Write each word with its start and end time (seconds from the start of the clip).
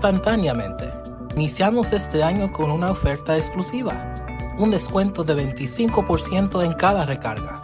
instantáneamente. 0.00 0.92
Iniciamos 1.34 1.92
este 1.92 2.22
año 2.22 2.52
con 2.52 2.70
una 2.70 2.92
oferta 2.92 3.36
exclusiva, 3.36 4.54
un 4.56 4.70
descuento 4.70 5.24
de 5.24 5.34
25% 5.34 6.64
en 6.64 6.72
cada 6.74 7.04
recarga. 7.04 7.60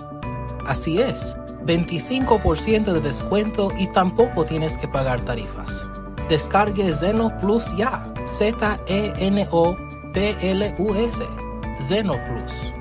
Así 0.67 1.00
es, 1.00 1.36
25% 1.65 2.92
de 2.92 3.00
descuento 3.00 3.70
y 3.78 3.86
tampoco 3.86 4.44
tienes 4.44 4.76
que 4.78 4.89
pagar 4.89 5.25
tarifas. 5.25 5.81
Descargue 6.28 6.92
Zeno 6.92 7.39
Plus 7.39 7.76
ya, 7.76 8.12
Z-E-N-O-P-L-U-S, 8.27 8.82
Zeno 11.87 12.14
Plus. 12.27 12.73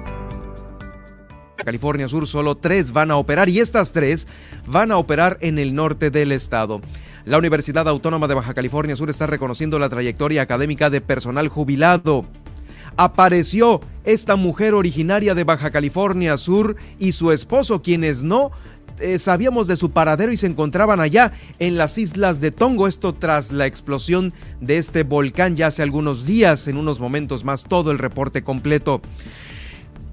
California 1.64 2.07
Sur 2.07 2.27
solo 2.27 2.55
tres 2.55 2.91
van 2.91 3.11
a 3.11 3.18
operar 3.18 3.50
y 3.50 3.59
estas 3.59 3.91
tres 3.91 4.27
van 4.66 4.91
a 4.91 4.98
operar 4.98 5.38
en 5.41 5.59
el 5.59 5.75
norte 5.75 6.12
del 6.12 6.32
estado. 6.32 6.82
La 7.25 7.38
Universidad 7.38 7.88
Autónoma 7.88 8.27
de 8.27 8.36
Baja 8.36 8.54
California 8.54 8.95
Sur 8.95 9.09
está 9.09 9.27
reconociendo 9.27 9.80
la 9.80 9.89
trayectoria 9.89 10.41
académica 10.41 10.89
de 10.89 11.02
personal 11.02 11.48
jubilado. 11.48 12.26
Apareció 12.95 13.81
esta 14.04 14.35
mujer 14.35 14.73
originaria 14.73 15.34
de 15.34 15.44
Baja 15.44 15.71
California 15.71 16.38
Sur 16.38 16.76
y 16.99 17.13
su 17.13 17.31
esposo, 17.31 17.82
quienes 17.82 18.23
no 18.23 18.52
eh, 18.99 19.18
sabíamos 19.18 19.66
de 19.68 19.77
su 19.77 19.91
paradero 19.91 20.32
y 20.32 20.38
se 20.38 20.48
encontraban 20.48 20.99
allá 20.99 21.32
en 21.59 21.77
las 21.77 21.98
islas 21.98 22.41
de 22.41 22.52
Tongo, 22.52 22.88
esto 22.88 23.13
tras 23.13 23.52
la 23.52 23.66
explosión 23.66 24.32
de 24.62 24.77
este 24.77 25.04
volcán 25.04 25.55
ya 25.55 25.68
hace 25.68 25.82
algunos 25.82 26.26
días, 26.26 26.68
en 26.68 26.77
unos 26.77 26.99
momentos 26.99 27.43
más 27.43 27.63
todo 27.63 27.91
el 27.91 27.98
reporte 27.98 28.43
completo. 28.43 29.02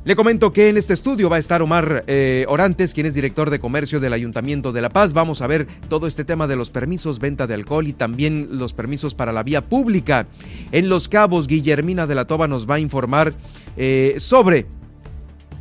Le 0.03 0.17
comento 0.17 0.51
que 0.51 0.71
en 0.71 0.79
este 0.79 0.95
estudio 0.95 1.29
va 1.29 1.37
a 1.37 1.39
estar 1.39 1.61
Omar 1.61 2.05
eh, 2.07 2.47
Orantes, 2.49 2.95
quien 2.95 3.05
es 3.05 3.13
director 3.13 3.51
de 3.51 3.61
comercio 3.61 4.01
del 4.01 4.15
Ayuntamiento 4.15 4.73
de 4.73 4.81
La 4.81 4.89
Paz. 4.89 5.13
Vamos 5.13 5.43
a 5.43 5.47
ver 5.47 5.67
todo 5.91 6.07
este 6.07 6.25
tema 6.25 6.47
de 6.47 6.57
los 6.57 6.71
permisos, 6.71 7.19
venta 7.19 7.47
de 7.47 7.53
alcohol 7.53 7.87
y 7.87 7.93
también 7.93 8.49
los 8.53 8.73
permisos 8.73 9.15
para 9.15 9.31
la 9.31 9.43
vía 9.43 9.69
pública. 9.69 10.27
En 10.73 10.89
Los 10.89 11.11
Cabos, 11.11 11.47
Guillermina 11.47 12.07
de 12.07 12.15
la 12.15 12.25
Toba 12.25 12.49
nos 12.49 12.69
va 12.69 12.77
a 12.77 12.81
informar 12.81 13.35
eh, 13.77 14.15
sobre, 14.17 14.67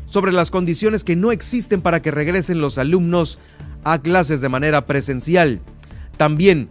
sobre 0.05 0.31
las 0.31 0.51
condiciones 0.51 1.03
que 1.03 1.17
no 1.17 1.33
existen 1.33 1.81
para 1.81 2.01
que 2.01 2.11
regresen 2.11 2.61
los 2.61 2.77
alumnos 2.77 3.39
a 3.83 4.01
clases 4.01 4.39
de 4.39 4.47
manera 4.47 4.85
presencial. 4.85 5.59
También 6.15 6.69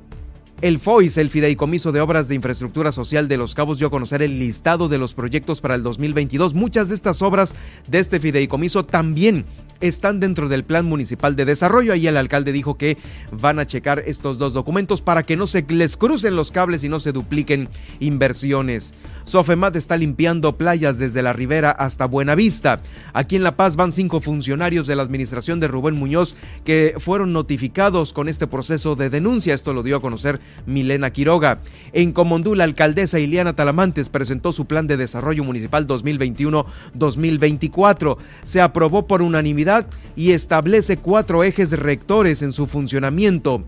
el 0.61 0.81
FOIS, 0.81 1.19
el 1.19 1.31
Fideicomiso 1.31 1.92
de 1.92 2.01
Obras 2.01 2.27
de 2.27 2.34
Infraestructura 2.34 2.91
Social 2.91 3.28
de 3.28 3.37
Los 3.37 3.55
Cabos, 3.55 3.78
dio 3.78 3.87
a 3.87 3.91
conocer 3.91 4.23
el 4.23 4.41
listado 4.41 4.89
de 4.89 4.98
los 4.98 5.14
proyectos 5.14 5.61
para 5.61 5.77
el 5.77 5.84
2022. 5.84 6.55
Muchas 6.55 6.89
de 6.89 6.97
estas 6.97 7.23
obras 7.23 7.55
de 7.87 8.01
este 8.01 8.19
fideicomiso 8.19 8.84
también 8.84 9.45
están 9.81 10.19
dentro 10.19 10.48
del 10.48 10.64
Plan 10.64 10.86
Municipal 10.86 11.36
de 11.36 11.45
Desarrollo. 11.45 11.92
Ahí 11.92 12.06
el 12.06 12.17
alcalde 12.17 12.53
dijo 12.53 12.77
que 12.77 12.97
van 13.31 13.61
a 13.61 13.67
checar 13.67 14.03
estos 14.06 14.39
dos 14.39 14.53
documentos 14.53 15.01
para 15.01 15.23
que 15.23 15.36
no 15.36 15.47
se 15.47 15.64
les 15.69 15.97
crucen 15.97 16.34
los 16.34 16.51
cables 16.51 16.83
y 16.83 16.89
no 16.89 16.98
se 16.98 17.12
dupliquen 17.12 17.69
inversiones. 18.01 18.95
Sofemat 19.25 19.77
está 19.77 19.97
limpiando 19.97 20.56
playas 20.56 20.98
desde 20.98 21.23
la 21.23 21.33
Ribera 21.33 21.70
hasta 21.70 22.06
Buenavista. 22.06 22.81
Aquí 23.12 23.36
en 23.36 23.42
La 23.42 23.56
Paz 23.56 23.77
van 23.77 23.92
cinco 23.92 24.20
funcionarios 24.20 24.86
de 24.86 24.97
la 24.97 25.03
administración 25.03 25.61
de 25.61 25.69
Rubén 25.69 25.95
Muñoz 25.95 26.34
que 26.64 26.95
fueron 26.98 27.33
notificados 27.33 28.12
con 28.12 28.29
este 28.29 28.47
proceso 28.47 28.97
de 28.97 29.11
denuncia. 29.11 29.55
Esto 29.55 29.75
lo 29.75 29.83
dio 29.83 29.97
a 29.97 30.01
conocer 30.01 30.41
Milena 30.67 31.11
Quiroga. 31.11 31.61
En 31.93 32.13
Comondú, 32.13 32.55
la 32.55 32.65
alcaldesa 32.65 33.19
Iliana 33.19 33.55
Talamantes 33.55 34.09
presentó 34.09 34.53
su 34.53 34.67
plan 34.67 34.87
de 34.87 34.97
desarrollo 34.97 35.45
municipal 35.45 35.87
2021-2024. 35.87 38.17
Se 38.45 38.61
aprobó 38.61 39.07
por 39.07 39.23
unanimidad 39.23 39.87
y 40.17 40.33
establece 40.33 40.99
cuatro 40.99 41.45
ejes 41.45 41.73
rectores 41.73 42.43
en 42.43 42.53
su 42.53 42.67
funcionamiento. 42.67 43.65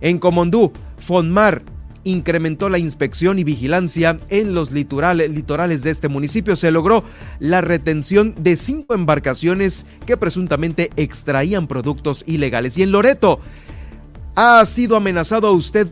En 0.00 0.18
Comondú, 0.18 0.72
Fonmar 0.98 1.62
incrementó 2.04 2.68
la 2.68 2.78
inspección 2.78 3.38
y 3.38 3.44
vigilancia 3.44 4.18
en 4.28 4.54
los 4.54 4.70
litorales 4.70 5.82
de 5.82 5.90
este 5.90 6.08
municipio. 6.08 6.56
Se 6.56 6.70
logró 6.70 7.02
la 7.40 7.60
retención 7.60 8.34
de 8.38 8.56
cinco 8.56 8.94
embarcaciones 8.94 9.86
que 10.06 10.16
presuntamente 10.16 10.90
extraían 10.96 11.66
productos 11.66 12.22
ilegales. 12.26 12.78
Y 12.78 12.82
en 12.82 12.92
Loreto, 12.92 13.40
ha 14.36 14.64
sido 14.66 14.96
amenazado 14.96 15.48
a 15.48 15.52
usted 15.52 15.88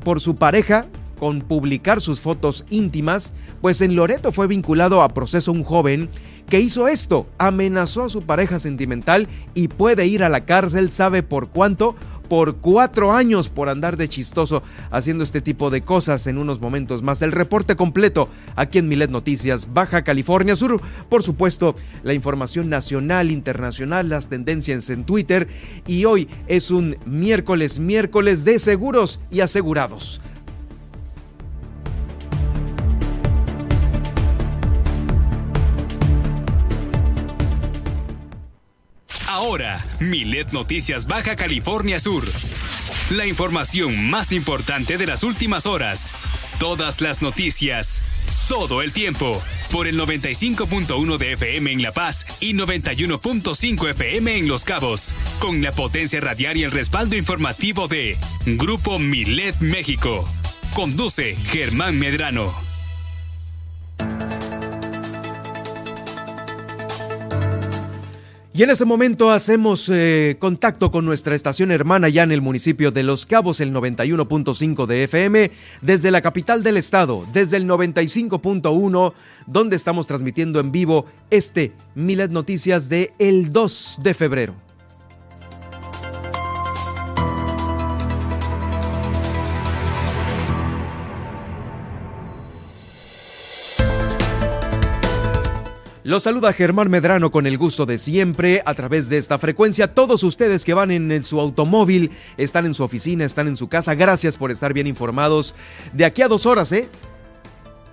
por 0.00 0.20
su 0.20 0.36
pareja 0.36 0.86
con 1.20 1.42
publicar 1.42 2.00
sus 2.00 2.18
fotos 2.18 2.64
íntimas, 2.70 3.34
pues 3.60 3.82
en 3.82 3.94
Loreto 3.94 4.32
fue 4.32 4.46
vinculado 4.46 5.02
a 5.02 5.10
proceso 5.10 5.52
un 5.52 5.64
joven 5.64 6.08
que 6.48 6.60
hizo 6.60 6.88
esto, 6.88 7.26
amenazó 7.36 8.04
a 8.04 8.08
su 8.08 8.22
pareja 8.22 8.58
sentimental 8.58 9.28
y 9.52 9.68
puede 9.68 10.06
ir 10.06 10.24
a 10.24 10.30
la 10.30 10.46
cárcel, 10.46 10.90
¿sabe 10.90 11.22
por 11.22 11.50
cuánto? 11.50 11.94
Por 12.30 12.58
cuatro 12.58 13.12
años 13.12 13.48
por 13.48 13.68
andar 13.68 13.96
de 13.96 14.08
chistoso 14.08 14.62
haciendo 14.92 15.24
este 15.24 15.40
tipo 15.40 15.68
de 15.68 15.82
cosas 15.82 16.28
en 16.28 16.38
unos 16.38 16.60
momentos 16.60 17.02
más. 17.02 17.22
El 17.22 17.32
reporte 17.32 17.74
completo 17.74 18.28
aquí 18.54 18.78
en 18.78 18.88
Milet 18.88 19.10
Noticias, 19.10 19.74
Baja 19.74 20.04
California 20.04 20.54
Sur. 20.54 20.80
Por 21.08 21.24
supuesto, 21.24 21.74
la 22.04 22.14
información 22.14 22.68
nacional, 22.68 23.32
internacional, 23.32 24.08
las 24.08 24.28
tendencias 24.28 24.90
en 24.90 25.04
Twitter. 25.04 25.48
Y 25.88 26.04
hoy 26.04 26.28
es 26.46 26.70
un 26.70 26.96
miércoles, 27.04 27.80
miércoles 27.80 28.44
de 28.44 28.60
seguros 28.60 29.18
y 29.32 29.40
asegurados. 29.40 30.20
Ahora, 39.40 39.82
Milet 40.00 40.52
Noticias 40.52 41.06
Baja 41.06 41.34
California 41.34 41.98
Sur. 41.98 42.22
La 43.12 43.24
información 43.24 44.10
más 44.10 44.32
importante 44.32 44.98
de 44.98 45.06
las 45.06 45.22
últimas 45.22 45.64
horas. 45.64 46.12
Todas 46.58 47.00
las 47.00 47.22
noticias. 47.22 48.02
Todo 48.50 48.82
el 48.82 48.92
tiempo. 48.92 49.42
Por 49.72 49.86
el 49.86 49.98
95.1 49.98 51.16
de 51.16 51.32
FM 51.32 51.72
en 51.72 51.80
La 51.80 51.90
Paz 51.90 52.26
y 52.40 52.52
91.5 52.52 53.88
FM 53.88 54.36
en 54.36 54.46
Los 54.46 54.66
Cabos. 54.66 55.16
Con 55.38 55.62
la 55.62 55.72
potencia 55.72 56.20
radial 56.20 56.58
y 56.58 56.64
el 56.64 56.70
respaldo 56.70 57.16
informativo 57.16 57.88
de 57.88 58.18
Grupo 58.44 58.98
Milet 58.98 59.58
México. 59.60 60.30
Conduce 60.74 61.34
Germán 61.50 61.98
Medrano. 61.98 62.54
Y 68.60 68.62
en 68.62 68.68
este 68.68 68.84
momento 68.84 69.30
hacemos 69.30 69.88
eh, 69.90 70.36
contacto 70.38 70.90
con 70.90 71.06
nuestra 71.06 71.34
estación 71.34 71.70
hermana 71.70 72.10
ya 72.10 72.24
en 72.24 72.30
el 72.30 72.42
municipio 72.42 72.90
de 72.90 73.02
Los 73.02 73.24
Cabos, 73.24 73.58
el 73.60 73.72
91.5 73.72 74.84
de 74.84 75.04
FM, 75.04 75.50
desde 75.80 76.10
la 76.10 76.20
capital 76.20 76.62
del 76.62 76.76
estado, 76.76 77.24
desde 77.32 77.56
el 77.56 77.66
95.1, 77.66 79.14
donde 79.46 79.76
estamos 79.76 80.06
transmitiendo 80.06 80.60
en 80.60 80.72
vivo 80.72 81.06
este 81.30 81.72
Milet 81.94 82.32
Noticias 82.32 82.90
de 82.90 83.14
el 83.18 83.50
2 83.50 84.00
de 84.02 84.12
febrero. 84.12 84.69
Los 96.10 96.24
saluda 96.24 96.52
Germán 96.52 96.90
Medrano 96.90 97.30
con 97.30 97.46
el 97.46 97.56
gusto 97.56 97.86
de 97.86 97.96
siempre 97.96 98.62
a 98.66 98.74
través 98.74 99.08
de 99.08 99.16
esta 99.16 99.38
frecuencia. 99.38 99.94
Todos 99.94 100.24
ustedes 100.24 100.64
que 100.64 100.74
van 100.74 100.90
en, 100.90 101.22
su 101.22 101.38
automóvil, 101.38 102.10
están 102.36 102.66
en 102.66 102.74
su 102.74 102.82
oficina, 102.82 103.24
están 103.24 103.46
en 103.46 103.56
su 103.56 103.68
casa, 103.68 103.94
gracias 103.94 104.36
por 104.36 104.50
estar 104.50 104.72
bien 104.74 104.88
informados. 104.88 105.54
De 105.92 106.04
aquí 106.04 106.22
a 106.22 106.26
dos 106.26 106.46
horas, 106.46 106.72
¿eh? 106.72 106.88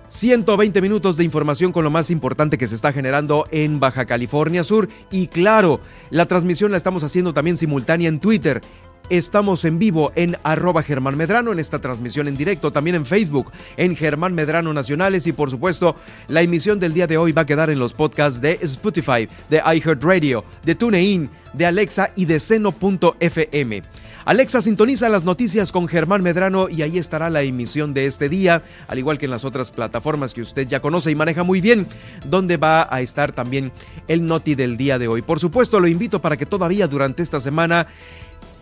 120 0.08 0.82
minutos 0.82 1.16
de 1.16 1.22
información 1.22 1.70
con 1.70 1.84
lo 1.84 1.92
más 1.92 2.10
importante 2.10 2.58
que 2.58 2.66
se 2.66 2.74
está 2.74 2.92
generando 2.92 3.44
en 3.52 3.78
Baja 3.78 4.04
California 4.04 4.64
Sur. 4.64 4.88
Y 5.12 5.28
claro, 5.28 5.80
la 6.10 6.26
transmisión 6.26 6.72
la 6.72 6.76
estamos 6.76 7.04
haciendo 7.04 7.32
también 7.32 7.56
simultánea 7.56 8.08
en 8.08 8.18
Twitter. 8.18 8.62
Estamos 9.10 9.64
en 9.64 9.78
vivo 9.78 10.12
en 10.16 10.36
arroba 10.42 10.82
Germán 10.82 11.16
Medrano 11.16 11.50
en 11.50 11.58
esta 11.58 11.80
transmisión 11.80 12.28
en 12.28 12.36
directo, 12.36 12.70
también 12.70 12.94
en 12.94 13.06
Facebook, 13.06 13.50
en 13.78 13.96
Germán 13.96 14.34
Medrano 14.34 14.74
Nacionales 14.74 15.26
y 15.26 15.32
por 15.32 15.50
supuesto 15.50 15.96
la 16.28 16.42
emisión 16.42 16.78
del 16.78 16.92
día 16.92 17.06
de 17.06 17.16
hoy 17.16 17.32
va 17.32 17.42
a 17.42 17.46
quedar 17.46 17.70
en 17.70 17.78
los 17.78 17.94
podcasts 17.94 18.42
de 18.42 18.58
Spotify, 18.60 19.26
de 19.48 19.62
iHeartRadio, 19.64 20.44
de 20.62 20.74
TuneIn, 20.74 21.30
de 21.54 21.64
Alexa 21.64 22.10
y 22.16 22.26
de 22.26 22.38
Seno.fm. 22.38 23.82
Alexa 24.26 24.60
sintoniza 24.60 25.08
las 25.08 25.24
noticias 25.24 25.72
con 25.72 25.88
Germán 25.88 26.22
Medrano 26.22 26.68
y 26.68 26.82
ahí 26.82 26.98
estará 26.98 27.30
la 27.30 27.40
emisión 27.40 27.94
de 27.94 28.04
este 28.04 28.28
día, 28.28 28.62
al 28.86 28.98
igual 28.98 29.16
que 29.16 29.24
en 29.24 29.30
las 29.30 29.46
otras 29.46 29.70
plataformas 29.70 30.34
que 30.34 30.42
usted 30.42 30.68
ya 30.68 30.80
conoce 30.80 31.10
y 31.10 31.14
maneja 31.14 31.44
muy 31.44 31.62
bien, 31.62 31.86
donde 32.26 32.58
va 32.58 32.86
a 32.90 33.00
estar 33.00 33.32
también 33.32 33.72
el 34.06 34.26
noti 34.26 34.54
del 34.54 34.76
día 34.76 34.98
de 34.98 35.08
hoy. 35.08 35.22
Por 35.22 35.40
supuesto, 35.40 35.80
lo 35.80 35.88
invito 35.88 36.20
para 36.20 36.36
que 36.36 36.44
todavía 36.44 36.86
durante 36.86 37.22
esta 37.22 37.40
semana 37.40 37.86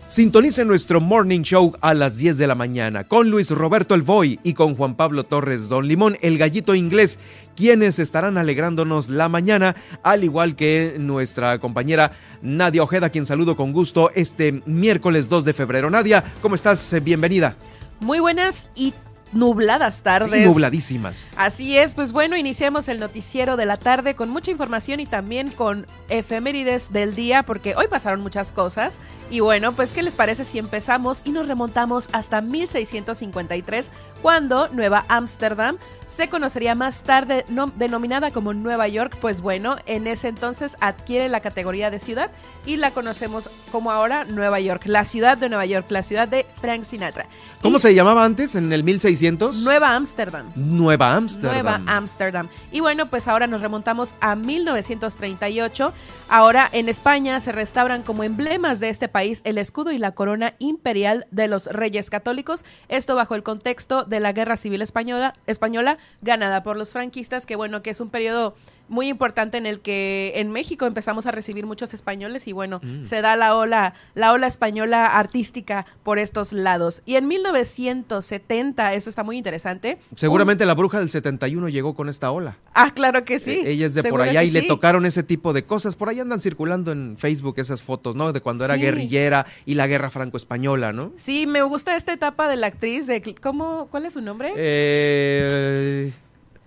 Sintonice 0.09 0.63
nuestro 0.63 1.01
morning 1.01 1.41
show 1.41 1.75
a 1.81 1.93
las 1.93 2.15
10 2.17 2.37
de 2.37 2.47
la 2.47 2.55
mañana 2.55 3.03
con 3.03 3.29
Luis 3.29 3.51
Roberto 3.51 3.93
El 3.93 4.03
Boy 4.03 4.39
y 4.41 4.53
con 4.53 4.73
Juan 4.73 4.95
Pablo 4.95 5.25
Torres 5.25 5.67
Don 5.67 5.85
Limón, 5.85 6.17
el 6.21 6.37
gallito 6.37 6.75
inglés, 6.75 7.19
quienes 7.57 7.99
estarán 7.99 8.37
alegrándonos 8.37 9.09
la 9.09 9.27
mañana, 9.27 9.75
al 10.03 10.23
igual 10.23 10.55
que 10.55 10.95
nuestra 10.97 11.59
compañera 11.59 12.13
Nadia 12.41 12.83
Ojeda, 12.83 13.09
quien 13.09 13.25
saludo 13.25 13.57
con 13.57 13.73
gusto 13.73 14.09
este 14.15 14.61
miércoles 14.65 15.27
2 15.27 15.43
de 15.43 15.53
febrero. 15.53 15.89
Nadia, 15.89 16.23
¿cómo 16.41 16.55
estás? 16.55 16.95
Bienvenida. 17.03 17.57
Muy 17.99 18.19
buenas 18.19 18.69
y 18.75 18.93
nubladas 19.33 20.03
tardes. 20.03 20.45
nubladísimas. 20.45 21.31
Así 21.37 21.77
es, 21.77 21.95
pues 21.95 22.11
bueno, 22.11 22.37
iniciamos 22.37 22.87
el 22.89 22.99
noticiero 22.99 23.57
de 23.57 23.65
la 23.65 23.77
tarde 23.77 24.15
con 24.15 24.29
mucha 24.29 24.51
información 24.51 24.99
y 24.99 25.05
también 25.05 25.49
con 25.49 25.85
efemérides 26.09 26.91
del 26.91 27.15
día, 27.15 27.43
porque 27.43 27.75
hoy 27.75 27.87
pasaron 27.87 28.21
muchas 28.21 28.51
cosas. 28.51 28.97
Y 29.29 29.41
bueno, 29.41 29.73
pues 29.73 29.91
¿qué 29.91 30.03
les 30.03 30.15
parece 30.15 30.45
si 30.45 30.57
empezamos 30.57 31.21
y 31.25 31.31
nos 31.31 31.47
remontamos 31.47 32.09
hasta 32.13 32.41
1653, 32.41 33.91
cuando 34.21 34.69
Nueva 34.69 35.05
Ámsterdam 35.09 35.77
se 36.07 36.29
conocería 36.29 36.73
más 36.73 37.03
tarde 37.03 37.45
denominada 37.75 38.31
como 38.31 38.53
Nueva 38.53 38.87
York, 38.87 39.17
pues 39.21 39.41
bueno, 39.41 39.75
en 39.85 40.07
ese 40.07 40.29
entonces 40.29 40.77
adquiere 40.79 41.29
la 41.29 41.41
categoría 41.41 41.91
de 41.91 41.99
ciudad 41.99 42.31
y 42.65 42.77
la 42.77 42.91
conocemos 42.91 43.49
como 43.71 43.91
ahora 43.91 44.25
Nueva 44.25 44.59
York, 44.59 44.83
la 44.85 45.05
ciudad 45.05 45.37
de 45.37 45.49
Nueva 45.49 45.65
York, 45.65 45.85
la 45.89 46.03
ciudad 46.03 46.27
de 46.27 46.45
Frank 46.59 46.83
Sinatra. 46.85 47.27
¿Cómo 47.61 47.79
se 47.79 47.93
llamaba 47.93 48.23
antes 48.23 48.55
en 48.55 48.71
el 48.71 48.83
1600? 48.83 49.57
Nueva 49.57 49.95
Ámsterdam. 49.95 50.51
Nueva 50.55 51.13
Ámsterdam. 51.13 51.53
Nueva 51.53 51.81
Ámsterdam. 51.85 52.47
Y 52.71 52.79
bueno, 52.79 53.07
pues 53.07 53.27
ahora 53.27 53.47
nos 53.47 53.61
remontamos 53.61 54.15
a 54.21 54.35
1938. 54.35 55.93
Ahora 56.29 56.67
en 56.73 56.89
España 56.89 57.39
se 57.39 57.53
restauran 57.53 58.03
como 58.03 58.21
emblemas 58.21 58.81
de 58.81 58.89
este 58.89 59.07
país 59.07 59.39
el 59.45 59.57
escudo 59.57 59.93
y 59.93 59.97
la 59.97 60.11
corona 60.11 60.55
imperial 60.59 61.25
de 61.31 61.47
los 61.47 61.67
reyes 61.67 62.09
católicos, 62.09 62.65
esto 62.89 63.15
bajo 63.15 63.33
el 63.33 63.43
contexto 63.43 64.03
de 64.03 64.19
la 64.19 64.33
Guerra 64.33 64.57
Civil 64.57 64.81
Española, 64.81 65.33
española 65.45 65.99
ganada 66.21 66.63
por 66.63 66.75
los 66.75 66.91
franquistas, 66.91 67.45
que 67.45 67.55
bueno, 67.55 67.81
que 67.81 67.91
es 67.91 68.01
un 68.01 68.09
periodo 68.09 68.55
muy 68.89 69.07
importante 69.07 69.57
en 69.57 69.65
el 69.65 69.79
que 69.79 70.33
en 70.35 70.51
México 70.51 70.85
empezamos 70.85 71.25
a 71.25 71.31
recibir 71.31 71.65
muchos 71.65 71.93
españoles 71.93 72.47
y 72.47 72.53
bueno, 72.53 72.79
mm. 72.83 73.05
se 73.05 73.21
da 73.21 73.35
la 73.35 73.55
ola, 73.55 73.93
la 74.13 74.33
ola 74.33 74.47
española 74.47 75.05
artística 75.05 75.85
por 76.03 76.19
estos 76.19 76.53
lados. 76.53 77.01
Y 77.05 77.15
en 77.15 77.27
1970, 77.27 78.93
eso 78.93 79.09
está 79.09 79.23
muy 79.23 79.37
interesante. 79.37 79.99
Seguramente 80.15 80.65
la 80.65 80.73
bruja 80.73 80.99
del 80.99 81.09
71 81.09 81.69
llegó 81.69 81.95
con 81.95 82.09
esta 82.09 82.31
ola. 82.31 82.57
Ah, 82.73 82.91
claro 82.93 83.25
que 83.25 83.39
sí. 83.39 83.51
E-, 83.51 83.71
ella 83.71 83.85
es 83.87 83.93
de 83.93 84.03
por 84.03 84.21
allá 84.21 84.43
y 84.43 84.51
le 84.51 84.63
tocaron 84.63 85.05
ese 85.05 85.23
tipo 85.23 85.53
de 85.53 85.65
cosas. 85.65 85.95
Por 85.95 86.09
ahí 86.09 86.19
andan 86.19 86.39
circulando 86.39 86.91
en 86.91 87.17
Facebook 87.17 87.55
esas 87.57 87.81
fotos, 87.81 88.15
¿no? 88.15 88.33
De 88.33 88.41
cuando 88.41 88.65
era 88.65 88.75
guerrillera 88.75 89.45
y 89.65 89.75
la 89.75 89.87
guerra 89.87 90.09
franco-española, 90.09 90.93
¿no? 90.93 91.11
Sí, 91.17 91.47
me 91.47 91.61
gusta 91.61 91.95
esta 91.95 92.13
etapa 92.13 92.47
de 92.47 92.55
la 92.55 92.67
actriz 92.67 93.07
de 93.07 93.35
¿cómo 93.41 93.87
cuál 93.89 94.05
es 94.05 94.13
su 94.13 94.21
nombre? 94.21 94.53
Eh 94.55 96.11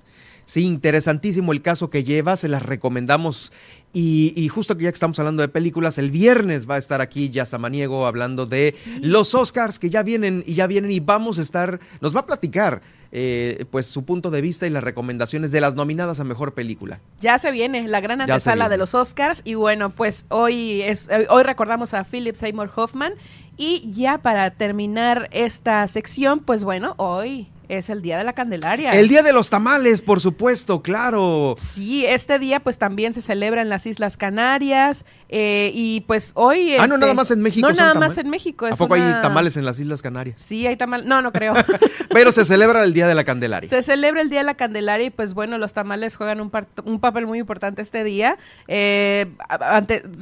Sí, 0.46 0.64
interesantísimo 0.64 1.52
el 1.52 1.60
caso 1.60 1.90
que 1.90 2.04
lleva, 2.04 2.36
se 2.36 2.48
las 2.48 2.62
recomendamos. 2.62 3.52
Y, 3.92 4.48
justo 4.48 4.76
que 4.76 4.84
ya 4.84 4.90
que 4.90 4.94
estamos 4.94 5.18
hablando 5.18 5.40
de 5.40 5.48
películas, 5.48 5.98
el 5.98 6.10
viernes 6.10 6.68
va 6.68 6.74
a 6.74 6.78
estar 6.78 7.00
aquí 7.00 7.30
ya 7.30 7.46
Samaniego 7.46 8.06
hablando 8.06 8.44
de 8.46 8.74
los 9.00 9.34
Oscars 9.34 9.78
que 9.78 9.88
ya 9.90 10.02
vienen 10.02 10.44
y 10.46 10.54
ya 10.54 10.66
vienen 10.66 10.90
y 10.90 11.00
vamos 11.00 11.38
a 11.38 11.42
estar, 11.42 11.80
nos 12.02 12.14
va 12.14 12.20
a 12.20 12.26
platicar 12.26 12.82
eh, 13.10 13.64
pues 13.70 13.86
su 13.86 14.04
punto 14.04 14.30
de 14.30 14.42
vista 14.42 14.66
y 14.66 14.70
las 14.70 14.84
recomendaciones 14.84 15.50
de 15.50 15.62
las 15.62 15.74
nominadas 15.74 16.20
a 16.20 16.24
mejor 16.24 16.52
película. 16.52 17.00
Ya 17.20 17.38
se 17.38 17.50
viene 17.50 17.88
la 17.88 18.00
gran 18.00 18.20
antesala 18.20 18.68
de 18.68 18.76
los 18.76 18.94
Oscars 18.94 19.40
y 19.44 19.54
bueno, 19.54 19.90
pues 19.90 20.26
hoy 20.28 20.82
es 20.82 21.08
eh, 21.08 21.26
hoy 21.30 21.42
recordamos 21.42 21.94
a 21.94 22.04
Philip 22.04 22.34
Seymour 22.34 22.70
Hoffman 22.76 23.14
y 23.56 23.90
ya 23.92 24.18
para 24.18 24.50
terminar 24.50 25.28
esta 25.32 25.88
sección, 25.88 26.40
pues 26.40 26.64
bueno, 26.64 26.94
hoy 26.98 27.48
es 27.68 27.90
el 27.90 28.02
Día 28.02 28.18
de 28.18 28.24
la 28.24 28.32
Candelaria. 28.32 28.90
El 28.92 29.08
Día 29.08 29.22
de 29.22 29.32
los 29.32 29.50
Tamales, 29.50 30.02
por 30.02 30.20
supuesto, 30.20 30.82
claro. 30.82 31.54
Sí, 31.58 32.04
este 32.06 32.38
día 32.38 32.60
pues 32.60 32.78
también 32.78 33.14
se 33.14 33.22
celebra 33.22 33.62
en 33.62 33.68
las 33.68 33.86
Islas 33.86 34.16
Canarias 34.16 35.04
eh, 35.28 35.70
y 35.74 36.02
pues 36.02 36.32
hoy... 36.34 36.76
ah, 36.78 36.86
no, 36.86 36.96
nada 36.96 37.12
este, 37.12 37.16
más 37.16 37.30
en 37.30 37.40
México. 37.42 37.68
No, 37.68 37.74
nada 37.74 37.94
más 37.94 38.18
en 38.18 38.30
México. 38.30 38.66
¿A 38.66 38.76
poco 38.76 38.94
hay 38.94 39.00
tamales 39.22 39.56
en 39.56 39.64
las 39.64 39.80
Islas 39.80 40.02
Canarias? 40.02 40.40
Sí, 40.40 40.66
hay 40.66 40.76
tamales. 40.76 41.06
No, 41.06 41.22
no 41.22 41.32
creo. 41.32 41.54
Pero 42.10 42.32
se 42.32 42.44
celebra 42.44 42.84
el 42.84 42.92
Día 42.92 43.08
de 43.08 43.14
la 43.14 43.24
Candelaria. 43.24 43.68
Se 43.68 43.82
celebra 43.82 44.20
el 44.20 44.30
Día 44.30 44.40
de 44.40 44.44
la 44.44 44.54
Candelaria 44.54 45.06
y 45.06 45.10
pues 45.10 45.34
bueno, 45.34 45.58
los 45.58 45.72
tamales 45.72 46.16
juegan 46.16 46.40
un, 46.40 46.52
un 46.84 47.00
papel 47.00 47.26
muy 47.26 47.38
importante 47.38 47.82
este 47.82 48.04
día. 48.04 48.38
Eh, 48.68 49.26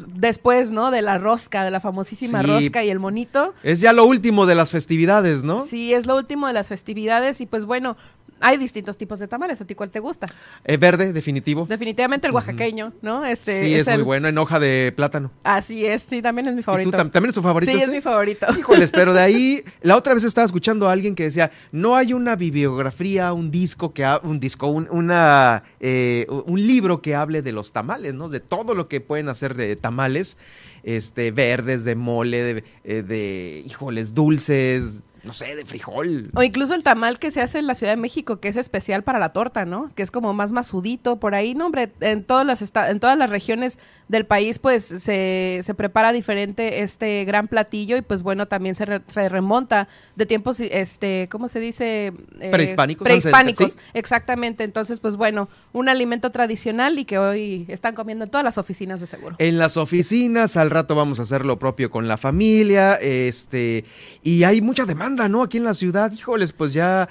después, 0.09 0.71
¿no? 0.71 0.91
De 0.91 1.03
la 1.03 1.19
rosca, 1.19 1.65
de 1.65 1.71
la 1.71 1.81
famosísima 1.81 2.43
rosca 2.43 2.85
y 2.85 2.91
el 2.91 2.99
monito. 2.99 3.55
Es 3.63 3.81
ya 3.81 3.93
lo 3.93 4.07
último 4.07 4.47
de 4.47 4.55
las 4.55 4.71
festividades, 4.71 5.45
¿no? 5.45 5.67
Sí, 5.67 5.93
es 5.93 6.07
lo 6.07 6.17
último 6.17 6.47
de 6.47 6.53
las 6.53 6.69
festividades 6.69 7.34
y 7.41 7.47
pues 7.47 7.65
bueno, 7.65 7.97
hay 8.41 8.59
distintos 8.59 8.97
tipos 8.97 9.19
de 9.19 9.29
tamales. 9.29 9.61
¿A 9.61 9.65
ti 9.65 9.75
cuál 9.75 9.91
te 9.91 10.01
gusta? 10.01 10.27
Eh, 10.65 10.77
verde, 10.77 11.13
definitivo. 11.13 11.67
Definitivamente 11.67 12.27
el 12.27 12.33
oaxaqueño, 12.33 12.93
¿no? 13.01 13.25
Este, 13.25 13.65
sí, 13.65 13.75
es, 13.75 13.89
muy 13.89 14.03
bueno, 14.03 14.29
en 14.29 14.37
hoja 14.39 14.61
de 14.61 14.93
plátano. 14.95 15.31
Así 15.45 15.87
es, 15.87 16.03
sí, 16.03 16.21
también 16.21 16.49
es 16.49 16.55
mi 16.55 16.63
favorito. 16.63 16.91
también 16.91 17.31
es 17.31 17.35
su 17.35 17.43
favorito? 17.43 17.73
Sí, 17.73 17.81
es 17.81 17.89
mi 17.89 18.01
favorito. 18.01 18.47
Híjoles, 18.59 18.93
pero 18.93 19.15
de 19.15 19.21
ahí, 19.21 19.65
la 19.83 19.97
otra 19.97 20.15
vez 20.15 20.25
estaba 20.25 20.45
escuchando 20.45 20.89
a 20.89 20.93
alguien 20.93 21.15
que 21.15 21.25
decía, 21.25 21.51
no 21.73 21.97
hay 21.97 22.13
una 22.13 22.37
bibliografía, 22.37 23.33
un 23.33 23.51
disco 23.51 23.93
que 23.93 24.05
un 24.23 24.39
disco, 24.39 24.69
un, 24.69 24.89
una, 24.91 25.63
eh, 25.81 26.27
un 26.29 26.67
libro 26.67 27.01
que 27.01 27.15
hable 27.15 27.41
de 27.41 27.53
los 27.53 27.73
tamales, 27.73 28.15
¿no? 28.15 28.29
De 28.29 28.41
todo 28.41 28.75
lo 28.75 28.89
que 28.89 29.01
pueden 29.01 29.29
hacer 29.29 29.55
de 29.55 29.77
tamales, 29.77 30.37
este, 30.83 31.31
verdes, 31.31 31.85
de 31.85 31.95
mole, 31.95 32.43
de, 32.43 32.65
eh, 32.85 33.03
de 33.03 33.63
híjoles, 33.67 34.13
dulces, 34.15 35.03
no 35.25 35.33
sé, 35.33 35.55
de 35.57 35.65
frijol. 35.65 36.31
O 36.35 36.43
incluso 36.43 36.75
el 36.75 36.83
tamal 36.83 37.19
que 37.19 37.31
se 37.31 37.41
hace 37.41 37.59
en 37.59 37.67
la 37.67 37.75
Ciudad 37.75 37.93
de 37.93 38.01
México, 38.01 38.41
que 38.41 38.49
es 38.49 38.57
especial 38.57 39.03
para 39.03 39.19
la 39.19 39.33
torta, 39.33 39.65
¿no? 39.65 39.91
Que 39.95 40.03
es 40.03 40.11
como 40.11 40.35
más 40.35 40.53
masudito 40.53 41.19
por 41.19 41.35
ahí, 41.35 41.55
no, 41.55 41.67
hombre, 41.67 41.93
en 42.01 42.25
todas 42.25 42.47
las 42.47 42.63
en 42.63 43.01
todas 43.01 43.19
las 43.19 43.31
regiones 43.31 43.79
del 44.09 44.27
país 44.27 44.59
pues 44.59 44.85
se, 44.85 45.61
se 45.63 45.75
prepara 45.75 46.13
diferente 46.13 46.83
este 46.83 47.25
gran 47.25 47.49
platillo 47.49 47.97
y 47.97 48.03
pues 48.03 48.23
bueno, 48.23 48.47
también 48.47 48.75
se, 48.75 48.85
remonta 49.29 49.89
de 50.17 50.27
tiempos 50.27 50.61
este, 50.61 51.29
¿cómo 51.31 51.49
se 51.49 51.61
dice? 51.61 52.13
Eh, 52.41 52.51
prehispánicos. 52.51 53.05
Prehispánicos, 53.05 53.79
exactamente. 53.95 54.65
Entonces, 54.65 55.01
pues 55.01 55.17
bueno, 55.17 55.49
un 55.73 55.89
alimento 55.89 56.31
tradicional 56.31 56.99
y 56.99 57.05
que 57.05 57.19
hoy 57.19 57.65
están 57.69 57.95
comiendo 57.95 58.25
en 58.25 58.31
todas 58.31 58.45
las 58.45 58.59
oficinas 58.59 59.01
de 59.01 59.07
seguro. 59.07 59.37
En 59.39 59.59
las 59.59 59.77
oficinas, 59.77 60.57
al 60.57 60.71
rato 60.71 60.95
vamos 60.95 61.19
a 61.19 61.23
hacer 61.23 61.45
lo 61.45 61.59
propio 61.59 61.91
con 61.91 62.09
la 62.09 62.17
familia, 62.17 62.95
este, 62.95 63.85
y 64.23 64.45
hay 64.45 64.61
mucha 64.61 64.85
demanda 64.85 65.29
¿no? 65.29 65.43
Aquí 65.43 65.59
en 65.59 65.65
la 65.65 65.75
ciudad, 65.75 66.13
híjoles, 66.13 66.53
pues 66.53 66.73
ya 66.73 67.09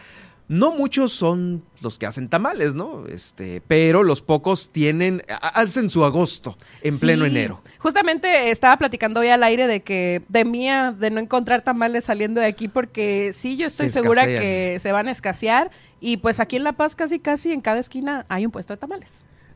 No 0.47 0.71
muchos 0.71 1.13
son 1.13 1.63
los 1.81 1.97
que 1.97 2.05
hacen 2.05 2.27
tamales, 2.27 2.75
¿no? 2.75 3.07
Este, 3.07 3.62
pero 3.67 4.03
los 4.03 4.21
pocos 4.21 4.69
tienen, 4.71 5.23
hacen 5.41 5.89
su 5.89 6.03
agosto 6.03 6.57
en 6.81 7.00
pleno 7.00 7.25
enero. 7.25 7.62
Justamente 7.79 8.51
estaba 8.51 8.77
platicando 8.77 9.21
hoy 9.21 9.29
al 9.29 9.43
aire 9.43 9.67
de 9.67 9.81
que 9.81 10.21
de 10.27 10.45
mía 10.45 10.95
de 10.97 11.12
no 11.12 11.19
encontrar 11.19 11.63
tamales 11.63 12.05
saliendo 12.05 12.41
de 12.41 12.47
aquí 12.47 12.67
porque 12.67 13.31
sí, 13.33 13.57
yo 13.57 13.67
estoy 13.67 13.89
segura 13.89 14.25
que 14.25 14.77
se 14.81 14.91
van 14.91 15.07
a 15.07 15.12
escasear 15.12 15.71
y 16.00 16.17
pues 16.17 16.39
aquí 16.39 16.57
en 16.57 16.63
La 16.65 16.73
Paz 16.73 16.95
casi 16.95 17.19
casi 17.19 17.53
en 17.53 17.62
cada 17.62 17.79
esquina 17.79 18.25
hay 18.29 18.45
un 18.45 18.51
puesto 18.51 18.73
de 18.73 18.77
tamales. 18.77 19.09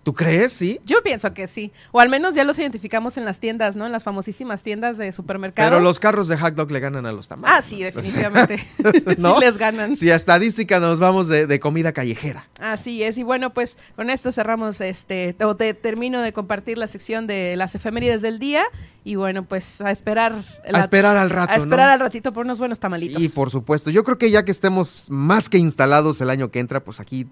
¿Tú 0.08 0.14
crees? 0.14 0.54
Sí. 0.54 0.80
Yo 0.86 1.04
pienso 1.04 1.34
que 1.34 1.48
sí. 1.48 1.74
O 1.92 2.00
al 2.00 2.08
menos 2.08 2.34
ya 2.34 2.46
los 2.46 2.58
identificamos 2.58 3.18
en 3.18 3.26
las 3.26 3.42
tiendas, 3.42 3.76
¿no? 3.76 3.86
En 3.86 3.92
las 3.92 4.04
famosísimas 4.04 4.64
tiendas 4.64 4.98
de 4.98 5.12
supermercados. 5.12 5.70
Pero 5.70 5.84
los 5.84 6.00
carros 6.00 6.30
de 6.30 6.38
hot 6.38 6.56
dog 6.56 6.72
le 6.72 6.80
ganan 6.80 7.06
a 7.06 7.12
los 7.12 7.28
tamales. 7.28 7.54
Ah, 7.54 7.62
sí, 7.62 7.84
definitivamente. 7.84 8.66
¿No? 9.18 9.36
sí 9.36 9.42
les 9.42 9.58
ganan. 9.58 9.98
Sí, 9.98 10.10
a 10.10 10.16
estadística 10.16 10.80
nos 10.80 11.00
vamos 11.00 11.28
de, 11.28 11.60
comida 11.60 11.92
callejera. 11.92 12.48
Así 12.62 13.04
es. 13.04 13.18
Y 13.18 13.24
bueno, 13.24 13.54
pues 13.54 13.76
con 13.98 14.10
esto 14.10 14.32
cerramos 14.32 14.80
este, 14.80 15.36
o 15.42 15.58
te, 15.58 15.74
termino 15.74 16.22
de 16.22 16.32
compartir 16.32 16.78
la 16.78 16.88
sección 16.88 17.28
de 17.28 17.58
las 17.58 17.76
efemérides 17.76 18.22
del 18.22 18.40
día. 18.40 18.64
Y 19.04 19.16
bueno, 19.16 19.44
pues 19.44 19.82
a 19.82 19.92
esperar. 19.92 20.42
a 20.74 20.80
esperar 20.80 21.18
al 21.18 21.30
rato. 21.30 21.52
A 21.52 21.58
esperar 21.58 21.90
al 21.90 22.00
ratito 22.00 22.32
por 22.32 22.46
unos 22.46 22.60
buenos 22.60 22.80
tamalitos. 22.80 23.22
Sí, 23.22 23.28
por 23.28 23.50
supuesto. 23.50 23.90
Yo 23.90 24.06
creo 24.06 24.18
que 24.18 24.32
ya 24.32 24.46
que 24.46 24.52
estemos 24.52 25.08
más 25.10 25.50
que 25.50 25.58
instalados 25.58 26.22
el 26.22 26.30
año 26.30 26.50
que 26.50 26.62
entra, 26.62 26.82
pues 26.82 27.02
aquí 27.02 27.28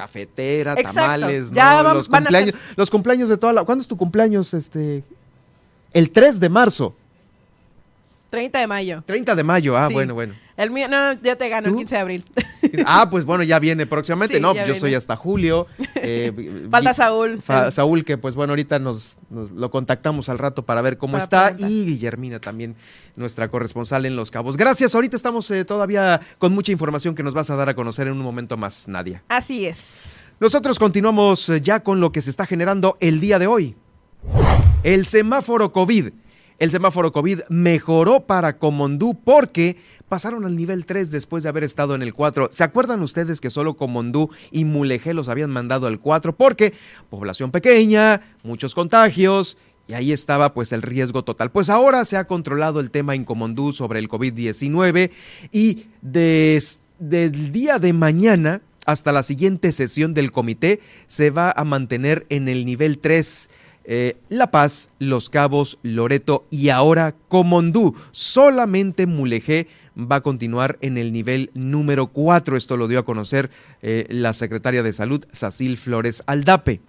cafetera, 0.00 0.74
tamales, 0.76 1.52
¿no? 1.52 1.94
los 1.94 2.08
cumpleaños, 2.08 2.54
los 2.76 2.90
cumpleaños 2.90 3.28
de 3.28 3.36
toda 3.36 3.52
la 3.52 3.64
¿Cuándo 3.64 3.82
es 3.82 3.88
tu 3.88 3.96
cumpleaños 3.96 4.54
este? 4.54 5.04
El 5.92 6.10
3 6.10 6.40
de 6.40 6.48
marzo. 6.48 6.94
30 8.30 8.60
de 8.60 8.66
mayo. 8.66 9.02
30 9.06 9.34
de 9.34 9.42
mayo, 9.42 9.76
ah, 9.76 9.88
bueno, 9.88 10.14
bueno. 10.14 10.34
El 10.56 10.70
mío, 10.70 10.88
no, 10.88 11.14
ya 11.14 11.36
te 11.36 11.48
gano, 11.48 11.68
el 11.68 11.76
15 11.76 11.94
de 11.94 12.00
abril. 12.00 12.24
ah, 12.86 13.08
pues 13.10 13.24
bueno, 13.24 13.42
ya 13.44 13.58
viene 13.58 13.86
próximamente. 13.86 14.40
no, 14.40 14.54
yo 14.54 14.74
soy 14.74 14.94
hasta 14.94 15.16
julio. 15.16 15.66
Eh, 15.96 16.66
Falta 16.70 16.94
Saúl. 16.94 17.42
Saúl, 17.70 18.04
que 18.04 18.18
pues 18.18 18.34
bueno, 18.34 18.52
ahorita 18.52 18.78
nos, 18.78 19.16
lo 19.30 19.70
contactamos 19.70 20.28
al 20.28 20.38
rato 20.38 20.64
para 20.64 20.82
ver 20.82 20.98
cómo 20.98 21.18
está. 21.18 21.52
Y 21.58 21.84
Guillermina 21.84 22.40
también, 22.40 22.76
nuestra 23.16 23.48
corresponsal 23.48 24.06
en 24.06 24.16
Los 24.16 24.30
Cabos. 24.30 24.56
Gracias, 24.56 24.94
ahorita 24.94 25.16
estamos 25.16 25.50
eh, 25.50 25.64
todavía 25.64 26.20
con 26.38 26.52
mucha 26.52 26.72
información 26.72 27.14
que 27.14 27.22
nos 27.22 27.34
vas 27.34 27.50
a 27.50 27.56
dar 27.56 27.68
a 27.68 27.74
conocer 27.74 28.06
en 28.06 28.14
un 28.14 28.22
momento 28.22 28.56
más, 28.56 28.88
Nadia. 28.88 29.22
Así 29.28 29.66
es. 29.66 30.16
Nosotros 30.40 30.78
continuamos 30.78 31.48
eh, 31.48 31.60
ya 31.60 31.80
con 31.80 32.00
lo 32.00 32.12
que 32.12 32.22
se 32.22 32.30
está 32.30 32.46
generando 32.46 32.96
el 33.00 33.20
día 33.20 33.38
de 33.38 33.46
hoy. 33.46 33.76
El 34.82 35.04
semáforo 35.04 35.72
COVID 35.72 36.08
el 36.60 36.70
semáforo 36.70 37.10
COVID 37.10 37.40
mejoró 37.48 38.20
para 38.26 38.58
Comondú 38.58 39.18
porque 39.18 39.78
pasaron 40.10 40.44
al 40.44 40.56
nivel 40.56 40.84
3 40.84 41.10
después 41.10 41.42
de 41.42 41.48
haber 41.48 41.64
estado 41.64 41.94
en 41.94 42.02
el 42.02 42.12
4. 42.12 42.50
¿Se 42.52 42.62
acuerdan 42.62 43.00
ustedes 43.00 43.40
que 43.40 43.48
solo 43.48 43.76
Comondú 43.76 44.28
y 44.52 44.66
Mulegé 44.66 45.14
los 45.14 45.30
habían 45.30 45.50
mandado 45.50 45.86
al 45.86 45.98
4? 45.98 46.36
Porque 46.36 46.74
población 47.08 47.50
pequeña, 47.50 48.20
muchos 48.42 48.74
contagios 48.74 49.56
y 49.88 49.94
ahí 49.94 50.12
estaba 50.12 50.52
pues 50.52 50.72
el 50.72 50.82
riesgo 50.82 51.24
total. 51.24 51.50
Pues 51.50 51.70
ahora 51.70 52.04
se 52.04 52.18
ha 52.18 52.26
controlado 52.26 52.80
el 52.80 52.90
tema 52.90 53.14
en 53.14 53.24
Comondú 53.24 53.72
sobre 53.72 53.98
el 53.98 54.10
COVID-19 54.10 55.10
y 55.50 55.86
desde 56.02 57.24
el 57.24 57.52
día 57.52 57.78
de 57.78 57.94
mañana 57.94 58.60
hasta 58.84 59.12
la 59.12 59.22
siguiente 59.22 59.72
sesión 59.72 60.12
del 60.12 60.30
comité 60.30 60.80
se 61.06 61.30
va 61.30 61.50
a 61.50 61.64
mantener 61.64 62.26
en 62.28 62.48
el 62.48 62.66
nivel 62.66 62.98
3 62.98 63.48
eh, 63.92 64.18
la 64.28 64.52
Paz, 64.52 64.88
Los 65.00 65.30
Cabos, 65.30 65.80
Loreto 65.82 66.46
y 66.48 66.68
ahora 66.68 67.16
Comondú. 67.26 67.96
Solamente 68.12 69.06
Mulegé 69.06 69.66
va 69.98 70.16
a 70.16 70.20
continuar 70.20 70.78
en 70.80 70.96
el 70.96 71.10
nivel 71.10 71.50
número 71.54 72.06
4. 72.06 72.56
Esto 72.56 72.76
lo 72.76 72.86
dio 72.86 73.00
a 73.00 73.04
conocer 73.04 73.50
eh, 73.82 74.06
la 74.08 74.32
secretaria 74.32 74.84
de 74.84 74.92
Salud, 74.92 75.24
Sacil 75.32 75.76
Flores 75.76 76.22
Aldape. 76.26 76.80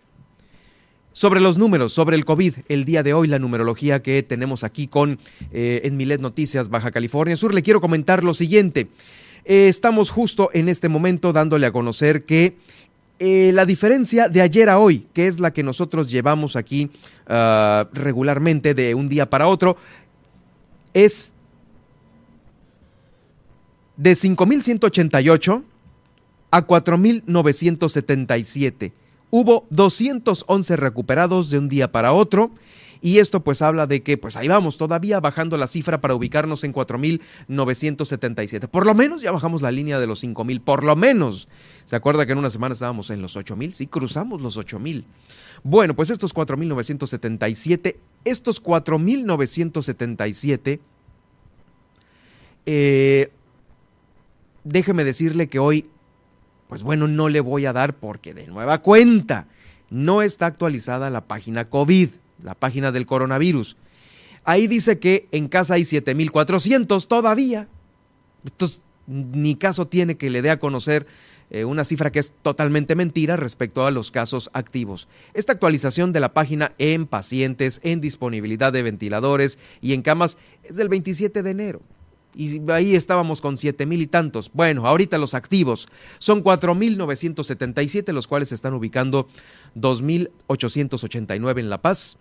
Sobre 1.11 1.41
los 1.41 1.57
números, 1.57 1.91
sobre 1.91 2.15
el 2.17 2.23
COVID, 2.23 2.57
el 2.69 2.85
día 2.85 3.01
de 3.01 3.15
hoy, 3.15 3.27
la 3.27 3.39
numerología 3.39 4.03
que 4.03 4.21
tenemos 4.21 4.63
aquí 4.63 4.85
con 4.85 5.17
eh, 5.51 5.81
en 5.85 5.97
Milet 5.97 6.21
Noticias 6.21 6.69
Baja 6.69 6.91
California 6.91 7.35
Sur, 7.35 7.55
le 7.55 7.63
quiero 7.63 7.81
comentar 7.81 8.23
lo 8.23 8.35
siguiente. 8.35 8.89
estamos 9.43 10.11
justo 10.11 10.51
en 10.53 10.69
este 10.69 10.87
momento 10.87 11.33
dándole 11.33 11.65
a 11.65 11.71
conocer 11.71 12.25
que 12.25 12.57
eh, 13.23 13.51
la 13.53 13.67
diferencia 13.67 14.29
de 14.29 14.41
ayer 14.41 14.67
a 14.67 14.79
hoy, 14.79 15.05
que 15.13 15.27
es 15.27 15.39
la 15.39 15.53
que 15.53 15.61
nosotros 15.61 16.09
llevamos 16.09 16.55
aquí 16.55 16.89
ah, 17.27 17.87
regularmente 17.93 18.73
de 18.73 18.95
un 18.95 19.07
día 19.07 19.29
para 19.29 19.47
otro, 19.47 19.77
es 20.95 21.31
de 23.95 24.13
5.188 24.13 25.63
a 26.49 26.65
4.977. 26.65 28.91
Hubo 29.29 29.67
211 29.69 30.75
recuperados 30.75 31.51
de 31.51 31.59
un 31.59 31.69
día 31.69 31.91
para 31.91 32.13
otro 32.13 32.49
y 33.01 33.17
esto 33.17 33.43
pues 33.43 33.63
habla 33.63 33.87
de 33.87 34.03
que 34.03 34.17
pues 34.17 34.37
ahí 34.37 34.47
vamos 34.47 34.77
todavía 34.77 35.19
bajando 35.19 35.57
la 35.57 35.67
cifra 35.67 35.99
para 35.99 36.13
ubicarnos 36.13 36.63
en 36.63 36.73
4.977. 36.73 38.67
Por 38.67 38.85
lo 38.85 38.93
menos 38.93 39.23
ya 39.23 39.31
bajamos 39.31 39.63
la 39.63 39.71
línea 39.71 39.99
de 39.99 40.05
los 40.05 40.23
5.000, 40.23 40.61
por 40.61 40.83
lo 40.83 40.95
menos. 40.95 41.47
¿Se 41.85 41.95
acuerda 41.95 42.27
que 42.27 42.33
en 42.33 42.37
una 42.37 42.51
semana 42.51 42.73
estábamos 42.73 43.09
en 43.09 43.23
los 43.23 43.35
8.000? 43.35 43.73
Sí, 43.73 43.87
cruzamos 43.87 44.41
los 44.41 44.55
8.000. 44.55 45.03
Bueno, 45.63 45.95
pues 45.95 46.11
estos 46.11 46.35
4.977, 46.35 47.95
estos 48.23 48.63
4.977, 48.63 50.79
eh, 52.67 53.31
déjeme 54.63 55.03
decirle 55.03 55.49
que 55.49 55.57
hoy, 55.57 55.89
pues 56.69 56.83
bueno, 56.83 57.07
no 57.07 57.29
le 57.29 57.39
voy 57.39 57.65
a 57.65 57.73
dar 57.73 57.95
porque 57.95 58.35
de 58.35 58.45
nueva 58.45 58.83
cuenta 58.83 59.47
no 59.89 60.21
está 60.21 60.45
actualizada 60.45 61.09
la 61.09 61.25
página 61.25 61.67
COVID 61.69 62.09
la 62.43 62.55
página 62.55 62.91
del 62.91 63.05
coronavirus. 63.05 63.77
Ahí 64.43 64.67
dice 64.67 64.99
que 64.99 65.27
en 65.31 65.47
casa 65.47 65.75
hay 65.75 65.81
7.400 65.81 67.07
todavía. 67.07 67.67
Entonces, 68.43 68.81
ni 69.07 69.55
caso 69.55 69.87
tiene 69.87 70.17
que 70.17 70.29
le 70.29 70.41
dé 70.41 70.49
a 70.49 70.59
conocer 70.59 71.05
eh, 71.53 71.65
una 71.65 71.83
cifra 71.83 72.11
que 72.11 72.19
es 72.19 72.33
totalmente 72.41 72.95
mentira 72.95 73.35
respecto 73.35 73.85
a 73.85 73.91
los 73.91 74.09
casos 74.09 74.49
activos. 74.53 75.09
Esta 75.33 75.51
actualización 75.51 76.13
de 76.13 76.21
la 76.21 76.33
página 76.33 76.73
en 76.77 77.05
pacientes, 77.05 77.81
en 77.83 77.99
disponibilidad 77.99 78.71
de 78.71 78.83
ventiladores 78.83 79.59
y 79.81 79.93
en 79.93 80.01
camas 80.01 80.37
es 80.63 80.77
del 80.77 80.87
27 80.87 81.43
de 81.43 81.51
enero. 81.51 81.81
Y 82.33 82.71
ahí 82.71 82.95
estábamos 82.95 83.41
con 83.41 83.57
siete 83.57 83.85
mil 83.85 84.01
y 84.01 84.07
tantos. 84.07 84.49
Bueno, 84.53 84.87
ahorita 84.87 85.17
los 85.17 85.33
activos 85.33 85.89
son 86.19 86.41
4.977, 86.41 88.13
los 88.13 88.27
cuales 88.27 88.53
están 88.53 88.73
ubicando 88.73 89.27
2.889 89.75 91.59
en 91.59 91.69
La 91.69 91.81
Paz, 91.81 92.17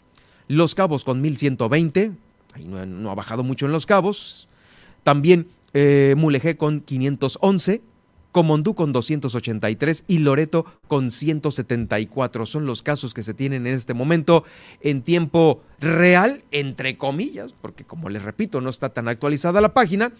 los 0.50 0.74
Cabos 0.74 1.04
con 1.04 1.20
1120, 1.20 2.10
ahí 2.54 2.64
no, 2.64 3.10
ha 3.10 3.14
bajado 3.14 3.44
mucho 3.44 3.66
en 3.66 3.72
Los 3.72 3.86
Cabos. 3.86 4.48
También 5.04 5.46
eh, 5.74 6.14
Mulegé 6.18 6.56
con 6.56 6.80
511, 6.80 7.80
Comondú 8.32 8.74
con 8.74 8.92
283 8.92 10.04
y 10.08 10.18
Loreto 10.18 10.66
con 10.88 11.12
174. 11.12 12.46
Son 12.46 12.66
los 12.66 12.82
casos 12.82 13.14
que 13.14 13.22
se 13.22 13.32
tienen 13.32 13.68
en 13.68 13.74
este 13.74 13.94
momento 13.94 14.42
en 14.80 15.02
tiempo 15.02 15.62
real, 15.78 16.42
entre 16.50 16.96
comillas, 16.98 17.52
porque 17.52 17.84
como 17.84 18.08
les 18.08 18.24
repito, 18.24 18.60
no 18.60 18.70
está 18.70 18.88
tan 18.88 19.06
actualizada 19.06 19.60
la 19.60 19.72
página, 19.72 20.10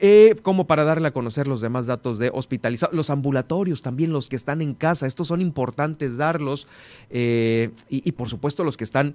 eh, 0.00 0.34
como 0.42 0.66
para 0.66 0.82
darle 0.82 1.06
a 1.06 1.12
conocer 1.12 1.46
los 1.46 1.60
demás 1.60 1.86
datos 1.86 2.18
de 2.18 2.32
hospitalizados, 2.34 2.96
los 2.96 3.10
ambulatorios 3.10 3.82
también, 3.82 4.12
los 4.12 4.28
que 4.28 4.34
están 4.34 4.60
en 4.60 4.74
casa, 4.74 5.06
estos 5.06 5.28
son 5.28 5.40
importantes 5.40 6.16
darlos, 6.16 6.66
eh, 7.10 7.70
y 7.88 8.10
por 8.10 8.28
supuesto 8.28 8.64
los 8.64 8.76
que 8.76 8.82
están 8.82 9.14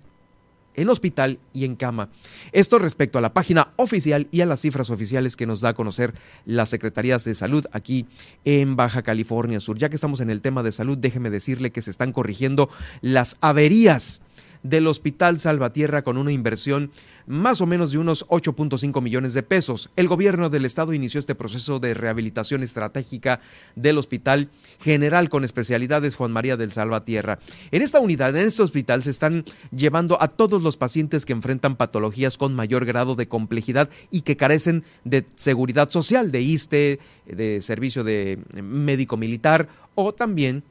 en 0.76 0.90
hospital 0.90 1.40
y 1.54 1.66
en 1.66 1.76
cama. 1.76 2.10
Esto 2.52 2.80
respecto 2.80 3.18
a 3.18 3.22
la 3.22 3.34
página 3.34 3.70
oficial 3.76 4.28
y 4.32 4.42
a 4.42 4.46
las 4.46 4.62
cifras 4.62 4.90
oficiales 4.90 5.36
que 5.36 5.46
nos 5.46 5.62
da 5.62 5.70
a 5.70 5.74
conocer 5.74 6.14
las 6.46 6.70
Secretarías 6.70 7.24
de 7.24 7.36
Salud 7.36 7.66
aquí 7.72 8.06
en 8.46 8.76
Baja 8.76 9.02
California 9.04 9.60
Sur. 9.60 9.78
Ya 9.78 9.90
que 9.90 9.96
estamos 9.96 10.20
en 10.20 10.30
el 10.30 10.42
tema 10.42 10.64
de 10.64 10.72
salud, 10.72 10.98
déjeme 10.98 11.30
decirle 11.30 11.72
que 11.72 11.82
se 11.82 11.92
están 11.92 12.12
corrigiendo 12.12 12.70
las 13.02 13.38
averías 13.42 14.22
del 14.64 14.88
Hospital 14.88 15.40
Salvatierra 15.40 16.02
con 16.02 16.18
una 16.18 16.32
inversión 16.32 16.92
más 17.28 17.62
o 17.62 17.66
menos 17.66 17.92
de 17.92 17.98
unos 17.98 18.26
8.5 18.28 19.02
millones 19.02 19.34
de 19.34 19.44
pesos. 19.44 19.90
El 19.96 20.08
gobierno 20.08 20.50
del 20.50 20.66
estado 20.66 20.94
inició 20.94 21.20
este 21.20 21.36
proceso 21.36 21.80
de 21.80 21.94
rehabilitación 21.94 22.64
estratégica 22.64 23.40
del 23.76 23.98
Hospital 23.98 24.50
General 24.82 25.30
con 25.30 25.44
especialidades 25.44 26.16
Juan 26.16 26.32
María 26.32 26.58
del 26.58 26.72
Salvatierra. 26.72 27.40
En 27.72 27.82
esta 27.82 28.00
unidad, 28.00 28.36
en 28.36 28.48
este 28.48 28.64
hospital, 28.64 29.04
se 29.04 29.10
están 29.12 29.46
llevando 29.72 30.22
a 30.22 30.28
todos 30.28 30.62
los 30.62 30.78
pacientes 30.78 31.26
que 31.26 31.34
enfrentan 31.34 31.76
patologías 31.76 32.38
con 32.38 32.54
mayor 32.54 32.86
grado 32.86 33.16
de 33.16 33.28
complejidad 33.28 33.90
y 34.12 34.22
que 34.22 34.38
carecen 34.38 34.84
de 35.04 35.26
seguridad 35.36 35.90
social, 35.90 36.32
de 36.32 36.42
ISTE, 36.42 37.00
de 37.26 37.62
servicio 37.62 38.04
de 38.04 38.40
médico 38.62 39.18
militar 39.18 39.68
o 39.96 40.14
también 40.14 40.64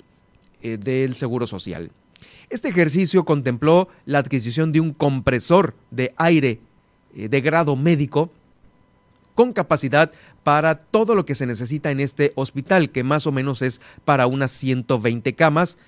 eh, 0.62 0.78
del 0.78 1.14
seguro 1.14 1.46
social. 1.46 1.90
Este 2.52 2.68
ejercicio 2.68 3.24
contempló 3.24 3.88
la 4.04 4.18
adquisición 4.18 4.72
de 4.72 4.80
un 4.80 4.92
compresor 4.92 5.74
de 5.90 6.12
aire 6.18 6.60
eh, 7.16 7.30
de 7.30 7.40
grado 7.40 7.76
médico, 7.76 8.30
con 9.34 9.54
capacidad 9.54 10.12
para 10.44 10.74
todo 10.74 11.14
lo 11.14 11.24
que 11.24 11.34
se 11.34 11.46
necesita 11.46 11.90
en 11.90 11.98
este 11.98 12.32
hospital, 12.34 12.90
que 12.90 13.04
más 13.04 13.26
o 13.26 13.32
menos 13.32 13.62
es 13.62 13.80
para 14.04 14.26
unas 14.26 14.52
120 14.52 15.32
camas 15.32 15.78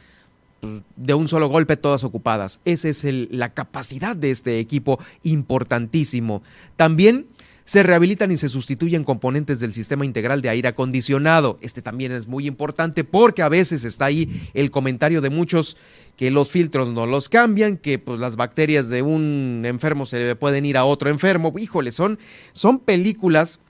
de 0.97 1.13
un 1.13 1.29
solo 1.29 1.49
golpe 1.49 1.77
todas 1.77 2.03
ocupadas. 2.03 2.61
Esa 2.65 2.89
es 2.89 3.05
la 3.05 3.53
capacidad 3.53 4.17
de 4.17 4.31
este 4.31 4.59
equipo 4.59 4.99
importantísimo. 5.23 6.43
También 6.77 7.27
se 7.65 7.83
rehabilitan 7.83 8.31
y 8.31 8.37
se 8.37 8.49
sustituyen 8.49 9.05
componentes 9.05 9.59
del 9.59 9.73
sistema 9.73 10.05
integral 10.05 10.43
de 10.43 10.51
aire 10.51 10.69
acondicionado. 10.69 11.57
Este 11.61 11.81
también 11.81 12.13
es 12.13 12.27
muy 12.27 12.47
importante 12.47 13.05
porque 13.05 13.43
a 13.43 13.49
veces 13.49 13.85
está 13.85 14.07
ahí 14.07 14.51
el 14.53 14.71
comentario 14.71 15.21
de 15.21 15.31
muchos 15.31 15.77
que 16.17 16.31
los 16.31 16.51
filtros 16.51 16.89
no 16.89 17.07
los 17.07 17.29
cambian, 17.29 17.77
que 17.77 17.99
pues 17.99 18.21
las 18.21 18.37
bacterias 18.37 18.89
de 18.89 19.03
un 19.03 19.63
enfermo 19.65 20.07
se 20.07 20.37
pueden 20.37 20.67
ir 20.67 20.77
a 20.77 20.85
otro 20.85 21.09
enfermo. 21.11 21.53
Híjole, 21.59 21.91
son, 21.91 22.19
son 22.53 22.79
películas 22.79 23.61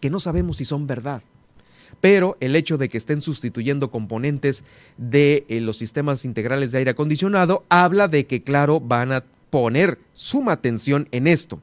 que 0.00 0.10
no 0.10 0.20
sabemos 0.20 0.56
si 0.56 0.64
son 0.64 0.86
verdad. 0.86 1.22
Pero 2.00 2.36
el 2.40 2.56
hecho 2.56 2.76
de 2.76 2.88
que 2.88 2.98
estén 2.98 3.20
sustituyendo 3.20 3.90
componentes 3.90 4.64
de 4.98 5.46
eh, 5.48 5.60
los 5.60 5.78
sistemas 5.78 6.24
integrales 6.24 6.72
de 6.72 6.78
aire 6.78 6.90
acondicionado 6.90 7.64
habla 7.68 8.08
de 8.08 8.26
que, 8.26 8.42
claro, 8.42 8.80
van 8.80 9.12
a 9.12 9.24
poner 9.48 9.98
suma 10.12 10.52
atención 10.52 11.08
en 11.12 11.26
esto. 11.26 11.60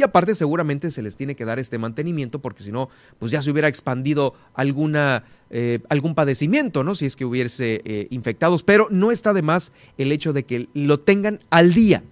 Y 0.00 0.02
aparte 0.02 0.34
seguramente 0.34 0.90
se 0.90 1.02
les 1.02 1.14
tiene 1.14 1.34
que 1.34 1.44
dar 1.44 1.58
este 1.58 1.76
mantenimiento 1.76 2.38
porque 2.38 2.62
si 2.62 2.72
no, 2.72 2.88
pues 3.18 3.30
ya 3.30 3.42
se 3.42 3.50
hubiera 3.50 3.68
expandido 3.68 4.32
alguna, 4.54 5.24
eh, 5.50 5.80
algún 5.90 6.14
padecimiento, 6.14 6.82
¿no? 6.82 6.94
Si 6.94 7.04
es 7.04 7.16
que 7.16 7.26
hubiese 7.26 7.82
eh, 7.84 8.06
infectados, 8.08 8.62
pero 8.62 8.88
no 8.90 9.10
está 9.12 9.34
de 9.34 9.42
más 9.42 9.72
el 9.98 10.10
hecho 10.10 10.32
de 10.32 10.44
que 10.44 10.68
lo 10.72 11.00
tengan 11.00 11.40
al 11.50 11.74
día 11.74 12.02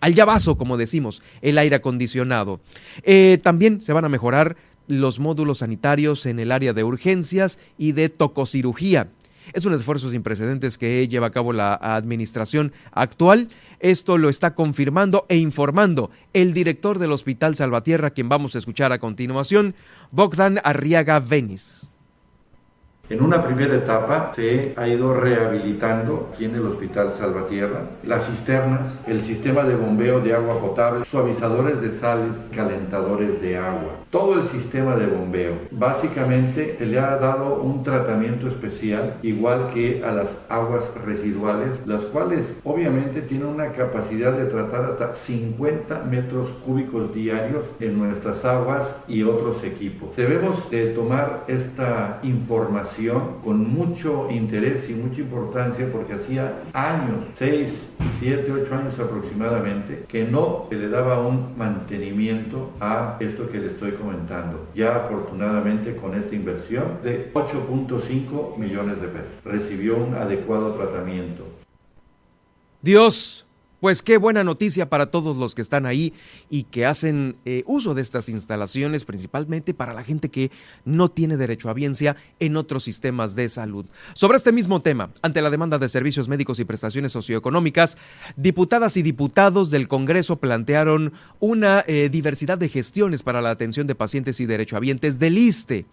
al 0.00 0.14
llavazo, 0.14 0.58
como 0.58 0.76
decimos, 0.76 1.22
el 1.40 1.56
aire 1.56 1.76
acondicionado. 1.76 2.60
Eh, 3.02 3.38
también 3.42 3.80
se 3.80 3.94
van 3.94 4.04
a 4.04 4.10
mejorar 4.10 4.56
los 4.88 5.18
módulos 5.18 5.58
sanitarios 5.58 6.26
en 6.26 6.38
el 6.38 6.52
área 6.52 6.74
de 6.74 6.84
urgencias 6.84 7.58
y 7.78 7.92
de 7.92 8.10
tococirugía. 8.10 9.08
Es 9.52 9.66
un 9.66 9.74
esfuerzo 9.74 10.10
sin 10.10 10.22
precedentes 10.22 10.78
que 10.78 11.06
lleva 11.08 11.28
a 11.28 11.30
cabo 11.32 11.52
la 11.52 11.74
administración 11.74 12.72
actual. 12.90 13.48
Esto 13.80 14.18
lo 14.18 14.28
está 14.28 14.54
confirmando 14.54 15.26
e 15.28 15.36
informando 15.36 16.10
el 16.32 16.54
director 16.54 16.98
del 16.98 17.12
Hospital 17.12 17.56
Salvatierra, 17.56 18.10
quien 18.10 18.28
vamos 18.28 18.54
a 18.54 18.58
escuchar 18.58 18.92
a 18.92 18.98
continuación, 18.98 19.74
Bogdan 20.10 20.60
Arriaga 20.64 21.20
Venis. 21.20 21.91
En 23.12 23.22
una 23.22 23.44
primera 23.44 23.74
etapa 23.74 24.32
se 24.34 24.72
ha 24.74 24.88
ido 24.88 25.12
rehabilitando 25.12 26.30
aquí 26.32 26.46
en 26.46 26.54
el 26.54 26.64
Hospital 26.64 27.12
Salvatierra 27.12 27.82
las 28.04 28.24
cisternas, 28.24 29.02
el 29.06 29.22
sistema 29.22 29.64
de 29.64 29.76
bombeo 29.76 30.20
de 30.20 30.32
agua 30.32 30.58
potable, 30.58 31.04
suavizadores 31.04 31.82
de 31.82 31.90
sales, 31.90 32.32
calentadores 32.56 33.42
de 33.42 33.58
agua, 33.58 33.96
todo 34.08 34.40
el 34.40 34.48
sistema 34.48 34.96
de 34.96 35.08
bombeo. 35.08 35.52
Básicamente 35.72 36.76
se 36.78 36.86
le 36.86 36.98
ha 36.98 37.16
dado 37.16 37.56
un 37.56 37.82
tratamiento 37.82 38.48
especial 38.48 39.18
igual 39.22 39.68
que 39.74 40.02
a 40.02 40.12
las 40.12 40.46
aguas 40.48 40.90
residuales, 41.04 41.86
las 41.86 42.04
cuales 42.04 42.56
obviamente 42.64 43.20
tienen 43.20 43.48
una 43.48 43.72
capacidad 43.72 44.32
de 44.32 44.46
tratar 44.46 44.86
hasta 44.86 45.14
50 45.14 46.04
metros 46.04 46.48
cúbicos 46.64 47.14
diarios 47.14 47.66
en 47.78 47.98
nuestras 47.98 48.42
aguas 48.46 48.96
y 49.06 49.22
otros 49.22 49.62
equipos. 49.64 50.16
Debemos 50.16 50.70
de 50.70 50.86
tomar 50.94 51.44
esta 51.46 52.18
información 52.22 53.01
con 53.10 53.72
mucho 53.72 54.28
interés 54.30 54.88
y 54.88 54.94
mucha 54.94 55.20
importancia 55.20 55.88
porque 55.90 56.14
hacía 56.14 56.62
años, 56.72 57.26
6, 57.34 57.90
7, 58.20 58.52
8 58.52 58.74
años 58.74 58.98
aproximadamente, 58.98 60.04
que 60.08 60.24
no 60.24 60.66
se 60.70 60.76
le 60.76 60.88
daba 60.88 61.26
un 61.26 61.56
mantenimiento 61.56 62.70
a 62.80 63.16
esto 63.20 63.50
que 63.50 63.58
le 63.58 63.68
estoy 63.68 63.92
comentando. 63.92 64.68
Ya 64.74 64.96
afortunadamente 64.96 65.96
con 65.96 66.14
esta 66.14 66.34
inversión 66.34 66.98
de 67.02 67.32
8.5 67.32 68.56
millones 68.58 69.00
de 69.00 69.08
pesos 69.08 69.32
recibió 69.44 69.96
un 69.96 70.14
adecuado 70.14 70.72
tratamiento. 70.72 71.44
Dios 72.80 73.41
pues 73.82 74.00
qué 74.00 74.16
buena 74.16 74.44
noticia 74.44 74.88
para 74.88 75.10
todos 75.10 75.36
los 75.36 75.56
que 75.56 75.60
están 75.60 75.86
ahí 75.86 76.12
y 76.48 76.62
que 76.62 76.86
hacen 76.86 77.34
eh, 77.44 77.64
uso 77.66 77.94
de 77.94 78.02
estas 78.02 78.28
instalaciones, 78.28 79.04
principalmente 79.04 79.74
para 79.74 79.92
la 79.92 80.04
gente 80.04 80.28
que 80.28 80.52
no 80.84 81.08
tiene 81.08 81.36
derecho 81.36 81.68
a 81.68 81.74
biencia 81.74 82.14
en 82.38 82.56
otros 82.56 82.84
sistemas 82.84 83.34
de 83.34 83.48
salud. 83.48 83.84
Sobre 84.14 84.38
este 84.38 84.52
mismo 84.52 84.82
tema, 84.82 85.10
ante 85.20 85.42
la 85.42 85.50
demanda 85.50 85.80
de 85.80 85.88
servicios 85.88 86.28
médicos 86.28 86.60
y 86.60 86.64
prestaciones 86.64 87.10
socioeconómicas, 87.10 87.98
diputadas 88.36 88.96
y 88.96 89.02
diputados 89.02 89.72
del 89.72 89.88
Congreso 89.88 90.36
plantearon 90.36 91.12
una 91.40 91.82
eh, 91.88 92.08
diversidad 92.08 92.58
de 92.58 92.68
gestiones 92.68 93.24
para 93.24 93.42
la 93.42 93.50
atención 93.50 93.88
de 93.88 93.96
pacientes 93.96 94.38
y 94.38 94.46
derechohabientes 94.46 95.18
del 95.18 95.38
ISTE. 95.38 95.86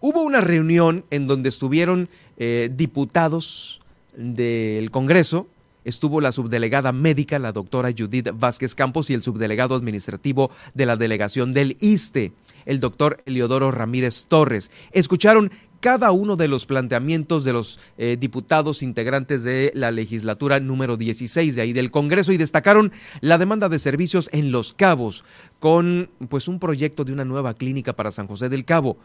Hubo 0.00 0.24
una 0.24 0.40
reunión 0.40 1.04
en 1.12 1.28
donde 1.28 1.50
estuvieron 1.50 2.08
eh, 2.36 2.68
diputados 2.74 3.80
del 4.16 4.90
Congreso, 4.90 5.46
estuvo 5.88 6.20
la 6.20 6.32
subdelegada 6.32 6.92
médica, 6.92 7.38
la 7.38 7.52
doctora 7.52 7.90
Judith 7.96 8.30
Vázquez 8.34 8.74
Campos, 8.74 9.10
y 9.10 9.14
el 9.14 9.22
subdelegado 9.22 9.74
administrativo 9.74 10.50
de 10.74 10.86
la 10.86 10.96
delegación 10.96 11.52
del 11.52 11.76
ISTE, 11.80 12.32
el 12.66 12.80
doctor 12.80 13.22
Eliodoro 13.24 13.70
Ramírez 13.70 14.26
Torres. 14.28 14.70
Escucharon 14.92 15.50
cada 15.80 16.10
uno 16.10 16.36
de 16.36 16.48
los 16.48 16.66
planteamientos 16.66 17.44
de 17.44 17.52
los 17.52 17.78
eh, 17.98 18.16
diputados 18.18 18.82
integrantes 18.82 19.44
de 19.44 19.70
la 19.74 19.90
legislatura 19.90 20.60
número 20.60 20.96
16 20.96 21.54
de 21.54 21.62
ahí 21.62 21.72
del 21.72 21.90
Congreso 21.90 22.32
y 22.32 22.36
destacaron 22.36 22.92
la 23.20 23.38
demanda 23.38 23.68
de 23.68 23.78
servicios 23.78 24.28
en 24.32 24.50
Los 24.50 24.72
Cabos 24.72 25.24
con 25.60 26.10
pues 26.28 26.48
un 26.48 26.58
proyecto 26.58 27.04
de 27.04 27.12
una 27.12 27.24
nueva 27.24 27.54
clínica 27.54 27.94
para 27.94 28.12
San 28.12 28.26
José 28.26 28.48
del 28.48 28.64
Cabo 28.64 28.98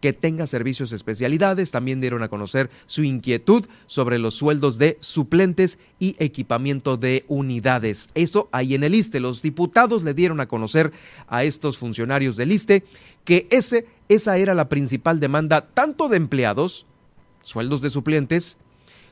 que 0.00 0.12
tenga 0.12 0.46
servicios 0.46 0.92
especialidades. 0.92 1.70
También 1.70 2.00
dieron 2.00 2.22
a 2.22 2.28
conocer 2.28 2.70
su 2.86 3.02
inquietud 3.04 3.66
sobre 3.86 4.18
los 4.18 4.34
sueldos 4.34 4.78
de 4.78 4.98
suplentes 5.00 5.78
y 5.98 6.16
equipamiento 6.18 6.96
de 6.96 7.24
unidades. 7.28 8.10
Esto 8.14 8.48
ahí 8.52 8.74
en 8.74 8.84
el 8.84 8.94
ISTE. 8.94 9.20
Los 9.20 9.42
diputados 9.42 10.02
le 10.02 10.14
dieron 10.14 10.40
a 10.40 10.48
conocer 10.48 10.92
a 11.26 11.44
estos 11.44 11.78
funcionarios 11.78 12.36
del 12.36 12.52
ISTE 12.52 12.84
que 13.24 13.46
ese, 13.50 13.86
esa 14.08 14.38
era 14.38 14.54
la 14.54 14.68
principal 14.68 15.20
demanda 15.20 15.66
tanto 15.66 16.08
de 16.08 16.16
empleados, 16.16 16.86
sueldos 17.42 17.82
de 17.82 17.90
suplentes, 17.90 18.56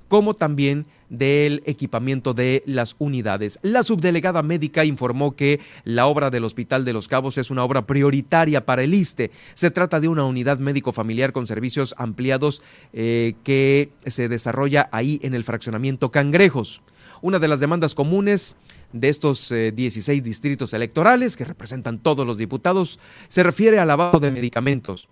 como 0.09 0.35
también 0.35 0.87
del 1.09 1.63
equipamiento 1.67 2.35
de 2.35 2.63
las 2.67 2.97
unidades. 2.99 3.59
La 3.63 3.85
subdelegada 3.85 4.43
médica 4.43 4.85
informó 4.85 5.37
que 5.37 5.61
la 5.85 6.07
obra 6.07 6.31
del 6.31 6.45
Hospital 6.45 6.85
de 6.85 6.93
los 6.93 7.09
Cabos 7.09 7.39
es 7.39 7.51
una 7.51 7.65
obra 7.65 7.87
prioritaria 7.87 8.65
para 8.67 8.83
el 8.83 8.95
ISTE. 8.95 9.31
Se 9.55 9.71
trata 9.71 10.01
de 10.01 10.09
una 10.09 10.25
unidad 10.25 10.59
médico 10.59 10.93
familiar 10.93 11.33
con 11.33 11.47
servicios 11.47 11.95
ampliados 11.99 12.63
eh, 12.93 13.35
que 13.45 13.91
se 14.07 14.29
desarrolla 14.29 14.89
ahí 14.93 15.21
en 15.23 15.35
el 15.35 15.45
fraccionamiento 15.45 16.11
Cangrejos. 16.11 16.83
Una 17.23 17.39
de 17.39 17.49
las 17.49 17.61
demandas 17.61 17.95
comunes 17.95 18.57
de 18.93 19.09
estos 19.09 19.49
16 19.51 20.09
eh, 20.09 20.23
distritos 20.23 20.73
electorales 20.73 21.37
que 21.37 21.45
representan 21.45 21.99
todos 21.99 22.27
los 22.27 22.37
diputados 22.37 22.99
se 23.29 23.43
refiere 23.43 23.79
al 23.79 23.89
lavado 23.89 24.21
de 24.21 24.31
medicamentos. 24.31 25.09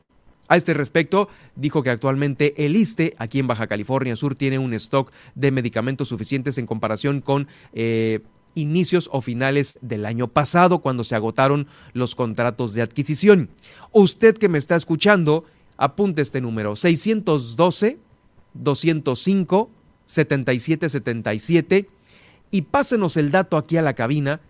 A 0.48 0.56
este 0.56 0.74
respecto, 0.74 1.28
dijo 1.56 1.82
que 1.82 1.90
actualmente 1.90 2.66
el 2.66 2.76
ISTE, 2.76 3.14
aquí 3.18 3.38
en 3.38 3.46
Baja 3.46 3.66
California 3.66 4.16
Sur, 4.16 4.34
tiene 4.34 4.58
un 4.58 4.74
stock 4.74 5.10
de 5.34 5.50
medicamentos 5.50 6.08
suficientes 6.08 6.58
en 6.58 6.66
comparación 6.66 7.20
con 7.20 7.48
eh, 7.72 8.20
inicios 8.54 9.08
o 9.12 9.20
finales 9.20 9.78
del 9.80 10.04
año 10.04 10.28
pasado, 10.28 10.80
cuando 10.80 11.04
se 11.04 11.14
agotaron 11.14 11.66
los 11.92 12.14
contratos 12.14 12.74
de 12.74 12.82
adquisición. 12.82 13.50
Usted 13.92 14.36
que 14.36 14.48
me 14.48 14.58
está 14.58 14.76
escuchando, 14.76 15.44
apunte 15.76 16.22
este 16.22 16.40
número, 16.40 16.76
612 16.76 17.98
205 18.54 19.70
7777 20.06 21.88
y 22.50 22.62
pásenos 22.62 23.16
el 23.16 23.30
dato 23.30 23.56
aquí 23.56 23.76
a 23.76 23.82
la 23.82 23.94
cabina 23.94 24.40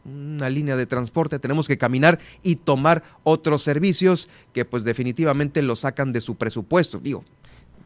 una 0.05 0.49
línea 0.49 0.77
de 0.77 0.87
transporte, 0.87 1.38
tenemos 1.38 1.66
que 1.66 1.79
caminar 1.79 2.19
y 2.42 2.57
tomar 2.57 3.03
otros 3.25 3.62
servicios 3.62 4.29
que 4.53 4.64
pues 4.64 4.85
definitivamente 4.85 5.62
lo 5.62 5.77
sacan 5.77 6.12
de 6.12 6.21
su 6.21 6.37
presupuesto. 6.37 6.99
Digo, 6.99 7.25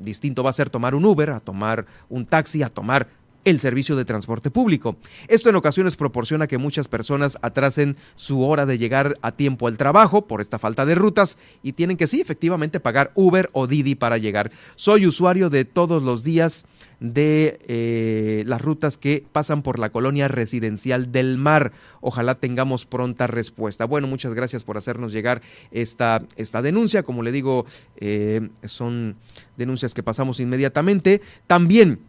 distinto 0.00 0.42
va 0.42 0.50
a 0.50 0.54
ser 0.54 0.70
tomar 0.70 0.94
un 0.94 1.04
Uber, 1.04 1.30
a 1.30 1.40
tomar 1.40 1.86
un 2.08 2.26
taxi, 2.26 2.62
a 2.62 2.68
tomar 2.68 3.08
el 3.44 3.60
servicio 3.60 3.96
de 3.96 4.04
transporte 4.04 4.50
público. 4.50 4.96
Esto 5.28 5.48
en 5.48 5.56
ocasiones 5.56 5.96
proporciona 5.96 6.46
que 6.46 6.58
muchas 6.58 6.88
personas 6.88 7.38
atrasen 7.42 7.96
su 8.16 8.42
hora 8.42 8.66
de 8.66 8.78
llegar 8.78 9.18
a 9.22 9.32
tiempo 9.32 9.66
al 9.66 9.76
trabajo 9.76 10.26
por 10.26 10.40
esta 10.40 10.58
falta 10.58 10.84
de 10.84 10.94
rutas 10.94 11.38
y 11.62 11.72
tienen 11.72 11.96
que 11.96 12.06
sí, 12.06 12.20
efectivamente, 12.20 12.80
pagar 12.80 13.12
Uber 13.14 13.48
o 13.52 13.66
Didi 13.66 13.94
para 13.94 14.18
llegar. 14.18 14.50
Soy 14.76 15.06
usuario 15.06 15.48
de 15.50 15.64
todos 15.64 16.02
los 16.02 16.22
días 16.22 16.64
de 17.00 17.58
eh, 17.66 18.44
las 18.46 18.60
rutas 18.60 18.98
que 18.98 19.24
pasan 19.32 19.62
por 19.62 19.78
la 19.78 19.90
colonia 19.90 20.28
residencial 20.28 21.10
del 21.10 21.38
mar. 21.38 21.72
Ojalá 22.00 22.36
tengamos 22.36 22.84
pronta 22.84 23.26
respuesta. 23.26 23.86
Bueno, 23.86 24.06
muchas 24.06 24.34
gracias 24.34 24.62
por 24.62 24.76
hacernos 24.76 25.12
llegar 25.12 25.40
esta, 25.70 26.22
esta 26.36 26.62
denuncia. 26.62 27.02
Como 27.02 27.22
le 27.22 27.32
digo, 27.32 27.64
eh, 27.96 28.50
son 28.64 29.16
denuncias 29.56 29.94
que 29.94 30.02
pasamos 30.02 30.40
inmediatamente. 30.40 31.22
También 31.46 32.00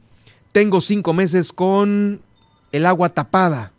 tengo 0.52 0.82
cinco 0.82 1.14
meses 1.14 1.54
con 1.54 2.22
el 2.74 2.86
agua 2.86 3.10
tapada. 3.10 3.72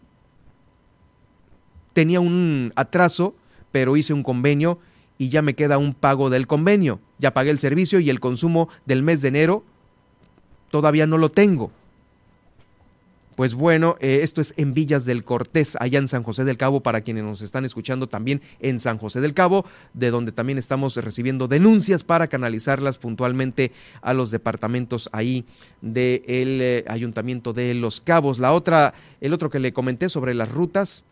Tenía 1.92 2.20
un 2.20 2.72
atraso, 2.74 3.34
pero 3.70 3.98
hice 3.98 4.14
un 4.14 4.22
convenio 4.22 4.78
y 5.18 5.28
ya 5.28 5.42
me 5.42 5.54
queda 5.54 5.76
un 5.76 5.92
pago 5.92 6.30
del 6.30 6.46
convenio. 6.46 7.00
Ya 7.18 7.34
pagué 7.34 7.50
el 7.50 7.58
servicio 7.58 8.00
y 8.00 8.08
el 8.08 8.18
consumo 8.18 8.70
del 8.86 9.02
mes 9.02 9.20
de 9.20 9.28
enero 9.28 9.64
todavía 10.72 11.06
no 11.06 11.18
lo 11.18 11.28
tengo. 11.28 11.70
Pues 13.36 13.54
bueno, 13.54 13.96
eh, 14.00 14.20
esto 14.22 14.40
es 14.40 14.52
en 14.56 14.74
Villas 14.74 15.04
del 15.04 15.22
Cortés, 15.22 15.76
allá 15.80 15.98
en 15.98 16.08
San 16.08 16.22
José 16.22 16.44
del 16.44 16.56
Cabo, 16.56 16.80
para 16.80 17.00
quienes 17.00 17.24
nos 17.24 17.42
están 17.42 17.64
escuchando 17.64 18.08
también 18.08 18.42
en 18.60 18.80
San 18.80 18.98
José 18.98 19.20
del 19.20 19.34
Cabo, 19.34 19.64
de 19.94 20.10
donde 20.10 20.32
también 20.32 20.58
estamos 20.58 20.96
recibiendo 20.96 21.48
denuncias 21.48 22.04
para 22.04 22.26
canalizarlas 22.26 22.98
puntualmente 22.98 23.72
a 24.00 24.12
los 24.14 24.30
departamentos 24.30 25.08
ahí 25.12 25.44
del 25.80 26.22
eh, 26.26 26.84
Ayuntamiento 26.88 27.52
de 27.52 27.74
Los 27.74 28.00
Cabos. 28.00 28.38
La 28.38 28.52
otra, 28.52 28.94
el 29.20 29.32
otro 29.32 29.50
que 29.50 29.60
le 29.60 29.72
comenté 29.72 30.08
sobre 30.08 30.34
las 30.34 30.50
rutas 30.50 31.04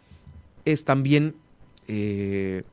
es 0.65 0.85
también 0.85 1.35
eh, 1.89 2.65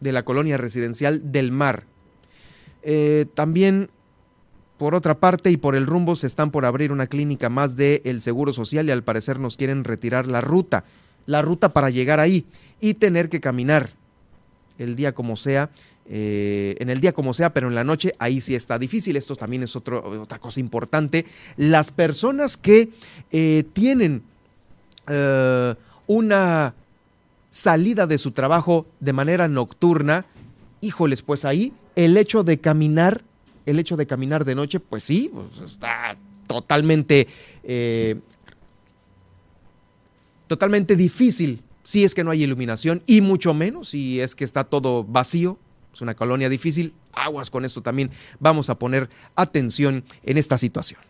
de 0.00 0.12
la 0.12 0.24
colonia 0.24 0.56
residencial 0.56 1.32
del 1.32 1.52
Mar. 1.52 1.84
También 3.34 3.90
por 4.78 4.94
otra 4.94 5.18
parte, 5.18 5.50
y 5.50 5.56
por 5.56 5.74
el 5.74 5.86
rumbo, 5.86 6.14
se 6.14 6.28
están 6.28 6.52
por 6.52 6.64
abrir 6.64 6.92
una 6.92 7.08
clínica 7.08 7.48
más 7.48 7.76
del 7.76 8.00
el 8.04 8.22
Seguro 8.22 8.52
Social 8.52 8.86
y 8.86 8.92
al 8.92 9.02
parecer 9.02 9.40
nos 9.40 9.56
quieren 9.56 9.84
retirar 9.84 10.28
la 10.28 10.40
ruta, 10.40 10.84
la 11.26 11.42
ruta 11.42 11.72
para 11.72 11.90
llegar 11.90 12.20
ahí 12.20 12.46
y 12.80 12.94
tener 12.94 13.28
que 13.28 13.40
caminar 13.40 13.90
el 14.78 14.94
día 14.94 15.12
como 15.12 15.36
sea, 15.36 15.70
eh, 16.06 16.76
en 16.78 16.90
el 16.90 17.00
día 17.00 17.12
como 17.12 17.34
sea, 17.34 17.52
pero 17.52 17.66
en 17.66 17.74
la 17.74 17.82
noche 17.82 18.14
ahí 18.20 18.40
sí 18.40 18.54
está 18.54 18.78
difícil. 18.78 19.16
Esto 19.16 19.34
también 19.34 19.64
es 19.64 19.74
otra 19.74 20.38
cosa 20.38 20.60
importante. 20.60 21.26
Las 21.56 21.90
personas 21.90 22.56
que 22.56 22.90
eh, 23.32 23.64
tienen 23.72 24.22
eh, 25.08 25.74
una 26.06 26.74
salida 27.50 28.06
de 28.06 28.18
su 28.18 28.30
trabajo 28.30 28.86
de 29.00 29.12
manera 29.12 29.48
nocturna, 29.48 30.24
híjoles, 30.80 31.22
pues 31.22 31.44
ahí 31.44 31.72
el 31.98 32.16
hecho 32.16 32.44
de 32.44 32.58
caminar 32.58 33.22
el 33.66 33.78
hecho 33.78 33.96
de 33.98 34.06
caminar 34.06 34.46
de 34.46 34.54
noche, 34.54 34.80
pues 34.80 35.04
sí, 35.04 35.30
pues 35.32 35.70
está 35.70 36.16
totalmente, 36.46 37.28
eh, 37.62 38.18
totalmente 40.46 40.96
difícil 40.96 41.62
si 41.82 42.02
es 42.02 42.14
que 42.14 42.24
no 42.24 42.30
hay 42.30 42.42
iluminación 42.42 43.02
y 43.06 43.20
mucho 43.20 43.52
menos 43.52 43.90
si 43.90 44.20
es 44.20 44.34
que 44.34 44.44
está 44.44 44.64
todo 44.64 45.04
vacío. 45.04 45.58
Es 45.92 46.00
una 46.00 46.14
colonia 46.14 46.48
difícil. 46.48 46.94
Aguas 47.12 47.50
con 47.50 47.66
esto 47.66 47.82
también. 47.82 48.10
Vamos 48.40 48.70
a 48.70 48.78
poner 48.78 49.10
atención 49.34 50.04
en 50.22 50.38
esta 50.38 50.56
situación. 50.56 51.00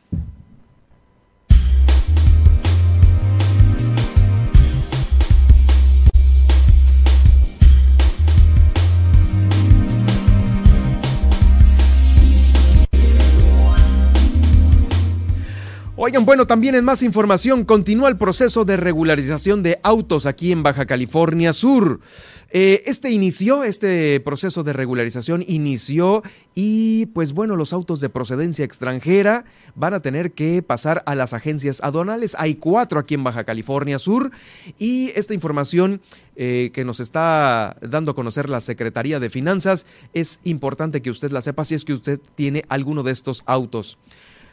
Oigan, 16.08 16.24
bueno, 16.24 16.46
también 16.46 16.74
en 16.74 16.86
más 16.86 17.02
información, 17.02 17.66
continúa 17.66 18.08
el 18.08 18.16
proceso 18.16 18.64
de 18.64 18.78
regularización 18.78 19.62
de 19.62 19.78
autos 19.82 20.24
aquí 20.24 20.52
en 20.52 20.62
Baja 20.62 20.86
California 20.86 21.52
Sur. 21.52 22.00
Eh, 22.48 22.80
este 22.86 23.10
inició, 23.10 23.62
este 23.62 24.18
proceso 24.20 24.64
de 24.64 24.72
regularización 24.72 25.44
inició 25.46 26.22
y 26.54 27.04
pues 27.12 27.34
bueno, 27.34 27.56
los 27.56 27.74
autos 27.74 28.00
de 28.00 28.08
procedencia 28.08 28.64
extranjera 28.64 29.44
van 29.74 29.92
a 29.92 30.00
tener 30.00 30.32
que 30.32 30.62
pasar 30.62 31.02
a 31.04 31.14
las 31.14 31.34
agencias 31.34 31.82
aduanales. 31.82 32.34
Hay 32.38 32.54
cuatro 32.54 32.98
aquí 32.98 33.12
en 33.12 33.24
Baja 33.24 33.44
California 33.44 33.98
Sur 33.98 34.30
y 34.78 35.12
esta 35.14 35.34
información 35.34 36.00
eh, 36.36 36.70
que 36.72 36.86
nos 36.86 37.00
está 37.00 37.76
dando 37.82 38.12
a 38.12 38.14
conocer 38.14 38.48
la 38.48 38.62
Secretaría 38.62 39.20
de 39.20 39.28
Finanzas 39.28 39.84
es 40.14 40.40
importante 40.44 41.02
que 41.02 41.10
usted 41.10 41.32
la 41.32 41.42
sepa 41.42 41.66
si 41.66 41.74
es 41.74 41.84
que 41.84 41.92
usted 41.92 42.18
tiene 42.34 42.64
alguno 42.70 43.02
de 43.02 43.12
estos 43.12 43.42
autos. 43.44 43.98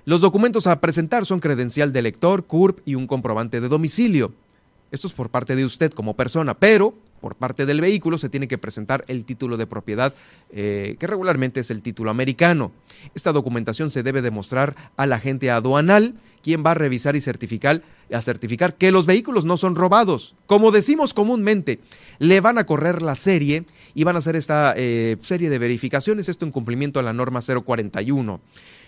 Los 0.06 0.22
documentos 0.22 0.68
a 0.68 0.80
presentar 0.82 1.26
son 1.26 1.40
credencial 1.40 1.92
de 1.92 2.04
lector, 2.04 2.46
CURP 2.46 2.80
y 2.86 2.94
un 2.94 3.08
comprobante 3.08 3.60
de 3.60 3.68
domicilio. 3.68 4.34
Esto 4.92 5.08
es 5.08 5.14
por 5.14 5.32
parte 5.32 5.56
de 5.56 5.66
usted 5.66 5.92
como 5.94 6.16
persona, 6.16 6.54
pero 6.54 6.94
por 7.22 7.34
parte 7.36 7.66
del 7.66 7.82
vehículo 7.82 8.20
se 8.20 8.30
tiene 8.30 8.48
que 8.48 8.60
presentar 8.60 9.04
el 9.08 9.26
título 9.26 9.58
de 9.58 9.66
propiedad, 9.66 10.14
eh, 10.52 10.96
que 11.00 11.08
regularmente 11.08 11.62
es 11.62 11.72
el 11.72 11.82
título 11.82 12.12
americano. 12.12 12.72
Esta 13.16 13.32
documentación 13.32 13.90
se 13.90 14.04
debe 14.04 14.22
demostrar 14.22 14.76
al 14.96 15.12
agente 15.12 15.50
aduanal, 15.50 16.14
quien 16.44 16.64
va 16.64 16.72
a 16.72 16.76
revisar 16.76 17.16
y 17.16 17.22
certificar, 17.22 17.82
a 18.14 18.22
certificar 18.22 18.76
que 18.76 18.92
los 18.92 19.08
vehículos 19.08 19.44
no 19.44 19.58
son 19.58 19.76
robados. 19.76 20.36
Como 20.46 20.70
decimos 20.70 21.16
comúnmente, 21.16 21.80
le 22.20 22.42
van 22.42 22.60
a 22.60 22.68
correr 22.68 23.02
la 23.02 23.16
serie 23.16 23.66
y 23.96 24.04
van 24.04 24.18
a 24.18 24.20
hacer 24.20 24.36
esta 24.36 24.76
eh, 24.78 25.18
serie 25.22 25.50
de 25.50 25.58
verificaciones, 25.58 26.30
esto 26.30 26.46
en 26.46 26.52
cumplimiento 26.52 27.00
a 27.00 27.04
la 27.04 27.14
norma 27.14 27.40
041. 27.42 28.40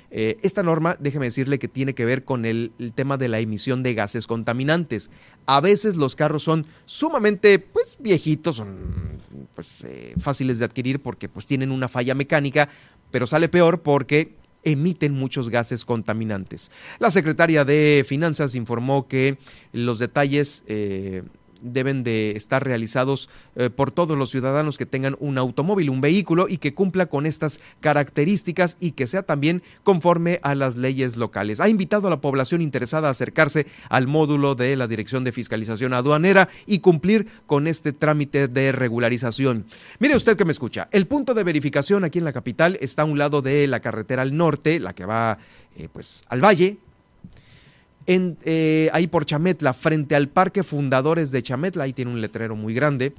Eh, 0.09 0.37
esta 0.41 0.63
norma, 0.63 0.95
déjeme 0.99 1.25
decirle 1.25 1.59
que 1.59 1.67
tiene 1.67 1.93
que 1.93 2.05
ver 2.05 2.23
con 2.23 2.45
el, 2.45 2.71
tema 2.95 3.17
de 3.17 3.27
la 3.27 3.39
emisión 3.39 3.83
de 3.83 3.93
gases 3.93 4.27
contaminantes. 4.27 5.11
A 5.45 5.61
veces 5.61 5.95
los 5.95 6.15
carros 6.15 6.43
son 6.43 6.65
sumamente 6.85 7.59
pues, 7.59 7.97
viejitos, 7.99 8.55
son 8.57 9.21
pues, 9.53 9.67
eh, 9.83 10.13
fáciles 10.19 10.59
de 10.59 10.65
adquirir 10.65 11.01
porque 11.01 11.27
pues, 11.27 11.45
tienen 11.45 11.71
una 11.71 11.87
falla 11.87 12.15
mecánica, 12.15 12.69
pero 13.11 13.27
sale 13.27 13.49
peor 13.49 13.81
porque 13.81 14.35
emiten 14.63 15.13
muchos 15.13 15.49
gases 15.49 15.85
contaminantes. 15.85 16.71
La 16.99 17.11
secretaria 17.11 17.63
de 17.63 18.05
Finanzas 18.07 18.55
informó 18.55 19.07
que 19.07 19.37
los 19.71 19.99
detalles 19.99 20.63
eh, 20.67 21.23
deben 21.61 22.03
de 22.03 22.31
estar 22.31 22.63
realizados 22.63 23.29
eh, 23.55 23.69
por 23.69 23.91
todos 23.91 24.17
los 24.17 24.31
ciudadanos 24.31 24.77
que 24.77 24.85
tengan 24.85 25.15
un 25.19 25.37
automóvil, 25.37 25.89
un 25.89 26.01
vehículo 26.01 26.47
y 26.49 26.57
que 26.57 26.73
cumpla 26.73 27.07
con 27.07 27.25
estas 27.25 27.59
características 27.79 28.77
y 28.79 28.91
que 28.91 29.07
sea 29.07 29.23
también 29.23 29.63
conforme 29.83 30.39
a 30.43 30.55
las 30.55 30.75
leyes 30.75 31.17
locales. 31.17 31.59
Ha 31.59 31.69
invitado 31.69 32.07
a 32.07 32.11
la 32.11 32.21
población 32.21 32.61
interesada 32.61 33.07
a 33.07 33.11
acercarse 33.11 33.67
al 33.89 34.07
módulo 34.07 34.55
de 34.55 34.75
la 34.75 34.87
Dirección 34.87 35.23
de 35.23 35.31
Fiscalización 35.31 35.93
Aduanera 35.93 36.49
y 36.65 36.79
cumplir 36.79 37.27
con 37.45 37.67
este 37.67 37.93
trámite 37.93 38.47
de 38.47 38.71
regularización. 38.71 39.65
Mire 39.99 40.15
usted 40.15 40.37
que 40.37 40.45
me 40.45 40.51
escucha, 40.51 40.87
el 40.91 41.07
punto 41.07 41.33
de 41.33 41.43
verificación 41.43 42.03
aquí 42.03 42.19
en 42.19 42.25
la 42.25 42.33
capital 42.33 42.77
está 42.81 43.03
a 43.03 43.05
un 43.05 43.17
lado 43.17 43.41
de 43.41 43.67
la 43.67 43.79
carretera 43.79 44.21
al 44.21 44.35
norte, 44.35 44.79
la 44.79 44.93
que 44.93 45.05
va 45.05 45.37
eh, 45.75 45.89
pues 45.91 46.23
al 46.27 46.43
valle, 46.43 46.77
en, 48.07 48.37
eh, 48.43 48.89
ahí 48.93 49.07
por 49.07 49.25
Chametla, 49.25 49.73
frente 49.73 50.15
al 50.15 50.29
Parque 50.29 50.63
Fundadores 50.63 51.31
de 51.31 51.43
Chametla, 51.43 51.83
ahí 51.83 51.93
tiene 51.93 52.11
un 52.11 52.21
letrero 52.21 52.55
muy 52.55 52.73
grande 52.73 53.13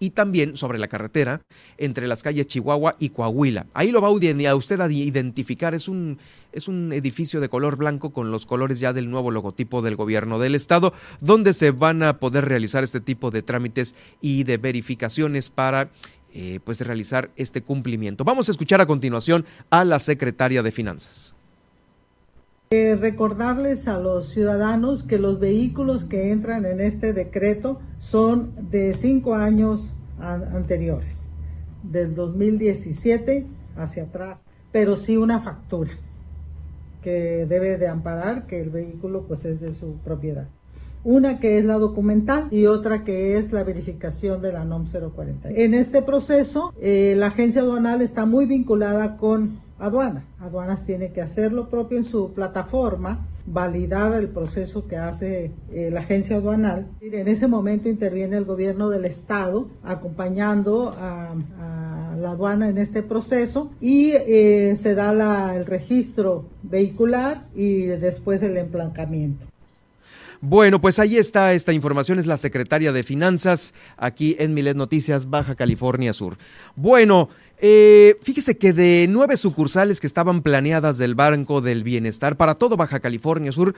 y 0.00 0.10
también 0.10 0.56
sobre 0.56 0.78
la 0.78 0.88
carretera 0.88 1.42
entre 1.76 2.08
las 2.08 2.22
calles 2.22 2.46
Chihuahua 2.46 2.96
y 2.98 3.10
Coahuila. 3.10 3.66
Ahí 3.74 3.92
lo 3.92 4.00
va 4.00 4.08
a 4.08 4.54
usted 4.54 4.80
a 4.80 4.90
identificar, 4.90 5.74
es 5.74 5.86
un, 5.86 6.18
es 6.52 6.66
un 6.66 6.92
edificio 6.92 7.40
de 7.40 7.50
color 7.50 7.76
blanco 7.76 8.10
con 8.10 8.30
los 8.30 8.46
colores 8.46 8.80
ya 8.80 8.92
del 8.92 9.10
nuevo 9.10 9.30
logotipo 9.30 9.82
del 9.82 9.96
gobierno 9.96 10.38
del 10.38 10.54
estado, 10.54 10.94
donde 11.20 11.52
se 11.52 11.70
van 11.70 12.02
a 12.02 12.18
poder 12.18 12.46
realizar 12.46 12.82
este 12.82 13.00
tipo 13.00 13.30
de 13.30 13.42
trámites 13.42 13.94
y 14.22 14.44
de 14.44 14.56
verificaciones 14.56 15.50
para 15.50 15.90
eh, 16.32 16.60
pues 16.64 16.80
realizar 16.80 17.30
este 17.36 17.62
cumplimiento. 17.62 18.24
Vamos 18.24 18.48
a 18.48 18.52
escuchar 18.52 18.80
a 18.80 18.86
continuación 18.86 19.44
a 19.68 19.84
la 19.84 19.98
secretaria 19.98 20.62
de 20.62 20.72
Finanzas. 20.72 21.34
Eh, 22.72 22.94
recordarles 22.94 23.88
a 23.88 23.98
los 23.98 24.28
ciudadanos 24.28 25.02
que 25.02 25.18
los 25.18 25.40
vehículos 25.40 26.04
que 26.04 26.30
entran 26.30 26.64
en 26.64 26.80
este 26.80 27.12
decreto 27.12 27.80
son 27.98 28.52
de 28.70 28.94
cinco 28.94 29.34
años 29.34 29.90
anteriores, 30.20 31.26
del 31.82 32.14
2017 32.14 33.48
hacia 33.76 34.04
atrás, 34.04 34.38
pero 34.70 34.94
sí 34.94 35.16
una 35.16 35.40
factura 35.40 35.90
que 37.02 37.44
debe 37.44 37.76
de 37.76 37.88
amparar 37.88 38.46
que 38.46 38.60
el 38.60 38.70
vehículo 38.70 39.24
pues 39.26 39.44
es 39.44 39.60
de 39.60 39.72
su 39.72 39.94
propiedad. 40.04 40.46
Una 41.02 41.40
que 41.40 41.58
es 41.58 41.64
la 41.64 41.76
documental 41.76 42.46
y 42.52 42.66
otra 42.66 43.02
que 43.02 43.36
es 43.36 43.50
la 43.50 43.64
verificación 43.64 44.42
de 44.42 44.52
la 44.52 44.64
NOM 44.64 44.84
040. 44.86 45.50
En 45.50 45.74
este 45.74 46.02
proceso, 46.02 46.72
eh, 46.80 47.16
la 47.16 47.28
agencia 47.28 47.62
aduanal 47.62 48.00
está 48.00 48.26
muy 48.26 48.46
vinculada 48.46 49.16
con 49.16 49.58
aduanas. 49.80 50.26
Aduanas 50.38 50.84
tiene 50.84 51.12
que 51.12 51.22
hacer 51.22 51.52
lo 51.52 51.68
propio 51.68 51.98
en 51.98 52.04
su 52.04 52.32
plataforma, 52.32 53.26
validar 53.46 54.12
el 54.14 54.28
proceso 54.28 54.86
que 54.86 54.96
hace 54.96 55.52
eh, 55.72 55.90
la 55.90 56.00
agencia 56.00 56.36
aduanal. 56.36 56.86
En 57.00 57.26
ese 57.28 57.48
momento 57.48 57.88
interviene 57.88 58.36
el 58.36 58.44
gobierno 58.44 58.90
del 58.90 59.04
estado 59.04 59.68
acompañando 59.82 60.94
a, 60.96 61.34
la 62.20 62.32
aduana 62.32 62.68
en 62.68 62.76
este 62.76 63.02
proceso 63.02 63.70
y 63.80 64.10
eh, 64.12 64.74
se 64.76 64.94
da 64.94 65.56
el 65.56 65.64
registro 65.64 66.44
vehicular 66.62 67.46
y 67.54 67.84
después 67.84 68.42
el 68.42 68.58
emplancamiento. 68.58 69.46
Bueno, 70.42 70.80
pues 70.80 70.98
ahí 70.98 71.18
está 71.18 71.52
esta 71.52 71.74
información, 71.74 72.18
es 72.18 72.26
la 72.26 72.38
secretaria 72.38 72.92
de 72.92 73.02
Finanzas 73.02 73.74
aquí 73.98 74.36
en 74.38 74.54
Milet 74.54 74.74
Noticias, 74.74 75.28
Baja 75.28 75.54
California 75.54 76.14
Sur. 76.14 76.38
Bueno, 76.76 77.28
eh, 77.58 78.16
fíjese 78.22 78.56
que 78.56 78.72
de 78.72 79.06
nueve 79.10 79.36
sucursales 79.36 80.00
que 80.00 80.06
estaban 80.06 80.40
planeadas 80.40 80.96
del 80.96 81.14
Banco 81.14 81.60
del 81.60 81.84
Bienestar 81.84 82.36
para 82.36 82.54
todo 82.54 82.78
Baja 82.78 83.00
California 83.00 83.52
Sur, 83.52 83.74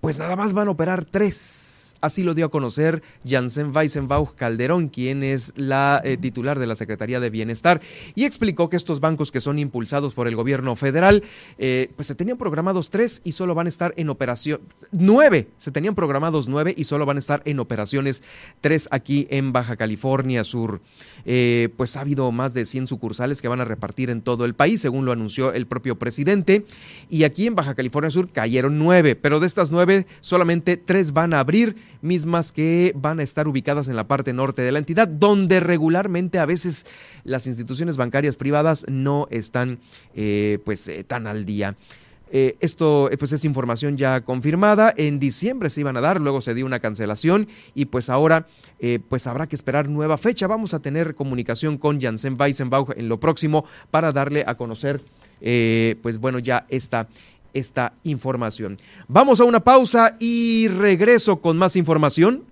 pues 0.00 0.16
nada 0.16 0.36
más 0.36 0.54
van 0.54 0.68
a 0.68 0.70
operar 0.70 1.04
tres. 1.04 1.67
Así 2.00 2.22
lo 2.22 2.34
dio 2.34 2.46
a 2.46 2.50
conocer 2.50 3.02
Janssen 3.24 3.74
Weissenbauch 3.74 4.34
Calderón, 4.34 4.88
quien 4.88 5.22
es 5.24 5.52
la 5.56 6.00
eh, 6.04 6.16
titular 6.16 6.58
de 6.58 6.66
la 6.66 6.76
Secretaría 6.76 7.18
de 7.18 7.30
Bienestar, 7.30 7.80
y 8.14 8.24
explicó 8.24 8.68
que 8.68 8.76
estos 8.76 9.00
bancos 9.00 9.32
que 9.32 9.40
son 9.40 9.58
impulsados 9.58 10.14
por 10.14 10.28
el 10.28 10.36
gobierno 10.36 10.76
federal, 10.76 11.24
eh, 11.58 11.90
pues 11.96 12.06
se 12.06 12.14
tenían 12.14 12.38
programados 12.38 12.90
tres 12.90 13.20
y 13.24 13.32
solo 13.32 13.54
van 13.54 13.66
a 13.66 13.68
estar 13.68 13.94
en 13.96 14.10
operación, 14.10 14.60
nueve, 14.92 15.48
se 15.58 15.72
tenían 15.72 15.94
programados 15.94 16.48
nueve 16.48 16.72
y 16.76 16.84
solo 16.84 17.04
van 17.04 17.16
a 17.16 17.20
estar 17.20 17.42
en 17.44 17.58
operaciones 17.58 18.22
tres 18.60 18.88
aquí 18.92 19.26
en 19.30 19.52
Baja 19.52 19.76
California 19.76 20.44
Sur. 20.44 20.80
Eh, 21.24 21.68
pues 21.76 21.96
ha 21.96 22.00
habido 22.00 22.30
más 22.30 22.54
de 22.54 22.64
100 22.64 22.86
sucursales 22.86 23.42
que 23.42 23.48
van 23.48 23.60
a 23.60 23.64
repartir 23.64 24.08
en 24.10 24.22
todo 24.22 24.44
el 24.44 24.54
país, 24.54 24.80
según 24.80 25.04
lo 25.04 25.12
anunció 25.12 25.52
el 25.52 25.66
propio 25.66 25.98
presidente, 25.98 26.64
y 27.10 27.24
aquí 27.24 27.46
en 27.46 27.54
Baja 27.54 27.74
California 27.74 28.10
Sur 28.10 28.30
cayeron 28.30 28.78
nueve, 28.78 29.16
pero 29.16 29.40
de 29.40 29.46
estas 29.46 29.70
nueve 29.70 30.06
solamente 30.20 30.76
tres 30.76 31.12
van 31.12 31.34
a 31.34 31.40
abrir 31.40 31.76
mismas 32.00 32.52
que 32.52 32.92
van 32.96 33.20
a 33.20 33.22
estar 33.22 33.48
ubicadas 33.48 33.88
en 33.88 33.96
la 33.96 34.08
parte 34.08 34.32
norte 34.32 34.62
de 34.62 34.72
la 34.72 34.78
entidad, 34.78 35.08
donde 35.08 35.60
regularmente 35.60 36.38
a 36.38 36.46
veces 36.46 36.86
las 37.24 37.46
instituciones 37.46 37.96
bancarias 37.96 38.36
privadas 38.36 38.84
no 38.88 39.26
están 39.30 39.78
eh, 40.14 40.58
pues 40.64 40.86
eh, 40.88 41.04
tan 41.04 41.26
al 41.26 41.44
día. 41.44 41.76
Eh, 42.30 42.56
esto 42.60 43.08
pues 43.18 43.32
es 43.32 43.44
información 43.46 43.96
ya 43.96 44.20
confirmada. 44.20 44.92
En 44.96 45.18
diciembre 45.18 45.70
se 45.70 45.80
iban 45.80 45.96
a 45.96 46.02
dar, 46.02 46.20
luego 46.20 46.42
se 46.42 46.54
dio 46.54 46.66
una 46.66 46.78
cancelación 46.78 47.48
y 47.74 47.86
pues 47.86 48.10
ahora 48.10 48.46
pues 49.08 49.26
habrá 49.26 49.46
que 49.46 49.56
esperar 49.56 49.88
nueva 49.88 50.18
fecha. 50.18 50.46
Vamos 50.46 50.74
a 50.74 50.80
tener 50.80 51.14
comunicación 51.14 51.78
con 51.78 52.00
Janssen 52.00 52.36
Weissenbach 52.38 52.90
en 52.96 53.08
lo 53.08 53.18
próximo 53.18 53.64
para 53.90 54.12
darle 54.12 54.44
a 54.46 54.56
conocer 54.56 55.02
pues 55.40 56.18
bueno 56.18 56.38
ya 56.38 56.66
esta 56.68 57.08
esta 57.54 57.92
información. 58.04 58.76
Vamos 59.08 59.40
a 59.40 59.44
una 59.44 59.60
pausa 59.60 60.16
y 60.18 60.68
regreso 60.68 61.40
con 61.40 61.56
más 61.56 61.76
información. 61.76 62.44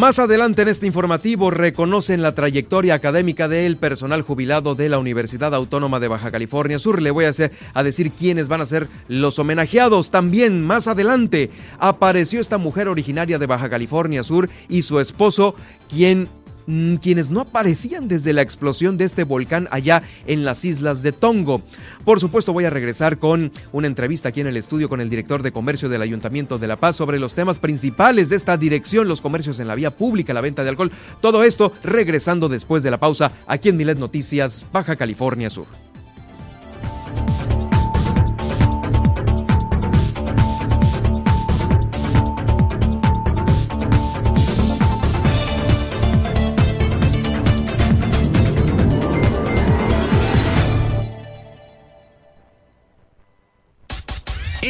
Más 0.00 0.20
adelante 0.20 0.62
en 0.62 0.68
este 0.68 0.86
informativo 0.86 1.50
reconocen 1.50 2.22
la 2.22 2.34
trayectoria 2.34 2.94
académica 2.94 3.48
del 3.48 3.76
personal 3.76 4.22
jubilado 4.22 4.76
de 4.76 4.88
la 4.88 4.98
Universidad 4.98 5.52
Autónoma 5.52 5.98
de 5.98 6.06
Baja 6.06 6.30
California 6.30 6.78
Sur. 6.78 7.02
Le 7.02 7.10
voy 7.10 7.24
a, 7.24 7.30
hacer, 7.30 7.50
a 7.74 7.82
decir 7.82 8.12
quiénes 8.12 8.48
van 8.48 8.60
a 8.60 8.66
ser 8.66 8.86
los 9.08 9.40
homenajeados. 9.40 10.12
También 10.12 10.64
más 10.64 10.86
adelante 10.86 11.50
apareció 11.78 12.40
esta 12.40 12.56
mujer 12.56 12.86
originaria 12.86 13.40
de 13.40 13.46
Baja 13.46 13.68
California 13.68 14.22
Sur 14.22 14.48
y 14.68 14.82
su 14.82 15.00
esposo, 15.00 15.56
quien 15.88 16.28
quienes 16.66 17.30
no 17.30 17.40
aparecían 17.40 18.08
desde 18.08 18.32
la 18.32 18.42
explosión 18.42 18.96
de 18.96 19.04
este 19.04 19.24
volcán 19.24 19.68
allá 19.70 20.02
en 20.26 20.44
las 20.44 20.64
islas 20.64 21.02
de 21.02 21.12
Tongo. 21.12 21.62
Por 22.04 22.20
supuesto 22.20 22.52
voy 22.52 22.64
a 22.64 22.70
regresar 22.70 23.18
con 23.18 23.52
una 23.72 23.86
entrevista 23.86 24.30
aquí 24.30 24.40
en 24.40 24.46
el 24.46 24.56
estudio 24.56 24.88
con 24.88 25.00
el 25.00 25.10
director 25.10 25.42
de 25.42 25.52
comercio 25.52 25.88
del 25.88 26.02
Ayuntamiento 26.02 26.58
de 26.58 26.68
La 26.68 26.76
Paz 26.76 26.96
sobre 26.96 27.18
los 27.18 27.34
temas 27.34 27.58
principales 27.58 28.28
de 28.28 28.36
esta 28.36 28.56
dirección, 28.56 29.08
los 29.08 29.20
comercios 29.20 29.60
en 29.60 29.68
la 29.68 29.74
vía 29.74 29.94
pública, 29.94 30.34
la 30.34 30.40
venta 30.40 30.62
de 30.62 30.70
alcohol, 30.70 30.92
todo 31.20 31.44
esto 31.44 31.72
regresando 31.82 32.48
después 32.48 32.82
de 32.82 32.90
la 32.90 32.98
pausa 32.98 33.32
aquí 33.46 33.68
en 33.68 33.76
Milet 33.76 33.98
Noticias, 33.98 34.66
Baja 34.72 34.96
California 34.96 35.50
Sur. 35.50 35.89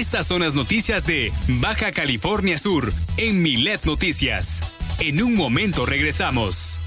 Estas 0.00 0.28
son 0.28 0.40
las 0.40 0.54
noticias 0.54 1.04
de 1.04 1.30
Baja 1.60 1.92
California 1.92 2.56
Sur 2.56 2.90
en 3.18 3.42
Milet 3.42 3.84
Noticias. 3.84 4.78
En 4.98 5.22
un 5.22 5.34
momento 5.34 5.84
regresamos. 5.84 6.80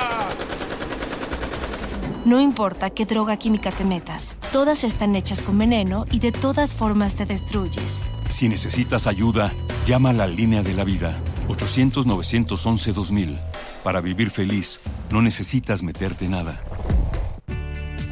No 2.24 2.40
importa 2.40 2.90
qué 2.92 3.06
droga 3.06 3.36
química 3.36 3.72
te 3.72 3.84
metas, 3.84 4.38
todas 4.54 4.86
están 4.86 5.18
hechas 5.18 5.42
con 5.42 5.58
veneno 5.58 6.06
y 6.10 6.20
de 6.20 6.32
todas 6.32 6.74
formas 6.74 7.16
te 7.16 7.26
destruyes. 7.26 8.04
Si 8.30 8.48
necesitas 8.48 9.06
ayuda, 9.06 9.52
llama 9.86 10.12
a 10.12 10.14
la 10.14 10.28
línea 10.28 10.64
de 10.64 10.74
la 10.74 10.86
vida, 10.86 11.14
800-911-2000. 11.50 13.38
Para 13.84 14.00
vivir 14.00 14.32
feliz, 14.32 14.80
no 15.12 15.22
necesitas 15.22 15.84
meterte 15.84 16.30
nada. 16.30 16.64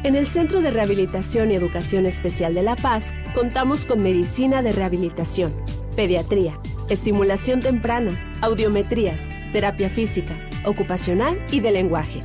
En 0.02 0.16
el 0.16 0.26
Centro 0.26 0.60
de 0.60 0.70
Rehabilitación 0.70 1.50
y 1.50 1.54
Educación 1.54 2.04
Especial 2.04 2.52
de 2.52 2.62
La 2.62 2.76
Paz, 2.76 3.14
contamos 3.34 3.86
con 3.86 4.02
medicina 4.02 4.62
de 4.62 4.72
rehabilitación, 4.72 5.50
pediatría, 5.96 6.60
estimulación 6.88 7.60
temprana, 7.60 8.32
audiometrías, 8.40 9.28
terapia 9.52 9.90
física, 9.90 10.34
ocupacional 10.64 11.36
y 11.50 11.60
de 11.60 11.70
lenguaje. 11.70 12.20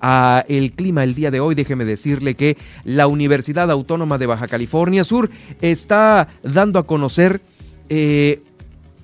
a 0.00 0.44
el 0.48 0.72
clima 0.72 1.04
el 1.04 1.14
día 1.14 1.30
de 1.30 1.40
hoy, 1.40 1.54
déjeme 1.54 1.84
decirle 1.84 2.34
que 2.34 2.56
la 2.84 3.06
Universidad 3.06 3.70
Autónoma 3.70 4.16
de 4.18 4.26
Baja 4.26 4.48
California 4.48 5.04
Sur 5.04 5.30
está 5.60 6.28
dando 6.42 6.78
a 6.78 6.86
conocer 6.86 7.42
eh, 7.88 8.42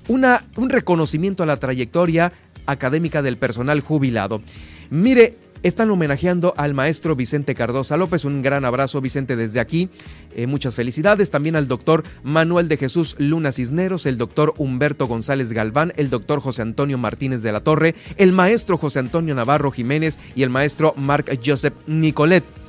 una, 0.08 0.44
un 0.56 0.70
reconocimiento 0.70 1.42
a 1.42 1.46
la 1.46 1.58
trayectoria 1.58 2.32
académica 2.66 3.22
del 3.22 3.36
personal 3.36 3.80
jubilado. 3.80 4.42
Mire, 4.90 5.36
están 5.62 5.90
homenajeando 5.90 6.54
al 6.56 6.74
maestro 6.74 7.16
Vicente 7.16 7.54
Cardosa 7.54 7.96
López. 7.96 8.24
Un 8.24 8.42
gran 8.42 8.64
abrazo, 8.64 9.00
Vicente, 9.00 9.36
desde 9.36 9.60
aquí. 9.60 9.90
Eh, 10.34 10.46
muchas 10.46 10.74
felicidades. 10.74 11.30
También 11.30 11.56
al 11.56 11.68
doctor 11.68 12.04
Manuel 12.22 12.68
de 12.68 12.76
Jesús 12.76 13.16
Luna 13.18 13.52
Cisneros, 13.52 14.06
el 14.06 14.18
doctor 14.18 14.54
Humberto 14.58 15.06
González 15.06 15.52
Galván, 15.52 15.92
el 15.96 16.10
doctor 16.10 16.40
José 16.40 16.62
Antonio 16.62 16.98
Martínez 16.98 17.42
de 17.42 17.52
la 17.52 17.60
Torre, 17.60 17.94
el 18.16 18.32
maestro 18.32 18.78
José 18.78 18.98
Antonio 18.98 19.34
Navarro 19.34 19.70
Jiménez 19.70 20.18
y 20.34 20.42
el 20.42 20.50
maestro 20.50 20.94
Marc 20.96 21.38
Joseph 21.44 21.74
Nicolet. 21.86 22.59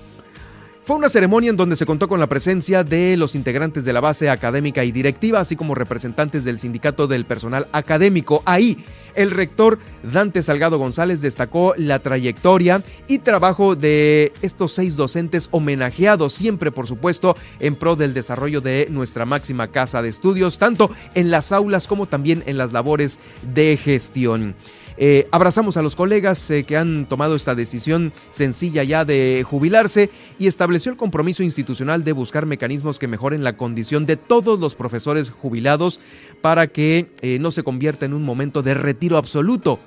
Fue 0.91 0.97
una 0.97 1.07
ceremonia 1.07 1.49
en 1.49 1.55
donde 1.55 1.77
se 1.77 1.85
contó 1.85 2.09
con 2.09 2.19
la 2.19 2.27
presencia 2.27 2.83
de 2.83 3.15
los 3.15 3.33
integrantes 3.33 3.85
de 3.85 3.93
la 3.93 4.01
base 4.01 4.29
académica 4.29 4.83
y 4.83 4.91
directiva, 4.91 5.39
así 5.39 5.55
como 5.55 5.73
representantes 5.73 6.43
del 6.43 6.59
sindicato 6.59 7.07
del 7.07 7.23
personal 7.23 7.69
académico. 7.71 8.43
Ahí, 8.43 8.83
el 9.15 9.31
rector 9.31 9.79
Dante 10.03 10.43
Salgado 10.43 10.77
González 10.79 11.21
destacó 11.21 11.73
la 11.77 11.99
trayectoria 11.99 12.83
y 13.07 13.19
trabajo 13.19 13.77
de 13.77 14.33
estos 14.41 14.73
seis 14.73 14.97
docentes 14.97 15.47
homenajeados, 15.51 16.33
siempre 16.33 16.73
por 16.73 16.87
supuesto 16.87 17.37
en 17.61 17.77
pro 17.77 17.95
del 17.95 18.13
desarrollo 18.13 18.59
de 18.59 18.87
nuestra 18.89 19.25
máxima 19.25 19.69
casa 19.69 20.01
de 20.01 20.09
estudios, 20.09 20.59
tanto 20.59 20.91
en 21.13 21.31
las 21.31 21.53
aulas 21.53 21.87
como 21.87 22.05
también 22.05 22.43
en 22.47 22.57
las 22.57 22.73
labores 22.73 23.17
de 23.53 23.77
gestión. 23.77 24.55
Eh, 25.03 25.27
abrazamos 25.31 25.77
a 25.77 25.81
los 25.81 25.95
colegas 25.95 26.51
eh, 26.51 26.63
que 26.63 26.77
han 26.77 27.07
tomado 27.09 27.35
esta 27.35 27.55
decisión 27.55 28.13
sencilla 28.29 28.83
ya 28.83 29.03
de 29.03 29.43
jubilarse 29.49 30.11
y 30.37 30.45
estableció 30.45 30.91
el 30.91 30.97
compromiso 30.99 31.41
institucional 31.41 32.03
de 32.03 32.11
buscar 32.11 32.45
mecanismos 32.45 32.99
que 32.99 33.07
mejoren 33.07 33.43
la 33.43 33.57
condición 33.57 34.05
de 34.05 34.15
todos 34.15 34.59
los 34.59 34.75
profesores 34.75 35.31
jubilados 35.31 35.99
para 36.41 36.67
que 36.67 37.09
eh, 37.23 37.39
no 37.39 37.49
se 37.49 37.63
convierta 37.63 38.05
en 38.05 38.13
un 38.13 38.21
momento 38.21 38.61
de 38.61 38.75
retiro 38.75 39.17
absoluto. 39.17 39.79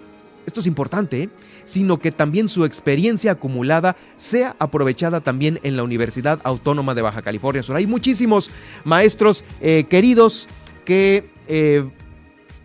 Esto 0.47 0.59
es 0.59 0.67
importante, 0.67 1.31
sino 1.65 2.01
que 2.01 2.11
también 2.11 2.49
su 2.49 2.65
experiencia 2.65 3.31
acumulada 3.31 3.95
sea 4.17 4.57
aprovechada 4.59 5.21
también 5.21 5.61
en 5.63 5.77
la 5.77 5.85
Universidad 5.85 6.41
Autónoma 6.43 6.93
de 6.97 7.03
Baja 7.03 7.23
California 7.23 7.63
Sur. 7.63 7.77
Hay 7.77 7.87
muchísimos 7.87 8.51
maestros 8.83 9.45
queridos 9.61 10.49
que 10.85 11.25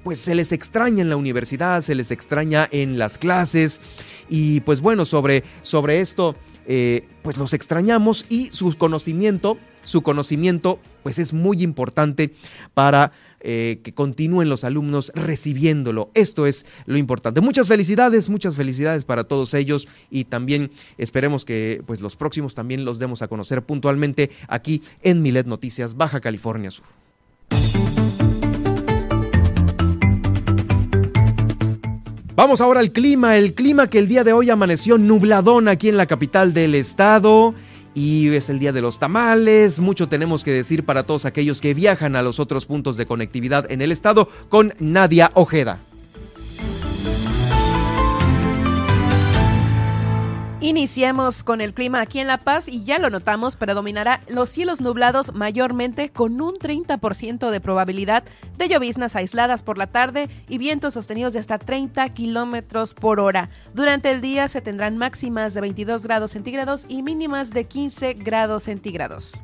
pues 0.03 0.19
se 0.19 0.35
les 0.35 0.51
extraña 0.51 1.01
en 1.01 1.09
la 1.09 1.17
universidad, 1.17 1.81
se 1.81 1.95
les 1.95 2.11
extraña 2.11 2.67
en 2.71 2.97
las 2.97 3.17
clases 3.17 3.81
y 4.29 4.61
pues 4.61 4.81
bueno, 4.81 5.05
sobre, 5.05 5.43
sobre 5.63 6.01
esto 6.01 6.35
eh, 6.67 7.07
pues 7.23 7.37
los 7.37 7.53
extrañamos 7.53 8.25
y 8.29 8.49
su 8.51 8.77
conocimiento, 8.77 9.57
su 9.83 10.01
conocimiento 10.01 10.79
pues 11.03 11.17
es 11.17 11.33
muy 11.33 11.63
importante 11.63 12.33
para 12.73 13.11
eh, 13.41 13.79
que 13.83 13.93
continúen 13.93 14.49
los 14.49 14.63
alumnos 14.63 15.11
recibiéndolo. 15.15 16.11
Esto 16.13 16.45
es 16.45 16.65
lo 16.85 16.97
importante. 16.97 17.41
Muchas 17.41 17.67
felicidades, 17.67 18.29
muchas 18.29 18.55
felicidades 18.55 19.05
para 19.05 19.23
todos 19.23 19.53
ellos 19.53 19.87
y 20.11 20.25
también 20.25 20.71
esperemos 20.97 21.43
que 21.43 21.81
pues 21.87 22.01
los 22.01 22.15
próximos 22.15 22.53
también 22.53 22.85
los 22.85 22.99
demos 22.99 23.21
a 23.21 23.27
conocer 23.27 23.63
puntualmente 23.63 24.29
aquí 24.47 24.83
en 25.01 25.21
Milet 25.21 25.47
Noticias, 25.47 25.95
Baja 25.95 26.19
California 26.19 26.69
Sur. 26.69 26.85
Vamos 32.39 32.61
ahora 32.61 32.79
al 32.79 32.93
clima, 32.93 33.35
el 33.35 33.53
clima 33.53 33.89
que 33.89 33.99
el 33.99 34.07
día 34.07 34.23
de 34.23 34.31
hoy 34.31 34.49
amaneció 34.49 34.97
nubladón 34.97 35.67
aquí 35.67 35.89
en 35.89 35.97
la 35.97 36.05
capital 36.05 36.53
del 36.53 36.73
estado. 36.73 37.53
Y 37.93 38.29
es 38.29 38.49
el 38.49 38.59
día 38.59 38.71
de 38.71 38.79
los 38.79 38.97
tamales, 38.97 39.81
mucho 39.81 40.07
tenemos 40.07 40.45
que 40.45 40.53
decir 40.53 40.85
para 40.85 41.03
todos 41.03 41.25
aquellos 41.25 41.59
que 41.59 41.73
viajan 41.73 42.15
a 42.15 42.21
los 42.21 42.39
otros 42.39 42.65
puntos 42.65 42.95
de 42.95 43.05
conectividad 43.05 43.69
en 43.69 43.81
el 43.81 43.91
estado 43.91 44.29
con 44.47 44.73
Nadia 44.79 45.31
Ojeda. 45.33 45.79
Iniciemos 50.61 51.41
con 51.43 51.61
el 51.61 51.73
clima 51.73 52.01
aquí 52.01 52.19
en 52.19 52.27
La 52.27 52.39
Paz 52.39 52.67
y 52.67 52.83
ya 52.83 52.99
lo 52.99 53.09
notamos, 53.09 53.55
predominará 53.55 54.19
los 54.27 54.49
cielos 54.49 54.81
nublados 54.81 55.33
mayormente 55.33 56.09
con 56.09 56.41
un 56.41 56.55
30% 56.55 57.49
de 57.49 57.61
probabilidad 57.61 58.25
de 58.57 58.67
lloviznas 58.67 59.15
aisladas 59.15 59.63
por 59.63 59.77
la 59.77 59.87
tarde 59.87 60.27
y 60.49 60.57
vientos 60.57 60.95
sostenidos 60.95 61.31
de 61.31 61.39
hasta 61.39 61.59
30 61.59 62.09
kilómetros 62.09 62.93
por 62.93 63.21
hora. 63.21 63.49
Durante 63.73 64.11
el 64.11 64.19
día 64.19 64.49
se 64.49 64.59
tendrán 64.59 64.97
máximas 64.97 65.53
de 65.53 65.61
22 65.61 66.03
grados 66.03 66.31
centígrados 66.31 66.85
y 66.89 67.03
mínimas 67.03 67.51
de 67.51 67.63
15 67.63 68.15
grados 68.15 68.63
centígrados. 68.63 69.41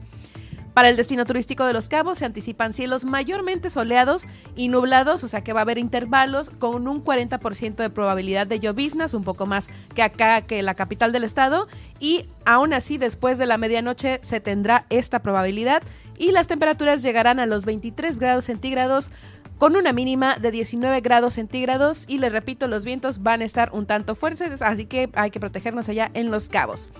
Para 0.75 0.89
el 0.89 0.97
destino 0.97 1.25
turístico 1.25 1.65
de 1.65 1.71
Los 1.71 1.87
Cabos 1.87 2.17
se 2.17 2.25
anticipan 2.25 2.73
cielos 2.73 3.05
mayormente 3.05 3.69
soleados 3.69 4.27
y 4.57 4.67
nublados, 4.67 5.23
o 5.23 5.29
sea 5.29 5.41
que 5.41 5.53
va 5.53 5.61
a 5.61 5.63
haber 5.63 5.77
intervalos 5.77 6.49
con 6.49 6.89
un 6.89 7.01
40% 7.01 7.75
de 7.75 7.89
probabilidad 7.89 8.45
de 8.45 8.59
lloviznas, 8.59 9.13
un 9.13 9.23
poco 9.23 9.45
más 9.45 9.69
que 9.93 10.03
acá, 10.03 10.41
que 10.41 10.61
la 10.63 10.75
capital 10.75 11.13
del 11.13 11.23
estado. 11.23 11.69
Y 12.01 12.27
aún 12.43 12.73
así, 12.73 12.97
después 12.97 13.37
de 13.37 13.45
la 13.45 13.57
medianoche 13.57 14.19
se 14.21 14.41
tendrá 14.41 14.85
esta 14.89 15.19
probabilidad 15.19 15.81
y 16.17 16.33
las 16.33 16.47
temperaturas 16.47 17.01
llegarán 17.01 17.39
a 17.39 17.45
los 17.45 17.63
23 17.63 18.19
grados 18.19 18.43
centígrados 18.43 19.11
con 19.57 19.77
una 19.77 19.93
mínima 19.93 20.35
de 20.35 20.51
19 20.51 20.99
grados 20.99 21.35
centígrados 21.35 22.03
y 22.05 22.17
les 22.17 22.33
repito, 22.33 22.67
los 22.67 22.83
vientos 22.83 23.23
van 23.23 23.41
a 23.41 23.45
estar 23.45 23.69
un 23.71 23.85
tanto 23.85 24.13
fuertes, 24.13 24.61
así 24.61 24.87
que 24.87 25.09
hay 25.13 25.31
que 25.31 25.39
protegernos 25.39 25.87
allá 25.87 26.11
en 26.13 26.31
Los 26.31 26.49
Cabos. 26.49 26.91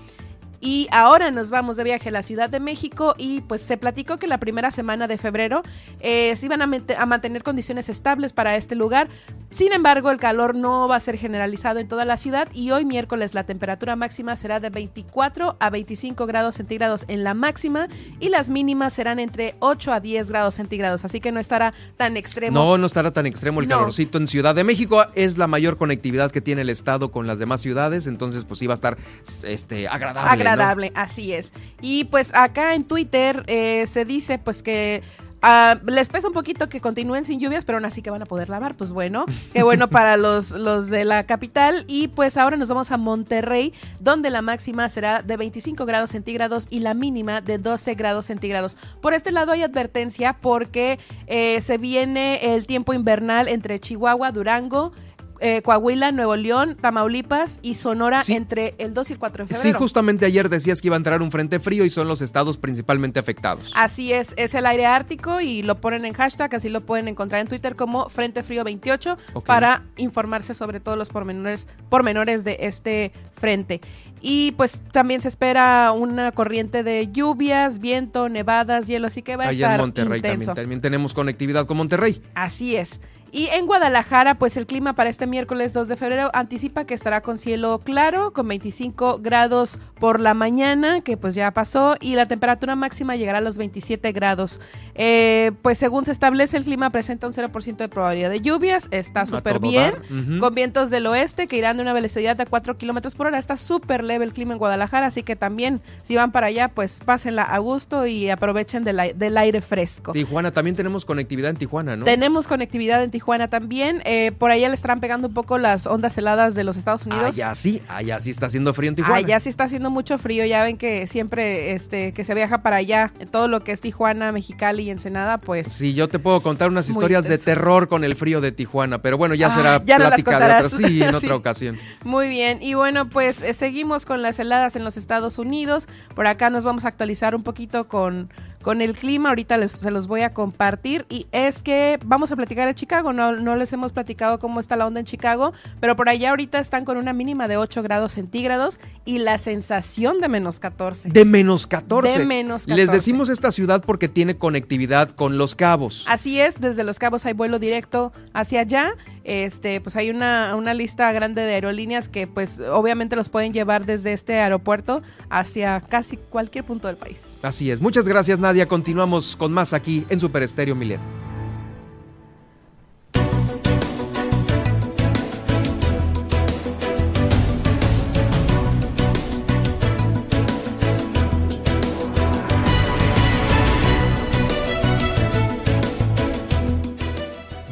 Y 0.60 0.88
ahora 0.90 1.30
nos 1.30 1.50
vamos 1.50 1.76
de 1.76 1.84
viaje 1.84 2.08
a 2.08 2.12
la 2.12 2.22
Ciudad 2.22 2.48
de 2.48 2.60
México 2.60 3.14
y 3.18 3.40
pues 3.42 3.62
se 3.62 3.76
platicó 3.76 4.18
que 4.18 4.26
la 4.26 4.38
primera 4.38 4.70
semana 4.70 5.06
de 5.06 5.18
febrero 5.18 5.62
eh, 6.00 6.34
se 6.36 6.46
iban 6.46 6.62
a, 6.62 6.68
a, 6.98 7.06
mantener 7.06 7.42
condiciones 7.42 7.88
estables 7.88 8.32
para 8.32 8.56
este 8.56 8.74
lugar. 8.74 9.08
Sin 9.50 9.72
embargo, 9.72 10.10
el 10.10 10.18
calor 10.18 10.54
no 10.54 10.88
va 10.88 10.96
a 10.96 11.00
ser 11.00 11.16
generalizado 11.18 11.78
en 11.78 11.88
toda 11.88 12.04
la 12.04 12.16
ciudad 12.16 12.48
y 12.52 12.70
hoy 12.70 12.84
miércoles 12.84 13.34
la 13.34 13.44
temperatura 13.44 13.96
máxima 13.96 14.36
será 14.36 14.60
de 14.60 14.70
24 14.70 15.56
a 15.58 15.70
25 15.70 16.26
grados 16.26 16.56
centígrados 16.56 17.04
en 17.08 17.24
la 17.24 17.34
máxima 17.34 17.88
y 18.20 18.28
las 18.28 18.50
mínimas 18.50 18.92
serán 18.92 19.18
entre 19.18 19.54
8 19.60 19.92
a 19.92 20.00
10 20.00 20.28
grados 20.28 20.54
centígrados, 20.54 21.04
así 21.04 21.20
que 21.20 21.32
no 21.32 21.40
estará 21.40 21.72
tan 21.96 22.16
extremo. 22.16 22.54
No, 22.54 22.78
no 22.78 22.86
estará 22.86 23.10
tan 23.10 23.26
extremo 23.26 23.60
el 23.60 23.68
calorcito 23.68 24.18
en 24.18 24.26
Ciudad 24.26 24.54
de 24.54 24.64
México. 24.64 25.04
Es 25.14 25.38
la 25.38 25.46
mayor 25.46 25.76
conectividad 25.76 26.30
que 26.30 26.40
tiene 26.40 26.62
el 26.62 26.70
estado 26.70 27.10
con 27.10 27.26
las 27.26 27.38
demás 27.38 27.60
ciudades, 27.60 28.06
entonces 28.06 28.44
pues 28.44 28.66
va 28.66 28.72
a 28.72 28.74
estar 28.74 28.96
este, 29.44 29.88
agradable. 29.88 30.30
Agradable, 30.30 30.45
así 30.94 31.32
es. 31.32 31.52
Y 31.80 32.04
pues 32.04 32.34
acá 32.34 32.74
en 32.74 32.84
Twitter 32.84 33.44
eh, 33.46 33.86
se 33.86 34.04
dice 34.04 34.38
pues 34.38 34.62
que 34.62 35.02
Uh, 35.42 35.78
les 35.88 36.08
pesa 36.08 36.26
un 36.26 36.34
poquito 36.34 36.68
que 36.68 36.80
continúen 36.80 37.24
sin 37.24 37.38
lluvias, 37.38 37.64
pero 37.64 37.78
aún 37.78 37.84
así 37.84 38.02
que 38.02 38.10
van 38.10 38.22
a 38.22 38.26
poder 38.26 38.48
lavar. 38.48 38.74
Pues 38.74 38.90
bueno, 38.90 39.26
qué 39.52 39.62
bueno 39.62 39.88
para 39.88 40.16
los, 40.16 40.50
los 40.50 40.90
de 40.90 41.04
la 41.04 41.24
capital. 41.24 41.84
Y 41.86 42.08
pues 42.08 42.36
ahora 42.36 42.56
nos 42.56 42.68
vamos 42.68 42.90
a 42.90 42.96
Monterrey, 42.96 43.72
donde 44.00 44.30
la 44.30 44.42
máxima 44.42 44.88
será 44.88 45.22
de 45.22 45.36
25 45.36 45.86
grados 45.86 46.10
centígrados 46.10 46.66
y 46.70 46.80
la 46.80 46.94
mínima 46.94 47.40
de 47.40 47.58
12 47.58 47.94
grados 47.94 48.26
centígrados. 48.26 48.76
Por 49.00 49.14
este 49.14 49.30
lado 49.30 49.52
hay 49.52 49.62
advertencia 49.62 50.36
porque 50.40 50.98
eh, 51.26 51.60
se 51.60 51.78
viene 51.78 52.54
el 52.54 52.66
tiempo 52.66 52.92
invernal 52.92 53.46
entre 53.48 53.78
Chihuahua, 53.78 54.32
Durango, 54.32 54.92
eh, 55.40 55.62
Coahuila, 55.62 56.12
Nuevo 56.12 56.36
León, 56.36 56.76
Tamaulipas 56.80 57.58
y 57.62 57.74
Sonora 57.74 58.22
Sí. 58.22 58.34
entre 58.34 58.74
el 58.78 58.94
2 58.94 59.10
y 59.10 59.12
el 59.14 59.18
4 59.18 59.44
de 59.44 59.54
febrero. 59.54 59.62
Sí, 59.62 59.72
justamente 59.78 60.26
ayer 60.26 60.48
decías 60.48 60.80
que 60.80 60.88
iba 60.88 60.96
a 60.96 60.98
entrar 60.98 61.22
un 61.22 61.30
frente 61.30 61.60
frío 61.60 61.84
y 61.84 61.90
son 61.90 62.08
los 62.08 62.22
estados 62.22 62.56
principalmente 62.58 63.18
afectados. 63.20 63.72
Así 63.76 64.12
es, 64.12 64.34
es 64.36 64.54
el 64.54 64.66
aire 64.66 64.86
ártico 64.86 65.40
y 65.40 65.62
lo 65.62 65.76
ponen 65.80 66.04
en 66.04 66.12
hashtag, 66.14 66.54
así 66.54 66.68
lo 66.68 66.80
pueden 66.82 67.08
encontrar 67.08 67.40
en 67.40 67.48
Twitter 67.48 67.76
como 67.76 68.08
Frente 68.08 68.42
Frío 68.42 68.64
28 68.64 69.16
Ok. 69.34 69.46
para 69.46 69.82
informarse 69.96 70.54
sobre 70.54 70.80
todos 70.80 70.96
los 70.98 71.08
pormenores, 71.08 71.66
pormenores 71.88 72.44
de 72.44 72.56
este 72.60 73.12
frente. 73.36 73.80
Y 74.22 74.52
pues 74.52 74.80
también 74.92 75.20
se 75.22 75.28
espera 75.28 75.92
una 75.92 76.32
corriente 76.32 76.82
de 76.82 77.08
lluvias, 77.12 77.78
viento, 77.80 78.28
nevadas, 78.28 78.86
hielo, 78.86 79.06
así 79.06 79.22
que 79.22 79.36
va 79.36 79.44
a 79.44 79.48
Allá 79.48 79.66
estar 79.66 79.74
en 79.74 79.80
Monterrey 79.80 80.18
intenso. 80.18 80.46
también, 80.46 80.54
también 80.64 80.80
tenemos 80.80 81.14
conectividad 81.14 81.66
con 81.66 81.76
Monterrey. 81.76 82.22
Así 82.34 82.76
es. 82.76 82.98
Y 83.36 83.48
en 83.48 83.66
Guadalajara, 83.66 84.36
pues 84.36 84.56
el 84.56 84.64
clima 84.64 84.94
para 84.94 85.10
este 85.10 85.26
miércoles 85.26 85.74
2 85.74 85.88
de 85.88 85.96
febrero 85.96 86.30
anticipa 86.32 86.86
que 86.86 86.94
estará 86.94 87.20
con 87.20 87.38
cielo 87.38 87.82
claro, 87.84 88.32
con 88.32 88.48
25 88.48 89.18
grados 89.18 89.78
por 90.00 90.20
la 90.20 90.32
mañana, 90.32 91.02
que 91.02 91.18
pues 91.18 91.34
ya 91.34 91.50
pasó, 91.50 91.96
y 92.00 92.14
la 92.14 92.24
temperatura 92.24 92.76
máxima 92.76 93.14
llegará 93.14 93.36
a 93.36 93.40
los 93.42 93.58
27 93.58 94.10
grados. 94.12 94.58
Eh, 94.94 95.52
pues 95.60 95.76
según 95.76 96.06
se 96.06 96.12
establece, 96.12 96.56
el 96.56 96.64
clima 96.64 96.88
presenta 96.88 97.26
un 97.26 97.34
0% 97.34 97.76
de 97.76 97.88
probabilidad 97.90 98.30
de 98.30 98.40
lluvias, 98.40 98.88
está 98.90 99.26
súper 99.26 99.58
bien, 99.58 99.92
con 100.40 100.54
vientos 100.54 100.88
del 100.88 101.06
oeste 101.06 101.46
que 101.46 101.58
irán 101.58 101.76
de 101.76 101.82
una 101.82 101.92
velocidad 101.92 102.36
de 102.36 102.46
4 102.46 102.78
kilómetros 102.78 103.16
por 103.16 103.26
hora. 103.26 103.38
Está 103.38 103.58
súper 103.58 104.02
leve 104.02 104.24
el 104.24 104.32
clima 104.32 104.54
en 104.54 104.58
Guadalajara, 104.58 105.08
así 105.08 105.22
que 105.22 105.36
también 105.36 105.82
si 106.00 106.16
van 106.16 106.32
para 106.32 106.46
allá, 106.46 106.68
pues 106.68 107.00
pásenla 107.04 107.42
a 107.42 107.58
gusto 107.58 108.06
y 108.06 108.30
aprovechen 108.30 108.82
del, 108.82 109.12
del 109.14 109.36
aire 109.36 109.60
fresco. 109.60 110.12
Tijuana, 110.12 110.52
también 110.52 110.74
tenemos 110.74 111.04
conectividad 111.04 111.50
en 111.50 111.56
Tijuana, 111.58 111.96
¿no? 111.96 112.06
Tenemos 112.06 112.48
conectividad 112.48 113.04
en 113.04 113.10
Tijuana 113.10 113.25
también. 113.48 114.00
eh, 114.04 114.32
por 114.38 114.50
allá 114.50 114.68
le 114.68 114.74
estarán 114.74 115.00
pegando 115.00 115.28
un 115.28 115.34
poco 115.34 115.58
las 115.58 115.86
ondas 115.86 116.16
heladas 116.16 116.54
de 116.54 116.64
los 116.64 116.76
Estados 116.76 117.04
Unidos. 117.06 117.26
Allá 117.26 117.54
sí, 117.54 117.82
allá 117.88 118.20
sí 118.20 118.30
está 118.30 118.46
haciendo 118.46 118.72
frío 118.72 118.88
en 118.90 118.96
Tijuana. 118.96 119.16
Allá 119.16 119.40
sí 119.40 119.48
está 119.48 119.64
haciendo 119.64 119.90
mucho 119.90 120.16
frío. 120.18 120.44
Ya 120.46 120.62
ven 120.62 120.76
que 120.78 121.06
siempre 121.06 121.72
este, 121.72 122.12
que 122.12 122.24
se 122.24 122.34
viaja 122.34 122.62
para 122.62 122.76
allá, 122.76 123.12
en 123.18 123.28
todo 123.28 123.48
lo 123.48 123.62
que 123.64 123.72
es 123.72 123.80
Tijuana, 123.80 124.32
Mexicali 124.32 124.84
y 124.84 124.90
Ensenada, 124.90 125.38
pues. 125.38 125.68
Sí, 125.72 125.94
yo 125.94 126.08
te 126.08 126.18
puedo 126.18 126.40
contar 126.42 126.68
unas 126.70 126.88
historias 126.88 127.24
de 127.28 127.38
terror 127.38 127.88
con 127.88 128.04
el 128.04 128.14
frío 128.16 128.40
de 128.40 128.52
Tijuana, 128.52 129.02
pero 129.02 129.18
bueno, 129.18 129.34
ya 129.34 129.48
Ah, 129.48 129.50
será 129.54 129.84
ya 129.84 129.98
no 129.98 130.06
plática 130.06 130.38
de 130.38 130.44
otra, 130.46 130.68
sí, 130.70 131.02
en 131.02 131.10
Sí. 131.10 131.16
otra 131.16 131.36
ocasión. 131.36 131.78
Muy 132.04 132.28
bien, 132.28 132.62
y 132.62 132.74
bueno, 132.74 133.08
pues 133.08 133.42
eh, 133.42 133.54
seguimos 133.54 134.04
con 134.06 134.22
las 134.22 134.38
heladas 134.38 134.76
en 134.76 134.84
los 134.84 134.96
Estados 134.96 135.38
Unidos. 135.38 135.88
Por 136.14 136.26
acá 136.26 136.50
nos 136.50 136.64
vamos 136.64 136.84
a 136.84 136.88
actualizar 136.88 137.34
un 137.34 137.42
poquito 137.42 137.88
con, 137.88 138.30
con 138.66 138.82
el 138.82 138.94
clima. 138.94 139.28
Ahorita 139.28 139.56
les, 139.58 139.70
se 139.70 139.92
los 139.92 140.08
voy 140.08 140.22
a 140.22 140.34
compartir. 140.34 141.06
Y 141.08 141.28
es 141.30 141.62
que 141.62 142.00
vamos 142.04 142.32
a 142.32 142.36
platicar 142.36 142.66
de 142.66 142.74
Chicago. 142.74 143.12
No, 143.12 143.30
no 143.30 143.54
les 143.54 143.72
hemos 143.72 143.92
platicado 143.92 144.40
cómo 144.40 144.58
está 144.58 144.74
la 144.74 144.88
onda 144.88 144.98
en 144.98 145.06
Chicago, 145.06 145.52
pero 145.78 145.94
por 145.94 146.08
allá 146.08 146.30
ahorita 146.30 146.58
están 146.58 146.84
con 146.84 146.96
una 146.96 147.12
mínima 147.12 147.46
de 147.46 147.58
8 147.58 147.84
grados 147.84 148.10
centígrados 148.10 148.80
y 149.04 149.20
la 149.20 149.38
sensación 149.38 150.20
de 150.20 150.26
menos 150.28 150.58
14. 150.58 151.10
De 151.10 151.24
menos 151.24 151.68
14. 151.68 152.18
De 152.18 152.26
menos 152.26 152.66
Les 152.66 152.86
14. 152.86 152.92
decimos 152.92 153.28
esta 153.28 153.52
ciudad 153.52 153.84
porque 153.86 154.08
tiene 154.08 154.36
conectividad 154.36 155.10
con 155.10 155.38
Los 155.38 155.54
Cabos. 155.54 156.04
Así 156.08 156.40
es, 156.40 156.60
desde 156.60 156.82
Los 156.82 156.98
Cabos 156.98 157.24
hay 157.24 157.34
vuelo 157.34 157.60
directo 157.60 158.12
hacia 158.34 158.62
allá. 158.62 158.94
Este, 159.26 159.80
pues 159.80 159.96
hay 159.96 160.08
una, 160.10 160.54
una 160.54 160.72
lista 160.72 161.10
grande 161.10 161.42
de 161.42 161.54
aerolíneas 161.54 162.08
que 162.08 162.28
pues 162.28 162.60
obviamente 162.60 163.16
los 163.16 163.28
pueden 163.28 163.52
llevar 163.52 163.84
desde 163.84 164.12
este 164.12 164.38
aeropuerto 164.38 165.02
hacia 165.30 165.80
casi 165.80 166.16
cualquier 166.16 166.64
punto 166.64 166.86
del 166.86 166.96
país. 166.96 167.38
Así 167.42 167.72
es. 167.72 167.80
Muchas 167.80 168.06
gracias, 168.06 168.38
Nadia. 168.38 168.66
Continuamos 168.66 169.34
con 169.34 169.52
más 169.52 169.72
aquí 169.72 170.06
en 170.10 170.20
Super 170.20 170.44
Estéreo 170.44 170.76
Milet. 170.76 171.00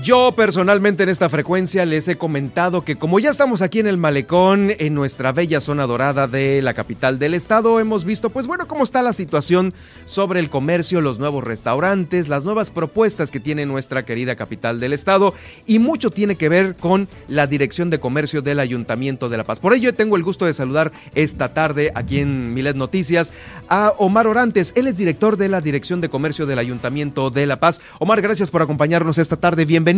Yo 0.04 0.32
personalmente 0.36 1.02
en 1.04 1.08
esta 1.08 1.30
frecuencia 1.30 1.86
les 1.86 2.06
he 2.08 2.18
comentado 2.18 2.84
que 2.84 2.96
como 2.96 3.20
ya 3.20 3.30
estamos 3.30 3.62
aquí 3.62 3.78
en 3.78 3.86
el 3.86 3.96
malecón, 3.96 4.70
en 4.78 4.92
nuestra 4.92 5.32
bella 5.32 5.62
zona 5.62 5.86
dorada 5.86 6.28
de 6.28 6.60
la 6.60 6.74
capital 6.74 7.18
del 7.18 7.32
estado, 7.32 7.80
hemos 7.80 8.04
visto 8.04 8.28
pues 8.28 8.46
bueno 8.46 8.68
cómo 8.68 8.84
está 8.84 9.00
la 9.00 9.14
situación 9.14 9.72
sobre 10.04 10.40
el 10.40 10.50
comercio, 10.50 11.00
los 11.00 11.18
nuevos 11.18 11.42
restaurantes, 11.42 12.28
las 12.28 12.44
nuevas 12.44 12.70
propuestas 12.70 13.30
que 13.30 13.40
tiene 13.40 13.64
nuestra 13.64 14.04
querida 14.04 14.36
capital 14.36 14.78
del 14.78 14.92
estado 14.92 15.32
y 15.64 15.78
mucho 15.78 16.10
tiene 16.10 16.36
que 16.36 16.50
ver 16.50 16.76
con 16.76 17.08
la 17.26 17.46
Dirección 17.46 17.88
de 17.88 17.98
Comercio 17.98 18.42
del 18.42 18.60
Ayuntamiento 18.60 19.30
de 19.30 19.38
La 19.38 19.44
Paz. 19.44 19.58
Por 19.58 19.72
ello 19.72 19.94
tengo 19.94 20.16
el 20.16 20.22
gusto 20.22 20.44
de 20.44 20.52
saludar 20.52 20.92
esta 21.14 21.54
tarde 21.54 21.92
aquí 21.94 22.18
en 22.18 22.52
Milet 22.52 22.76
Noticias 22.76 23.32
a 23.70 23.94
Omar 23.96 24.26
Orantes, 24.26 24.74
él 24.76 24.86
es 24.86 24.98
director 24.98 25.38
de 25.38 25.48
la 25.48 25.62
Dirección 25.62 26.02
de 26.02 26.10
Comercio 26.10 26.44
del 26.44 26.58
Ayuntamiento 26.58 27.30
de 27.30 27.46
La 27.46 27.58
Paz. 27.58 27.80
Omar, 27.98 28.20
gracias 28.20 28.50
por 28.50 28.60
acompañarnos 28.60 29.16
esta 29.16 29.38
tarde, 29.38 29.64
bienvenido. 29.64 29.93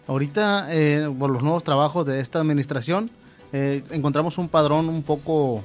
Ahorita, 0.08 0.68
por 1.18 1.30
los 1.30 1.42
nuevos 1.42 1.64
trabajos 1.64 2.06
de 2.06 2.20
esta 2.20 2.40
administración, 2.40 3.10
encontramos 3.54 4.38
un 4.38 4.50
padrón 4.50 4.90
un 4.90 5.04
poco 5.04 5.64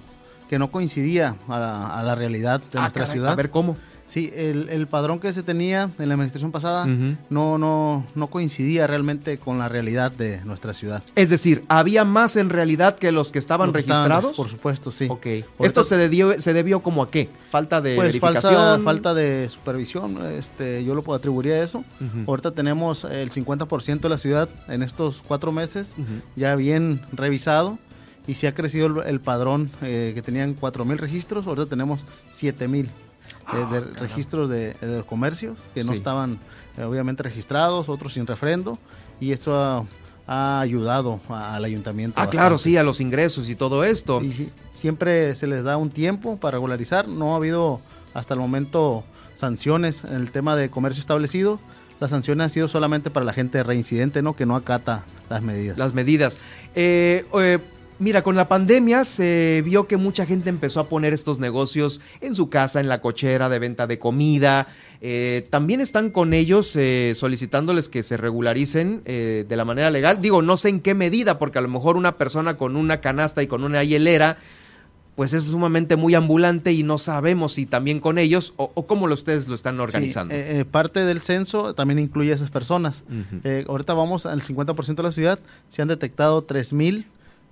que 0.49 0.59
no 0.59 0.71
coincidía 0.71 1.35
a 1.49 1.59
la, 1.59 1.87
a 1.89 2.03
la 2.05 2.15
realidad 2.15 2.61
de 2.61 2.79
Ah, 2.79 2.83
nuestra 2.83 3.03
caray, 3.07 3.13
ciudad. 3.17 3.33
a 3.33 3.35
ver, 3.35 3.51
¿cómo? 3.51 3.77
Sí, 4.17 4.33
el, 4.35 4.71
el, 4.71 4.87
padrón 4.87 5.21
que 5.21 5.31
se 5.35 5.43
tenía 5.43 5.91
en 5.99 6.09
la 6.09 6.15
administración 6.15 6.51
pasada 6.51 6.87
no, 6.87 7.59
no, 7.59 8.07
no 8.15 8.27
coincidía 8.29 8.87
realmente 8.87 9.37
con 9.37 9.59
la 9.59 9.69
realidad 9.69 10.11
de 10.11 10.43
nuestra 10.47 10.73
ciudad. 10.73 11.03
Es 11.17 11.29
decir, 11.29 11.67
¿había 11.69 12.03
más 12.07 12.37
en 12.37 12.49
realidad 12.49 12.97
que 12.97 13.13
los 13.13 13.31
que 13.31 13.39
estaban 13.39 13.75
registrados? 13.75 14.33
por 14.33 14.49
supuesto, 14.49 14.91
sí. 14.91 15.07
Ok. 15.11 15.27
¿Esto 15.59 15.85
se 15.85 15.99
debió, 15.99 16.41
se 16.41 16.55
debió 16.55 16.81
como 16.81 17.03
a 17.03 17.11
qué? 17.11 17.29
¿Falta 17.51 17.83
de 17.83 17.95
pues, 17.95 18.07
verificación? 18.07 18.85
Falta 18.85 19.13
de 19.13 19.51
supervisión, 19.51 20.25
este, 20.25 20.83
yo 20.83 20.95
lo 20.95 21.03
puedo 21.03 21.19
atribuir 21.19 21.53
a 21.53 21.63
eso. 21.63 21.85
Ahorita 22.27 22.53
tenemos 22.53 23.05
el 23.05 23.31
50% 23.31 24.01
de 24.01 24.09
la 24.09 24.17
ciudad 24.17 24.49
en 24.69 24.83
estos 24.83 25.23
cuatro 25.29 25.53
meses 25.53 25.95
ya 26.37 26.57
bien 26.57 27.03
revisado 27.13 27.79
y 28.27 28.33
se 28.33 28.49
ha 28.49 28.55
crecido 28.55 29.03
el, 29.03 29.21
padrón 29.21 29.71
eh, 29.83 30.13
que 30.15 30.23
tenían 30.23 30.57
4.000 30.57 30.97
registros, 30.97 31.47
ahorita 31.47 31.67
tenemos 31.67 32.01
7.000 32.35 32.89
ah, 33.47 33.69
de, 33.71 33.81
registros 33.81 34.49
de, 34.49 34.75
de, 34.75 35.03
comercios 35.05 35.59
que 35.75 35.85
no 35.85 35.93
estaban 35.93 36.39
eh, 36.77 36.85
obviamente 36.85 37.23
registrados, 37.23 37.89
otros 37.89 38.15
sin 38.15 38.27
refrendo, 38.27 38.79
y 39.21 39.33
eso 39.33 39.87
ha, 40.27 40.61
ayudado 40.61 41.21
al 41.29 41.65
ayuntamiento. 41.65 42.21
Ah, 42.21 42.29
claro, 42.29 42.59
sí, 42.59 42.77
a 42.77 42.83
los 42.83 43.01
ingresos 43.01 43.49
y 43.49 43.55
todo 43.55 43.85
esto. 43.85 44.21
Y 44.23 44.51
siempre 44.73 45.35
se 45.37 45.47
les 45.47 45.63
da 45.63 45.77
un 45.77 45.91
tiempo 45.91 46.37
para 46.37 46.57
regularizar, 46.57 47.07
no 47.07 47.35
ha 47.35 47.37
habido 47.37 47.81
hasta 48.13 48.35
el 48.35 48.41
momento 48.41 49.05
sanciones 49.35 50.03
en 50.03 50.15
el 50.15 50.33
tema 50.33 50.57
de 50.57 50.69
comercio 50.69 51.01
establecido. 51.01 51.61
Las 52.01 52.11
sanciones 52.11 52.45
han 52.45 52.51
sido 52.51 52.69
solamente 52.69 53.11
para 53.11 53.25
la 53.25 53.33
gente 53.33 53.63
reincidente, 53.63 54.21
¿no? 54.21 54.35
Que 54.35 54.47
no 54.47 54.57
acata 54.57 55.05
las 55.31 55.43
medidas. 55.43 55.79
Las 55.79 55.95
medidas. 55.95 56.39
eh, 56.75 57.25
eh 57.33 57.59
Mira, 57.99 58.23
con 58.23 58.37
la 58.37 58.47
pandemia 58.47 59.07
se 59.07 59.63
vio 59.65 59.87
que 59.87 59.97
mucha 59.97 60.27
gente 60.27 60.51
empezó 60.51 60.81
a 60.81 60.89
poner 60.89 61.15
estos 61.15 61.39
negocios 61.39 62.03
en 62.21 62.35
su 62.35 62.51
casa, 62.51 62.81
en 62.81 62.89
la 62.89 63.01
cochera 63.01 63.49
de 63.49 63.59
venta 63.59 63.87
de 63.87 63.99
comida. 63.99 64.67
Eh, 65.01 65.47
también 65.49 65.81
están 65.81 66.11
con 66.11 66.35
ellos 66.35 66.77
eh, 66.77 67.15
solicitándoles 67.17 67.89
que 67.89 68.03
se 68.03 68.19
regularicen 68.19 69.01
eh, 69.07 69.47
de 69.49 69.57
la 69.57 69.65
manera 69.65 69.91
legal. 69.91 70.21
Digo, 70.21 70.43
no 70.43 70.59
sé 70.59 70.69
en 70.69 70.81
qué 70.81 70.95
medida, 70.95 71.39
porque 71.39 71.59
a 71.59 71.63
lo 71.63 71.69
mejor 71.69 71.97
una 71.97 72.19
persona 72.19 72.59
con 72.59 72.77
una 72.77 73.01
canasta 73.01 73.43
y 73.43 73.47
con 73.47 73.65
una 73.65 73.83
hielera, 73.83 74.37
pues 75.15 75.33
es 75.33 75.45
sumamente 75.45 75.97
muy 75.97 76.15
ambulante 76.15 76.73
y 76.73 76.83
no 76.83 76.99
sabemos 76.99 77.55
si 77.55 77.65
también 77.65 78.01
con 78.01 78.19
ellos 78.19 78.53
o, 78.57 78.87
cómo 78.87 79.07
ustedes 79.07 79.49
lo 79.49 79.55
están 79.55 79.81
organizando. 79.81 80.35
parte 80.71 81.07
del 81.07 81.23
censo 81.23 81.73
también 81.73 81.99
incluye 81.99 82.33
a 82.33 82.35
esas 82.35 82.51
personas. 82.51 83.05
ahorita 83.67 83.95
vamos 83.95 84.27
al 84.27 84.43
50% 84.43 84.97
de 84.97 85.03
la 85.03 85.13
ciudad, 85.13 85.39
se 85.69 85.81
han 85.81 85.89
detectado 85.89 86.47
3.000 86.47 87.07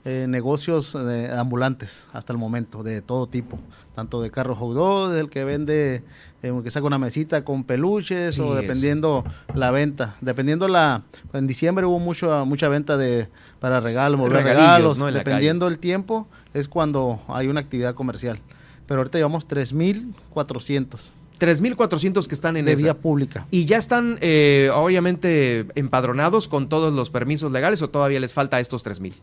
eh, 0.06 0.26
negocios 0.28 0.94
eh, 0.94 1.30
ambulantes 1.34 2.04
hasta 2.12 2.34
el 2.34 2.38
momento, 2.38 2.82
de 2.82 3.00
todo 3.00 3.26
tipo, 3.26 3.58
tanto 3.94 4.20
de 4.20 4.30
carro 4.30 4.54
hot 4.54 5.10
del 5.10 5.30
que 5.30 5.44
vende, 5.44 6.02
eh, 6.42 6.60
que 6.62 6.70
saca 6.70 6.86
una 6.86 6.98
mesita 6.98 7.42
con 7.42 7.64
peluches, 7.64 8.38
o 8.38 8.54
dependiendo 8.54 9.24
la 9.54 9.70
venta. 9.70 10.16
Dependiendo 10.20 10.68
la. 10.68 11.04
En 11.32 11.46
diciembre 11.46 11.86
hubo 11.86 11.98
mucho, 12.00 12.44
mucha 12.44 12.68
venta 12.68 12.98
de 12.98 13.28
para 13.60 13.80
regalos, 13.80 14.30
regalos, 14.30 14.98
dependiendo 14.98 15.68
el 15.68 15.78
tiempo, 15.78 16.28
es 16.52 16.68
cuando 16.68 17.22
hay 17.28 17.48
una 17.48 17.60
actividad 17.60 17.94
comercial. 17.94 18.40
Pero 18.86 19.00
ahorita 19.00 19.16
llevamos 19.16 19.48
3.400. 19.48 20.98
3.400 21.40 22.26
que 22.26 22.34
están 22.34 22.58
en 22.58 22.66
de 22.66 22.76
vía 22.76 22.92
pública. 22.92 23.46
¿Y 23.50 23.64
ya 23.64 23.78
están, 23.78 24.18
obviamente, 24.74 25.66
empadronados 25.74 26.46
con 26.46 26.68
todos 26.68 26.92
los 26.92 27.08
permisos 27.08 27.50
legales 27.50 27.80
o 27.80 27.88
todavía 27.88 28.20
les 28.20 28.34
falta 28.34 28.60
estos 28.60 28.84
3.000? 28.84 29.14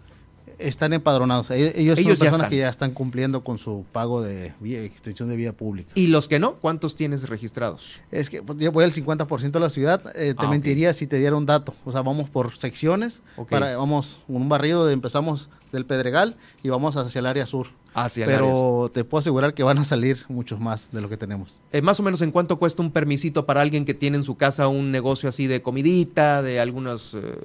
Están 0.62 0.94
empadronados. 0.94 1.52
E-, 1.52 1.80
ellos, 1.80 2.00
son 2.00 2.18
personas 2.18 2.50
que 2.50 2.58
ya 2.58 2.70
están 2.70 2.92
cumpliendo 2.92 3.44
con 3.44 3.58
su 3.58 3.86
pago 3.92 4.22
de 4.22 4.54
extensión 4.64 5.30
de 5.30 5.36
vía 5.36 5.54
pública. 5.54 5.92
¿Y 5.96 6.08
los 6.08 6.28
que 6.28 6.40
no? 6.40 6.56
¿Cuántos 6.56 6.96
tienes 6.96 7.28
registrados? 7.30 7.92
Es 8.12 8.30
que 8.30 8.42
pues, 8.42 8.60
yo 8.60 8.72
voy 8.72 8.84
al 8.84 8.94
50% 8.94 9.52
de 9.52 9.60
la 9.60 9.70
ciudad. 9.70 10.02
Eh, 10.16 10.34
te 10.38 10.46
ah, 10.46 10.50
mentiría 10.50 10.94
si 10.94 11.08
te 11.08 11.18
diera 11.18 11.36
un 11.36 11.46
dato. 11.46 11.74
O 11.86 11.92
sea, 11.92 12.02
vamos 12.02 12.30
por 12.30 12.56
secciones. 12.56 13.22
Para, 13.50 13.76
vamos 13.78 14.20
un 14.28 14.50
barrido 14.50 14.86
de 14.86 14.94
empezamos 14.94 15.50
del 15.72 15.86
Pedregal 15.86 16.36
y 16.64 16.70
vamos 16.70 16.98
hacia 16.98 17.20
el 17.20 17.26
área 17.26 17.46
sur. 17.46 17.68
Hacia 17.94 18.26
Pero 18.26 18.90
te 18.94 19.04
puedo 19.04 19.20
asegurar 19.20 19.54
que 19.54 19.64
van 19.64 19.78
a 19.78 19.84
salir 19.84 20.20
muchos 20.30 20.60
más 20.60 20.90
de 20.92 21.02
lo 21.02 21.10
que 21.10 21.18
tenemos. 21.18 21.60
Eh, 21.74 21.82
más 21.82 22.00
o 22.00 22.04
menos 22.04 22.22
en 22.22 22.32
cuánto 22.32 22.58
cuesta 22.58 22.82
un 22.82 22.92
permisito 22.92 23.46
para 23.46 23.62
alguien 23.62 23.84
que 23.84 23.94
tiene 23.94 24.18
en 24.18 24.24
su 24.24 24.36
casa 24.36 24.68
un 24.70 24.92
negocio 24.92 25.28
así 25.28 25.48
de 25.48 25.62
comidita, 25.62 26.42
de 26.42 26.62
algunos, 26.62 27.14
eh, 27.16 27.38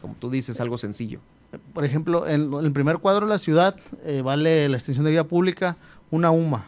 como 0.00 0.14
tú 0.14 0.30
dices, 0.30 0.60
algo 0.60 0.78
sencillo 0.78 1.20
por 1.72 1.84
ejemplo, 1.84 2.26
en, 2.26 2.52
el 2.52 2.72
primer 2.72 2.98
cuadro 2.98 3.26
de 3.26 3.32
la 3.32 3.38
ciudad 3.38 3.76
eh, 4.04 4.22
vale 4.22 4.68
la 4.68 4.76
extensión 4.76 5.04
de 5.04 5.10
vía 5.10 5.24
pública 5.24 5.76
una 6.10 6.30
UMA 6.30 6.66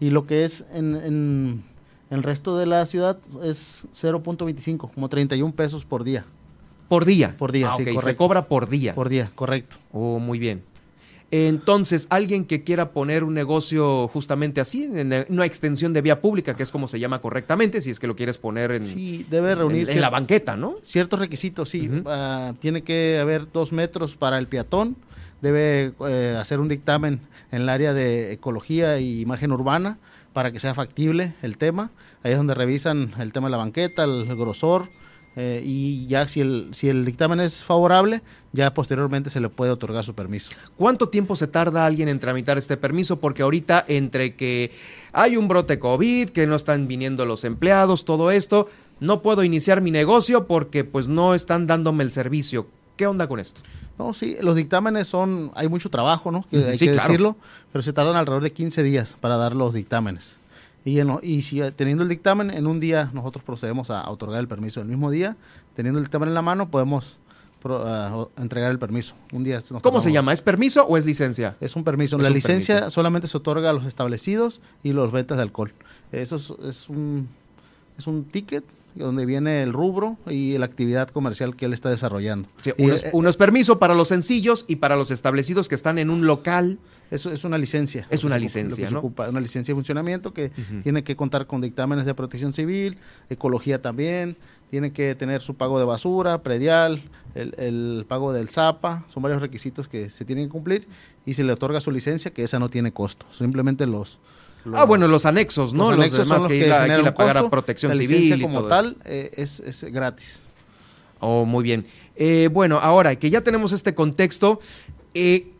y 0.00 0.10
lo 0.10 0.26
que 0.26 0.44
es 0.44 0.64
en, 0.72 1.64
el 2.10 2.22
resto 2.22 2.56
de 2.56 2.66
la 2.66 2.86
ciudad 2.86 3.18
es 3.42 3.86
0.25, 3.92 4.90
como 4.92 5.08
31 5.08 5.52
pesos 5.54 5.84
por 5.84 6.04
día. 6.04 6.24
Por 6.88 7.04
día. 7.04 7.36
Por 7.36 7.52
día, 7.52 7.70
ah, 7.70 7.76
sí, 7.76 7.84
Se 8.02 8.16
cobra 8.16 8.46
por 8.46 8.68
día. 8.68 8.94
Por 8.94 9.08
día, 9.10 9.30
correcto. 9.34 9.76
Oh, 9.92 10.18
muy 10.18 10.38
bien. 10.38 10.62
Entonces, 11.30 12.06
alguien 12.08 12.46
que 12.46 12.64
quiera 12.64 12.92
poner 12.92 13.22
un 13.22 13.34
negocio 13.34 14.08
justamente 14.08 14.62
así, 14.62 14.84
en 14.84 15.26
una 15.28 15.44
extensión 15.44 15.92
de 15.92 16.00
vía 16.00 16.22
pública, 16.22 16.54
que 16.54 16.62
es 16.62 16.70
como 16.70 16.88
se 16.88 16.98
llama 16.98 17.20
correctamente, 17.20 17.82
si 17.82 17.90
es 17.90 18.00
que 18.00 18.06
lo 18.06 18.16
quieres 18.16 18.38
poner 18.38 18.70
en, 18.72 18.82
sí, 18.82 19.26
debe 19.28 19.54
reunirse 19.54 19.92
en, 19.92 20.00
la 20.00 20.08
banqueta, 20.08 20.56
¿no? 20.56 20.76
Ciertos 20.82 21.20
requisitos, 21.20 21.68
sí. 21.68 21.90
Ah, 22.06 22.54
tiene 22.60 22.82
que 22.82 23.18
haber 23.20 23.52
dos 23.52 23.72
metros 23.72 24.16
para 24.16 24.38
el 24.38 24.46
peatón, 24.46 24.96
debe 25.42 25.92
eh, 26.08 26.36
hacer 26.38 26.60
un 26.60 26.68
dictamen 26.68 27.20
en 27.50 27.62
el 27.62 27.68
área 27.68 27.92
de 27.92 28.32
ecología 28.32 28.98
y 28.98 29.20
imagen 29.20 29.52
urbana 29.52 29.98
para 30.32 30.50
que 30.50 30.60
sea 30.60 30.74
factible 30.74 31.34
el 31.42 31.58
tema. 31.58 31.90
Ahí 32.22 32.32
es 32.32 32.38
donde 32.38 32.54
revisan 32.54 33.12
el 33.18 33.34
tema 33.34 33.48
de 33.48 33.52
la 33.52 33.56
banqueta, 33.58 34.04
el 34.04 34.24
grosor, 34.34 34.88
eh, 35.40 35.62
y 35.64 36.04
ya 36.08 36.26
si 36.26 36.40
el, 36.40 36.70
si 36.72 36.88
el 36.88 37.04
dictamen 37.04 37.38
es 37.38 37.62
favorable, 37.62 38.22
ya 38.52 38.74
posteriormente 38.74 39.30
se 39.30 39.38
le 39.38 39.48
puede 39.48 39.70
otorgar 39.70 40.02
su 40.02 40.12
permiso. 40.12 40.50
¿Cuánto 40.76 41.10
tiempo 41.10 41.36
se 41.36 41.46
tarda 41.46 41.86
alguien 41.86 42.08
en 42.08 42.18
tramitar 42.18 42.58
este 42.58 42.76
permiso? 42.76 43.20
Porque 43.20 43.42
ahorita 43.42 43.84
entre 43.86 44.34
que 44.34 44.72
hay 45.12 45.36
un 45.36 45.46
brote 45.46 45.78
COVID, 45.78 46.30
que 46.30 46.48
no 46.48 46.56
están 46.56 46.88
viniendo 46.88 47.24
los 47.24 47.44
empleados, 47.44 48.04
todo 48.04 48.32
esto, 48.32 48.68
no 48.98 49.22
puedo 49.22 49.44
iniciar 49.44 49.80
mi 49.80 49.92
negocio 49.92 50.48
porque 50.48 50.82
pues 50.82 51.06
no 51.06 51.36
están 51.36 51.68
dándome 51.68 52.02
el 52.02 52.10
servicio. 52.10 52.66
¿Qué 52.96 53.06
onda 53.06 53.28
con 53.28 53.38
esto? 53.38 53.60
No, 53.96 54.14
sí, 54.14 54.38
los 54.40 54.56
dictámenes 54.56 55.06
son, 55.06 55.52
hay 55.54 55.68
mucho 55.68 55.88
trabajo, 55.88 56.32
¿no? 56.32 56.44
Que, 56.50 56.64
hay 56.64 56.78
que 56.78 56.90
decirlo, 56.90 57.36
pero 57.72 57.84
se 57.84 57.92
tardan 57.92 58.16
alrededor 58.16 58.42
de 58.42 58.52
15 58.52 58.82
días 58.82 59.16
para 59.20 59.36
dar 59.36 59.54
los 59.54 59.72
dictámenes. 59.72 60.37
Y, 60.88 61.00
y 61.22 61.42
si 61.42 61.60
eh, 61.60 61.70
teniendo 61.70 62.02
el 62.02 62.08
dictamen, 62.08 62.50
en 62.50 62.66
un 62.66 62.80
día 62.80 63.10
nosotros 63.12 63.44
procedemos 63.44 63.90
a 63.90 64.08
otorgar 64.08 64.40
el 64.40 64.48
permiso. 64.48 64.80
El 64.80 64.88
mismo 64.88 65.10
día, 65.10 65.36
teniendo 65.76 65.98
el 65.98 66.04
dictamen 66.04 66.28
en 66.28 66.34
la 66.34 66.42
mano, 66.42 66.70
podemos 66.70 67.18
eh, 67.68 68.24
entregar 68.38 68.70
el 68.70 68.78
permiso. 68.78 69.14
Un 69.32 69.44
día 69.44 69.60
¿Cómo 69.82 70.00
se 70.00 70.12
llama? 70.12 70.32
¿Es 70.32 70.40
permiso 70.40 70.86
o 70.86 70.96
es 70.96 71.04
licencia? 71.04 71.56
Es 71.60 71.76
un 71.76 71.84
permiso. 71.84 72.16
la 72.16 72.30
licencia 72.30 72.88
solamente 72.88 73.28
se 73.28 73.36
otorga 73.36 73.70
a 73.70 73.72
los 73.72 73.84
establecidos 73.84 74.60
y 74.82 74.92
los 74.92 75.12
ventas 75.12 75.36
de 75.36 75.42
alcohol. 75.42 75.72
Eso 76.10 76.36
es, 76.36 76.88
un, 76.88 77.28
es 77.98 78.06
un 78.06 78.24
ticket 78.24 78.64
donde 78.94 79.26
viene 79.26 79.62
el 79.62 79.72
rubro 79.72 80.16
y 80.26 80.56
la 80.58 80.66
actividad 80.66 81.08
comercial 81.08 81.56
que 81.56 81.66
él 81.66 81.72
está 81.72 81.90
desarrollando. 81.90 82.48
uno, 83.12 83.28
es, 83.28 83.36
permiso 83.36 83.78
para 83.78 83.94
los 83.94 84.08
sencillos 84.08 84.64
y 84.68 84.76
para 84.76 84.96
los 84.96 85.10
establecidos 85.10 85.68
que 85.68 85.74
están 85.74 85.98
en 85.98 86.10
un 86.10 86.26
local. 86.26 86.78
Eso 87.10 87.30
es 87.30 87.44
una 87.44 87.56
licencia. 87.56 88.06
Es 88.10 88.24
una 88.24 88.36
licencia, 88.36 88.90
¿no? 88.90 89.00
una 89.00 89.40
licencia 89.40 89.72
de 89.72 89.76
funcionamiento 89.76 90.34
que 90.34 90.50
tiene 90.82 91.04
que 91.04 91.16
contar 91.16 91.46
con 91.46 91.60
dictámenes 91.60 92.04
de 92.04 92.14
protección 92.14 92.52
civil, 92.52 92.98
ecología 93.30 93.80
también, 93.80 94.36
tiene 94.70 94.92
que 94.92 95.14
tener 95.14 95.40
su 95.40 95.54
pago 95.54 95.78
de 95.78 95.86
basura, 95.86 96.42
predial, 96.42 97.02
el, 97.34 97.54
el, 97.56 98.04
pago 98.06 98.32
del 98.32 98.50
ZAPA, 98.50 99.04
son 99.08 99.22
varios 99.22 99.40
requisitos 99.40 99.88
que 99.88 100.10
se 100.10 100.24
tienen 100.24 100.46
que 100.46 100.50
cumplir 100.50 100.86
y 101.24 101.34
se 101.34 101.44
le 101.44 101.52
otorga 101.52 101.80
su 101.80 101.90
licencia, 101.90 102.32
que 102.32 102.42
esa 102.42 102.58
no 102.58 102.68
tiene 102.68 102.92
costo, 102.92 103.26
simplemente 103.32 103.86
los... 103.86 104.18
ah, 104.74 104.84
bueno, 104.84 105.08
los 105.08 105.26
anexos, 105.26 105.72
¿no? 105.72 105.90
Los, 105.90 106.00
anexos 106.00 106.28
son 106.28 106.36
los 106.38 106.46
que, 106.46 106.60
que, 106.60 107.12
pagar 107.12 107.38
a 107.38 107.50
protección 107.50 107.92
la 107.92 107.98
civil. 107.98 108.40
como 108.42 108.64
tal 108.64 108.96
eh, 109.04 109.30
es, 109.36 109.60
es 109.60 109.84
gratis. 109.84 110.42
Oh, 111.20 111.44
muy 111.44 111.64
bien. 111.64 111.86
Eh, 112.16 112.48
bueno, 112.52 112.78
ahora 112.78 113.16
que 113.16 113.30
ya 113.30 113.42
tenemos 113.42 113.72
este 113.72 113.94
contexto, 113.94 114.60
eh, 115.14 115.52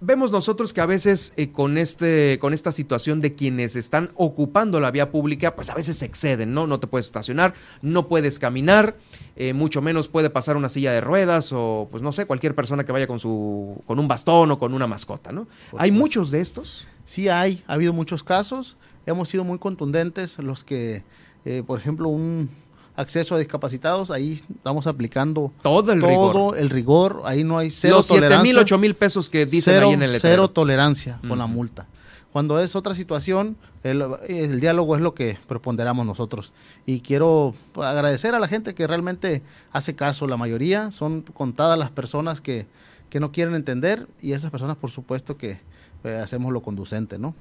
vemos 0.00 0.32
nosotros 0.32 0.72
que 0.72 0.80
a 0.80 0.86
veces 0.86 1.32
eh, 1.36 1.52
con, 1.52 1.78
este, 1.78 2.38
con 2.40 2.54
esta 2.54 2.72
situación 2.72 3.20
de 3.20 3.34
quienes 3.34 3.76
están 3.76 4.10
ocupando 4.14 4.80
la 4.80 4.90
vía 4.90 5.10
pública, 5.10 5.54
pues 5.54 5.70
a 5.70 5.74
veces 5.74 5.98
se 5.98 6.06
exceden, 6.06 6.54
¿no? 6.54 6.66
No 6.66 6.80
te 6.80 6.86
puedes 6.86 7.06
estacionar, 7.06 7.54
no 7.82 8.08
puedes 8.08 8.38
caminar, 8.38 8.96
eh, 9.36 9.52
mucho 9.52 9.82
menos 9.82 10.08
puede 10.08 10.30
pasar 10.30 10.56
una 10.56 10.68
silla 10.68 10.92
de 10.92 11.00
ruedas 11.00 11.52
o, 11.52 11.88
pues 11.90 12.02
no 12.02 12.12
sé, 12.12 12.26
cualquier 12.26 12.54
persona 12.54 12.84
que 12.84 12.92
vaya 12.92 13.06
con, 13.06 13.20
su, 13.20 13.82
con 13.86 13.98
un 13.98 14.08
bastón 14.08 14.50
o 14.50 14.58
con 14.58 14.74
una 14.74 14.86
mascota, 14.86 15.32
¿no? 15.32 15.46
¿Hay 15.76 15.92
muchos 15.92 16.30
de 16.30 16.40
estos? 16.40 16.86
Sí 17.10 17.28
hay, 17.28 17.64
ha 17.66 17.72
habido 17.72 17.92
muchos 17.92 18.22
casos, 18.22 18.76
hemos 19.04 19.28
sido 19.28 19.42
muy 19.42 19.58
contundentes 19.58 20.38
los 20.38 20.62
que, 20.62 21.02
eh, 21.44 21.64
por 21.66 21.80
ejemplo, 21.80 22.08
un 22.08 22.48
acceso 22.94 23.34
a 23.34 23.38
discapacitados, 23.38 24.12
ahí 24.12 24.40
estamos 24.48 24.86
aplicando 24.86 25.50
todo 25.60 25.90
el 25.90 26.00
todo 26.00 26.54
el 26.54 26.70
rigor, 26.70 27.22
ahí 27.24 27.42
no 27.42 27.58
hay 27.58 27.72
cero 27.72 27.96
Los 27.96 28.06
tolerancia. 28.06 28.44
mil, 28.44 28.56
ocho 28.56 28.78
mil 28.78 28.94
pesos 28.94 29.28
que 29.28 29.44
dicen 29.44 29.74
cero, 29.74 29.88
ahí 29.88 29.94
en 29.94 30.04
el 30.04 30.20
Cero 30.20 30.50
tolerancia 30.50 31.18
con 31.26 31.36
la 31.40 31.48
multa. 31.48 31.88
Cuando 32.32 32.60
es 32.60 32.76
otra 32.76 32.94
situación, 32.94 33.56
el, 33.82 34.04
el, 34.28 34.60
diálogo 34.60 34.94
es 34.94 35.02
lo 35.02 35.12
que 35.12 35.36
preponderamos 35.48 36.06
nosotros. 36.06 36.52
Y 36.86 37.00
quiero 37.00 37.56
agradecer 37.74 38.36
a 38.36 38.38
la 38.38 38.46
gente 38.46 38.72
que 38.72 38.86
realmente 38.86 39.42
hace 39.72 39.96
caso. 39.96 40.28
La 40.28 40.36
mayoría 40.36 40.92
son 40.92 41.22
contadas 41.22 41.76
las 41.76 41.90
personas 41.90 42.40
que, 42.40 42.68
que 43.08 43.18
no 43.18 43.32
quieren 43.32 43.56
entender 43.56 44.06
y 44.22 44.30
esas 44.30 44.52
personas, 44.52 44.76
por 44.76 44.90
supuesto, 44.90 45.36
que 45.36 45.58
eh, 46.04 46.16
hacemos 46.16 46.52
lo 46.52 46.62
conducente, 46.62 47.18
¿no? 47.18 47.34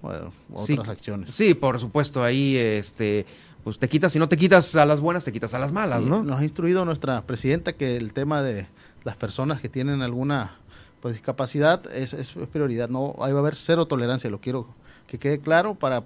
otras 0.54 0.90
acciones. 0.90 1.34
Sí, 1.34 1.54
por 1.54 1.80
supuesto, 1.80 2.24
ahí 2.24 2.58
este 2.58 3.26
pues 3.64 3.78
te 3.78 3.90
quitas, 3.90 4.14
si 4.14 4.20
no 4.20 4.30
te 4.30 4.38
quitas 4.38 4.76
a 4.76 4.86
las 4.86 5.02
buenas, 5.02 5.26
te 5.26 5.32
quitas 5.32 5.54
a 5.54 5.60
las 5.60 5.72
malas, 5.72 6.06
¿no? 6.06 6.24
Nos 6.24 6.40
ha 6.40 6.44
instruido 6.44 6.86
nuestra 6.86 7.22
presidenta 7.24 7.74
que 7.74 7.98
el 7.98 8.14
tema 8.14 8.42
de 8.42 8.68
las 9.04 9.16
personas 9.16 9.60
que 9.60 9.70
tienen 9.70 10.02
alguna 10.02 10.56
pues 11.02 11.14
discapacidad 11.14 11.82
es, 11.94 12.14
es, 12.14 12.32
prioridad, 12.52 12.90
no 12.90 13.16
ahí 13.20 13.32
va 13.32 13.40
a 13.40 13.42
haber 13.42 13.56
cero 13.56 13.86
tolerancia, 13.86 14.30
lo 14.30 14.40
quiero 14.40 14.68
que 15.08 15.20
quede 15.20 15.40
claro 15.40 15.76
para 15.76 16.04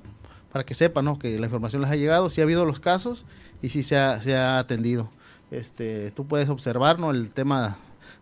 para 0.51 0.65
que 0.65 0.75
sepan, 0.75 1.05
¿no? 1.05 1.17
Que 1.17 1.39
la 1.39 1.47
información 1.47 1.81
les 1.81 1.89
ha 1.89 1.95
llegado, 1.95 2.29
si 2.29 2.39
ha 2.39 2.43
habido 2.43 2.63
los 2.63 2.79
casos 2.79 3.25
y 3.63 3.69
si 3.69 3.81
se 3.81 3.97
ha, 3.97 4.21
se 4.21 4.35
ha 4.35 4.59
atendido. 4.59 5.09
Este, 5.49 6.11
tú 6.11 6.27
puedes 6.27 6.47
observar, 6.47 6.99
¿no? 6.99 7.09
El 7.09 7.31
tema 7.31 7.77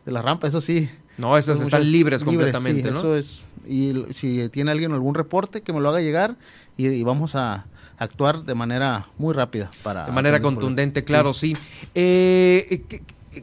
de 0.05 0.13
la 0.13 0.21
rampa, 0.21 0.47
eso 0.47 0.61
sí. 0.61 0.89
No, 1.18 1.38
esas 1.38 1.59
están 1.59 1.91
libres, 1.91 2.24
completamente, 2.24 2.91
¿no? 2.91 2.99
Eso 2.99 3.16
es. 3.16 3.43
Y 3.68 4.05
si 4.12 4.49
tiene 4.49 4.72
alguien 4.72 4.91
algún 4.91 5.14
reporte, 5.14 5.62
que 5.62 5.72
me 5.72 5.80
lo 5.80 5.89
haga 5.89 6.01
llegar 6.01 6.36
y 6.78 7.03
vamos 7.03 7.36
a, 7.36 7.66
actuar 8.01 8.45
de 8.45 8.55
manera 8.55 9.05
muy 9.20 9.32
rápida 9.32 9.70
para... 9.84 10.07
De 10.07 10.12
manera 10.12 10.41
contundente, 10.41 11.03
claro, 11.03 11.36
sí. 11.36 11.55
Eh, 11.93 12.82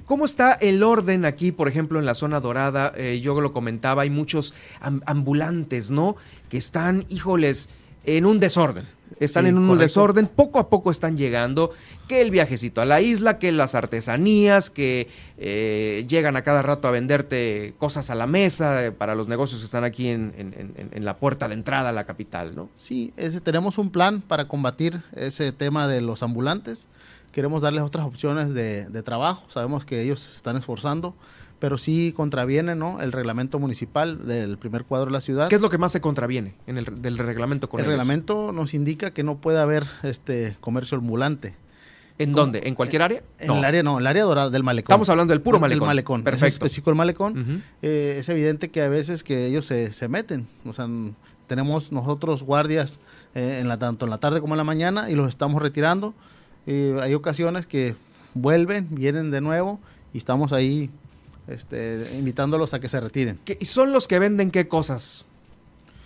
¿Cómo 0.04 0.24
está 0.24 0.52
el 0.54 0.82
orden 0.82 1.24
aquí, 1.24 1.52
por 1.52 1.68
ejemplo, 1.68 2.00
en 2.00 2.06
la 2.06 2.14
zona 2.14 2.40
dorada? 2.40 2.92
Eh, 2.96 3.20
yo 3.22 3.40
lo 3.40 3.52
comentaba, 3.52 4.02
hay 4.02 4.10
muchos 4.10 4.54
ambulantes, 4.80 5.90
¿no? 5.90 6.16
Que 6.48 6.58
están, 6.58 7.04
híjoles, 7.08 7.68
en 8.04 8.26
un 8.26 8.40
desorden 8.40 8.86
están 9.20 9.46
en 9.46 9.58
un 9.58 9.78
desorden, 9.78 10.26
poco 10.26 10.58
a 10.58 10.68
poco 10.68 10.90
están 10.90 11.16
llegando, 11.16 11.70
que 12.08 12.20
el 12.20 12.30
viajecito 12.30 12.80
a 12.80 12.84
la 12.84 13.00
isla, 13.00 13.38
que 13.38 13.52
las 13.52 13.74
artesanías, 13.74 14.70
que 14.70 15.08
eh, 15.36 16.04
llegan 16.08 16.36
a 16.36 16.42
cada 16.42 16.62
rato 16.62 16.88
a 16.88 16.90
venderte 16.90 17.74
cosas 17.78 18.10
a 18.10 18.14
la 18.14 18.26
mesa 18.26 18.86
eh, 18.86 18.92
para 18.92 19.14
los 19.14 19.28
negocios 19.28 19.60
que 19.60 19.66
están 19.66 19.84
aquí 19.84 20.08
en, 20.08 20.32
la 20.94 21.16
puerta 21.16 21.48
de 21.48 21.54
entrada 21.54 21.90
a 21.90 21.92
la 21.92 22.04
capital, 22.04 22.54
¿no? 22.54 22.68
Sí, 22.74 23.12
ese, 23.16 23.40
tenemos 23.40 23.78
un 23.78 23.90
plan 23.90 24.20
para 24.20 24.48
combatir 24.48 25.02
ese 25.12 25.52
tema 25.52 25.86
de 25.88 26.00
los 26.00 26.22
ambulantes. 26.22 26.88
Queremos 27.32 27.62
darles 27.62 27.84
otras 27.84 28.06
opciones 28.06 28.52
de, 28.52 28.86
de 28.86 29.02
trabajo, 29.02 29.44
sabemos 29.48 29.84
que 29.84 30.02
ellos 30.02 30.20
se 30.20 30.36
están 30.36 30.56
esforzando 30.56 31.14
pero 31.58 31.78
sí 31.78 32.12
contraviene 32.16 32.74
¿no? 32.74 33.00
el 33.00 33.12
reglamento 33.12 33.58
municipal 33.58 34.26
del 34.26 34.58
primer 34.58 34.84
cuadro 34.84 35.06
de 35.06 35.12
la 35.12 35.20
ciudad. 35.20 35.48
¿Qué 35.48 35.56
es 35.56 35.60
lo 35.60 35.70
que 35.70 35.78
más 35.78 35.92
se 35.92 36.00
contraviene 36.00 36.54
en 36.66 36.78
el 36.78 37.02
del 37.02 37.18
reglamento 37.18 37.68
con 37.68 37.80
El 37.80 37.86
reglamento 37.86 38.52
nos 38.52 38.74
indica 38.74 39.10
que 39.10 39.22
no 39.22 39.38
puede 39.38 39.60
haber 39.60 39.86
este 40.02 40.56
comercio 40.60 40.98
ambulante. 40.98 41.54
¿En 42.18 42.32
dónde? 42.32 42.62
¿En 42.64 42.74
cualquier 42.74 43.02
área? 43.02 43.22
En 43.38 43.52
el 43.52 43.64
área 43.64 43.82
no, 43.82 44.00
el 44.00 44.06
área 44.06 44.24
dorada 44.24 44.50
del 44.50 44.64
malecón. 44.64 44.92
Estamos 44.92 45.08
hablando 45.08 45.32
del 45.32 45.40
puro 45.40 45.60
malecón. 45.60 45.80
Del 45.80 45.86
malecón. 45.86 46.24
Perfecto. 46.24 46.46
Es 46.46 46.52
específico 46.54 46.90
el 46.90 46.96
malecón. 46.96 47.62
Eh, 47.80 48.16
es 48.18 48.28
evidente 48.28 48.70
que 48.70 48.82
a 48.82 48.88
veces 48.88 49.22
que 49.22 49.46
ellos 49.46 49.66
se, 49.66 49.92
se 49.92 50.08
meten. 50.08 50.48
O 50.64 50.72
sea, 50.72 50.88
tenemos 51.46 51.92
nosotros 51.92 52.42
guardias 52.42 52.98
eh, 53.34 53.58
en 53.60 53.68
la, 53.68 53.78
tanto 53.78 54.04
en 54.06 54.10
la 54.10 54.18
tarde 54.18 54.40
como 54.40 54.54
en 54.54 54.58
la 54.58 54.64
mañana 54.64 55.10
y 55.10 55.14
los 55.14 55.28
estamos 55.28 55.62
retirando. 55.62 56.12
Eh, 56.66 56.96
hay 57.00 57.14
ocasiones 57.14 57.66
que 57.66 57.94
vuelven, 58.34 58.88
vienen 58.90 59.30
de 59.30 59.40
nuevo 59.40 59.78
y 60.12 60.18
estamos 60.18 60.52
ahí 60.52 60.90
este, 61.48 62.16
invitándolos 62.18 62.74
a 62.74 62.80
que 62.80 62.88
se 62.88 63.00
retiren. 63.00 63.40
¿Y 63.58 63.64
son 63.64 63.92
los 63.92 64.06
que 64.06 64.18
venden 64.18 64.50
qué 64.50 64.68
cosas? 64.68 65.24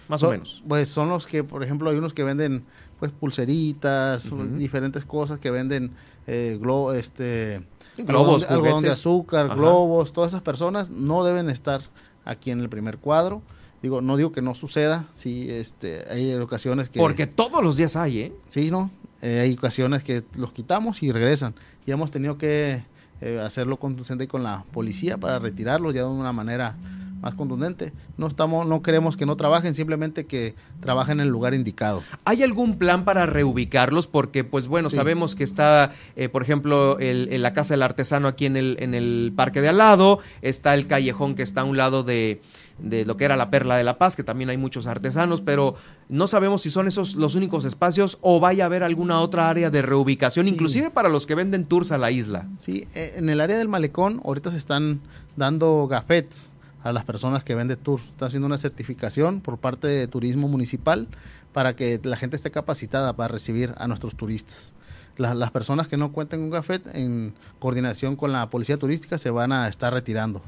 Más 0.09 0.23
o 0.23 0.31
menos. 0.31 0.63
Pues 0.67 0.89
son 0.89 1.09
los 1.09 1.27
que, 1.27 1.45
por 1.45 1.63
ejemplo, 1.63 1.91
hay 1.91 1.97
unos 1.97 2.13
que 2.13 2.25
venden 2.25 2.65
pues 2.99 3.11
pulseritas, 3.11 4.31
diferentes 4.59 5.05
cosas 5.05 5.41
que 5.41 5.51
venden 5.51 5.91
eh, 6.27 6.61
este, 6.95 7.61
globos, 7.97 8.45
algodón, 8.45 8.85
de 8.85 8.91
azúcar, 8.91 9.57
globos, 9.57 10.13
todas 10.13 10.31
esas 10.31 10.43
personas 10.43 10.91
no 10.91 11.25
deben 11.25 11.51
estar 11.51 11.83
aquí 12.25 12.51
en 12.53 12.61
el 12.61 12.69
primer 12.69 12.99
cuadro. 12.99 13.43
Digo, 13.83 14.01
no 14.01 14.17
digo 14.17 14.31
que 14.31 14.43
no 14.43 14.55
suceda, 14.55 15.09
sí, 15.17 15.51
este, 15.51 16.05
hay 16.09 16.33
ocasiones 16.35 16.89
que... 16.89 17.01
Porque 17.01 17.27
todos 17.27 17.65
los 17.65 17.77
días 17.77 17.97
hay, 17.97 18.21
¿eh? 18.21 18.33
Sí, 18.47 18.71
¿no? 18.71 18.93
Eh, 19.21 19.41
hay 19.41 19.53
ocasiones 19.55 20.05
que 20.05 20.23
los 20.35 20.53
quitamos 20.53 21.03
y 21.03 21.11
regresan. 21.11 21.57
Y 21.85 21.91
hemos 21.91 22.13
tenido 22.13 22.39
que 22.39 22.85
eh, 23.23 23.41
hacerlo 23.41 23.79
conducente 23.79 24.29
con 24.29 24.43
la 24.43 24.65
policía 24.73 25.17
para 25.17 25.39
retirarlos 25.39 25.95
ya 25.95 26.03
de 26.03 26.09
una 26.09 26.33
manera 26.33 26.77
más 27.23 27.35
contundente. 27.35 27.93
No 28.19 28.27
estamos, 28.27 28.67
no 28.67 28.83
queremos 28.83 29.17
que 29.17 29.27
no 29.27 29.37
trabajen, 29.37 29.75
simplemente 29.75 30.27
que 30.27 30.57
trabajen 30.81 31.21
en 31.21 31.27
el 31.27 31.33
lugar 31.33 31.55
indicado. 31.55 32.03
¿Hay 32.25 32.43
algún 32.43 32.79
plan 32.79 33.05
para 33.05 33.27
reubicarlos? 33.27 34.09
Porque, 34.09 34.43
pues 34.43 34.67
bueno, 34.67 34.91
sabemos 34.91 35.37
que 35.37 35.45
está, 35.45 35.93
eh, 36.17 36.29
por 36.29 36.43
ejemplo, 36.43 36.99
el, 36.99 37.41
la 37.41 37.55
casa 37.55 37.75
del 37.75 37.83
artesano 37.83 38.27
aquí 38.27 38.47
en 38.47 38.57
el, 38.57 38.77
en 38.81 38.93
el 38.95 39.33
parque 39.37 39.61
de 39.61 39.69
al 39.69 39.79
lado, 39.79 40.19
está 40.43 40.75
el 40.75 40.89
callejón 40.89 41.37
que 41.37 41.45
está 41.45 41.61
a 41.61 41.65
un 41.65 41.77
lado 41.77 42.03
de, 42.03 42.43
de 42.79 43.05
lo 43.05 43.17
que 43.17 43.25
era 43.25 43.37
la 43.37 43.51
Perla 43.51 43.77
de 43.77 43.85
la 43.85 43.99
Paz, 43.99 44.17
que 44.17 44.25
también 44.25 44.51
hay 44.51 44.57
muchos 44.57 44.89
artesanos, 44.89 45.41
pero 45.41 45.77
no 46.13 46.27
sabemos 46.27 46.61
si 46.61 46.71
son 46.71 46.89
esos 46.89 47.15
los 47.15 47.35
únicos 47.35 47.65
espacios 47.65 48.19
o 48.21 48.39
vaya 48.39 48.65
a 48.65 48.67
haber 48.67 48.83
alguna 48.83 49.21
otra 49.21 49.49
área 49.49 49.71
de 49.71 49.81
reubicación, 49.81 50.47
inclusive 50.47 50.91
para 50.91 51.09
los 51.09 51.27
que 51.27 51.35
venden 51.35 51.65
tours 51.65 51.91
a 51.91 51.97
la 51.97 52.11
isla. 52.11 52.47
Sí, 52.59 52.87
eh, 52.95 53.15
en 53.17 53.31
el 53.31 53.41
área 53.41 53.57
del 53.57 53.71
malecón 53.71 54.21
ahorita 54.23 54.51
se 54.51 54.59
están 54.59 55.01
dando 55.37 55.89
gafetes 55.89 56.51
a 56.83 56.93
las 56.93 57.07
personas 57.07 57.45
que 57.45 57.55
venden 57.55 57.79
tours. 57.79 58.05
Está 58.05 58.27
haciendo 58.27 58.45
una 58.47 58.59
certificación 58.59 59.41
por 59.41 59.57
parte 59.57 59.89
de 59.89 60.07
Turismo 60.07 60.49
Municipal 60.49 61.09
para 61.55 61.75
que 61.77 61.99
la 62.03 62.19
gente 62.19 62.37
esté 62.37 62.51
capacitada 62.51 63.15
para 63.15 63.29
recibir 63.29 63.73
a 63.79 63.89
nuestros 63.89 64.15
turistas. 64.15 64.75
las 65.17 65.51
personas 65.51 65.89
que 65.89 65.97
no 65.97 66.13
cuenten 66.13 66.41
un 66.41 66.51
gafet 66.51 66.95
en 66.95 67.33
coordinación 67.59 68.17
con 68.17 68.33
la 68.33 68.51
policía 68.51 68.77
turística 68.77 69.17
se 69.17 69.31
van 69.31 69.51
a 69.51 69.67
estar 69.67 69.95
retirando. 69.95 70.43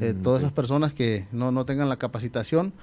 Eh, 0.00 0.14
todas 0.22 0.42
esas 0.42 0.52
personas 0.52 0.92
que 0.92 1.26
no, 1.32 1.50
no 1.50 1.64
tengan 1.64 1.88
la 1.88 1.96
capacitación, 1.96 2.74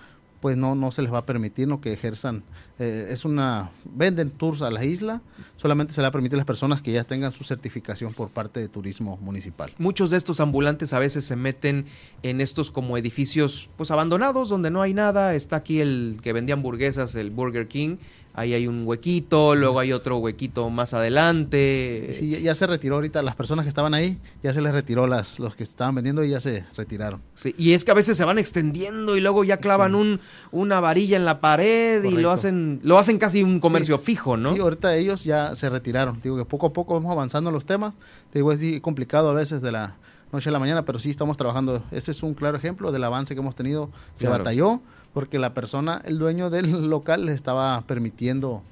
pues 0.42 0.58
no, 0.58 0.76
no 0.76 0.92
se 0.92 1.02
les 1.02 1.14
va 1.14 1.20
a 1.20 1.26
permitir 1.26 1.68
no 1.68 1.82
que 1.82 1.94
ejerzan. 1.94 2.44
Eh, 2.80 3.08
es 3.10 3.26
una, 3.26 3.72
venden 3.86 4.32
tours 4.32 4.62
a 4.62 4.72
la 4.72 4.86
isla, 4.86 5.22
solamente 5.58 5.94
se 5.94 6.02
le 6.02 6.04
va 6.04 6.10
a 6.10 6.12
permitir 6.12 6.36
a 6.36 6.38
las 6.38 6.46
personas 6.46 6.82
que 6.82 6.92
ya 6.92 7.04
tengan 7.04 7.32
su 7.32 7.44
certificación 7.44 8.14
por 8.14 8.30
parte 8.30 8.60
de 8.60 8.68
turismo 8.70 9.18
municipal. 9.18 9.74
Muchos 9.78 10.10
de 10.10 10.18
estos 10.18 10.40
ambulantes 10.40 10.94
a 10.94 11.00
veces 11.00 11.26
se 11.26 11.36
meten 11.36 11.86
en 12.24 12.42
estos 12.42 12.72
como 12.72 12.98
edificios 12.98 13.70
pues 13.76 13.92
abandonados 13.92 14.50
donde 14.50 14.72
no 14.72 14.82
hay 14.82 14.94
nada. 14.94 15.36
Está 15.36 15.58
aquí 15.58 15.82
el 15.82 16.20
que 16.24 16.34
vendía 16.34 16.54
hamburguesas, 16.54 17.16
el 17.16 17.32
Burger 17.32 17.68
King, 17.68 17.98
ahí 18.40 18.54
hay 18.54 18.68
un 18.68 18.88
huequito, 18.88 19.54
luego 19.54 19.80
hay 19.80 19.92
otro 19.92 20.18
huequito 20.18 20.70
más 20.70 20.94
adelante. 20.94 22.16
Sí, 22.18 22.42
ya 22.42 22.56
se 22.56 22.68
retiró 22.68 22.96
ahorita, 22.96 23.22
las 23.22 23.36
personas 23.36 23.66
que 23.66 23.70
estaban 23.70 23.94
ahí, 23.94 24.18
ya 24.42 24.54
se 24.54 24.62
les 24.62 24.74
retiró 24.74 25.08
las, 25.08 25.40
los 25.40 25.56
que 25.56 25.64
estaban 25.64 25.96
vendiendo 25.96 26.24
y 26.24 26.30
ya 26.30 26.40
se 26.40 26.66
retiraron. 26.78 27.22
Sí, 27.34 27.54
y 27.58 27.74
es 27.74 27.84
que 27.84 27.92
a 27.92 27.96
veces 27.96 28.16
se 28.16 28.24
van 28.24 28.38
extendiendo 28.38 29.18
y 29.18 29.22
luego 29.22 29.44
ya 29.44 29.58
clavan 29.58 29.94
un, 29.94 30.22
una 30.52 30.80
varilla 30.80 31.18
en 31.18 31.26
la 31.26 31.42
pared 31.42 32.02
y 32.02 32.12
lo 32.12 32.32
hacen, 32.32 32.80
lo 32.84 32.98
hacen 32.98 33.18
casi 33.18 33.44
un 33.44 33.60
comercio 33.60 34.00
fijo, 34.00 34.38
¿no? 34.38 34.54
Sí, 34.54 34.62
ahorita 34.62 34.96
ellos 34.96 35.26
ya 35.26 35.54
se 35.56 35.70
retiraron. 35.70 36.22
Digo 36.22 36.38
que 36.38 36.46
poco 36.46 36.68
a 36.68 36.74
poco 36.74 36.94
vamos 36.94 37.12
avanzando 37.12 37.50
en 37.50 37.54
los 37.54 37.66
temas. 37.66 37.94
Digo, 38.34 38.54
es 38.54 38.62
complicado 38.80 39.30
a 39.32 39.34
veces 39.34 39.62
de 39.62 39.74
la 39.74 39.98
noche 40.32 40.50
a 40.50 40.52
la 40.52 40.60
mañana, 40.60 40.86
pero 40.86 41.00
sí 41.00 41.10
estamos 41.10 41.38
trabajando. 41.38 41.84
Ese 41.92 42.12
es 42.12 42.24
un 42.24 42.34
claro 42.34 42.58
ejemplo 42.58 42.92
del 42.92 43.04
avance 43.04 43.34
que 43.34 43.42
hemos 43.42 43.56
tenido. 43.56 43.90
Se 44.14 44.28
batalló 44.28 44.82
porque 45.14 45.40
la 45.40 45.54
persona, 45.54 46.02
el 46.06 46.20
dueño 46.20 46.50
del 46.50 46.88
local, 46.90 47.26
les 47.26 47.36
estaba 47.36 47.82
permitiendo 47.82 48.64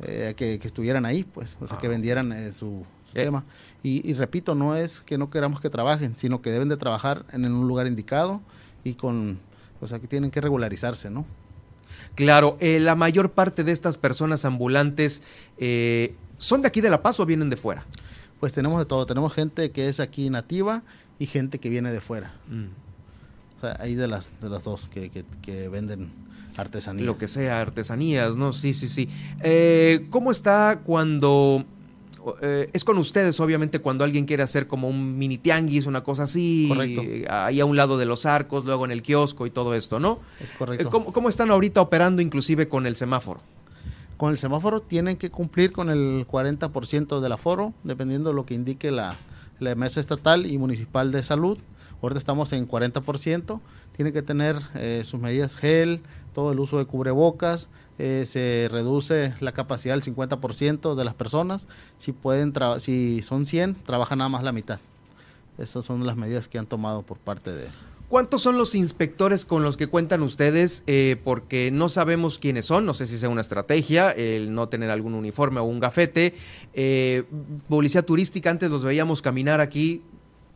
eh, 0.00 0.34
que, 0.36 0.54
estuvieran 0.54 1.06
ahí, 1.06 1.24
pues, 1.24 1.56
o 1.60 1.66
sea, 1.66 1.78
que 1.78 1.86
ah. 1.86 1.90
vendieran 1.90 2.32
eh, 2.32 2.52
su, 2.52 2.84
eh. 3.14 3.24
tema. 3.24 3.44
Y, 3.82 4.14
repito, 4.14 4.54
no 4.54 4.76
es 4.76 5.02
que 5.02 5.18
no 5.18 5.28
queramos 5.28 5.60
que 5.60 5.68
trabajen, 5.68 6.16
sino 6.16 6.40
que 6.40 6.50
deben 6.50 6.70
de 6.70 6.78
trabajar 6.78 7.26
en, 7.32 7.44
un 7.44 7.68
lugar 7.68 7.86
indicado 7.86 8.40
y 8.82 8.94
con, 8.94 9.38
o 9.82 9.86
sea, 9.86 9.98
que 9.98 10.08
tienen 10.08 10.30
que 10.30 10.40
regularizarse, 10.40 11.10
¿no? 11.10 11.26
Claro, 12.14 12.56
la 12.60 12.94
mayor 12.94 13.32
parte 13.32 13.62
de 13.62 13.72
estas 13.72 13.98
personas 13.98 14.46
ambulantes 14.46 15.22
son 16.38 16.62
de 16.62 16.68
aquí 16.68 16.80
de 16.80 16.88
La 16.88 17.02
Paz 17.02 17.20
o 17.20 17.26
vienen 17.26 17.50
de 17.50 17.58
fuera. 17.58 17.84
Pues 18.40 18.54
tenemos 18.54 18.78
de 18.78 18.86
todo, 18.86 19.04
tenemos 19.04 19.34
gente 19.34 19.70
que 19.70 19.88
es 19.88 20.00
aquí 20.00 20.30
nativa 20.30 20.82
y 21.18 21.26
gente 21.26 21.58
que 21.58 21.68
viene 21.68 21.92
de 21.92 22.00
fuera. 22.00 22.32
Mm 22.48 22.84
hay 23.78 23.94
de 23.94 24.08
las, 24.08 24.30
de 24.40 24.48
las 24.48 24.64
dos 24.64 24.88
que, 24.92 25.10
que, 25.42 25.68
venden 25.68 26.10
artesanías. 26.56 27.06
Lo 27.06 27.18
que 27.18 27.28
sea, 27.28 27.60
artesanías, 27.60 28.36
¿no? 28.36 28.52
Sí, 28.52 28.74
sí, 28.74 28.88
sí. 28.88 29.08
Eh, 29.42 30.06
¿Cómo 30.10 30.30
está 30.30 30.80
cuando... 30.84 31.64
Eh, 32.40 32.70
es 32.72 32.84
con 32.84 32.96
ustedes, 32.96 33.38
obviamente, 33.40 33.80
cuando 33.80 34.02
alguien 34.02 34.24
quiere 34.24 34.42
hacer 34.42 34.66
como 34.66 34.88
un 34.88 35.18
mini 35.18 35.36
tianguis, 35.36 35.84
una 35.84 36.02
cosa 36.02 36.22
así, 36.22 36.66
correcto. 36.68 37.02
ahí 37.28 37.60
a 37.60 37.66
un 37.66 37.76
lado 37.76 37.98
de 37.98 38.06
los 38.06 38.24
arcos, 38.24 38.64
luego 38.64 38.86
en 38.86 38.92
el 38.92 39.02
kiosco 39.02 39.46
y 39.46 39.50
todo 39.50 39.74
esto, 39.74 40.00
¿no? 40.00 40.20
Es 40.40 40.52
correcto. 40.52 40.88
¿Cómo, 40.88 41.12
¿Cómo, 41.12 41.28
están 41.28 41.50
ahorita 41.50 41.82
operando 41.82 42.22
inclusive 42.22 42.66
con 42.66 42.86
el 42.86 42.96
semáforo? 42.96 43.42
Con 44.16 44.30
el 44.30 44.38
semáforo 44.38 44.80
tienen 44.80 45.18
que 45.18 45.30
cumplir 45.30 45.72
con 45.72 45.90
el 45.90 46.26
40% 46.26 47.20
del 47.20 47.32
aforo, 47.32 47.74
dependiendo 47.82 48.30
de 48.30 48.36
lo 48.36 48.46
que 48.46 48.54
indique 48.54 48.90
la, 48.90 49.14
la 49.58 49.74
mesa 49.74 50.00
estatal 50.00 50.46
y 50.46 50.58
municipal 50.58 51.12
de 51.12 51.22
salud. 51.22 51.58
Ahorita 52.02 52.18
estamos 52.18 52.52
en 52.52 52.68
40%. 52.68 53.60
Tiene 53.96 54.12
que 54.12 54.22
tener 54.22 54.56
eh, 54.74 55.02
sus 55.04 55.20
medidas 55.20 55.56
gel, 55.56 56.00
todo 56.34 56.52
el 56.52 56.58
uso 56.58 56.78
de 56.78 56.84
cubrebocas, 56.84 57.68
eh, 57.98 58.24
se 58.26 58.68
reduce 58.70 59.34
la 59.40 59.52
capacidad 59.52 59.94
al 59.94 60.02
50% 60.02 60.94
de 60.94 61.04
las 61.04 61.14
personas. 61.14 61.66
Si, 61.96 62.12
pueden 62.12 62.52
si 62.80 63.22
son 63.22 63.46
100, 63.46 63.76
trabaja 63.86 64.16
nada 64.16 64.28
más 64.28 64.42
la 64.42 64.52
mitad. 64.52 64.80
Esas 65.58 65.84
son 65.84 66.04
las 66.04 66.16
medidas 66.16 66.48
que 66.48 66.58
han 66.58 66.66
tomado 66.66 67.02
por 67.02 67.18
parte 67.18 67.52
de... 67.52 67.68
¿Cuántos 68.08 68.42
son 68.42 68.58
los 68.58 68.74
inspectores 68.74 69.44
con 69.44 69.62
los 69.62 69.76
que 69.76 69.86
cuentan 69.86 70.22
ustedes? 70.22 70.84
Eh, 70.86 71.16
porque 71.24 71.70
no 71.72 71.88
sabemos 71.88 72.38
quiénes 72.38 72.66
son, 72.66 72.84
no 72.84 72.94
sé 72.94 73.06
si 73.06 73.18
sea 73.18 73.28
una 73.28 73.40
estrategia, 73.40 74.10
el 74.12 74.54
no 74.54 74.68
tener 74.68 74.90
algún 74.90 75.14
uniforme 75.14 75.58
o 75.60 75.64
un 75.64 75.80
gafete. 75.80 76.34
Eh, 76.74 77.24
policía 77.68 78.02
turística, 78.02 78.50
antes 78.50 78.70
los 78.70 78.84
veíamos 78.84 79.22
caminar 79.22 79.60
aquí, 79.60 80.02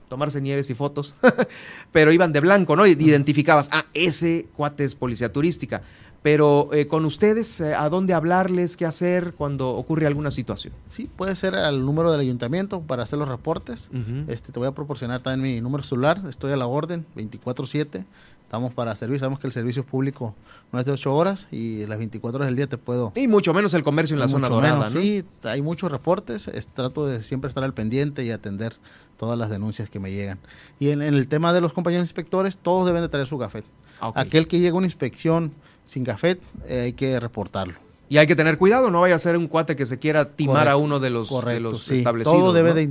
tomarse 0.09 0.41
nieves 0.41 0.69
y 0.71 0.75
fotos, 0.75 1.15
pero 1.93 2.13
iban 2.13 2.33
de 2.33 2.41
blanco, 2.41 2.77
¿no? 2.77 2.87
Identificabas, 2.87 3.69
ah, 3.73 3.87
ese 3.95 4.47
cuate 4.55 4.85
es 4.85 4.95
policía 4.95 5.33
turística. 5.33 5.83
Pero 6.23 6.71
eh, 6.73 6.89
con 6.89 7.05
ustedes, 7.05 7.61
eh, 7.61 7.75
¿a 7.75 7.89
dónde 7.89 8.13
hablarles? 8.13 8.77
¿Qué 8.77 8.85
hacer 8.85 9.35
cuando 9.35 9.71
ocurre 9.71 10.07
alguna 10.07 10.31
situación? 10.31 10.75
Sí, 10.89 11.09
puede 11.17 11.37
ser 11.37 11.55
al 11.55 11.85
número 11.85 12.11
del 12.11 12.21
ayuntamiento 12.21 12.81
para 12.81 13.05
hacer 13.05 13.19
los 13.19 13.29
reportes. 13.29 13.91
este, 14.27 14.53
te 14.53 14.59
voy 14.59 14.69
a 14.69 14.73
proporcionar 14.73 15.23
también 15.23 15.55
mi 15.55 15.61
número 15.61 15.85
celular. 15.85 16.21
Estoy 16.29 16.53
a 16.53 16.57
la 16.57 16.67
orden, 16.67 17.07
24-7. 17.17 18.05
Estamos 18.43 18.73
para 18.73 18.97
servir. 18.97 19.19
Sabemos 19.21 19.39
que 19.39 19.47
el 19.47 19.53
servicio 19.53 19.85
público 19.85 20.35
no 20.73 20.79
es 20.79 20.87
de 20.87 20.93
8 20.93 21.15
horas 21.15 21.47
y 21.51 21.85
las 21.87 21.99
24 21.99 22.37
horas 22.37 22.49
del 22.49 22.57
día 22.57 22.67
te 22.67 22.79
puedo... 22.79 23.13
Y 23.15 23.29
mucho 23.29 23.53
menos 23.53 23.75
el 23.75 23.83
comercio 23.83 24.15
en 24.15 24.21
la 24.21 24.29
zona 24.29 24.49
dorada, 24.49 24.89
¿no? 24.89 25.01
Sí, 25.01 25.23
hay 25.43 25.61
muchos 25.61 25.93
reportes. 25.93 26.51
trato 26.73 27.07
de 27.07 27.23
siempre 27.23 27.49
estar 27.49 27.63
al 27.63 27.75
pendiente 27.75 28.25
y 28.25 28.31
atender 28.31 28.75
todas 29.19 29.39
las 29.39 29.51
denuncias 29.51 29.91
que 29.91 30.01
me 30.01 30.11
llegan. 30.13 30.39
Y 30.81 30.89
en, 30.89 31.03
el 31.03 31.29
tema 31.29 31.53
de 31.53 31.61
los 31.61 31.75
compañeros 31.75 32.07
inspectores, 32.07 32.57
todos 32.57 32.87
deben 32.87 33.03
de 33.03 33.11
traer 33.11 33.27
su 33.27 33.39
café. 33.39 33.65
Ah, 34.01 34.13
Aquel 34.15 34.49
que 34.49 34.59
llega 34.61 34.73
a 34.73 34.79
una 34.79 34.87
inspección 34.87 35.53
sin 35.89 36.05
café, 36.05 36.39
eh, 36.67 36.81
hay 36.81 36.93
que 36.93 37.19
reportarlo. 37.19 37.75
Y 38.11 38.19
hay 38.19 38.27
que 38.27 38.37
tener 38.37 38.59
cuidado, 38.59 38.91
no 38.91 39.01
vaya 39.01 39.15
a 39.15 39.19
ser 39.19 39.37
un 39.37 39.49
cuate 39.49 39.75
que 39.75 39.87
se 39.87 39.99
quiera 39.99 40.33
timar 40.33 40.69
a 40.69 40.77
uno 40.77 41.01
de 41.01 41.11
los, 41.11 41.31
establecidos. 41.91 42.39
Todo 42.39 42.53
debe 42.53 42.75
de 42.75 42.83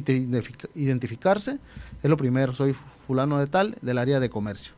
identificarse. 0.76 1.60
Es 2.02 2.10
lo 2.10 2.18
primero, 2.18 2.54
soy 2.54 2.76
fulano 3.06 3.40
de 3.40 3.48
tal, 3.48 3.78
del 3.82 3.98
área 4.00 4.20
de 4.20 4.30
comercio. 4.30 4.74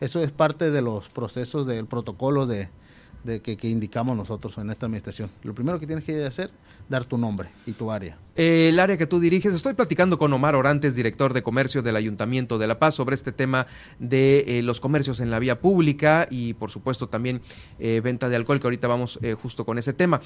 Eso 0.00 0.22
es 0.22 0.30
parte 0.32 0.70
de 0.70 0.82
los 0.82 1.08
procesos 1.08 1.66
del 1.66 1.86
protocolo 1.86 2.46
de, 2.46 2.68
de 3.24 3.40
que, 3.40 3.68
indicamos 3.68 4.16
nosotros 4.16 4.56
en 4.58 4.70
esta 4.70 4.86
administración. 4.86 5.30
Lo 5.42 5.54
primero 5.54 5.78
que 5.78 5.86
tienes 5.86 6.04
que 6.04 6.24
hacer, 6.24 6.50
dar 6.90 7.04
tu 7.04 7.16
nombre 7.16 7.48
y 7.66 7.72
tu 7.72 7.90
área. 7.90 8.18
el 8.34 8.78
área 8.80 8.98
que 8.98 9.06
tú 9.06 9.20
diriges, 9.20 9.54
estoy 9.54 9.74
platicando 9.74 10.18
con 10.18 10.32
Omar 10.32 10.56
Orantes, 10.56 10.96
director 10.96 11.32
de 11.32 11.42
comercio 11.42 11.82
del 11.82 11.94
Ayuntamiento 11.94 12.58
de 12.58 12.66
La 12.66 12.80
Paz, 12.80 12.96
sobre 12.96 13.14
este 13.14 13.30
tema 13.30 13.68
de 14.00 14.44
eh, 14.48 14.62
los 14.62 14.80
comercios 14.80 15.20
en 15.20 15.30
la 15.30 15.38
vía 15.38 15.60
pública 15.60 16.26
y 16.30 16.54
por 16.54 16.72
supuesto 16.72 17.08
también 17.08 17.42
eh, 17.78 18.00
venta 18.02 18.28
de 18.28 18.34
alcohol, 18.34 18.60
que 18.60 18.66
ahorita 18.66 18.88
vamos 18.88 19.20
eh, 19.22 19.34
justo 19.34 19.64
con 19.64 19.78
ese 19.78 19.92
tema. 19.92 20.20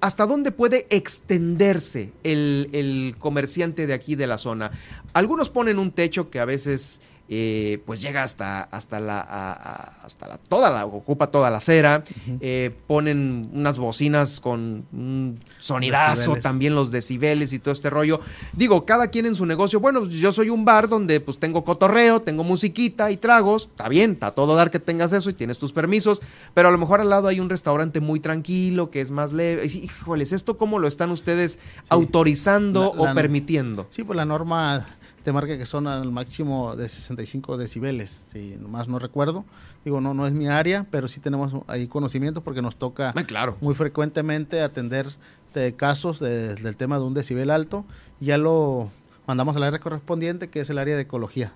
¿Hasta 0.00 0.26
dónde 0.26 0.50
puede 0.50 0.86
extenderse 0.90 2.12
el 2.24 3.14
comerciante 3.18 3.86
de 3.86 3.94
aquí 3.94 4.16
de 4.16 4.26
la 4.26 4.38
zona? 4.38 4.72
Algunos 5.12 5.50
ponen 5.50 5.78
un 5.78 5.92
techo 5.92 6.30
que 6.30 6.40
a 6.40 6.44
veces 6.44 7.00
eh, 7.28 7.82
pues 7.84 8.00
llega 8.00 8.22
hasta, 8.22 8.62
hasta 8.62 9.00
la, 9.00 9.20
hasta 9.20 10.28
la, 10.28 10.38
toda 10.38 10.70
la, 10.70 10.86
ocupa 10.86 11.26
toda 11.28 11.50
la 11.50 11.58
acera, 11.58 12.04
eh, 12.40 12.72
ponen 12.86 13.50
unas 13.52 13.78
bocinas 13.78 14.38
con 14.40 14.86
un 14.92 15.40
sonidazo, 15.58 16.36
también 16.36 16.74
los 16.74 16.90
decibeles 16.90 17.52
y 17.52 17.58
todo 17.58 17.72
este 17.72 17.90
rollo. 17.90 18.20
Digo, 18.52 18.84
cada 18.84 19.08
quien 19.08 19.26
en 19.26 19.34
su 19.34 19.44
negocio, 19.44 19.80
bueno, 19.80 20.06
yo 20.06 20.30
soy 20.30 20.50
un 20.50 20.64
bar 20.64 20.88
donde 20.88 21.18
pues 21.20 21.38
tengo 21.38 21.64
cotorreo, 21.64 22.22
tengo 22.22 22.44
musiquita 22.44 23.10
y 23.10 23.16
tragos, 23.16 23.68
está 23.70 23.88
bien, 23.88 24.12
está 24.12 24.30
todo 24.30 24.54
dar 24.54 24.70
que 24.70 24.78
tengas 24.78 25.12
eso 25.12 25.28
y 25.30 25.34
tienes 25.34 25.58
tus 25.58 25.72
permisos, 25.72 26.20
pero 26.54 26.68
a 26.68 26.70
lo 26.70 26.78
mejor 26.78 27.00
al 27.00 27.10
lado 27.10 27.28
hay 27.28 27.40
un 27.40 27.50
restaurante 27.50 28.00
muy 28.00 28.20
tranquilo, 28.20 28.90
que 28.90 29.00
es 29.00 29.10
más 29.10 29.32
leve. 29.32 29.66
Híjoles, 29.66 30.32
¿esto 30.32 30.56
cómo 30.56 30.78
lo 30.78 30.86
están 30.86 31.10
ustedes 31.10 31.58
autorizando 31.88 32.92
o 32.92 33.14
permitiendo? 33.14 33.86
Sí, 33.90 34.04
pues 34.04 34.16
la 34.16 34.24
norma 34.24 34.86
te 35.26 35.32
marca 35.32 35.58
que 35.58 35.66
son 35.66 35.88
al 35.88 36.12
máximo 36.12 36.76
de 36.76 36.88
65 36.88 37.56
decibeles, 37.56 38.22
si 38.28 38.56
más 38.60 38.86
no 38.86 39.00
recuerdo. 39.00 39.44
Digo, 39.84 40.00
no, 40.00 40.14
no 40.14 40.24
es 40.28 40.32
mi 40.32 40.46
área, 40.46 40.86
pero 40.88 41.08
sí 41.08 41.18
tenemos 41.18 41.52
ahí 41.66 41.88
conocimiento 41.88 42.42
porque 42.42 42.62
nos 42.62 42.76
toca 42.76 43.12
claro. 43.26 43.56
muy 43.60 43.74
frecuentemente 43.74 44.60
atender 44.60 45.08
de 45.52 45.74
casos 45.74 46.20
del 46.20 46.76
tema 46.76 47.00
de 47.00 47.06
un 47.06 47.12
decibel 47.12 47.50
alto. 47.50 47.84
Y 48.20 48.26
ya 48.26 48.38
lo 48.38 48.92
mandamos 49.26 49.56
al 49.56 49.64
área 49.64 49.80
correspondiente, 49.80 50.48
que 50.48 50.60
es 50.60 50.70
el 50.70 50.78
área 50.78 50.94
de 50.94 51.02
ecología. 51.02 51.52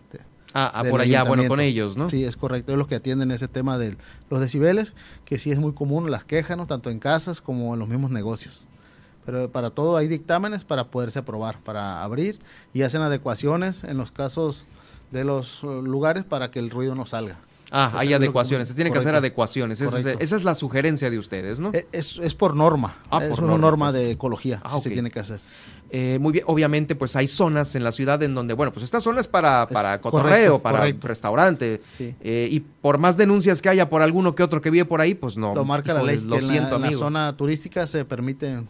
ah, 0.52 0.72
ah 0.74 0.82
por 0.90 1.00
allá, 1.00 1.22
bueno, 1.22 1.46
con 1.46 1.60
ellos, 1.60 1.96
¿no? 1.96 2.10
Sí, 2.10 2.24
es 2.24 2.36
correcto, 2.36 2.72
es 2.72 2.78
los 2.78 2.88
que 2.88 2.96
atienden 2.96 3.30
ese 3.30 3.46
tema 3.46 3.78
de 3.78 3.96
los 4.30 4.40
decibeles, 4.40 4.94
que 5.24 5.38
sí 5.38 5.52
es 5.52 5.60
muy 5.60 5.74
común 5.74 6.10
las 6.10 6.24
quejas, 6.24 6.56
¿no? 6.56 6.66
Tanto 6.66 6.90
en 6.90 6.98
casas 6.98 7.40
como 7.40 7.74
en 7.74 7.78
los 7.78 7.88
mismos 7.88 8.10
negocios 8.10 8.66
pero 9.24 9.50
para 9.50 9.70
todo 9.70 9.96
hay 9.96 10.08
dictámenes 10.08 10.64
para 10.64 10.88
poderse 10.88 11.18
aprobar, 11.18 11.58
para 11.60 12.02
abrir 12.02 12.40
y 12.72 12.82
hacen 12.82 13.02
adecuaciones 13.02 13.84
en 13.84 13.96
los 13.98 14.10
casos 14.10 14.64
de 15.10 15.24
los 15.24 15.62
uh, 15.62 15.82
lugares 15.82 16.24
para 16.24 16.50
que 16.50 16.58
el 16.58 16.70
ruido 16.70 16.94
no 16.94 17.06
salga. 17.06 17.38
Ah, 17.72 17.92
hay 17.94 18.12
adecuaciones, 18.12 18.66
se 18.66 18.74
tienen 18.74 18.92
que 18.92 18.98
hacer 18.98 19.14
adecuaciones. 19.14 19.80
esa 19.80 20.36
es 20.36 20.44
la 20.44 20.54
sugerencia 20.56 21.08
de 21.08 21.18
ustedes, 21.18 21.60
¿no? 21.60 21.70
E, 21.72 21.86
es, 21.92 22.18
es 22.18 22.34
por 22.34 22.56
norma, 22.56 22.96
ah, 23.10 23.24
es 23.24 23.30
por 23.30 23.44
una 23.44 23.58
norma, 23.58 23.92
de 23.92 24.10
ecología, 24.10 24.60
ah, 24.64 24.80
se 24.80 24.90
tiene 24.90 25.10
que 25.10 25.20
hacer. 25.20 25.40
Eh, 25.92 26.18
muy 26.20 26.32
bien, 26.32 26.44
obviamente, 26.46 26.94
pues 26.94 27.16
hay 27.16 27.26
zonas 27.26 27.74
en 27.74 27.82
la 27.82 27.90
ciudad 27.90 28.22
en 28.22 28.32
donde, 28.32 28.54
bueno, 28.54 28.72
pues 28.72 28.84
esta 28.84 29.00
zona 29.00 29.20
es 29.20 29.26
para, 29.26 29.66
para 29.66 30.00
cotorreo, 30.00 30.60
para 30.60 30.84
restaurante. 31.00 31.82
Eh, 31.98 32.48
y 32.50 32.60
por 32.60 32.98
más 32.98 33.16
denuncias 33.16 33.60
que 33.60 33.68
haya 33.68 33.90
por 33.90 34.00
alguno 34.02 34.34
que 34.34 34.42
otro 34.42 34.60
que 34.60 34.70
vive 34.70 34.84
por 34.84 35.00
ahí, 35.00 35.14
pues 35.14 35.36
no. 35.36 35.54
Lo 35.54 35.64
marca 35.64 35.92
la 35.92 36.02
ley. 36.02 36.20
Lo 36.20 36.40
siento, 36.40 36.76
en 36.76 36.82
la, 36.82 36.92
zona 36.92 37.36
turística 37.36 37.86
se 37.86 38.04
permite. 38.04 38.62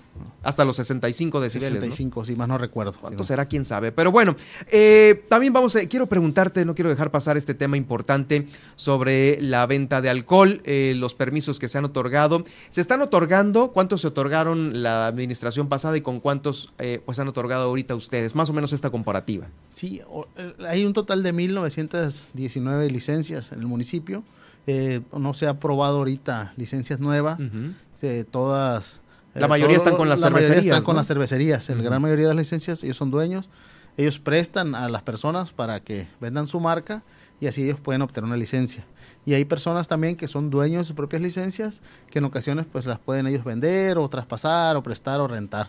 Hasta 0.42 0.64
los 0.64 0.76
65 0.76 1.40
decibeles. 1.40 1.80
65, 1.80 2.24
si 2.24 2.36
más 2.36 2.48
no 2.48 2.58
recuerdo. 2.58 2.94
¿Cuánto 3.00 3.24
será? 3.24 3.46
¿Quién 3.46 3.64
sabe? 3.64 3.92
Pero 3.92 4.12
bueno, 4.12 4.36
eh, 4.70 5.24
también 5.28 5.52
vamos 5.52 5.76
a. 5.76 5.86
Quiero 5.86 6.06
preguntarte, 6.06 6.64
no 6.64 6.74
quiero 6.74 6.90
dejar 6.90 7.10
pasar 7.10 7.36
este 7.36 7.54
tema 7.54 7.76
importante 7.76 8.46
sobre 8.76 9.40
la 9.40 9.66
venta 9.66 10.00
de 10.00 10.10
alcohol, 10.10 10.62
los 10.66 11.14
permisos 11.14 11.58
que 11.58 11.68
se 11.68 11.78
han 11.78 11.84
otorgado. 11.84 12.44
¿Se 12.70 12.80
están 12.80 13.02
otorgando? 13.02 13.72
¿Cuántos 13.72 14.02
se 14.02 14.08
otorgaron 14.08 14.82
la 14.82 15.06
administración 15.06 15.68
pasada 15.68 15.96
y 15.96 16.00
con 16.00 16.20
cuántos 16.20 16.72
pues 17.04 17.18
han 17.18 17.28
otorgado 17.28 17.68
ahorita 17.68 17.94
ustedes? 17.94 18.34
Más 18.34 18.50
o 18.50 18.52
menos 18.52 18.72
esta 18.72 18.90
comparativa. 18.90 19.48
Sí, 19.68 20.00
eh, 20.36 20.54
hay 20.66 20.84
un 20.84 20.92
total 20.92 21.22
de 21.22 21.32
1.919 21.32 22.90
licencias 22.90 23.52
en 23.52 23.60
el 23.60 23.66
municipio. 23.66 24.22
Eh, 24.66 25.00
no 25.16 25.34
se 25.34 25.46
ha 25.46 25.50
aprobado 25.50 25.98
ahorita 25.98 26.54
licencias 26.56 27.00
nuevas. 27.00 27.38
todas... 28.30 29.00
La 29.34 29.48
mayoría 29.48 29.76
están 29.76 29.96
con 29.96 30.08
las 30.08 30.20
cervecerías. 30.20 30.64
Están 30.64 30.82
con 30.82 30.96
las 30.96 31.06
cervecerías. 31.06 31.68
La 31.68 31.82
gran 31.82 32.02
mayoría 32.02 32.28
de 32.28 32.34
las 32.34 32.42
licencias, 32.42 32.82
ellos 32.82 32.96
son 32.96 33.10
dueños. 33.10 33.50
Ellos 33.96 34.18
prestan 34.18 34.74
a 34.74 34.88
las 34.88 35.02
personas 35.02 35.50
para 35.52 35.80
que 35.80 36.08
vendan 36.20 36.46
su 36.46 36.60
marca 36.60 37.02
y 37.40 37.46
así 37.46 37.64
ellos 37.64 37.80
pueden 37.80 38.02
obtener 38.02 38.26
una 38.26 38.36
licencia. 38.36 38.84
Y 39.26 39.34
hay 39.34 39.44
personas 39.44 39.88
también 39.88 40.16
que 40.16 40.28
son 40.28 40.50
dueños 40.50 40.82
de 40.82 40.84
sus 40.86 40.96
propias 40.96 41.22
licencias, 41.22 41.82
que 42.10 42.18
en 42.18 42.24
ocasiones 42.24 42.66
pues 42.70 42.86
las 42.86 42.98
pueden 42.98 43.26
ellos 43.26 43.44
vender 43.44 43.98
o 43.98 44.08
traspasar 44.08 44.76
o 44.76 44.82
prestar 44.82 45.20
o 45.20 45.28
rentar. 45.28 45.68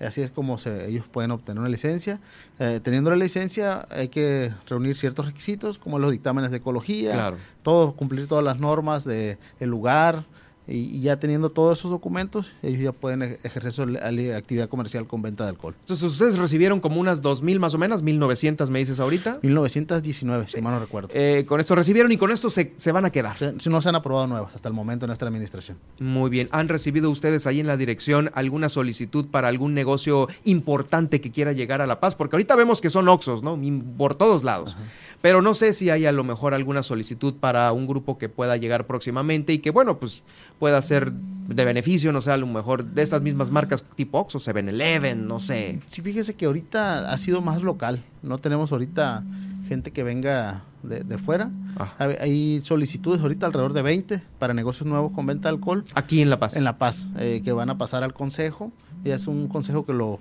Así 0.00 0.22
es 0.22 0.30
como 0.30 0.56
se, 0.56 0.88
ellos 0.88 1.04
pueden 1.10 1.30
obtener 1.30 1.60
una 1.60 1.68
licencia. 1.68 2.20
Eh, 2.58 2.80
teniendo 2.82 3.10
la 3.10 3.16
licencia 3.16 3.86
hay 3.90 4.08
que 4.08 4.52
reunir 4.66 4.96
ciertos 4.96 5.26
requisitos 5.26 5.78
como 5.78 5.98
los 5.98 6.10
dictámenes 6.10 6.50
de 6.50 6.56
ecología, 6.56 7.34
todo, 7.62 7.92
cumplir 7.92 8.26
todas 8.26 8.44
las 8.44 8.58
normas 8.58 9.04
de 9.04 9.38
el 9.58 9.68
lugar, 9.68 10.24
y, 10.70 11.00
ya 11.00 11.18
teniendo 11.18 11.50
todos 11.50 11.78
esos 11.78 11.90
documentos, 11.90 12.52
ellos 12.62 12.82
ya 12.82 12.92
pueden 12.92 13.22
ejercer 13.22 13.72
su 13.72 13.82
actividad 13.82 14.68
comercial 14.68 15.06
con 15.06 15.22
venta 15.22 15.44
de 15.44 15.50
alcohol. 15.50 15.74
Entonces, 15.80 16.10
ustedes 16.10 16.38
recibieron 16.38 16.80
como 16.80 17.00
unas 17.00 17.22
2.000 17.22 17.58
más 17.58 17.74
o 17.74 17.78
menos, 17.78 18.04
1.900 18.04 18.68
me 18.68 18.78
dices 18.78 19.00
ahorita. 19.00 19.40
1.919, 19.42 20.46
si 20.46 20.62
mal 20.62 20.74
no 20.74 20.80
recuerdo. 20.80 21.08
Eh, 21.12 21.44
con 21.46 21.60
esto 21.60 21.74
recibieron 21.74 22.12
y 22.12 22.16
con 22.16 22.30
esto 22.30 22.50
se, 22.50 22.72
se 22.76 22.92
van 22.92 23.04
a 23.04 23.10
quedar. 23.10 23.36
Si 23.58 23.68
no 23.70 23.80
se 23.80 23.88
han 23.88 23.94
aprobado 23.94 24.26
nuevas 24.26 24.54
hasta 24.54 24.68
el 24.68 24.74
momento 24.74 25.06
en 25.06 25.08
nuestra 25.08 25.28
administración. 25.28 25.78
Muy 25.98 26.30
bien. 26.30 26.48
¿Han 26.52 26.68
recibido 26.68 27.10
ustedes 27.10 27.46
ahí 27.46 27.60
en 27.60 27.66
la 27.66 27.76
dirección 27.76 28.30
alguna 28.34 28.68
solicitud 28.68 29.26
para 29.26 29.48
algún 29.48 29.74
negocio 29.74 30.28
importante 30.44 31.20
que 31.20 31.30
quiera 31.30 31.52
llegar 31.52 31.80
a 31.80 31.86
La 31.86 32.00
Paz? 32.00 32.14
Porque 32.14 32.36
ahorita 32.36 32.56
vemos 32.56 32.80
que 32.80 32.90
son 32.90 33.08
Oxos, 33.08 33.42
¿no? 33.42 33.58
Por 33.96 34.14
todos 34.14 34.44
lados. 34.44 34.76
Pero 35.20 35.42
no 35.42 35.54
sé 35.54 35.74
si 35.74 35.90
hay 35.90 36.06
a 36.06 36.12
lo 36.12 36.24
mejor 36.24 36.54
alguna 36.54 36.82
solicitud 36.82 37.34
para 37.34 37.70
un 37.72 37.86
grupo 37.86 38.16
que 38.16 38.28
pueda 38.28 38.56
llegar 38.56 38.86
próximamente 38.86 39.52
y 39.52 39.58
que, 39.58 39.70
bueno, 39.70 39.98
pues 39.98 40.22
pueda 40.58 40.80
ser 40.80 41.12
de 41.12 41.64
beneficio, 41.64 42.12
no 42.12 42.22
sé, 42.22 42.30
a 42.30 42.36
lo 42.36 42.46
mejor 42.46 42.84
de 42.84 43.02
estas 43.02 43.20
mismas 43.20 43.50
marcas 43.50 43.84
tipo 43.96 44.18
Oxxo, 44.18 44.38
7-Eleven, 44.38 45.26
no 45.26 45.40
sé. 45.40 45.80
Sí, 45.88 46.00
fíjese 46.00 46.34
que 46.34 46.46
ahorita 46.46 47.12
ha 47.12 47.18
sido 47.18 47.42
más 47.42 47.62
local. 47.62 48.02
No 48.22 48.38
tenemos 48.38 48.72
ahorita 48.72 49.24
gente 49.68 49.90
que 49.90 50.02
venga 50.02 50.62
de, 50.82 51.18
fuera. 51.18 51.50
Ah. 51.76 51.92
Hay 52.20 52.60
solicitudes 52.62 53.20
ahorita 53.20 53.46
alrededor 53.46 53.72
de 53.72 53.82
20 53.82 54.22
para 54.38 54.54
negocios 54.54 54.88
nuevos 54.88 55.12
con 55.12 55.26
venta 55.26 55.48
de 55.48 55.56
alcohol. 55.56 55.84
Aquí 55.94 56.22
en 56.22 56.30
La 56.30 56.38
Paz. 56.38 56.56
En 56.56 56.64
La 56.64 56.78
Paz, 56.78 57.06
eh, 57.18 57.42
que 57.44 57.52
van 57.52 57.70
a 57.70 57.78
pasar 57.78 58.02
al 58.02 58.14
consejo. 58.14 58.72
Y 59.04 59.10
es 59.10 59.26
un 59.26 59.48
consejo 59.48 59.86
que 59.86 59.92
lo 59.92 60.18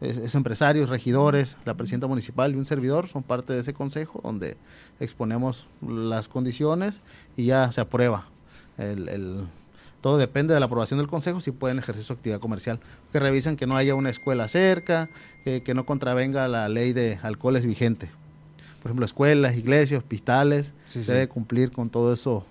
es, 0.00 0.34
empresarios, 0.34 0.88
regidores, 0.88 1.56
la 1.64 1.74
presidenta 1.74 2.06
municipal 2.06 2.52
y 2.52 2.56
un 2.56 2.64
servidor 2.64 3.08
son 3.08 3.22
parte 3.22 3.52
de 3.52 3.60
ese 3.60 3.74
consejo 3.74 4.20
donde 4.22 4.56
exponemos 5.00 5.66
las 5.80 6.28
condiciones 6.28 7.02
y 7.36 7.46
ya 7.46 7.70
se 7.72 7.80
aprueba 7.80 8.26
el, 8.78 9.46
todo 10.00 10.16
depende 10.16 10.54
de 10.54 10.60
la 10.60 10.66
aprobación 10.66 10.98
del 10.98 11.08
consejo 11.08 11.40
si 11.40 11.50
pueden 11.50 11.78
ejercer 11.78 12.04
su 12.04 12.12
actividad 12.12 12.40
comercial. 12.40 12.78
Que 13.12 13.18
revisen 13.18 13.56
que 13.56 13.66
no 13.66 13.76
haya 13.76 13.94
una 13.94 14.10
escuela 14.10 14.46
cerca, 14.48 15.08
que 15.44 15.74
no 15.74 15.84
contravenga 15.84 16.46
la 16.46 16.68
ley 16.68 16.92
de 16.92 17.18
alcoholes 17.22 17.66
vigente. 17.66 18.08
Por 18.80 18.90
ejemplo, 18.90 19.04
escuelas, 19.04 19.56
iglesias, 19.56 19.98
hospitales, 19.98 20.72
se 20.86 21.00
debe 21.00 21.28
cumplir 21.28 21.72
con 21.72 21.90
todo 21.90 22.12
eso 22.12 22.46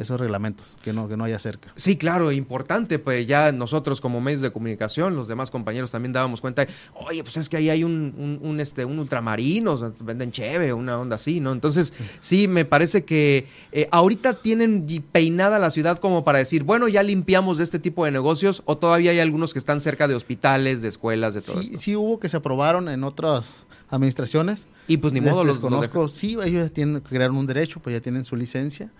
esos 0.00 0.18
reglamentos, 0.18 0.76
que 0.82 0.92
no, 0.92 1.08
que 1.08 1.16
no 1.16 1.24
haya 1.24 1.38
cerca. 1.38 1.72
Sí, 1.76 1.96
claro, 1.96 2.32
importante, 2.32 2.98
pues 2.98 3.26
ya 3.26 3.52
nosotros 3.52 4.00
como 4.00 4.20
medios 4.20 4.40
de 4.40 4.50
comunicación, 4.50 5.14
los 5.14 5.28
demás 5.28 5.50
compañeros 5.50 5.90
también 5.90 6.12
dábamos 6.12 6.40
cuenta, 6.40 6.66
oye, 6.94 7.22
pues 7.22 7.36
es 7.36 7.48
que 7.48 7.58
ahí 7.58 7.70
hay 7.70 7.84
un, 7.84 8.38
un, 8.42 8.60
este, 8.60 8.84
un 8.84 8.98
ultramarino, 8.98 9.76
venden 10.00 10.32
cheve, 10.32 10.72
una 10.72 10.98
onda 10.98 11.16
así, 11.16 11.40
¿no? 11.40 11.52
Entonces, 11.52 11.92
sí, 12.20 12.48
me 12.48 12.64
parece 12.64 13.04
que 13.04 13.46
eh, 13.72 13.88
ahorita 13.90 14.34
tienen 14.34 14.86
peinada 15.12 15.58
la 15.58 15.70
ciudad 15.70 15.98
como 15.98 16.24
para 16.24 16.38
decir, 16.38 16.64
bueno, 16.64 16.88
ya 16.88 17.02
limpiamos 17.02 17.58
de 17.58 17.64
este 17.64 17.78
tipo 17.78 18.04
de 18.04 18.10
negocios, 18.10 18.62
o 18.64 18.78
todavía 18.78 19.10
hay 19.10 19.20
algunos 19.20 19.52
que 19.52 19.58
están 19.58 19.80
cerca 19.80 20.08
de 20.08 20.14
hospitales, 20.14 20.80
de 20.82 20.88
escuelas, 20.88 21.34
de 21.34 21.42
todo 21.42 21.62
sí, 21.62 21.76
Sí 21.76 21.96
hubo 21.96 22.18
que 22.18 22.28
se 22.28 22.38
aprobaron 22.38 22.88
en 22.88 23.04
otras 23.04 23.46
administraciones. 23.90 24.66
Y 24.86 24.96
pues 24.96 25.12
ni 25.12 25.20
modo 25.20 25.44
los 25.44 25.58
conozco. 25.58 26.08
Sí, 26.08 26.36
ellos 26.42 26.72
tienen 26.72 27.00
que 27.00 27.08
crear 27.08 27.30
un 27.30 27.46
derecho, 27.46 27.80
pues 27.80 27.94
ya 27.94 28.00
tienen 28.00 28.24
su 28.24 28.34
licencia 28.34 28.90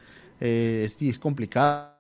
eh, 0.41 0.83
es, 0.85 1.01
es, 1.01 1.19
complicado. 1.19 1.95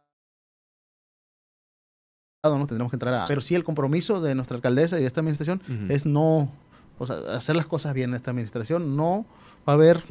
¿no? 2.42 2.66
Tendremos 2.66 2.90
que 2.90 2.96
entrar 2.96 3.14
a... 3.14 3.26
Pero 3.26 3.40
sí 3.40 3.54
el 3.54 3.64
compromiso 3.64 4.20
de 4.20 4.34
nuestra 4.34 4.56
alcaldesa 4.56 4.98
y 4.98 5.02
de 5.02 5.06
esta 5.06 5.20
administración 5.20 5.62
es 5.88 6.06
no, 6.06 6.50
o 6.98 7.06
sea, 7.06 7.16
hacer 7.34 7.54
las 7.54 7.66
cosas 7.66 7.92
bien 7.94 8.10
en 8.10 8.16
esta 8.16 8.30
administración. 8.30 8.96
No 8.96 9.26
va 9.68 9.74
a 9.74 9.76
haber 9.76 10.02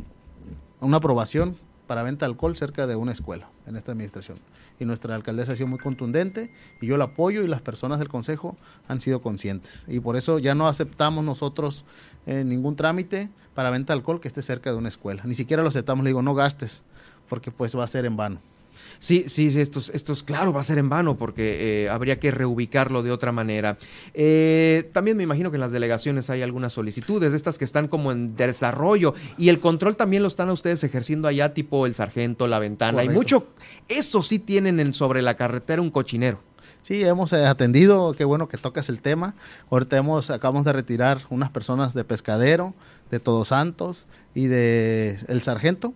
una 0.80 0.98
aprobación 0.98 1.58
para 1.88 2.04
venta 2.04 2.28
de 2.28 2.32
alcohol 2.32 2.56
cerca 2.56 2.86
de 2.86 2.96
una 2.96 3.12
escuela 3.12 3.50
en 3.66 3.76
esta 3.76 3.94
administración. 3.94 4.38
Y 4.80 4.86
nuestra 4.86 5.16
alcaldesa 5.16 5.54
ha 5.54 5.56
sido 5.56 5.68
muy 5.68 5.80
contundente 5.80 6.54
y 6.80 6.86
yo 6.86 6.98
la 6.98 7.06
apoyo 7.06 7.42
y 7.42 7.48
las 7.48 7.62
personas 7.62 7.98
del 7.98 8.10
consejo 8.10 8.58
han 8.88 9.02
sido 9.02 9.24
conscientes. 9.24 9.86
Y 9.88 10.00
por 10.00 10.16
eso 10.16 10.38
ya 10.38 10.54
no 10.54 10.68
aceptamos 10.68 11.24
nosotros 11.26 11.86
eh, 12.28 12.44
ningún 12.44 12.76
trámite 12.76 13.30
para 13.56 13.72
venta 13.72 13.94
de 13.94 13.98
alcohol 13.98 14.22
que 14.22 14.28
esté 14.28 14.44
cerca 14.44 14.72
de 14.72 14.78
una 14.78 14.88
escuela. 14.88 15.24
Ni 15.26 15.34
siquiera 15.34 15.64
lo 15.64 15.70
aceptamos, 15.70 16.04
le 16.04 16.12
digo, 16.12 16.22
no 16.22 16.36
gastes 16.36 16.84
porque 17.30 17.52
pues 17.52 17.78
va 17.78 17.84
a 17.84 17.88
ser 17.88 18.06
en 18.06 18.18
vano. 18.18 18.42
Sí, 19.00 19.26
sí, 19.28 19.48
esto, 19.60 19.80
esto 19.94 20.14
es 20.14 20.24
claro, 20.24 20.52
va 20.52 20.60
a 20.60 20.64
ser 20.64 20.78
en 20.78 20.90
vano 20.90 21.16
porque 21.16 21.84
eh, 21.86 21.90
habría 21.90 22.20
que 22.20 22.32
reubicarlo 22.32 23.02
de 23.02 23.12
otra 23.12 23.32
manera. 23.32 23.78
Eh, 24.14 24.90
también 24.94 25.16
me 25.16 25.24
imagino 25.24 25.52
que 25.52 25.56
en 25.56 25.62
las 25.62 25.72
delegaciones 25.72 26.30
hay 26.30 26.42
algunas 26.42 26.74
solicitudes, 26.74 27.32
de 27.32 27.38
estas 27.38 27.58
que 27.58 27.66
están 27.66 27.88
como 27.88 28.12
en 28.12 28.36
desarrollo 28.36 29.14
y 29.38 29.50
el 29.50 29.60
control 29.60 29.96
también 29.96 30.22
lo 30.22 30.28
están 30.28 30.50
a 30.50 30.54
ustedes 30.54 30.84
ejerciendo 30.84 31.28
allá, 31.28 31.54
tipo 31.54 31.86
el 31.86 31.96
sargento, 31.96 32.48
la 32.48 32.60
ventana. 32.60 33.02
Hay 33.02 33.10
mucho, 33.10 33.48
esto 33.88 34.22
sí 34.22 34.38
tienen 34.38 34.80
en, 34.80 34.94
sobre 34.94 35.22
la 35.22 35.36
carretera 35.36 35.82
un 35.82 35.92
cochinero. 35.92 36.42
Sí, 36.82 37.04
hemos 37.04 37.32
eh, 37.34 37.46
atendido, 37.46 38.14
qué 38.18 38.26
bueno 38.26 38.48
que 38.48 38.58
tocas 38.58 38.90
el 38.90 39.02
tema. 39.02 39.36
Ahorita 39.70 39.98
hemos, 39.98 40.30
acabamos 40.30 40.66
de 40.66 40.74
retirar 40.74 41.20
unas 41.30 41.50
personas 41.50 41.94
de 41.94 42.04
Pescadero, 42.04 42.74
de 43.12 43.20
Todos 43.20 43.50
Santos 43.50 44.08
y 44.34 44.48
de 44.48 45.20
El 45.28 45.42
Sargento 45.42 45.94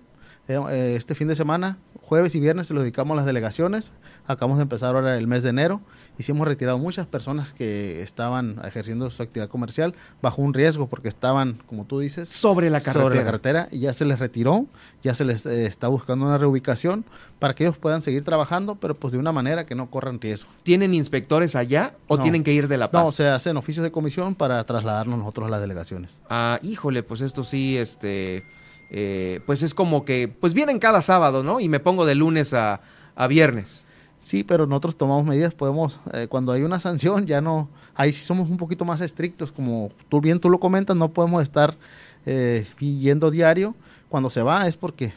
este 0.48 1.16
fin 1.16 1.28
de 1.30 1.36
semana, 1.36 1.78
jueves 2.02 2.36
y 2.36 2.40
viernes, 2.40 2.68
se 2.68 2.74
lo 2.74 2.82
dedicamos 2.82 3.14
a 3.14 3.18
las 3.18 3.26
delegaciones. 3.26 3.94
Acabamos 4.26 4.58
de 4.58 4.64
empezar 4.64 4.96
ahora 4.96 5.18
el 5.18 5.28
mes 5.28 5.42
de 5.42 5.50
enero. 5.50 5.82
Y 6.18 6.24
sí 6.24 6.32
hemos 6.32 6.48
retirado 6.48 6.78
muchas 6.78 7.08
personas 7.08 7.54
que 7.54 8.02
estaban 8.02 8.60
ejerciendo 8.66 9.10
su 9.10 9.24
actividad 9.24 9.48
comercial 9.48 9.96
bajo 10.22 10.42
un 10.42 10.54
riesgo 10.54 10.88
porque 10.88 11.08
estaban, 11.08 11.62
como 11.66 11.86
tú 11.86 12.00
dices, 12.00 12.30
sobre 12.30 12.70
la 12.70 12.82
carretera. 12.82 13.04
Sobre 13.04 13.16
la 13.16 13.24
carretera 13.24 13.68
y 13.72 13.80
ya 13.80 13.94
se 13.94 14.06
les 14.06 14.20
retiró, 14.20 14.68
ya 15.02 15.16
se 15.16 15.26
les 15.26 15.46
eh, 15.46 15.66
está 15.66 15.88
buscando 15.88 16.26
una 16.26 16.38
reubicación 16.38 17.06
para 17.40 17.56
que 17.56 17.64
ellos 17.64 17.78
puedan 17.78 18.02
seguir 18.02 18.24
trabajando, 18.24 18.76
pero 18.76 18.96
pues 18.96 19.14
de 19.14 19.20
una 19.20 19.32
manera 19.32 19.66
que 19.66 19.76
no 19.76 19.90
corran 19.90 20.20
riesgo. 20.20 20.52
¿Tienen 20.64 20.94
inspectores 20.94 21.56
allá 21.56 21.96
o 22.08 22.20
tienen 22.20 22.44
que 22.44 22.54
ir 22.54 22.68
de 22.68 22.78
La 22.78 22.92
Paz? 22.92 23.06
No, 23.06 23.12
se 23.12 23.28
hacen 23.28 23.58
oficios 23.58 23.84
de 23.84 23.92
comisión 23.92 24.36
para 24.36 24.64
trasladarnos 24.66 25.18
nosotros 25.18 25.48
a 25.48 25.52
las 25.52 25.62
delegaciones. 25.62 26.20
Ah, 26.30 26.60
híjole, 26.62 27.02
pues 27.02 27.22
esto 27.22 27.44
sí, 27.44 27.78
este 27.78 28.44
eh, 28.96 29.42
pues 29.48 29.64
es 29.64 29.74
como 29.74 30.06
que, 30.06 30.28
pues 30.28 30.54
vienen 30.54 30.78
cada 30.78 31.02
sábado, 31.02 31.44
¿no? 31.44 31.60
Y 31.60 31.68
me 31.68 31.80
pongo 31.80 32.06
de 32.06 32.14
lunes 32.14 32.54
a, 32.54 32.80
viernes. 33.28 33.86
Sí, 34.20 34.44
pero 34.44 34.68
nosotros 34.68 34.96
tomamos 34.96 35.26
medidas, 35.26 35.54
podemos, 35.54 36.00
eh, 36.14 36.28
cuando 36.30 36.52
hay 36.52 36.62
una 36.62 36.80
sanción, 36.80 37.26
ya 37.26 37.42
no, 37.42 37.70
ahí 37.96 38.14
sí 38.14 38.24
somos 38.24 38.50
un 38.50 38.58
poquito 38.58 38.86
más 38.86 39.02
estrictos, 39.02 39.52
como 39.52 39.92
tú 40.10 40.22
bien 40.22 40.40
tú 40.40 40.50
lo 40.50 40.60
comentas, 40.60 40.96
no 40.96 41.12
podemos 41.12 41.42
estar 41.44 41.76
eh, 42.26 42.66
yendo 42.80 43.32
diario, 43.32 43.76
cuando 44.10 44.30
se 44.30 44.44
va 44.44 44.68
es 44.68 44.78
porque 44.78 45.12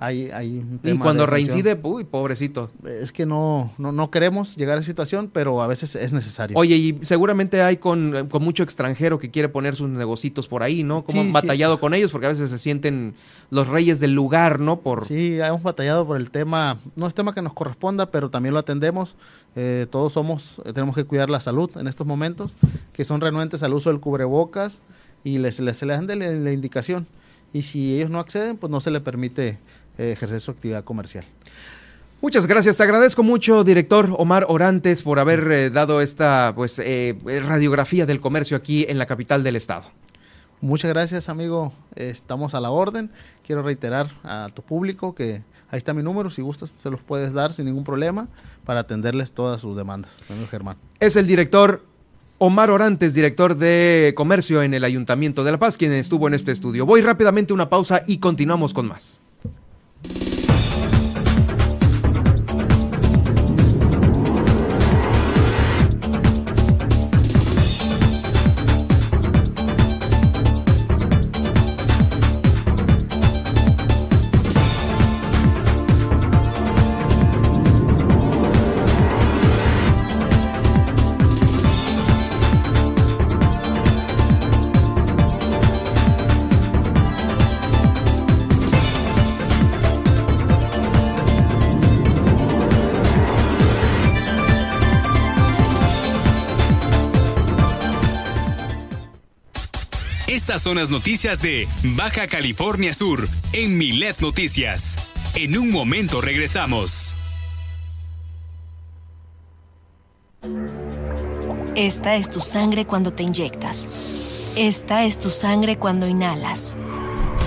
hay, 0.00 0.30
hay 0.30 0.58
un 0.58 0.78
tema 0.78 0.94
y 0.94 0.98
cuando 0.98 1.26
reincide, 1.26 1.78
uy, 1.82 2.04
pobrecito. 2.04 2.70
Es 2.84 3.10
que 3.10 3.26
no, 3.26 3.72
no, 3.78 3.90
no 3.90 4.10
queremos 4.12 4.56
llegar 4.56 4.76
a 4.76 4.80
esa 4.80 4.86
situación, 4.86 5.28
pero 5.32 5.60
a 5.60 5.66
veces 5.66 5.96
es 5.96 6.12
necesario. 6.12 6.56
Oye, 6.56 6.76
y 6.76 6.98
seguramente 7.02 7.62
hay 7.62 7.78
con, 7.78 8.28
mucho 8.40 8.62
extranjero 8.62 9.18
que 9.18 9.30
quiere 9.30 9.48
poner 9.48 9.74
sus 9.74 9.88
negocitos 9.88 10.46
por 10.46 10.62
ahí, 10.62 10.84
¿no? 10.84 11.04
¿Cómo 11.04 11.20
han 11.20 11.32
batallado 11.32 11.80
con 11.80 11.94
ellos? 11.94 12.12
Porque 12.12 12.26
a 12.26 12.30
veces 12.30 12.50
se 12.50 12.58
sienten 12.58 13.14
los 13.50 13.66
reyes 13.66 13.98
del 13.98 14.12
lugar, 14.12 14.60
¿no? 14.60 14.80
Por... 14.80 15.04
Sí, 15.04 15.40
hemos 15.40 15.64
batallado 15.64 16.06
por 16.06 16.16
el 16.16 16.30
tema, 16.30 16.78
no 16.94 17.08
es 17.08 17.14
tema 17.14 17.34
que 17.34 17.42
nos 17.42 17.52
corresponda, 17.52 18.10
pero 18.12 18.30
también 18.30 18.54
lo 18.54 18.60
atendemos. 18.60 19.16
Eh, 19.56 19.88
todos 19.90 20.12
somos, 20.12 20.62
eh, 20.64 20.72
tenemos 20.72 20.94
que 20.94 21.04
cuidar 21.04 21.28
la 21.28 21.40
salud 21.40 21.70
en 21.76 21.88
estos 21.88 22.06
momentos, 22.06 22.56
que 22.92 23.04
son 23.04 23.20
renuentes 23.20 23.64
al 23.64 23.74
uso 23.74 23.90
del 23.90 23.98
cubrebocas 23.98 24.82
y 25.24 25.38
les, 25.38 25.58
les, 25.58 25.82
les 25.82 26.06
dan 26.06 26.44
la 26.44 26.52
indicación. 26.52 27.08
Y 27.52 27.62
si 27.62 27.96
ellos 27.96 28.10
no 28.10 28.20
acceden, 28.20 28.56
pues 28.56 28.70
no 28.70 28.80
se 28.80 28.90
le 28.90 29.00
permite 29.00 29.58
ejercer 29.98 30.40
su 30.40 30.50
actividad 30.50 30.84
comercial. 30.84 31.24
Muchas 32.20 32.48
gracias, 32.48 32.76
te 32.76 32.82
agradezco 32.82 33.22
mucho, 33.22 33.62
director 33.62 34.12
Omar 34.18 34.46
Orantes, 34.48 35.02
por 35.02 35.20
haber 35.20 35.52
eh, 35.52 35.70
dado 35.70 36.00
esta 36.00 36.52
pues 36.56 36.80
eh, 36.80 37.16
radiografía 37.24 38.06
del 38.06 38.20
comercio 38.20 38.56
aquí 38.56 38.86
en 38.88 38.98
la 38.98 39.06
capital 39.06 39.44
del 39.44 39.54
estado. 39.54 39.84
Muchas 40.60 40.90
gracias, 40.90 41.28
amigo. 41.28 41.72
Estamos 41.94 42.54
a 42.54 42.60
la 42.60 42.70
orden. 42.70 43.12
Quiero 43.46 43.62
reiterar 43.62 44.08
a 44.24 44.48
tu 44.52 44.62
público 44.62 45.14
que 45.14 45.44
ahí 45.70 45.78
está 45.78 45.94
mi 45.94 46.02
número. 46.02 46.30
Si 46.30 46.42
gustas, 46.42 46.74
se 46.76 46.90
los 46.90 47.00
puedes 47.00 47.32
dar 47.32 47.52
sin 47.52 47.66
ningún 47.66 47.84
problema 47.84 48.26
para 48.64 48.80
atenderles 48.80 49.30
todas 49.30 49.60
sus 49.60 49.76
demandas. 49.76 50.10
Germán. 50.50 50.76
Es 50.98 51.14
el 51.14 51.28
director 51.28 51.84
Omar 52.38 52.72
Orantes, 52.72 53.14
director 53.14 53.56
de 53.56 54.12
comercio 54.16 54.64
en 54.64 54.74
el 54.74 54.82
Ayuntamiento 54.82 55.44
de 55.44 55.52
La 55.52 55.58
Paz, 55.58 55.76
quien 55.76 55.92
estuvo 55.92 56.26
en 56.26 56.34
este 56.34 56.50
estudio. 56.50 56.84
Voy 56.84 57.00
rápidamente 57.00 57.52
a 57.52 57.54
una 57.54 57.68
pausa 57.68 58.02
y 58.08 58.18
continuamos 58.18 58.74
con 58.74 58.88
más. 58.88 59.20
you 60.04 60.27
Estas 100.58 100.70
son 100.72 100.78
las 100.78 100.90
noticias 100.90 101.40
de 101.40 101.68
Baja 101.94 102.26
California 102.26 102.92
Sur 102.92 103.28
en 103.52 103.78
Milet 103.78 104.18
Noticias. 104.18 105.12
En 105.36 105.56
un 105.56 105.70
momento 105.70 106.20
regresamos. 106.20 107.14
Esta 111.76 112.16
es 112.16 112.28
tu 112.28 112.40
sangre 112.40 112.86
cuando 112.86 113.12
te 113.12 113.22
inyectas. 113.22 114.54
Esta 114.56 115.04
es 115.04 115.18
tu 115.18 115.30
sangre 115.30 115.78
cuando 115.78 116.08
inhalas. 116.08 116.76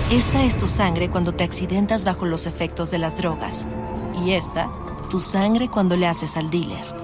Esta 0.10 0.46
es 0.46 0.58
tu 0.58 0.70
sangre 0.70 1.10
cuando 1.10 1.34
te 1.34 1.44
accidentas 1.44 2.06
bajo 2.06 2.26
los 2.26 2.48
efectos 2.48 2.92
de 2.92 3.00
las 3.00 3.18
drogas. 3.18 3.68
Y 4.26 4.36
esta, 4.36 4.70
tu 5.10 5.20
sangre 5.20 5.68
cuando 5.68 5.98
le 5.98 6.08
haces 6.08 6.38
al 6.38 6.50
dealer. 6.50 6.96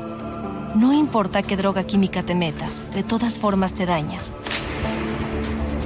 No 0.73 0.93
importa 0.93 1.43
qué 1.43 1.57
droga 1.57 1.83
química 1.83 2.23
te 2.23 2.33
metas, 2.33 2.93
de 2.93 3.03
todas 3.03 3.39
formas 3.39 3.73
te 3.73 3.85
dañas. 3.85 4.33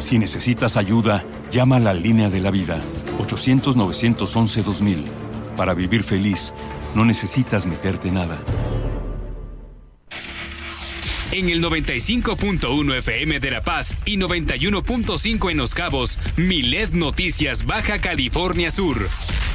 Si 0.02 0.18
necesitas 0.18 0.78
ayuda, 0.78 1.24
llama 1.52 1.76
a 1.76 1.80
la 1.80 1.94
línea 1.94 2.32
de 2.32 2.40
la 2.40 2.50
vida, 2.50 2.82
800-911-2000. 3.20 5.06
Para 5.56 5.76
vivir 5.76 6.04
feliz, 6.04 6.56
no 6.96 7.06
necesitas 7.06 7.68
meterte 7.68 8.12
nada. 8.12 8.40
En 11.32 11.48
el 11.48 11.64
95.1 11.64 12.98
FM 12.98 13.40
de 13.40 13.52
La 13.52 13.62
Paz 13.62 13.96
y 14.06 14.18
91.5 14.18 15.50
en 15.50 15.58
Los 15.58 15.74
Cabos, 15.74 16.20
Milet 16.36 16.92
Noticias 16.92 17.66
Baja 17.66 18.02
California 18.02 18.70
Sur. 18.70 19.08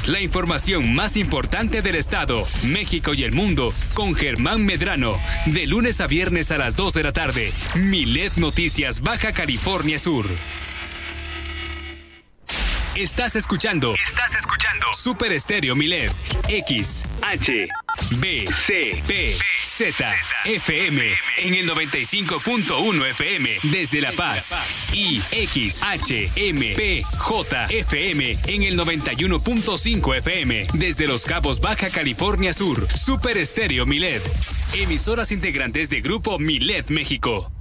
La 0.07 0.19
información 0.19 0.95
más 0.95 1.17
importante 1.17 1.83
del 1.83 1.95
estado, 1.95 2.43
México 2.63 3.13
y 3.13 3.23
el 3.23 3.31
mundo 3.31 3.71
con 3.93 4.15
Germán 4.15 4.65
Medrano, 4.65 5.19
de 5.45 5.67
lunes 5.67 6.01
a 6.01 6.07
viernes 6.07 6.49
a 6.49 6.57
las 6.57 6.75
2 6.75 6.95
de 6.95 7.03
la 7.03 7.13
tarde. 7.13 7.53
Milet 7.75 8.37
Noticias 8.37 9.01
Baja 9.01 9.31
California 9.31 9.99
Sur. 9.99 10.25
Estás 12.97 13.35
escuchando. 13.35 13.93
Estás 14.03 14.33
escuchando. 14.33 14.87
Super 14.91 15.31
Estéreo 15.31 15.75
Milet. 15.75 16.11
X, 16.47 17.05
H, 17.21 17.67
B, 18.17 18.45
C, 18.51 19.03
P, 19.05 19.37
Z, 19.61 20.15
FM. 20.45 21.15
En 21.37 21.53
el 21.53 21.69
95.1 21.69 23.09
FM. 23.11 23.59
Desde 23.61 24.01
La 24.01 24.11
Paz. 24.13 24.55
Y 24.93 25.21
X, 25.31 25.83
H, 25.83 26.31
M, 26.37 26.73
P, 26.75 27.03
J, 27.19 27.65
FM. 27.69 28.35
En 28.47 28.63
el 28.63 28.79
91.5 28.79 30.15
FM. 30.17 30.65
Desde 30.73 31.05
Los 31.05 31.25
Cabos, 31.25 31.61
Baja 31.61 31.91
California 31.91 32.51
Sur. 32.51 32.87
Super 32.89 33.37
Estéreo 33.37 33.85
Milet. 33.85 34.23
Emisoras 34.73 35.31
integrantes 35.31 35.91
de 35.91 36.01
Grupo 36.01 36.39
Milet 36.39 36.89
México. 36.89 37.51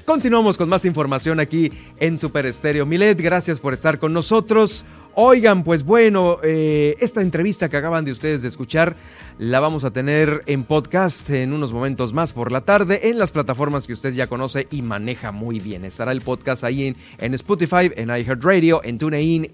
Continuamos 0.06 0.58
con 0.58 0.70
más 0.70 0.86
información 0.86 1.42
aquí 1.42 1.70
en 2.00 2.18
Super 2.18 2.46
Estéreo. 2.46 2.86
Milet, 2.86 3.20
gracias 3.20 3.60
por 3.60 3.74
estar 3.74 4.00
con 4.00 4.14
nosotros. 4.14 4.86
Oigan, 5.16 5.66
pues 5.66 5.84
bueno, 5.84 6.38
eh, 6.44 6.96
esta 7.02 7.22
entrevista 7.22 7.68
que 7.68 7.76
acaban 7.76 8.06
de 8.06 8.14
ustedes 8.14 8.42
de 8.42 8.48
escuchar 8.48 8.96
la 9.38 9.60
vamos 9.60 9.84
a 9.84 9.92
tener 9.92 10.44
en 10.46 10.64
podcast 10.64 11.30
en 11.30 11.52
unos 11.52 11.74
momentos 11.74 12.14
más 12.14 12.32
por 12.32 12.54
la 12.54 12.62
tarde 12.62 13.10
en 13.10 13.20
las 13.20 13.34
plataformas 13.34 13.86
que 13.86 13.92
usted 13.92 14.14
ya 14.14 14.28
conoce 14.28 14.66
y 14.72 14.82
maneja 14.82 15.34
muy 15.34 15.60
bien. 15.60 15.84
Estará 15.84 16.14
el 16.14 16.22
podcast 16.22 16.64
ahí 16.64 16.96
en, 17.18 17.34
Spotify, 17.34 17.92
en 17.98 18.08
iHeartRadio, 18.08 18.80
en 18.86 18.98
TuneIn, 18.98 19.54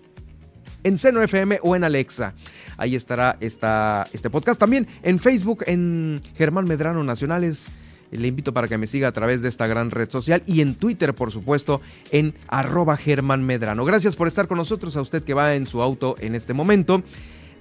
en 0.83 0.97
Seno 0.99 1.21
o 1.63 1.75
en 1.75 1.83
Alexa. 1.83 2.35
Ahí 2.77 2.95
estará 2.95 3.37
esta, 3.39 4.07
este 4.13 4.29
podcast. 4.29 4.59
También 4.59 4.87
en 5.01 5.17
Facebook, 5.17 5.63
en 5.65 6.21
Germán 6.35 6.65
Medrano 6.65 7.03
Nacionales. 7.03 7.71
Le 8.17 8.27
invito 8.27 8.53
para 8.53 8.67
que 8.67 8.77
me 8.77 8.87
siga 8.87 9.07
a 9.07 9.11
través 9.11 9.41
de 9.41 9.49
esta 9.49 9.67
gran 9.67 9.91
red 9.91 10.09
social 10.09 10.43
y 10.45 10.61
en 10.61 10.75
Twitter, 10.75 11.13
por 11.13 11.31
supuesto, 11.31 11.81
en 12.11 12.33
arroba 12.47 12.97
Germán 12.97 13.43
Medrano. 13.43 13.85
Gracias 13.85 14.15
por 14.15 14.27
estar 14.27 14.47
con 14.47 14.57
nosotros, 14.57 14.95
a 14.95 15.01
usted 15.01 15.23
que 15.23 15.33
va 15.33 15.55
en 15.55 15.65
su 15.65 15.81
auto 15.81 16.15
en 16.19 16.35
este 16.35 16.53
momento, 16.53 17.03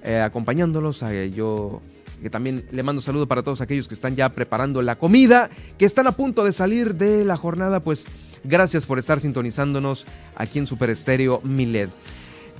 eh, 0.03 0.19
acompañándolos. 0.19 1.03
A, 1.03 1.25
yo 1.25 1.81
que 2.21 2.29
también 2.29 2.65
le 2.71 2.83
mando 2.83 3.01
saludo 3.01 3.27
para 3.27 3.43
todos 3.43 3.61
aquellos 3.61 3.87
que 3.87 3.93
están 3.93 4.15
ya 4.15 4.29
preparando 4.29 4.81
la 4.81 4.97
comida, 4.97 5.49
que 5.77 5.85
están 5.85 6.07
a 6.07 6.13
punto 6.13 6.45
de 6.45 6.53
salir 6.53 6.95
de 6.95 7.25
la 7.25 7.35
jornada, 7.35 7.81
pues 7.81 8.05
gracias 8.45 8.85
por 8.85 8.97
estar 8.97 9.19
sintonizándonos 9.19 10.05
aquí 10.35 10.59
en 10.59 10.65
Super 10.65 10.89
Estéreo 10.89 11.41
Miled. 11.43 11.89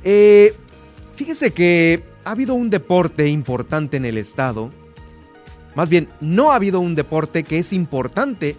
Eh, 0.03 0.53
fíjese 1.15 1.51
que 1.51 2.03
ha 2.25 2.31
habido 2.31 2.55
un 2.55 2.69
deporte 2.69 3.27
importante 3.27 3.97
en 3.97 4.05
el 4.05 4.17
estado 4.17 4.69
más 5.75 5.89
bien, 5.89 6.07
no 6.21 6.51
ha 6.51 6.55
habido 6.55 6.79
un 6.79 6.95
deporte 6.95 7.43
que 7.43 7.59
es 7.59 7.73
importante, 7.73 8.55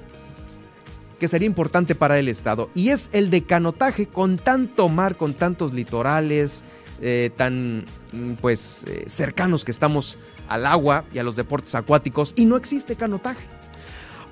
que 1.19 1.29
sería 1.29 1.47
importante 1.47 1.95
para 1.95 2.19
el 2.19 2.29
Estado, 2.29 2.71
y 2.75 2.91
es 2.91 3.11
el 3.13 3.31
de 3.31 3.45
canotaje 3.45 4.07
con 4.07 4.37
tanto 4.37 4.89
mar, 4.89 5.17
con 5.17 5.35
tantos 5.35 5.73
litorales, 5.73 6.65
eh, 7.01 7.31
tan 7.37 7.85
mm, 8.13 8.33
pues 8.41 8.85
eh, 8.89 9.05
cercanos 9.07 9.65
que 9.65 9.71
estamos 9.71 10.19
al 10.49 10.67
agua 10.67 11.05
y 11.13 11.19
a 11.19 11.23
los 11.23 11.37
deportes 11.37 11.75
acuáticos, 11.75 12.33
y 12.37 12.45
no 12.47 12.57
existe 12.57 12.97
canotaje. 12.97 13.47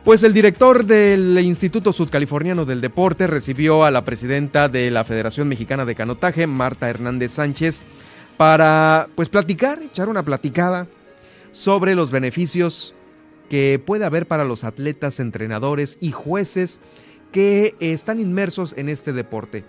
Pues 0.04 0.24
el 0.24 0.32
director 0.32 0.84
del 0.84 1.38
Instituto 1.38 1.92
Sudcaliforniano 1.92 2.64
del 2.64 2.80
Deporte 2.80 3.28
recibió 3.28 3.84
a 3.84 3.92
la 3.92 4.04
presidenta 4.04 4.68
de 4.68 4.90
la 4.90 5.04
Federación 5.04 5.46
Mexicana 5.46 5.84
de 5.84 5.94
Canotaje, 5.94 6.48
Marta 6.48 6.90
Hernández 6.90 7.30
Sánchez, 7.30 7.84
para 8.36 9.08
pues 9.14 9.28
platicar, 9.28 9.80
echar 9.80 10.08
una 10.08 10.24
platicada 10.24 10.88
sobre 11.53 11.94
los 11.94 12.11
beneficios 12.11 12.94
que 13.48 13.80
puede 13.84 14.05
haber 14.05 14.26
para 14.26 14.44
los 14.44 14.64
atletas, 14.64 15.20
entrenadores 15.20 15.98
y 16.00 16.11
jueces 16.11 16.80
que 17.30 17.74
están 17.80 18.20
inmersos 18.20 18.74
en 18.76 18.88
este 18.88 19.12
deporte. 19.12 19.64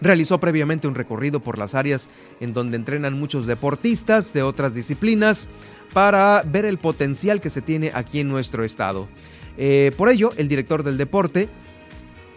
Realizó 0.00 0.38
previamente 0.38 0.86
un 0.86 0.94
recorrido 0.94 1.40
por 1.40 1.58
las 1.58 1.74
áreas 1.74 2.08
en 2.40 2.54
donde 2.54 2.76
entrenan 2.76 3.18
muchos 3.18 3.46
deportistas 3.46 4.32
de 4.32 4.42
otras 4.42 4.74
disciplinas 4.74 5.48
para 5.92 6.42
ver 6.46 6.64
el 6.64 6.78
potencial 6.78 7.40
que 7.40 7.50
se 7.50 7.62
tiene 7.62 7.90
aquí 7.94 8.20
en 8.20 8.28
nuestro 8.28 8.64
estado. 8.64 9.08
Eh, 9.56 9.92
por 9.96 10.08
ello, 10.08 10.30
el 10.36 10.48
director 10.48 10.84
del 10.84 10.98
deporte 10.98 11.48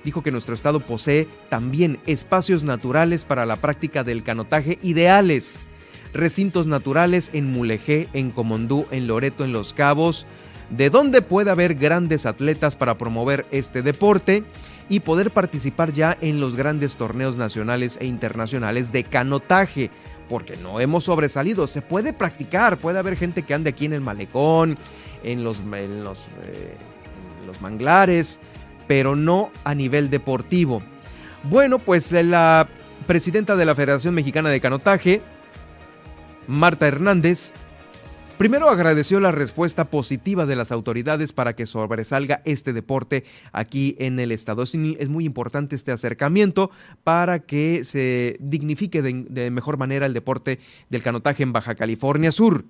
dijo 0.04 0.24
que 0.24 0.32
nuestro 0.32 0.56
estado 0.56 0.80
posee 0.80 1.28
también 1.50 2.00
espacios 2.08 2.64
naturales 2.64 3.26
para 3.26 3.46
la 3.46 3.58
práctica 3.58 4.04
del 4.04 4.24
canotaje 4.24 4.80
ideales 4.82 5.60
recintos 6.14 6.68
naturales 6.68 7.30
en 7.34 7.52
Mulegé, 7.52 8.08
en 8.14 8.32
Comondú, 8.32 8.86
en 8.92 9.08
Loreto, 9.08 9.44
en 9.44 9.54
Los 9.54 9.74
Cabos, 9.74 10.26
de 10.70 10.90
donde 10.90 11.22
puede 11.22 11.52
haber 11.52 11.76
grandes 11.76 12.26
atletas 12.26 12.76
para 12.76 12.98
promover 12.98 13.46
este 13.52 13.82
deporte 13.82 14.44
y 14.90 15.02
poder 15.02 15.32
participar 15.32 15.92
ya 15.92 16.18
en 16.22 16.40
los 16.40 16.56
grandes 16.56 16.96
torneos 16.96 17.38
nacionales 17.38 17.98
e 18.02 18.06
internacionales 18.06 18.92
de 18.92 19.04
canotaje, 19.04 19.90
porque 20.30 20.58
no 20.58 20.80
hemos 20.80 21.06
sobresalido, 21.06 21.68
se 21.68 21.82
puede 21.82 22.14
practicar, 22.14 22.78
puede 22.78 23.00
haber 23.00 23.18
gente 23.18 23.44
que 23.44 23.54
ande 23.54 23.70
aquí 23.70 23.86
en 23.86 23.94
el 23.94 24.02
malecón, 24.02 24.78
en 25.24 25.44
los, 25.44 25.60
los, 25.60 26.20
eh, 26.44 26.76
los 27.46 27.62
manglares, 27.62 28.40
pero 28.88 29.16
no 29.16 29.52
a 29.64 29.76
nivel 29.76 30.10
deportivo. 30.10 30.82
Bueno, 31.44 31.80
pues 31.80 32.12
la 32.12 32.68
presidenta 33.08 33.56
de 33.56 33.66
la 33.66 33.76
Federación 33.76 34.14
Mexicana 34.14 34.50
de 34.50 34.60
Canotaje, 34.60 35.22
Marta 36.48 36.88
Hernández, 36.88 37.54
primero 38.38 38.70
agradeció 38.70 39.20
la 39.20 39.32
respuesta 39.32 39.86
positiva 39.86 40.46
de 40.46 40.56
las 40.56 40.72
autoridades 40.72 41.34
para 41.34 41.56
que 41.56 41.68
sobresalga 41.68 42.42
este 42.46 42.74
deporte 42.74 43.24
aquí 43.52 43.96
en 44.00 44.20
el 44.20 44.32
estado. 44.32 44.64
Es, 44.64 44.76
muy 44.76 45.26
importante 45.26 45.76
este 45.76 45.92
acercamiento 45.92 46.72
para 47.04 47.40
que 47.40 47.84
se 47.86 48.38
dignifique 48.40 49.02
de, 49.02 49.52
mejor 49.52 49.78
manera 49.78 50.06
el 50.06 50.14
deporte 50.14 50.60
del 50.90 51.04
canotaje 51.04 51.44
en 51.44 51.54
Baja 51.54 51.76
California 51.76 52.32
Sur. 52.32 52.66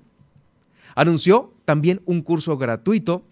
Anunció 0.93 1.53
también 1.63 2.01
un 2.05 2.21
curso 2.21 2.57
gratuito 2.57 3.23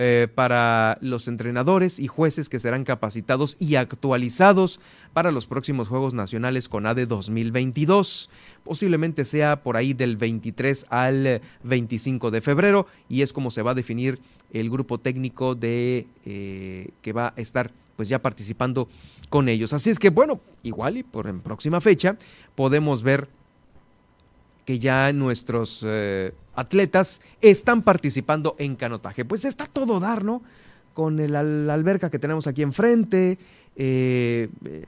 eh, 0.00 0.28
para 0.32 0.96
los 1.00 1.26
entrenadores 1.26 1.98
y 1.98 2.06
jueces 2.06 2.48
que 2.48 2.60
serán 2.60 2.84
capacitados 2.84 3.56
y 3.58 3.74
actualizados 3.74 4.78
para 5.12 5.32
los 5.32 5.46
próximos 5.46 5.88
Juegos 5.88 6.14
Nacionales 6.14 6.68
con 6.68 6.86
ADE 6.86 7.06
2022. 7.06 8.30
Posiblemente 8.62 9.24
sea 9.24 9.64
por 9.64 9.76
ahí 9.76 9.94
del 9.94 10.16
23 10.16 10.86
al 10.90 11.40
25 11.64 12.30
de 12.30 12.40
febrero 12.40 12.86
y 13.08 13.22
es 13.22 13.32
como 13.32 13.50
se 13.50 13.62
va 13.62 13.72
a 13.72 13.74
definir 13.74 14.20
el 14.52 14.70
grupo 14.70 14.98
técnico 14.98 15.56
de 15.56 16.06
eh, 16.24 16.90
que 17.02 17.12
va 17.12 17.34
a 17.36 17.40
estar 17.40 17.72
pues 17.96 18.08
ya 18.08 18.22
participando 18.22 18.86
con 19.30 19.48
ellos. 19.48 19.72
Así 19.72 19.90
es 19.90 19.98
que 19.98 20.10
bueno, 20.10 20.40
igual 20.62 20.98
y 20.98 21.02
por 21.02 21.26
en 21.26 21.40
próxima 21.40 21.80
fecha 21.80 22.16
podemos 22.54 23.02
ver 23.02 23.26
que 24.64 24.78
ya 24.78 25.12
nuestros 25.12 25.82
eh, 25.84 26.32
atletas 26.58 27.20
están 27.40 27.82
participando 27.82 28.56
en 28.58 28.76
canotaje. 28.76 29.24
Pues 29.24 29.44
está 29.44 29.66
todo 29.66 30.00
dar, 30.00 30.24
¿no? 30.24 30.42
Con 30.94 31.20
el, 31.20 31.32
la 31.32 31.74
alberca 31.74 32.10
que 32.10 32.18
tenemos 32.18 32.46
aquí 32.46 32.62
enfrente, 32.62 33.38
eh, 33.76 34.48
eh, 34.64 34.84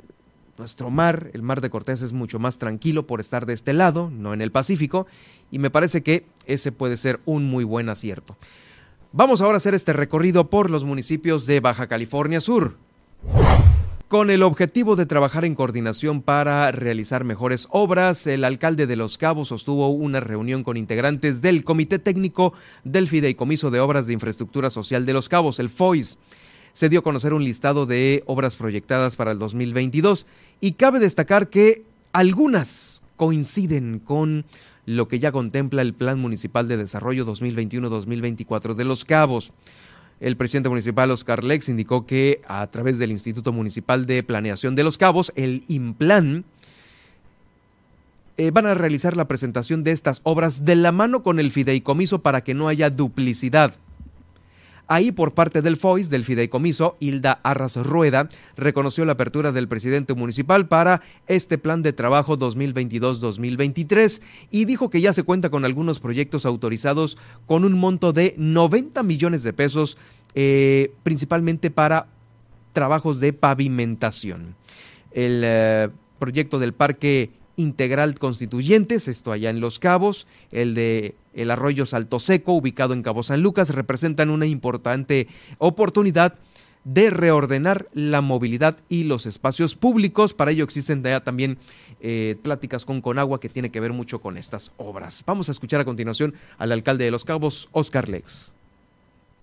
nuestro 0.58 0.90
mar, 0.90 1.30
el 1.32 1.42
mar 1.42 1.60
de 1.60 1.70
Cortés 1.70 2.02
es 2.02 2.12
mucho 2.12 2.38
más 2.38 2.58
tranquilo 2.58 3.06
por 3.06 3.20
estar 3.20 3.46
de 3.46 3.54
este 3.54 3.72
lado, 3.72 4.10
no 4.10 4.34
en 4.34 4.42
el 4.42 4.50
Pacífico, 4.50 5.06
y 5.50 5.58
me 5.58 5.70
parece 5.70 6.02
que 6.02 6.26
ese 6.46 6.72
puede 6.72 6.96
ser 6.96 7.20
un 7.24 7.48
muy 7.48 7.64
buen 7.64 7.88
acierto. 7.88 8.36
Vamos 9.12 9.40
ahora 9.40 9.54
a 9.54 9.56
hacer 9.58 9.74
este 9.74 9.92
recorrido 9.92 10.50
por 10.50 10.70
los 10.70 10.84
municipios 10.84 11.46
de 11.46 11.60
Baja 11.60 11.86
California 11.86 12.40
Sur. 12.40 12.76
Con 14.10 14.28
el 14.28 14.42
objetivo 14.42 14.96
de 14.96 15.06
trabajar 15.06 15.44
en 15.44 15.54
coordinación 15.54 16.20
para 16.20 16.72
realizar 16.72 17.22
mejores 17.22 17.68
obras, 17.70 18.26
el 18.26 18.42
alcalde 18.42 18.88
de 18.88 18.96
Los 18.96 19.18
Cabos 19.18 19.50
sostuvo 19.50 19.88
una 19.90 20.18
reunión 20.18 20.64
con 20.64 20.76
integrantes 20.76 21.42
del 21.42 21.62
Comité 21.62 22.00
Técnico 22.00 22.52
del 22.82 23.06
Fideicomiso 23.06 23.70
de 23.70 23.78
Obras 23.78 24.08
de 24.08 24.12
Infraestructura 24.12 24.70
Social 24.70 25.06
de 25.06 25.12
Los 25.12 25.28
Cabos, 25.28 25.60
el 25.60 25.68
FOIS. 25.68 26.18
Se 26.72 26.88
dio 26.88 26.98
a 26.98 27.02
conocer 27.04 27.34
un 27.34 27.44
listado 27.44 27.86
de 27.86 28.24
obras 28.26 28.56
proyectadas 28.56 29.14
para 29.14 29.30
el 29.30 29.38
2022 29.38 30.26
y 30.60 30.72
cabe 30.72 30.98
destacar 30.98 31.48
que 31.48 31.84
algunas 32.12 33.02
coinciden 33.14 34.00
con 34.00 34.44
lo 34.86 35.06
que 35.06 35.20
ya 35.20 35.30
contempla 35.30 35.82
el 35.82 35.94
Plan 35.94 36.18
Municipal 36.18 36.66
de 36.66 36.78
Desarrollo 36.78 37.24
2021-2024 37.26 38.74
de 38.74 38.84
Los 38.84 39.04
Cabos. 39.04 39.52
El 40.20 40.36
presidente 40.36 40.68
municipal 40.68 41.10
Oscar 41.10 41.42
Lex 41.42 41.70
indicó 41.70 42.06
que 42.06 42.42
a 42.46 42.66
través 42.66 42.98
del 42.98 43.10
Instituto 43.10 43.52
Municipal 43.52 44.04
de 44.04 44.22
Planeación 44.22 44.76
de 44.76 44.84
los 44.84 44.98
Cabos, 44.98 45.32
el 45.34 45.64
IMPLAN, 45.66 46.44
eh, 48.36 48.50
van 48.50 48.66
a 48.66 48.74
realizar 48.74 49.16
la 49.16 49.26
presentación 49.26 49.82
de 49.82 49.92
estas 49.92 50.20
obras 50.22 50.66
de 50.66 50.76
la 50.76 50.92
mano 50.92 51.22
con 51.22 51.38
el 51.38 51.50
fideicomiso 51.50 52.20
para 52.20 52.42
que 52.42 52.52
no 52.52 52.68
haya 52.68 52.90
duplicidad. 52.90 53.74
Ahí, 54.92 55.12
por 55.12 55.34
parte 55.34 55.62
del 55.62 55.76
FOIS, 55.76 56.10
del 56.10 56.24
fideicomiso, 56.24 56.96
Hilda 56.98 57.38
Arras 57.44 57.76
Rueda 57.76 58.28
reconoció 58.56 59.04
la 59.04 59.12
apertura 59.12 59.52
del 59.52 59.68
presidente 59.68 60.14
municipal 60.14 60.66
para 60.66 61.00
este 61.28 61.58
plan 61.58 61.80
de 61.82 61.92
trabajo 61.92 62.36
2022-2023 62.36 64.20
y 64.50 64.64
dijo 64.64 64.90
que 64.90 65.00
ya 65.00 65.12
se 65.12 65.22
cuenta 65.22 65.48
con 65.48 65.64
algunos 65.64 66.00
proyectos 66.00 66.44
autorizados 66.44 67.18
con 67.46 67.64
un 67.64 67.74
monto 67.74 68.12
de 68.12 68.34
90 68.36 69.04
millones 69.04 69.44
de 69.44 69.52
pesos, 69.52 69.96
eh, 70.34 70.92
principalmente 71.04 71.70
para 71.70 72.08
trabajos 72.72 73.20
de 73.20 73.32
pavimentación. 73.32 74.56
El 75.12 75.42
eh, 75.44 75.88
proyecto 76.18 76.58
del 76.58 76.72
Parque 76.72 77.30
Integral 77.54 78.18
Constituyentes, 78.18 79.06
esto 79.06 79.30
allá 79.30 79.50
en 79.50 79.60
Los 79.60 79.78
Cabos, 79.78 80.26
el 80.50 80.74
de 80.74 81.14
el 81.34 81.50
arroyo 81.50 81.86
Salto 81.86 82.20
Seco, 82.20 82.52
ubicado 82.52 82.94
en 82.94 83.02
Cabo 83.02 83.22
San 83.22 83.42
Lucas, 83.42 83.70
representan 83.70 84.30
una 84.30 84.46
importante 84.46 85.28
oportunidad 85.58 86.34
de 86.84 87.10
reordenar 87.10 87.88
la 87.92 88.20
movilidad 88.20 88.78
y 88.88 89.04
los 89.04 89.26
espacios 89.26 89.74
públicos. 89.74 90.34
Para 90.34 90.50
ello 90.50 90.64
existen 90.64 91.02
ya 91.02 91.20
también 91.20 91.58
eh, 92.00 92.36
pláticas 92.42 92.84
con 92.84 93.00
Conagua 93.00 93.40
que 93.40 93.48
tiene 93.48 93.70
que 93.70 93.80
ver 93.80 93.92
mucho 93.92 94.20
con 94.20 94.36
estas 94.36 94.72
obras. 94.76 95.22
Vamos 95.26 95.48
a 95.48 95.52
escuchar 95.52 95.80
a 95.80 95.84
continuación 95.84 96.34
al 96.58 96.72
alcalde 96.72 97.04
de 97.04 97.10
Los 97.10 97.24
Cabos, 97.24 97.68
Oscar 97.72 98.08
Lex. 98.08 98.52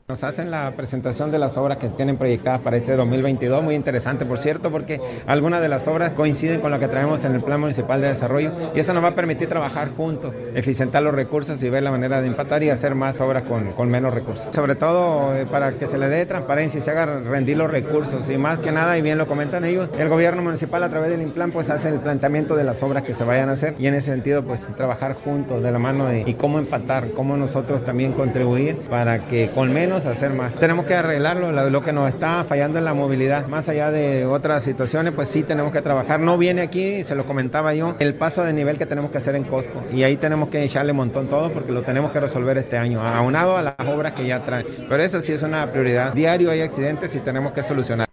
Nos 0.09 0.23
hacen 0.23 0.51
la 0.51 0.71
presentación 0.71 1.31
de 1.31 1.37
las 1.37 1.57
obras 1.57 1.79
que 1.79 1.89
tienen 1.89 2.15
proyectadas 2.15 2.61
para 2.61 2.77
este 2.77 2.95
2022, 2.95 3.61
muy 3.61 3.75
interesante 3.75 4.23
por 4.23 4.37
cierto, 4.37 4.71
porque 4.71 5.01
algunas 5.25 5.61
de 5.61 5.67
las 5.67 5.85
obras 5.89 6.11
coinciden 6.11 6.61
con 6.61 6.71
lo 6.71 6.79
que 6.79 6.87
traemos 6.87 7.25
en 7.25 7.35
el 7.35 7.41
Plan 7.41 7.59
Municipal 7.59 7.99
de 7.99 8.07
Desarrollo 8.07 8.53
y 8.73 8.79
eso 8.79 8.93
nos 8.93 9.03
va 9.03 9.09
a 9.09 9.15
permitir 9.15 9.49
trabajar 9.49 9.89
juntos, 9.89 10.33
eficientar 10.55 11.03
los 11.03 11.13
recursos 11.13 11.61
y 11.61 11.69
ver 11.69 11.83
la 11.83 11.91
manera 11.91 12.21
de 12.21 12.27
empatar 12.27 12.63
y 12.63 12.69
hacer 12.69 12.95
más 12.95 13.19
obras 13.19 13.43
con, 13.43 13.73
con 13.73 13.89
menos 13.89 14.13
recursos. 14.13 14.47
Sobre 14.55 14.75
todo 14.75 15.35
eh, 15.35 15.45
para 15.45 15.73
que 15.73 15.87
se 15.87 15.97
le 15.97 16.07
dé 16.07 16.25
transparencia 16.25 16.77
y 16.77 16.81
se 16.81 16.91
haga 16.91 17.19
rendir 17.19 17.57
los 17.57 17.69
recursos 17.69 18.29
y 18.29 18.37
más 18.37 18.59
que 18.59 18.71
nada, 18.71 18.97
y 18.97 19.01
bien 19.01 19.17
lo 19.17 19.27
comentan 19.27 19.65
ellos, 19.65 19.89
el 19.99 20.07
gobierno 20.07 20.41
municipal 20.41 20.83
a 20.83 20.89
través 20.89 21.09
del 21.09 21.21
Implan 21.21 21.51
pues 21.51 21.69
hace 21.69 21.89
el 21.89 21.99
planteamiento 21.99 22.55
de 22.55 22.63
las 22.63 22.81
obras 22.81 23.03
que 23.03 23.13
se 23.13 23.25
vayan 23.25 23.49
a 23.49 23.51
hacer 23.51 23.75
y 23.77 23.87
en 23.87 23.93
ese 23.93 24.11
sentido 24.11 24.41
pues 24.45 24.67
trabajar 24.77 25.15
juntos 25.15 25.61
de 25.61 25.69
la 25.69 25.79
mano 25.79 26.15
y 26.15 26.33
cómo 26.35 26.59
empatar, 26.59 27.11
cómo 27.11 27.35
nosotros 27.35 27.83
también 27.83 28.13
contribuir 28.13 28.77
para 28.89 29.19
que 29.19 29.49
con 29.53 29.73
menos 29.73 29.96
hacer 30.05 30.31
más. 30.31 30.55
Tenemos 30.55 30.85
que 30.85 30.95
arreglarlo, 30.95 31.51
lo 31.69 31.83
que 31.83 31.93
nos 31.93 32.09
está 32.09 32.43
fallando 32.43 32.77
en 32.77 32.85
la 32.85 32.93
movilidad, 32.93 33.47
más 33.47 33.69
allá 33.69 33.91
de 33.91 34.25
otras 34.25 34.63
situaciones, 34.63 35.13
pues 35.13 35.29
sí 35.29 35.43
tenemos 35.43 35.71
que 35.71 35.81
trabajar. 35.81 36.19
No 36.19 36.37
viene 36.37 36.61
aquí, 36.61 37.03
se 37.03 37.15
lo 37.15 37.25
comentaba 37.25 37.73
yo, 37.73 37.95
el 37.99 38.13
paso 38.13 38.43
de 38.43 38.53
nivel 38.53 38.77
que 38.77 38.85
tenemos 38.85 39.11
que 39.11 39.17
hacer 39.17 39.35
en 39.35 39.43
Costco. 39.43 39.83
Y 39.93 40.03
ahí 40.03 40.17
tenemos 40.17 40.49
que 40.49 40.63
echarle 40.63 40.91
un 40.91 40.97
montón 40.97 41.27
todo 41.27 41.51
porque 41.51 41.71
lo 41.71 41.81
tenemos 41.81 42.11
que 42.11 42.19
resolver 42.19 42.57
este 42.57 42.77
año, 42.77 43.01
aunado 43.01 43.57
a 43.57 43.63
las 43.63 43.75
obras 43.87 44.13
que 44.13 44.25
ya 44.25 44.39
traen. 44.41 44.65
Pero 44.89 45.01
eso 45.03 45.21
sí 45.21 45.31
es 45.31 45.43
una 45.43 45.71
prioridad. 45.71 46.13
Diario 46.13 46.51
hay 46.51 46.61
accidentes 46.61 47.15
y 47.15 47.19
tenemos 47.19 47.51
que 47.53 47.63
solucionar. 47.63 48.07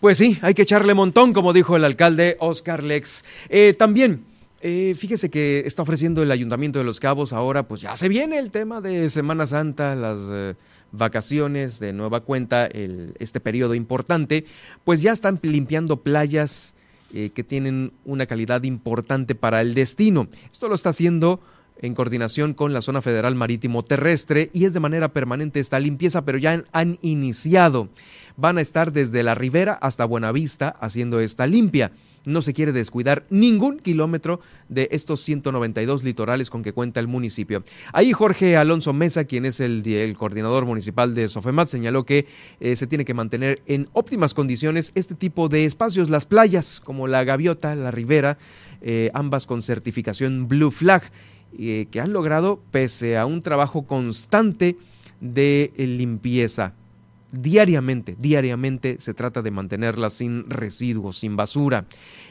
Pues 0.00 0.16
sí, 0.16 0.38
hay 0.40 0.54
que 0.54 0.62
echarle 0.62 0.94
montón, 0.94 1.34
como 1.34 1.52
dijo 1.52 1.76
el 1.76 1.84
alcalde 1.84 2.36
Oscar 2.40 2.82
Lex. 2.82 3.22
Eh, 3.50 3.74
también 3.74 4.29
eh, 4.60 4.94
fíjese 4.98 5.30
que 5.30 5.62
está 5.64 5.82
ofreciendo 5.82 6.22
el 6.22 6.30
Ayuntamiento 6.30 6.78
de 6.78 6.84
Los 6.84 7.00
Cabos 7.00 7.32
ahora, 7.32 7.66
pues 7.66 7.80
ya 7.80 7.96
se 7.96 8.08
viene 8.08 8.38
el 8.38 8.50
tema 8.50 8.82
de 8.82 9.08
Semana 9.08 9.46
Santa, 9.46 9.94
las 9.94 10.18
eh, 10.30 10.54
vacaciones 10.92 11.78
de 11.80 11.94
nueva 11.94 12.20
cuenta, 12.20 12.66
el, 12.66 13.14
este 13.18 13.40
periodo 13.40 13.74
importante, 13.74 14.44
pues 14.84 15.00
ya 15.00 15.12
están 15.12 15.38
limpiando 15.42 16.02
playas 16.02 16.74
eh, 17.14 17.30
que 17.34 17.42
tienen 17.42 17.92
una 18.04 18.26
calidad 18.26 18.62
importante 18.64 19.34
para 19.34 19.62
el 19.62 19.74
destino. 19.74 20.28
Esto 20.52 20.68
lo 20.68 20.74
está 20.74 20.90
haciendo 20.90 21.40
en 21.80 21.94
coordinación 21.94 22.52
con 22.52 22.74
la 22.74 22.82
Zona 22.82 23.00
Federal 23.00 23.34
Marítimo 23.34 23.82
Terrestre 23.82 24.50
y 24.52 24.66
es 24.66 24.74
de 24.74 24.80
manera 24.80 25.14
permanente 25.14 25.60
esta 25.60 25.80
limpieza, 25.80 26.26
pero 26.26 26.36
ya 26.36 26.64
han 26.72 26.98
iniciado. 27.00 27.88
Van 28.36 28.58
a 28.58 28.60
estar 28.60 28.92
desde 28.92 29.22
la 29.22 29.34
ribera 29.34 29.72
hasta 29.72 30.04
Buenavista 30.04 30.68
haciendo 30.68 31.20
esta 31.20 31.46
limpia 31.46 31.92
no 32.24 32.42
se 32.42 32.52
quiere 32.52 32.72
descuidar 32.72 33.24
ningún 33.30 33.78
kilómetro 33.78 34.40
de 34.68 34.88
estos 34.92 35.20
192 35.22 36.04
litorales 36.04 36.50
con 36.50 36.62
que 36.62 36.72
cuenta 36.72 37.00
el 37.00 37.08
municipio. 37.08 37.64
Ahí 37.92 38.12
Jorge 38.12 38.56
Alonso 38.56 38.92
Mesa, 38.92 39.24
quien 39.24 39.44
es 39.44 39.60
el, 39.60 40.16
coordinador 40.16 40.66
municipal 40.66 41.14
de 41.14 41.28
Sofemat, 41.28 41.68
señaló 41.68 42.04
que 42.04 42.26
eh, 42.60 42.76
se 42.76 42.86
tiene 42.86 43.04
que 43.04 43.14
mantener 43.14 43.62
en 43.66 43.88
óptimas 43.92 44.34
condiciones 44.34 44.92
este 44.94 45.14
tipo 45.14 45.48
de 45.48 45.64
espacios, 45.64 46.10
las 46.10 46.26
playas 46.26 46.80
como 46.80 47.06
la 47.06 47.24
Gaviota, 47.24 47.74
la 47.74 47.90
Ribera, 47.90 48.38
eh, 48.82 49.10
ambas 49.14 49.46
con 49.46 49.62
certificación 49.62 50.48
Blue 50.48 50.70
Flag, 50.70 51.10
eh, 51.58 51.86
que 51.90 52.00
han 52.00 52.12
logrado, 52.12 52.60
pese 52.70 53.18
a 53.18 53.26
un 53.26 53.42
trabajo 53.42 53.86
constante 53.86 54.76
de 55.20 55.72
limpieza 55.76 56.74
diariamente, 57.32 58.16
diariamente 58.18 58.96
se 59.00 59.14
trata 59.14 59.42
de 59.42 59.50
mantenerla 59.50 60.10
sin 60.10 60.48
residuos, 60.48 61.18
sin 61.18 61.36
basura. 61.36 61.84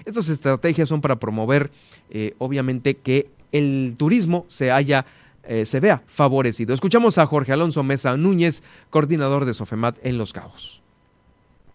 Estas 0.05 0.29
estrategias 0.29 0.89
son 0.89 1.01
para 1.01 1.19
promover, 1.19 1.71
eh, 2.09 2.35
obviamente, 2.37 2.97
que 2.97 3.29
el 3.51 3.95
turismo 3.97 4.45
se 4.47 4.71
haya 4.71 5.05
eh, 5.43 5.65
se 5.65 5.79
vea 5.79 6.03
favorecido. 6.05 6.75
Escuchamos 6.75 7.17
a 7.17 7.25
Jorge 7.25 7.51
Alonso 7.53 7.81
Mesa 7.81 8.15
Núñez, 8.17 8.61
coordinador 8.91 9.45
de 9.45 9.55
Sofemat 9.55 9.97
en 10.05 10.19
Los 10.19 10.31
Cabos. 10.31 10.79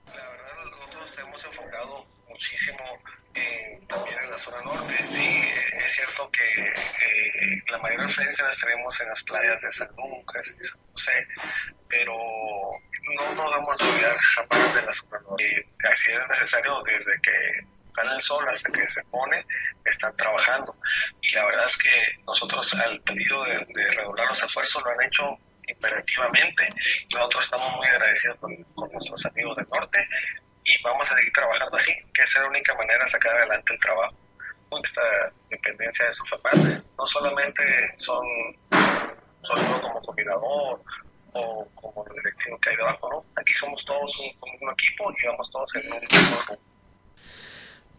La 0.07 0.13
verdad, 0.13 0.71
nosotros 0.71 1.19
hemos 1.19 1.45
enfocado 1.45 2.07
muchísimo 2.29 2.79
también 3.89 4.17
en 4.23 4.31
la 4.31 4.39
zona 4.39 4.63
norte. 4.63 4.95
Sí, 5.09 5.27
es 5.85 5.93
cierto 5.93 6.31
que 6.31 7.73
la 7.73 7.79
mayor 7.79 8.03
referencia 8.03 8.45
las 8.45 8.61
tenemos 8.61 9.01
en 9.01 9.09
las 9.09 9.25
playas 9.25 9.61
de 9.61 9.73
San 9.73 9.89
Lucas 9.97 10.55
y 10.61 10.65
San 10.65 10.79
José, 10.93 11.27
pero 11.89 12.15
no 13.13 13.35
nos 13.35 13.51
vamos 13.51 13.81
a 13.81 13.89
olvidar 13.89 14.17
jamás 14.19 14.75
de 14.75 14.83
las 14.83 15.05
eh, 15.39 15.67
así 15.91 16.13
es 16.13 16.29
necesario 16.29 16.83
desde 16.83 17.21
que 17.21 17.67
sale 17.95 18.15
el 18.15 18.23
sol 18.23 18.45
hasta 18.49 18.71
que 18.73 18.89
se 18.89 19.03
pone, 19.05 19.45
están 19.85 20.17
trabajando. 20.17 20.75
Y 21.23 21.33
la 21.35 21.45
verdad 21.45 21.65
es 21.67 21.77
que 21.77 21.91
nosotros 22.27 22.75
al 22.75 23.01
pedido 23.03 23.45
de, 23.45 23.59
redoblar 23.97 24.29
los 24.29 24.43
esfuerzos 24.43 24.83
lo 24.85 24.91
han 24.91 25.03
hecho 25.03 25.39
imperativamente. 25.69 26.69
Nosotros 27.15 27.45
estamos 27.45 27.77
muy 27.77 27.87
agradecidos 27.87 28.39
con, 28.39 28.67
nuestros 28.93 29.27
amigos 29.27 29.57
del 29.57 29.69
norte 29.69 30.09
y 30.65 30.83
vamos 30.83 31.11
a 31.11 31.15
seguir 31.15 31.33
trabajando 31.33 31.77
así, 31.77 31.95
que 32.13 32.23
es 32.23 32.35
la 32.35 32.49
única 32.49 32.75
manera 32.75 33.05
de 33.05 33.11
sacar 33.11 33.37
adelante 33.37 33.75
el 33.75 33.81
trabajo. 33.81 34.17
Esta 34.83 35.31
dependencia 35.51 36.07
de 36.07 36.13
su 36.13 36.25
papá 36.25 36.51
no 36.53 37.07
solamente 37.07 37.63
son, 37.99 38.27
son 39.43 39.81
como 39.81 40.03
coordinador 40.03 40.81
como 41.75 42.05
lo 42.07 42.15
directivo 42.15 42.59
que 42.61 42.71
hay 42.71 42.77
debajo, 42.77 43.11
¿no? 43.11 43.25
Aquí 43.37 43.55
somos 43.55 43.85
todos 43.85 44.19
un, 44.21 44.27
un 44.63 44.73
equipo 44.73 45.11
y 45.11 45.27
vamos 45.27 45.51
todos 45.51 45.75
en 45.77 45.93
un 45.93 46.01
mismo 46.01 46.59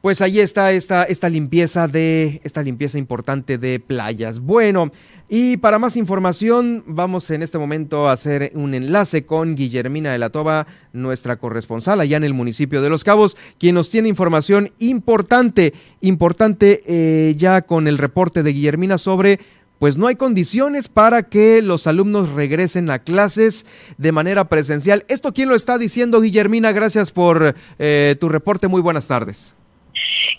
pues 0.05 0.21
ahí 0.21 0.39
está 0.39 0.71
esta, 0.71 1.01
esta 1.05 1.29
limpieza 1.29 1.87
de 1.87 2.39
esta 2.43 2.61
limpieza 2.61 2.99
importante 2.99 3.57
de 3.57 3.79
playas. 3.79 4.37
Bueno, 4.37 4.91
y 5.29 5.57
para 5.57 5.79
más 5.79 5.97
información 5.97 6.83
vamos 6.85 7.31
en 7.31 7.41
este 7.41 7.57
momento 7.57 8.07
a 8.07 8.11
hacer 8.11 8.51
un 8.53 8.75
enlace 8.75 9.25
con 9.25 9.55
Guillermina 9.55 10.11
de 10.11 10.19
la 10.19 10.29
Toba, 10.29 10.67
nuestra 10.93 11.37
corresponsal 11.37 12.01
allá 12.01 12.17
en 12.17 12.23
el 12.23 12.35
municipio 12.35 12.83
de 12.83 12.89
Los 12.91 13.03
Cabos, 13.03 13.35
quien 13.57 13.73
nos 13.73 13.89
tiene 13.89 14.07
información 14.07 14.71
importante, 14.77 15.73
importante 16.01 16.83
eh, 16.85 17.33
ya 17.35 17.63
con 17.63 17.87
el 17.87 17.97
reporte 17.97 18.43
de 18.43 18.53
Guillermina 18.53 18.99
sobre 18.99 19.39
pues 19.79 19.97
no 19.97 20.07
hay 20.07 20.15
condiciones 20.15 20.87
para 20.87 21.23
que 21.23 21.61
los 21.61 21.87
alumnos 21.87 22.29
regresen 22.29 22.89
a 22.89 22.99
clases 22.99 23.65
de 23.97 24.11
manera 24.11 24.47
presencial. 24.49 25.05
¿Esto 25.07 25.33
quién 25.33 25.49
lo 25.49 25.55
está 25.55 25.77
diciendo, 25.77 26.21
Guillermina? 26.21 26.71
Gracias 26.71 27.11
por 27.11 27.55
eh, 27.79 28.15
tu 28.19 28.29
reporte. 28.29 28.67
Muy 28.67 28.81
buenas 28.81 29.07
tardes. 29.07 29.55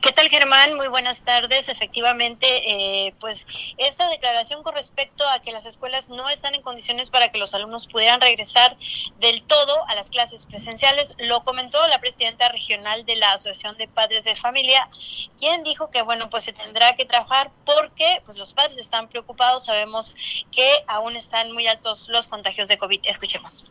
¿Qué 0.02 0.12
tal, 0.12 0.28
Germán? 0.28 0.74
Muy 0.74 0.88
buenas 0.88 1.24
tardes. 1.24 1.68
Efectivamente, 1.68 2.46
eh, 2.46 3.14
pues 3.20 3.46
esta 3.78 4.08
declaración 4.10 4.62
con 4.62 4.74
respecto 4.74 5.26
a 5.28 5.40
que 5.40 5.52
las 5.52 5.64
escuelas 5.64 6.10
no 6.10 6.28
están 6.28 6.54
en 6.54 6.62
condiciones 6.62 7.10
para 7.10 7.30
que 7.32 7.38
los 7.38 7.54
alumnos 7.54 7.86
pudieran 7.86 8.20
regresar 8.20 8.76
del 9.18 9.42
todo 9.44 9.86
a 9.88 9.94
las 9.94 10.10
clases 10.10 10.44
presenciales, 10.44 11.14
lo 11.18 11.42
comentó 11.42 11.86
la 11.88 12.00
presidenta 12.00 12.48
regional 12.50 13.06
de 13.06 13.16
la 13.16 13.32
Asociación 13.32 13.76
de 13.78 13.88
Padres 13.88 14.24
de 14.24 14.36
Familia, 14.36 14.90
quien 15.38 15.64
dijo 15.64 15.90
que, 15.90 16.02
bueno, 16.02 16.28
pues 16.28 16.44
se 16.44 16.52
tendrá 16.52 16.94
que 16.94 17.06
trabajar 17.06 17.50
porque 17.64 18.22
pues 18.26 18.36
los 18.36 18.52
padres 18.52 18.76
están 18.76 19.08
preocupados. 19.08 19.64
Sabemos 19.64 20.16
que 20.52 20.70
aún 20.86 21.16
están 21.16 21.52
muy 21.52 21.66
altos 21.66 22.08
los 22.08 22.28
contagios 22.28 22.68
de 22.68 22.76
COVID. 22.76 23.00
Escuchemos. 23.04 23.66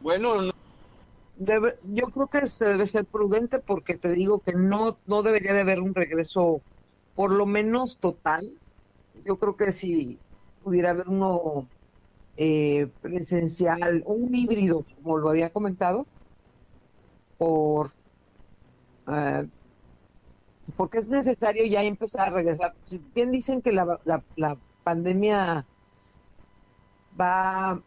Bueno, 0.00 0.52
yo 1.40 2.04
creo 2.10 2.28
que 2.28 2.46
se 2.46 2.66
debe 2.66 2.86
ser 2.86 3.06
prudente 3.06 3.60
porque 3.60 3.96
te 3.98 4.10
digo 4.12 4.40
que 4.40 4.52
no, 4.52 4.98
no 5.06 5.22
debería 5.22 5.52
de 5.54 5.60
haber 5.60 5.80
un 5.80 5.94
regreso 5.94 6.62
por 7.14 7.32
lo 7.32 7.46
menos 7.46 7.98
total. 7.98 8.50
Yo 9.24 9.38
creo 9.38 9.56
que 9.56 9.72
si 9.72 10.18
pudiera 10.62 10.90
haber 10.90 11.08
uno 11.08 11.68
eh, 12.36 12.88
presencial 13.00 14.02
un 14.06 14.34
híbrido, 14.34 14.84
como 14.96 15.18
lo 15.18 15.30
había 15.30 15.50
comentado, 15.52 16.06
por 17.38 17.90
eh, 19.06 19.48
porque 20.76 20.98
es 20.98 21.08
necesario 21.10 21.64
ya 21.66 21.82
empezar 21.82 22.28
a 22.28 22.30
regresar. 22.30 22.74
Si 22.84 22.98
bien 23.14 23.30
dicen 23.32 23.62
que 23.62 23.72
la, 23.72 24.00
la, 24.04 24.24
la 24.36 24.56
pandemia 24.82 25.66
va 27.20 27.82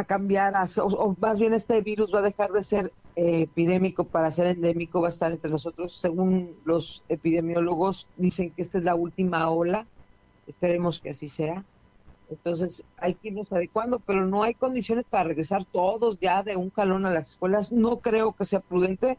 a 0.00 0.04
cambiar, 0.04 0.54
o, 0.78 1.16
más 1.20 1.38
bien 1.38 1.54
este 1.54 1.80
virus 1.80 2.14
va 2.14 2.20
a 2.20 2.22
dejar 2.22 2.52
de 2.52 2.62
ser 2.62 2.92
eh, 3.16 3.42
epidémico 3.42 4.04
para 4.04 4.30
ser 4.30 4.46
endémico, 4.46 5.00
va 5.00 5.08
a 5.08 5.10
estar 5.10 5.32
entre 5.32 5.50
nosotros. 5.50 5.92
Según 5.92 6.56
los 6.64 7.02
epidemiólogos, 7.08 8.06
dicen 8.16 8.50
que 8.50 8.62
esta 8.62 8.78
es 8.78 8.84
la 8.84 8.94
última 8.94 9.50
ola, 9.50 9.86
esperemos 10.46 11.00
que 11.00 11.10
así 11.10 11.28
sea. 11.28 11.64
Entonces 12.30 12.84
hay 12.98 13.14
que 13.14 13.28
irnos 13.28 13.50
adecuando, 13.52 13.98
pero 14.00 14.26
no 14.26 14.42
hay 14.42 14.54
condiciones 14.54 15.04
para 15.04 15.24
regresar 15.24 15.64
todos 15.64 16.18
ya 16.20 16.42
de 16.42 16.56
un 16.56 16.70
calón 16.70 17.06
a 17.06 17.10
las 17.10 17.30
escuelas. 17.30 17.72
No 17.72 17.98
creo 17.98 18.32
que 18.32 18.44
sea 18.44 18.60
prudente, 18.60 19.18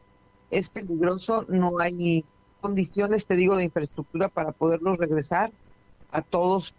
es 0.52 0.70
peligroso, 0.70 1.46
no 1.48 1.80
hay 1.80 2.24
condiciones, 2.62 3.26
te 3.26 3.36
digo, 3.36 3.56
de 3.58 3.66
infraestructura 3.66 4.30
para 4.30 4.52
poderlos 4.52 4.98
regresar 4.98 5.52
a 6.12 6.22
todos 6.22 6.74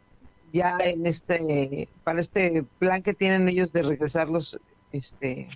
ya 0.52 0.78
en 0.80 1.06
este 1.06 1.88
para 2.04 2.20
este 2.20 2.64
plan 2.78 3.02
que 3.02 3.14
tienen 3.14 3.48
ellos 3.48 3.72
de 3.72 3.82
regresarlos 3.82 4.58
este 4.92 5.48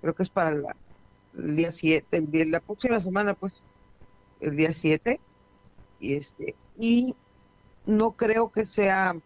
creo 0.00 0.14
que 0.14 0.22
es 0.22 0.30
para 0.30 0.50
el 0.50 1.56
día 1.56 1.70
7 1.70 2.16
el 2.16 2.30
día, 2.30 2.44
la 2.46 2.60
próxima 2.60 3.00
semana 3.00 3.34
pues 3.34 3.62
el 4.40 4.56
día 4.56 4.72
7 4.72 5.20
y 6.00 6.14
este 6.14 6.54
y 6.78 7.14
no 7.86 8.12
creo 8.12 8.50
que 8.50 8.64
sea 8.64 9.16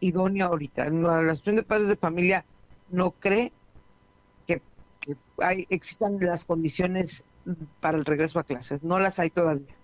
idóneo 0.00 0.46
ahorita. 0.46 0.88
La 0.90 1.18
asociación 1.18 1.56
de 1.56 1.62
padres 1.62 1.88
de 1.88 1.96
familia 1.96 2.44
no 2.90 3.12
cree 3.12 3.52
que, 4.46 4.62
que 5.00 5.16
hay, 5.38 5.66
existan 5.70 6.18
las 6.20 6.44
condiciones 6.44 7.24
para 7.80 7.98
el 7.98 8.04
regreso 8.04 8.38
a 8.38 8.44
clases. 8.44 8.82
No 8.82 8.98
las 8.98 9.18
hay 9.18 9.30
todavía 9.30 9.74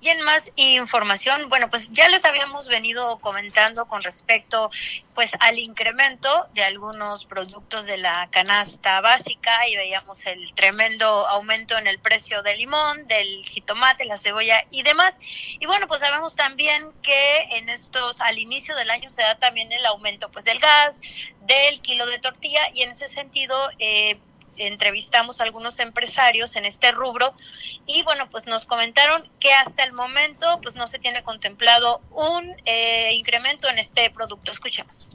Y 0.00 0.10
en 0.10 0.22
más 0.22 0.52
información, 0.56 1.48
bueno, 1.48 1.68
pues 1.70 1.90
ya 1.92 2.08
les 2.08 2.24
habíamos 2.24 2.68
venido 2.68 3.18
comentando 3.18 3.86
con 3.86 4.02
respecto 4.02 4.70
pues 5.14 5.32
al 5.40 5.58
incremento 5.58 6.28
de 6.54 6.62
algunos 6.62 7.26
productos 7.26 7.86
de 7.86 7.98
la 7.98 8.28
canasta 8.30 9.00
básica 9.00 9.66
y 9.66 9.74
veíamos 9.74 10.24
el 10.26 10.54
tremendo 10.54 11.26
aumento 11.26 11.76
en 11.76 11.88
el 11.88 11.98
precio 11.98 12.42
del 12.42 12.58
limón, 12.58 13.08
del 13.08 13.44
jitomate, 13.44 14.04
la 14.04 14.16
cebolla 14.16 14.62
y 14.70 14.84
demás. 14.84 15.18
Y 15.58 15.66
bueno, 15.66 15.88
pues 15.88 16.00
sabemos 16.00 16.36
también 16.36 16.92
que 17.02 17.56
en 17.56 17.68
estos 17.68 18.20
al 18.20 18.38
inicio 18.38 18.76
del 18.76 18.90
año 18.90 19.08
se 19.08 19.22
da 19.22 19.36
también 19.38 19.72
el 19.72 19.84
aumento 19.86 20.30
pues 20.30 20.44
del 20.44 20.60
gas, 20.60 21.00
del 21.40 21.80
kilo 21.80 22.06
de 22.06 22.20
tortilla 22.20 22.60
y 22.72 22.82
en 22.82 22.90
ese 22.90 23.08
sentido 23.08 23.56
eh, 23.80 24.20
entrevistamos 24.58 25.40
a 25.40 25.44
algunos 25.44 25.78
empresarios 25.80 26.56
en 26.56 26.64
este 26.64 26.92
rubro 26.92 27.32
y 27.86 28.02
bueno, 28.02 28.28
pues 28.30 28.46
nos 28.46 28.66
comentaron 28.66 29.22
que 29.40 29.52
hasta 29.52 29.84
el 29.84 29.92
momento 29.92 30.46
pues 30.62 30.76
no 30.76 30.86
se 30.86 30.98
tiene 30.98 31.22
contemplado 31.22 32.00
un 32.10 32.54
eh, 32.64 33.14
incremento 33.14 33.68
en 33.68 33.78
este 33.78 34.10
producto. 34.10 34.50
Escuchemos. 34.50 35.08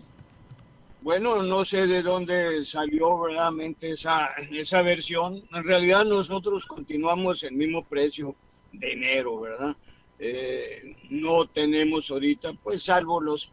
Bueno, 1.02 1.44
no 1.44 1.66
sé 1.66 1.86
de 1.86 2.02
dónde 2.02 2.64
salió 2.64 3.20
verdaderamente 3.20 3.92
esa, 3.92 4.30
esa 4.52 4.82
versión. 4.82 5.44
En 5.52 5.64
realidad 5.66 6.06
nosotros 6.06 6.66
continuamos 6.66 7.44
el 7.44 7.54
mismo 7.56 7.84
precio 7.84 8.36
de 8.72 8.94
enero, 8.94 9.42
¿verdad? 9.42 9.76
Eh, 10.18 10.96
no 11.10 11.46
tenemos 11.48 12.10
ahorita, 12.10 12.54
pues 12.54 12.84
salvo 12.84 13.20
los 13.20 13.52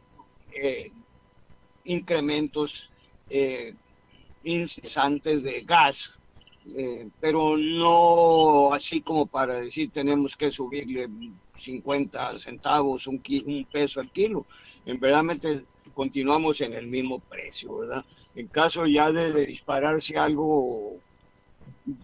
eh, 0.53 0.93
incrementos 1.85 2.89
incesantes 4.45 5.43
de 5.43 5.61
gas, 5.61 6.13
eh, 6.77 7.09
pero 7.21 7.57
no 7.57 8.73
así 8.73 9.01
como 9.01 9.27
para 9.27 9.61
decir 9.61 9.91
tenemos 9.91 10.37
que 10.37 10.51
subirle 10.51 11.09
50 11.57 12.39
centavos, 12.39 13.07
un, 13.07 13.23
un 13.47 13.65
peso 13.65 14.01
al 14.01 14.11
kilo. 14.11 14.47
En 14.87 14.99
verdad 14.99 15.25
continuamos 15.95 16.61
en 16.61 16.73
el 16.75 16.87
mismo 16.87 17.19
precio, 17.19 17.79
¿verdad? 17.79 18.05
En 18.35 18.47
caso 18.47 18.87
ya 18.87 19.11
de, 19.13 19.47
dispararse 19.47 20.17
algo 20.17 20.97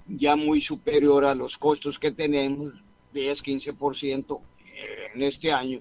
ya 0.08 0.36
muy 0.36 0.60
superior 0.60 1.24
a 1.24 1.34
los 1.34 1.56
costos 1.56 1.98
que 1.98 2.10
tenemos, 2.10 2.72
10, 3.12 3.42
15% 3.42 4.40
eh, 4.74 5.06
en 5.14 5.22
este 5.22 5.52
año, 5.52 5.80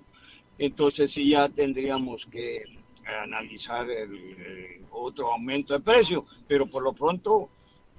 entonces 0.58 1.12
sí 1.12 1.30
ya 1.30 1.50
tendríamos 1.50 2.26
que 2.28 2.64
analizar 3.06 3.90
el, 3.90 4.86
otro 4.92 5.32
aumento 5.32 5.74
de 5.74 5.80
precio, 5.80 6.26
pero 6.48 6.68
por 6.68 6.84
lo 6.84 6.94
pronto 6.94 7.50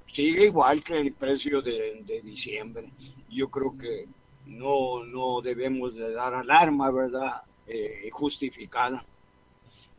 sigue 0.07 0.47
igual 0.47 0.83
que 0.83 0.99
el 0.99 1.13
precio 1.13 1.63
de, 1.63 2.21
diciembre. 2.25 2.91
Yo 3.29 3.49
creo 3.49 3.77
que 3.77 4.07
no, 4.47 5.05
no 5.05 5.41
debemos 5.41 5.95
de 5.95 6.13
dar 6.13 6.35
alarma, 6.35 6.91
¿verdad? 6.91 7.43
Eh, 7.67 8.09
justificada. 8.13 9.05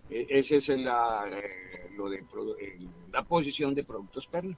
E, 0.09 0.25
esa 0.29 0.55
es 0.55 0.69
la, 0.69 1.25
eh, 1.29 1.89
de, 1.89 2.89
la 3.11 3.23
posición 3.23 3.75
de 3.75 3.84
Productos 3.84 4.27
Perla. 4.27 4.55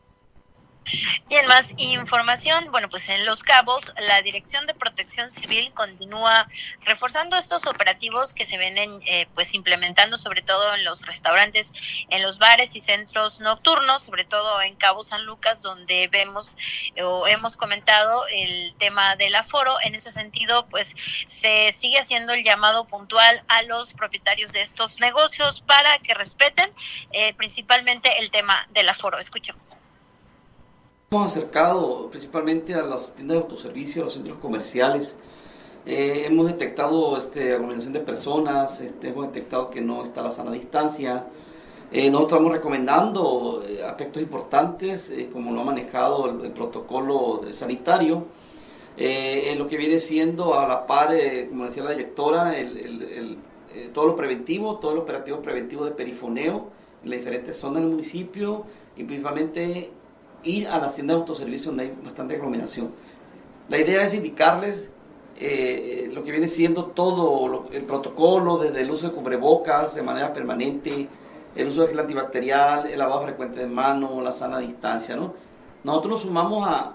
Y 1.30 1.36
en 1.36 1.48
más 1.48 1.74
información, 1.78 2.72
bueno, 2.72 2.90
pues 2.90 3.10
en 3.10 3.26
Los 3.26 3.44
Cabos, 3.44 3.94
la 4.00 4.22
Dirección 4.22 4.66
de 4.68 4.74
Protección 4.74 5.32
Civil 5.32 5.72
continúa 5.74 6.48
reforzando 6.82 7.38
estos 7.38 7.68
operativos 7.68 8.34
que 8.34 8.46
se 8.46 8.58
vienen 8.58 8.90
eh, 9.06 9.28
pues 9.36 9.54
implementando 9.54 10.18
sobre 10.18 10.42
todo 10.42 10.74
en 10.76 10.84
los 10.84 11.06
restaurantes, 11.06 11.74
en 12.10 12.24
los 12.24 12.40
bares 12.40 12.76
y 12.76 12.82
centros 12.82 13.40
nocturnos, 13.40 14.04
sobre 14.04 14.24
todo 14.24 14.62
en 14.62 14.76
Cabo 14.76 15.04
San 15.04 15.26
Lucas, 15.26 15.62
donde 15.62 16.08
vemos 16.08 16.58
o 17.02 17.28
hemos 17.28 17.58
comentado 17.58 18.28
el 18.32 18.74
tema 18.78 19.16
del 19.16 19.36
aforo. 19.36 19.76
En 19.84 19.96
ese 19.96 20.12
sentido, 20.12 20.68
pues 20.70 20.96
se 21.28 21.74
sigue 21.74 22.00
haciendo 22.00 22.34
el 22.34 22.44
llamado 22.44 22.88
puntual 22.88 23.44
a 23.48 23.64
los 23.64 23.94
propietarios 23.94 24.52
de 24.54 24.62
estos 24.62 25.00
negocios 25.00 25.62
para 25.62 26.00
que 26.00 26.14
respeten 26.14 26.72
eh, 27.12 27.34
principalmente 27.36 28.20
el 28.20 28.32
tema 28.32 28.68
del 28.72 28.90
aforo. 28.90 29.20
Escuchemos. 29.20 29.78
Hemos 31.12 31.26
acercado 31.26 32.08
principalmente 32.12 32.76
a 32.76 32.84
las 32.84 33.16
tiendas 33.16 33.38
de 33.38 33.44
autoservicio, 33.44 34.04
a 34.04 34.06
los 34.06 34.14
centros 34.14 34.38
comerciales. 34.38 35.16
Eh, 35.86 36.26
hemos 36.28 36.46
detectado 36.46 37.18
este, 37.18 37.54
aglomeración 37.54 37.94
de 37.94 38.00
personas, 38.02 38.80
este, 38.80 39.10
hemos 39.10 39.26
detectado 39.28 39.72
que 39.72 39.82
no 39.82 40.04
está 40.04 40.22
la 40.22 40.30
sana 40.30 40.52
distancia. 40.52 41.26
Eh, 41.92 42.12
nosotros 42.12 42.34
estamos 42.34 42.52
recomendando 42.52 43.64
eh, 43.68 43.84
aspectos 43.84 44.22
importantes, 44.22 45.12
como 45.34 45.52
lo 45.52 45.62
ha 45.62 45.64
manejado 45.64 46.30
el, 46.44 46.52
protocolo 46.52 47.42
sanitario, 47.52 48.26
en 48.96 49.58
lo 49.58 49.68
que 49.68 49.78
viene 49.78 50.00
siendo 50.00 50.60
a 50.60 50.68
la 50.68 50.86
par, 50.86 51.16
como 51.50 51.66
decía 51.66 51.84
la 51.86 51.92
directora, 51.92 52.60
el, 52.60 53.40
eh, 53.74 53.92
todo 53.94 54.08
lo 54.08 54.16
preventivo, 54.16 54.78
todo 54.78 54.94
el 54.94 54.98
operativo 54.98 55.42
preventivo 55.42 55.86
de 55.86 55.92
perifoneo 55.92 56.70
en 57.04 57.10
las 57.12 57.20
diferentes 57.20 57.58
zonas 57.58 57.82
del 57.82 57.92
municipio 57.92 58.66
y 58.98 59.04
principalmente 59.04 59.92
ir 60.44 60.68
a 60.68 60.80
las 60.80 60.96
tiendas 60.96 61.18
de 61.18 61.22
autoservicio 61.22 61.72
donde 61.72 61.84
hay 61.84 62.00
bastante 62.04 62.36
aglomeración. 62.36 62.90
La 63.68 63.78
idea 63.78 64.04
es 64.04 64.14
indicarles 64.14 64.90
eh, 65.38 66.10
lo 66.14 66.24
que 66.24 66.32
viene 66.32 66.48
siendo 66.48 66.86
todo 66.86 67.68
el 67.72 67.84
protocolo, 67.84 68.58
desde 68.58 68.82
el 68.82 68.92
uso 68.92 69.08
de 69.08 69.14
cubrebocas 69.14 69.96
de 69.96 70.02
manera 70.02 70.34
permanente, 70.34 71.08
el 71.56 71.68
uso 71.68 71.82
de 71.82 71.88
gel 71.90 72.00
antibacterial, 72.00 72.88
el 72.88 73.00
lavado 73.00 73.24
frecuente 73.24 73.60
de 73.62 73.68
manos, 73.68 74.24
la 74.24 74.32
sana 74.32 74.60
distancia, 74.60 75.16
¿no? 75.16 75.34
Nosotros 75.84 76.12
nos 76.12 76.22
sumamos 76.22 76.68
a, 76.68 76.94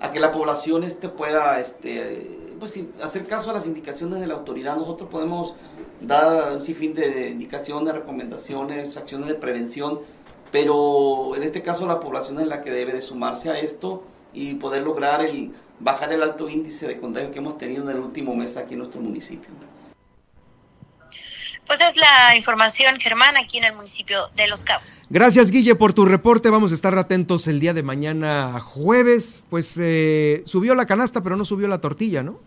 a 0.00 0.12
que 0.12 0.18
la 0.18 0.32
población 0.32 0.82
este 0.82 1.08
pueda 1.08 1.60
este, 1.60 2.54
pues, 2.58 2.78
hacer 3.02 3.26
caso 3.26 3.50
a 3.50 3.52
las 3.52 3.66
indicaciones 3.66 4.20
de 4.20 4.26
la 4.26 4.34
autoridad. 4.34 4.76
Nosotros 4.76 5.08
podemos 5.08 5.54
dar 6.00 6.52
un 6.52 6.62
sinfín 6.62 6.94
de 6.94 7.30
indicaciones, 7.30 7.94
recomendaciones, 7.94 8.96
acciones 8.96 9.28
de 9.28 9.34
prevención, 9.34 10.00
pero 10.54 11.34
en 11.34 11.42
este 11.42 11.62
caso 11.62 11.84
la 11.84 11.98
población 11.98 12.38
es 12.38 12.46
la 12.46 12.62
que 12.62 12.70
debe 12.70 12.92
de 12.92 13.00
sumarse 13.00 13.50
a 13.50 13.58
esto 13.58 14.04
y 14.32 14.54
poder 14.54 14.82
lograr 14.82 15.20
el 15.20 15.52
bajar 15.80 16.12
el 16.12 16.22
alto 16.22 16.48
índice 16.48 16.86
de 16.86 17.00
contagio 17.00 17.32
que 17.32 17.40
hemos 17.40 17.58
tenido 17.58 17.82
en 17.82 17.96
el 17.96 18.00
último 18.00 18.36
mes 18.36 18.56
aquí 18.56 18.74
en 18.74 18.78
nuestro 18.78 19.00
municipio. 19.00 19.50
Pues 21.66 21.80
es 21.80 21.96
la 21.96 22.36
información, 22.36 23.00
Germán, 23.00 23.36
aquí 23.36 23.58
en 23.58 23.64
el 23.64 23.74
municipio 23.74 24.16
de 24.36 24.46
Los 24.46 24.62
Cabos. 24.62 25.02
Gracias, 25.10 25.50
Guille, 25.50 25.74
por 25.74 25.92
tu 25.92 26.04
reporte. 26.04 26.50
Vamos 26.50 26.70
a 26.70 26.76
estar 26.76 26.96
atentos 26.96 27.48
el 27.48 27.58
día 27.58 27.74
de 27.74 27.82
mañana, 27.82 28.60
jueves. 28.60 29.42
Pues 29.50 29.76
eh, 29.80 30.44
subió 30.46 30.76
la 30.76 30.86
canasta, 30.86 31.20
pero 31.20 31.36
no 31.36 31.44
subió 31.44 31.66
la 31.66 31.80
tortilla, 31.80 32.22
¿no? 32.22 32.38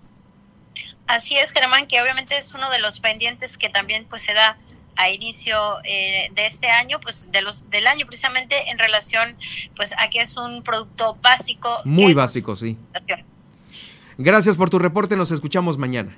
Así 1.07 1.37
es, 1.37 1.51
Germán, 1.51 1.87
que 1.87 2.01
obviamente 2.01 2.37
es 2.37 2.53
uno 2.53 2.71
de 2.71 2.79
los 2.79 3.01
pendientes 3.01 3.57
que 3.57 3.67
también 3.67 4.05
pues 4.05 4.21
se 4.21 4.33
da 4.33 4.57
a 4.97 5.09
inicio 5.09 5.55
eh, 5.83 6.29
de 6.33 6.45
este 6.45 6.67
año, 6.69 6.99
pues 6.99 7.31
de 7.31 7.41
los 7.41 7.69
del 7.69 7.87
año 7.87 8.05
precisamente 8.05 8.69
en 8.69 8.79
relación 8.79 9.35
pues 9.75 9.93
a 9.97 10.09
que 10.09 10.19
es 10.19 10.35
un 10.37 10.63
producto 10.63 11.17
básico. 11.21 11.69
Muy 11.85 12.13
básico, 12.13 12.55
sí. 12.55 12.77
Gracias 14.17 14.55
por 14.55 14.69
tu 14.69 14.79
reporte, 14.79 15.15
nos 15.15 15.31
escuchamos 15.31 15.77
mañana. 15.77 16.17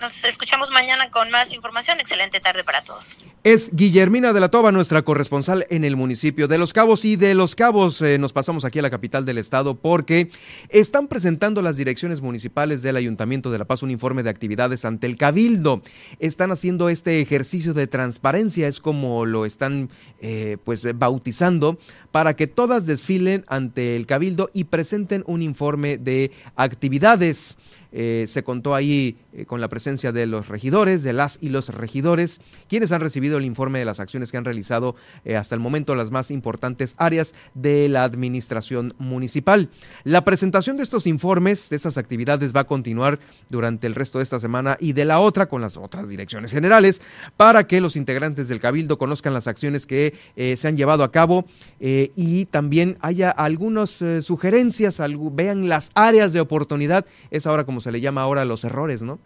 Nos 0.00 0.24
escuchamos 0.24 0.70
mañana 0.70 1.10
con 1.10 1.30
más 1.30 1.52
información. 1.52 2.00
Excelente 2.00 2.40
tarde 2.40 2.64
para 2.64 2.82
todos. 2.82 3.18
Es 3.44 3.70
Guillermina 3.74 4.32
de 4.32 4.40
la 4.40 4.48
Toba, 4.48 4.72
nuestra 4.72 5.02
corresponsal 5.02 5.66
en 5.68 5.84
el 5.84 5.94
municipio 5.94 6.48
de 6.48 6.56
Los 6.56 6.72
Cabos. 6.72 7.04
Y 7.04 7.16
de 7.16 7.34
Los 7.34 7.54
Cabos 7.54 8.00
eh, 8.00 8.16
nos 8.16 8.32
pasamos 8.32 8.64
aquí 8.64 8.78
a 8.78 8.82
la 8.82 8.88
capital 8.88 9.26
del 9.26 9.36
estado 9.36 9.74
porque 9.74 10.30
están 10.70 11.06
presentando 11.06 11.60
las 11.60 11.76
direcciones 11.76 12.22
municipales 12.22 12.80
del 12.80 12.96
Ayuntamiento 12.96 13.50
de 13.50 13.58
La 13.58 13.66
Paz 13.66 13.82
un 13.82 13.90
informe 13.90 14.22
de 14.22 14.30
actividades 14.30 14.86
ante 14.86 15.06
el 15.06 15.18
Cabildo. 15.18 15.82
Están 16.18 16.50
haciendo 16.50 16.88
este 16.88 17.20
ejercicio 17.20 17.74
de 17.74 17.86
transparencia, 17.86 18.68
es 18.68 18.80
como 18.80 19.26
lo 19.26 19.44
están 19.44 19.90
eh, 20.20 20.56
pues 20.64 20.86
bautizando, 20.98 21.78
para 22.10 22.36
que 22.36 22.46
todas 22.46 22.86
desfilen 22.86 23.44
ante 23.48 23.96
el 23.96 24.06
Cabildo 24.06 24.50
y 24.54 24.64
presenten 24.64 25.24
un 25.26 25.42
informe 25.42 25.98
de 25.98 26.30
actividades. 26.56 27.58
Eh, 27.92 28.26
se 28.28 28.44
contó 28.44 28.74
ahí 28.74 29.16
eh, 29.32 29.46
con 29.46 29.60
la 29.60 29.68
presencia 29.68 30.12
de 30.12 30.26
los 30.26 30.48
regidores, 30.48 31.02
de 31.02 31.12
las 31.12 31.38
y 31.40 31.48
los 31.48 31.68
regidores, 31.68 32.40
quienes 32.68 32.92
han 32.92 33.00
recibido 33.00 33.38
el 33.38 33.44
informe 33.44 33.80
de 33.80 33.84
las 33.84 33.98
acciones 33.98 34.30
que 34.30 34.36
han 34.36 34.44
realizado 34.44 34.94
eh, 35.24 35.36
hasta 35.36 35.54
el 35.54 35.60
momento 35.60 35.94
las 35.94 36.10
más 36.10 36.30
importantes 36.30 36.94
áreas 36.98 37.34
de 37.54 37.88
la 37.88 38.04
administración 38.04 38.94
municipal. 38.98 39.70
La 40.04 40.24
presentación 40.24 40.76
de 40.76 40.84
estos 40.84 41.06
informes, 41.06 41.68
de 41.68 41.76
estas 41.76 41.98
actividades, 41.98 42.54
va 42.54 42.60
a 42.60 42.66
continuar 42.66 43.18
durante 43.48 43.86
el 43.86 43.94
resto 43.94 44.18
de 44.18 44.24
esta 44.24 44.38
semana 44.38 44.76
y 44.78 44.92
de 44.92 45.04
la 45.04 45.18
otra 45.18 45.46
con 45.46 45.60
las 45.60 45.76
otras 45.76 46.08
direcciones 46.08 46.52
generales 46.52 47.00
para 47.36 47.66
que 47.66 47.80
los 47.80 47.96
integrantes 47.96 48.48
del 48.48 48.60
Cabildo 48.60 48.98
conozcan 48.98 49.34
las 49.34 49.46
acciones 49.46 49.86
que 49.86 50.14
se 50.36 50.68
han 50.68 50.76
llevado 50.76 51.04
a 51.04 51.10
cabo 51.10 51.46
y 51.80 52.44
también 52.46 52.96
haya 53.00 53.30
algunas 53.30 54.02
sugerencias, 54.20 55.00
vean 55.32 55.68
las 55.68 55.90
áreas 55.94 56.32
de 56.32 56.40
oportunidad. 56.40 57.06
Es 57.30 57.46
ahora 57.46 57.64
como 57.64 57.79
se 57.80 57.90
le 57.90 58.00
llama 58.00 58.22
ahora 58.22 58.44
los 58.44 58.64
errores, 58.64 59.02
¿no? 59.02 59.18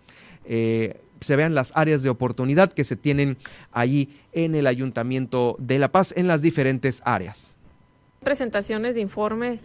Eh, 0.45 1.01
se 1.21 1.37
vean 1.37 1.55
las 1.55 1.73
áreas 1.75 2.03
de 2.03 2.11
oportunidad 2.11 2.73
que 2.73 2.85
se 2.85 2.97
tienen 2.97 3.37
allí 3.73 4.17
en 4.33 4.55
el 4.55 4.67
Ayuntamiento 4.67 5.57
de 5.59 5.79
La 5.79 5.89
Paz, 5.89 6.13
en 6.17 6.29
las 6.29 6.43
diferentes 6.43 7.03
áreas. 7.05 7.57
Presentaciones 8.23 8.95
de 8.95 9.01
informe 9.01 9.61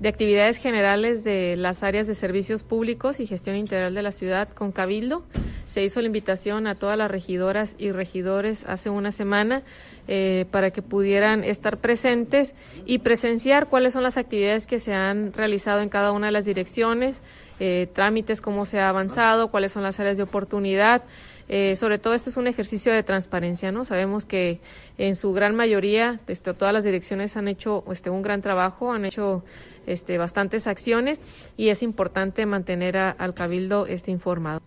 de 0.00 0.08
actividades 0.08 0.56
generales 0.56 1.24
de 1.24 1.56
las 1.56 1.82
áreas 1.82 2.06
de 2.06 2.14
servicios 2.14 2.62
públicos 2.62 3.20
y 3.20 3.26
gestión 3.26 3.54
integral 3.54 3.94
de 3.94 4.02
la 4.02 4.12
ciudad 4.12 4.48
con 4.48 4.72
Cabildo. 4.72 5.22
Se 5.66 5.84
hizo 5.84 6.00
la 6.00 6.06
invitación 6.06 6.66
a 6.66 6.74
todas 6.74 6.96
las 6.96 7.10
regidoras 7.10 7.76
y 7.78 7.92
regidores 7.92 8.64
hace 8.66 8.88
una 8.88 9.12
semana 9.12 9.62
eh, 10.08 10.46
para 10.50 10.70
que 10.70 10.80
pudieran 10.80 11.44
estar 11.44 11.76
presentes 11.76 12.54
y 12.86 12.98
presenciar 12.98 13.68
cuáles 13.68 13.92
son 13.92 14.02
las 14.02 14.16
actividades 14.16 14.66
que 14.66 14.78
se 14.78 14.94
han 14.94 15.34
realizado 15.34 15.82
en 15.82 15.90
cada 15.90 16.12
una 16.12 16.26
de 16.26 16.32
las 16.32 16.46
direcciones, 16.46 17.20
eh, 17.60 17.88
trámites, 17.92 18.40
cómo 18.40 18.64
se 18.64 18.80
ha 18.80 18.88
avanzado, 18.88 19.50
cuáles 19.50 19.72
son 19.72 19.82
las 19.82 20.00
áreas 20.00 20.16
de 20.16 20.22
oportunidad. 20.22 21.02
Eh, 21.48 21.76
sobre 21.76 21.98
todo 21.98 22.14
este 22.14 22.30
es 22.30 22.36
un 22.36 22.46
ejercicio 22.46 22.92
de 22.92 23.02
transparencia, 23.02 23.70
¿no? 23.70 23.84
Sabemos 23.84 24.24
que 24.24 24.60
en 24.98 25.14
su 25.14 25.32
gran 25.32 25.54
mayoría, 25.54 26.20
este, 26.26 26.54
todas 26.54 26.72
las 26.72 26.84
direcciones 26.84 27.36
han 27.36 27.48
hecho 27.48 27.84
este, 27.92 28.08
un 28.08 28.22
gran 28.22 28.40
trabajo, 28.40 28.92
han 28.92 29.04
hecho 29.04 29.44
este, 29.86 30.16
bastantes 30.16 30.66
acciones 30.66 31.22
y 31.56 31.68
es 31.68 31.82
importante 31.82 32.46
mantener 32.46 32.96
al 32.96 33.34
Cabildo 33.34 33.86
este 33.86 34.10
informado. 34.10 34.60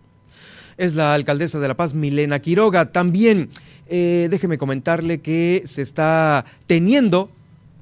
Es 0.78 0.96
la 0.96 1.14
alcaldesa 1.14 1.60
de 1.60 1.68
La 1.68 1.76
Paz, 1.76 1.94
Milena 1.94 2.40
Quiroga. 2.40 2.92
También 2.92 3.50
eh, 3.88 4.28
déjeme 4.30 4.58
comentarle 4.58 5.22
que 5.22 5.64
se 5.66 5.82
está 5.82 6.46
teniendo 6.68 7.30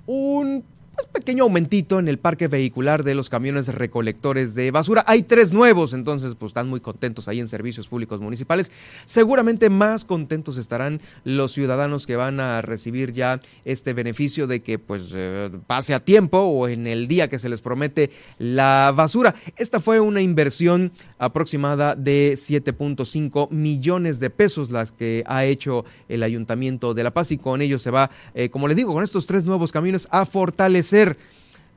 un 0.05 0.63
pues, 1.01 1.23
pequeño 1.23 1.43
aumentito 1.43 1.99
en 1.99 2.07
el 2.07 2.19
parque 2.19 2.47
vehicular 2.47 3.03
de 3.03 3.15
los 3.15 3.29
camiones 3.29 3.67
recolectores 3.67 4.53
de 4.53 4.71
basura. 4.71 5.03
Hay 5.07 5.23
tres 5.23 5.53
nuevos, 5.53 5.93
entonces 5.93 6.35
pues 6.35 6.51
están 6.51 6.69
muy 6.69 6.79
contentos 6.79 7.27
ahí 7.27 7.39
en 7.39 7.47
servicios 7.47 7.87
públicos 7.87 8.21
municipales. 8.21 8.71
Seguramente 9.05 9.69
más 9.69 10.05
contentos 10.05 10.57
estarán 10.57 11.01
los 11.23 11.53
ciudadanos 11.53 12.05
que 12.05 12.15
van 12.15 12.39
a 12.39 12.61
recibir 12.61 13.13
ya 13.13 13.39
este 13.65 13.93
beneficio 13.93 14.47
de 14.47 14.61
que 14.61 14.79
pues 14.79 15.11
eh, 15.13 15.49
pase 15.67 15.93
a 15.93 15.99
tiempo 16.01 16.39
o 16.39 16.67
en 16.67 16.87
el 16.87 17.07
día 17.07 17.29
que 17.29 17.39
se 17.39 17.49
les 17.49 17.61
promete 17.61 18.11
la 18.37 18.93
basura. 18.95 19.35
Esta 19.57 19.79
fue 19.79 19.99
una 19.99 20.21
inversión 20.21 20.91
aproximada 21.17 21.95
de 21.95 22.33
7.5 22.35 23.49
millones 23.49 24.19
de 24.19 24.29
pesos 24.29 24.71
las 24.71 24.91
que 24.91 25.23
ha 25.27 25.45
hecho 25.45 25.85
el 26.09 26.23
Ayuntamiento 26.23 26.93
de 26.93 27.03
La 27.03 27.11
Paz 27.11 27.31
y 27.31 27.37
con 27.37 27.61
ello 27.61 27.79
se 27.79 27.91
va, 27.91 28.11
eh, 28.33 28.49
como 28.49 28.67
les 28.67 28.77
digo, 28.77 28.93
con 28.93 29.03
estos 29.03 29.25
tres 29.25 29.45
nuevos 29.45 29.71
camiones 29.71 30.07
a 30.11 30.25
fortalecer 30.25 30.90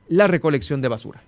la 0.07 0.27
recolección 0.27 0.81
de 0.81 0.87
basura. 0.87 1.21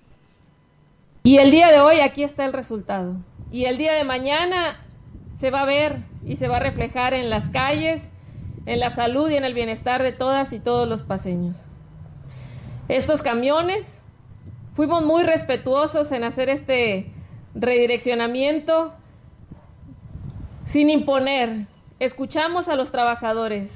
Y 1.24 1.38
el 1.38 1.52
día 1.52 1.72
de 1.72 1.80
hoy 1.80 2.00
aquí 2.00 2.24
está 2.24 2.46
el 2.46 2.54
resultado. 2.54 3.18
Y 3.52 3.66
el 3.66 3.78
día 3.78 3.94
de 3.94 4.04
mañana 4.04 4.80
se 5.36 5.52
va 5.52 5.62
a 5.62 5.66
ver 5.66 5.98
y 6.26 6.36
se 6.36 6.48
va 6.48 6.58
a 6.58 6.60
reflejar 6.60 7.14
en 7.14 7.30
las 7.30 7.50
calles, 7.50 8.12
en 8.66 8.80
la 8.80 8.90
salud 8.90 9.30
y 9.30 9.36
en 9.36 9.46
el 9.46 9.54
bienestar 9.54 10.04
de 10.04 10.12
todas 10.12 10.54
y 10.54 10.60
todos 10.60 10.88
los 10.88 11.04
paseños. 11.04 11.66
Estos 12.88 13.22
camiones, 13.22 14.04
fuimos 14.76 15.04
muy 15.04 15.24
respetuosos 15.24 16.12
en 16.12 16.24
hacer 16.24 16.50
este 16.50 17.12
redireccionamiento 17.56 18.94
sin 20.66 20.90
imponer. 20.90 21.66
Escuchamos 22.00 22.68
a 22.68 22.76
los 22.76 22.92
trabajadores, 22.92 23.72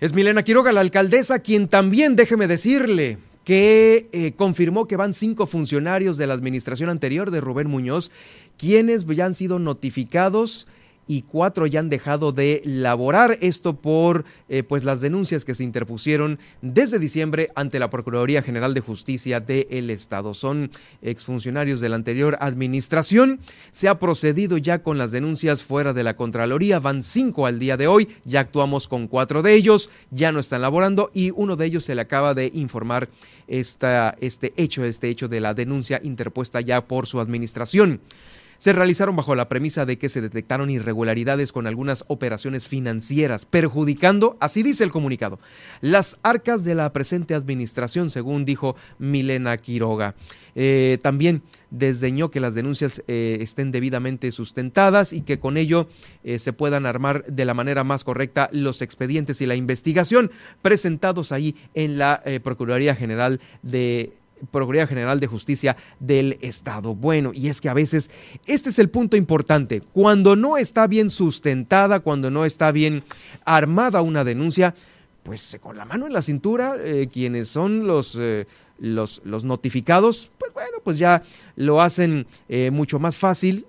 es 0.00 0.14
Milena 0.14 0.42
Quiroga, 0.42 0.72
la 0.72 0.80
alcaldesa, 0.80 1.40
quien 1.40 1.68
también, 1.68 2.16
déjeme 2.16 2.46
decirle, 2.46 3.18
que 3.44 4.08
eh, 4.12 4.32
confirmó 4.32 4.86
que 4.86 4.96
van 4.96 5.12
cinco 5.12 5.46
funcionarios 5.46 6.16
de 6.16 6.26
la 6.26 6.34
administración 6.34 6.88
anterior 6.88 7.30
de 7.30 7.40
Rubén 7.40 7.68
Muñoz, 7.68 8.10
quienes 8.56 9.06
ya 9.06 9.26
han 9.26 9.34
sido 9.34 9.58
notificados 9.58 10.66
y 11.10 11.22
cuatro 11.22 11.66
ya 11.66 11.80
han 11.80 11.88
dejado 11.88 12.30
de 12.30 12.62
laborar. 12.64 13.36
Esto 13.40 13.74
por 13.74 14.24
eh, 14.48 14.62
pues 14.62 14.84
las 14.84 15.00
denuncias 15.00 15.44
que 15.44 15.56
se 15.56 15.64
interpusieron 15.64 16.38
desde 16.62 17.00
diciembre 17.00 17.50
ante 17.56 17.80
la 17.80 17.90
Procuraduría 17.90 18.42
General 18.42 18.74
de 18.74 18.80
Justicia 18.80 19.40
del 19.40 19.90
Estado. 19.90 20.34
Son 20.34 20.70
exfuncionarios 21.02 21.80
de 21.80 21.88
la 21.88 21.96
anterior 21.96 22.38
administración. 22.40 23.40
Se 23.72 23.88
ha 23.88 23.98
procedido 23.98 24.56
ya 24.56 24.84
con 24.84 24.98
las 24.98 25.10
denuncias 25.10 25.64
fuera 25.64 25.92
de 25.92 26.04
la 26.04 26.14
Contraloría. 26.14 26.78
Van 26.78 27.02
cinco 27.02 27.46
al 27.46 27.58
día 27.58 27.76
de 27.76 27.88
hoy. 27.88 28.06
Ya 28.24 28.38
actuamos 28.38 28.86
con 28.86 29.08
cuatro 29.08 29.42
de 29.42 29.54
ellos. 29.54 29.90
Ya 30.12 30.30
no 30.30 30.38
están 30.38 30.62
laborando 30.62 31.10
y 31.12 31.32
uno 31.32 31.56
de 31.56 31.66
ellos 31.66 31.86
se 31.86 31.96
le 31.96 32.02
acaba 32.02 32.34
de 32.34 32.52
informar 32.54 33.08
esta, 33.48 34.16
este 34.20 34.52
hecho, 34.56 34.84
este 34.84 35.08
hecho 35.08 35.26
de 35.26 35.40
la 35.40 35.54
denuncia 35.54 36.00
interpuesta 36.04 36.60
ya 36.60 36.86
por 36.86 37.08
su 37.08 37.18
administración. 37.18 38.00
Se 38.60 38.74
realizaron 38.74 39.16
bajo 39.16 39.34
la 39.34 39.48
premisa 39.48 39.86
de 39.86 39.96
que 39.96 40.10
se 40.10 40.20
detectaron 40.20 40.68
irregularidades 40.68 41.50
con 41.50 41.66
algunas 41.66 42.04
operaciones 42.08 42.68
financieras, 42.68 43.46
perjudicando, 43.46 44.36
así 44.38 44.62
dice 44.62 44.84
el 44.84 44.92
comunicado, 44.92 45.40
las 45.80 46.18
arcas 46.22 46.62
de 46.62 46.74
la 46.74 46.92
presente 46.92 47.34
administración, 47.34 48.10
según 48.10 48.44
dijo 48.44 48.76
Milena 48.98 49.56
Quiroga. 49.56 50.14
Eh, 50.54 50.98
también 51.00 51.42
desdeñó 51.70 52.30
que 52.30 52.40
las 52.40 52.54
denuncias 52.54 53.02
eh, 53.08 53.38
estén 53.40 53.72
debidamente 53.72 54.30
sustentadas 54.30 55.14
y 55.14 55.22
que 55.22 55.40
con 55.40 55.56
ello 55.56 55.88
eh, 56.22 56.38
se 56.38 56.52
puedan 56.52 56.84
armar 56.84 57.24
de 57.24 57.46
la 57.46 57.54
manera 57.54 57.82
más 57.82 58.04
correcta 58.04 58.50
los 58.52 58.82
expedientes 58.82 59.40
y 59.40 59.46
la 59.46 59.54
investigación 59.54 60.30
presentados 60.60 61.32
ahí 61.32 61.56
en 61.72 61.96
la 61.96 62.22
Procuraduría 62.42 62.94
General 62.94 63.40
de 63.62 64.12
Procuraduría 64.50 64.86
General 64.86 65.20
de 65.20 65.26
Justicia 65.26 65.76
del 65.98 66.38
Estado. 66.40 66.94
Bueno, 66.94 67.32
y 67.34 67.48
es 67.48 67.60
que 67.60 67.68
a 67.68 67.74
veces 67.74 68.10
este 68.46 68.70
es 68.70 68.78
el 68.78 68.90
punto 68.90 69.16
importante. 69.16 69.82
Cuando 69.92 70.36
no 70.36 70.56
está 70.56 70.86
bien 70.86 71.10
sustentada, 71.10 72.00
cuando 72.00 72.30
no 72.30 72.44
está 72.44 72.72
bien 72.72 73.02
armada 73.44 74.02
una 74.02 74.24
denuncia, 74.24 74.74
pues 75.22 75.58
con 75.60 75.76
la 75.76 75.84
mano 75.84 76.06
en 76.06 76.12
la 76.12 76.22
cintura, 76.22 76.76
quienes 77.12 77.48
son 77.48 77.86
los 77.86 78.16
los, 78.80 79.20
los 79.24 79.44
notificados, 79.44 80.30
pues 80.38 80.52
bueno, 80.52 80.78
pues 80.82 80.98
ya 80.98 81.22
lo 81.54 81.80
hacen 81.80 82.26
eh, 82.48 82.70
mucho 82.70 82.98
más 82.98 83.16
fácil 83.16 83.66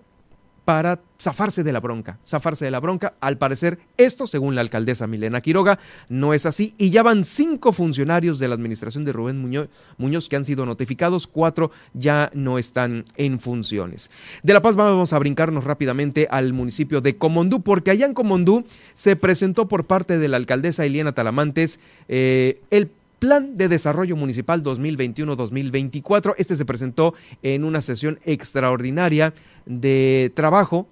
para 0.66 1.02
zafarse 1.20 1.64
de 1.64 1.72
la 1.72 1.80
bronca, 1.80 2.20
zafarse 2.26 2.66
de 2.66 2.72
la 2.72 2.80
bronca. 2.80 3.14
Al 3.20 3.38
parecer, 3.38 3.80
esto, 3.98 4.28
según 4.28 4.56
la 4.56 4.62
alcaldesa 4.62 5.08
Milena 5.08 5.42
Quiroga, 5.42 5.80
no 6.10 6.34
es 6.34 6.46
así. 6.46 6.74
Y 6.78 6.90
ya 6.90 7.04
van 7.04 7.24
cinco 7.24 7.72
funcionarios 7.72 8.40
de 8.40 8.48
la 8.48 8.56
administración 8.56 9.06
de 9.06 9.14
Rubén 9.14 9.70
Muñoz, 9.98 10.30
que 10.30 10.36
han 10.36 10.46
sido 10.46 10.66
notificados, 10.66 11.28
cuatro 11.28 11.72
ya 11.94 12.32
no 12.34 12.58
están 12.58 13.06
en 13.18 13.40
funciones. 13.40 14.12
De 14.44 14.54
La 14.54 14.62
Paz 14.62 14.76
vamos 14.76 15.14
a 15.14 15.20
brincarnos 15.20 15.64
rápidamente 15.64 16.28
al 16.30 16.54
municipio 16.54 17.02
de 17.02 17.18
Comondú, 17.18 17.62
porque 17.62 17.92
allá 17.92 18.06
en 18.06 18.14
Comondú 18.14 18.66
se 18.94 19.16
presentó 19.16 19.68
por 19.68 19.86
parte 19.86 20.18
de 20.18 20.28
la 20.28 20.38
alcaldesa 20.38 20.86
Eliana 20.86 21.14
Talamantes 21.14 21.80
eh, 22.08 22.62
el 22.70 22.90
Plan 23.22 23.56
de 23.56 23.68
Desarrollo 23.68 24.16
Municipal 24.16 24.64
2021-2024. 24.64 26.34
Este 26.40 26.58
se 26.58 26.66
presentó 26.66 27.14
en 27.44 27.66
una 27.66 27.84
sesión 27.84 28.20
extraordinaria 28.26 29.36
de 29.68 30.32
trabajo 30.34 30.88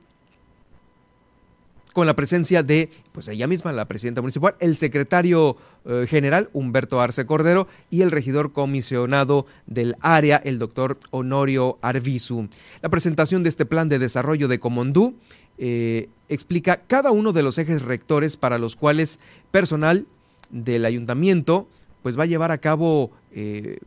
con 1.91 2.05
la 2.05 2.15
presencia 2.15 2.61
de, 2.61 2.91
pues 3.13 3.27
ella 3.29 3.47
misma, 3.47 3.73
la 3.73 3.85
presidenta 3.85 4.21
municipal, 4.21 4.53
el 4.59 4.77
secretario 4.77 5.57
eh, 5.85 6.05
general, 6.07 6.51
Humberto 6.53 7.01
Arce 7.01 7.25
Cordero, 7.25 7.67
y 7.89 8.03
el 8.03 8.11
regidor 8.11 8.53
comisionado 8.53 9.47
del 9.65 9.95
área, 9.99 10.37
el 10.37 10.59
doctor 10.59 10.99
Honorio 11.09 11.79
Arvizu. 11.81 12.47
La 12.83 12.89
presentación 12.89 13.41
de 13.41 13.49
este 13.49 13.65
plan 13.65 13.89
de 13.89 13.97
desarrollo 13.97 14.47
de 14.47 14.59
Comondú 14.59 15.15
eh, 15.57 16.09
explica 16.27 16.81
cada 16.85 17.09
uno 17.09 17.33
de 17.33 17.41
los 17.41 17.57
ejes 17.57 17.81
rectores 17.81 18.37
para 18.37 18.59
los 18.59 18.75
cuales 18.75 19.19
personal 19.49 20.05
del 20.51 20.85
ayuntamiento, 20.85 21.67
pues 22.03 22.17
va 22.17 22.23
a 22.23 22.27
llevar 22.27 22.51
a 22.51 22.57
cabo 22.57 23.11
eh, 23.33 23.79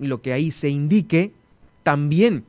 lo 0.00 0.22
que 0.22 0.32
ahí 0.32 0.50
se 0.50 0.68
indique 0.68 1.32
también 1.82 2.44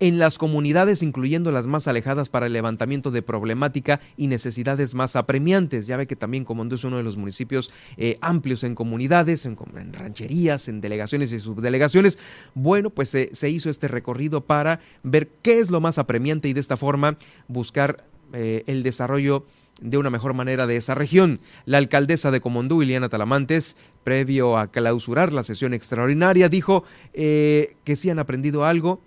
en 0.00 0.18
las 0.18 0.38
comunidades, 0.38 1.02
incluyendo 1.02 1.50
las 1.50 1.66
más 1.66 1.88
alejadas, 1.88 2.28
para 2.28 2.46
el 2.46 2.52
levantamiento 2.52 3.10
de 3.10 3.22
problemática 3.22 4.00
y 4.16 4.26
necesidades 4.26 4.94
más 4.94 5.16
apremiantes. 5.16 5.86
Ya 5.86 5.96
ve 5.96 6.06
que 6.06 6.16
también 6.16 6.44
Comondú 6.44 6.74
es 6.74 6.84
uno 6.84 6.96
de 6.96 7.04
los 7.04 7.16
municipios 7.16 7.72
eh, 7.96 8.18
amplios 8.20 8.64
en 8.64 8.74
comunidades, 8.74 9.46
en, 9.46 9.56
rancherías, 9.92 10.68
en 10.68 10.80
delegaciones 10.80 11.32
y 11.32 11.40
subdelegaciones. 11.40 12.18
Bueno, 12.54 12.90
pues 12.90 13.10
se 13.10 13.50
hizo 13.50 13.70
este 13.70 13.88
recorrido 13.88 14.42
para 14.42 14.80
ver 15.04 15.28
qué 15.42 15.60
es 15.60 15.70
lo 15.70 15.80
más 15.80 15.96
apremiante 15.96 16.48
y 16.48 16.52
de 16.52 16.60
esta 16.60 16.76
forma 16.76 17.16
buscar 17.48 18.04
eh, 18.32 18.64
el 18.66 18.82
desarrollo 18.82 19.44
de 19.80 19.98
una 19.98 20.10
mejor 20.10 20.34
manera 20.34 20.66
de 20.66 20.76
esa 20.76 20.94
región. 20.94 21.40
La 21.66 21.78
alcaldesa 21.78 22.30
de 22.30 22.40
Comondú, 22.40 22.82
Iliana 22.82 23.08
Talamantes, 23.08 23.76
previo 24.02 24.56
a 24.58 24.68
clausurar 24.68 25.32
la 25.32 25.44
sesión 25.44 25.74
extraordinaria, 25.74 26.48
dijo 26.48 26.84
eh, 27.12 27.76
que 27.84 27.96
si 27.96 28.10
han 28.10 28.18
aprendido 28.18 28.64
algo. 28.64 29.00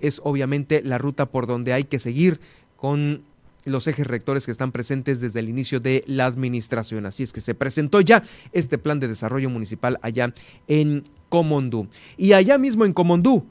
Es 0.00 0.20
obviamente 0.24 0.82
la 0.82 0.96
ruta 0.96 1.26
por 1.26 1.46
donde 1.46 1.74
hay 1.74 1.84
que 1.84 1.98
seguir 1.98 2.40
con 2.76 3.22
los 3.64 3.86
ejes 3.86 4.06
rectores 4.06 4.46
que 4.46 4.52
están 4.52 4.72
presentes 4.72 5.20
desde 5.20 5.40
el 5.40 5.48
inicio 5.48 5.80
de 5.80 6.02
la 6.06 6.26
administración. 6.26 7.06
Así 7.06 7.22
es 7.22 7.32
que 7.32 7.40
se 7.40 7.54
presentó 7.54 8.00
ya 8.00 8.22
este 8.52 8.78
plan 8.78 9.00
de 9.00 9.08
desarrollo 9.08 9.50
municipal 9.50 9.98
allá 10.02 10.32
en 10.68 11.04
Comondú. 11.28 11.88
Y 12.16 12.32
allá 12.32 12.58
mismo 12.58 12.84
en 12.84 12.92
Comondú, 12.92 13.46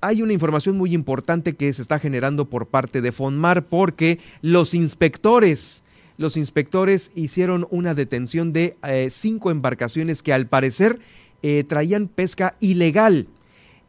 hay 0.00 0.22
una 0.22 0.32
información 0.32 0.76
muy 0.76 0.94
importante 0.94 1.54
que 1.54 1.72
se 1.72 1.82
está 1.82 1.98
generando 1.98 2.46
por 2.46 2.66
parte 2.66 3.00
de 3.00 3.12
Fonmar 3.12 3.64
porque 3.66 4.18
los 4.42 4.74
inspectores, 4.74 5.82
los 6.16 6.36
inspectores 6.36 7.10
hicieron 7.14 7.66
una 7.70 7.94
detención 7.94 8.52
de 8.52 8.76
eh, 8.82 9.08
cinco 9.10 9.50
embarcaciones 9.50 10.22
que 10.22 10.32
al 10.32 10.46
parecer 10.46 11.00
eh, 11.42 11.64
traían 11.66 12.08
pesca 12.08 12.54
ilegal. 12.60 13.28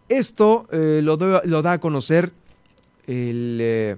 Esto 0.07 0.67
eh, 0.71 1.01
lo, 1.03 1.17
lo, 1.17 1.61
da 1.61 1.73
a 1.73 1.79
conocer 1.79 2.31
el 3.05 3.97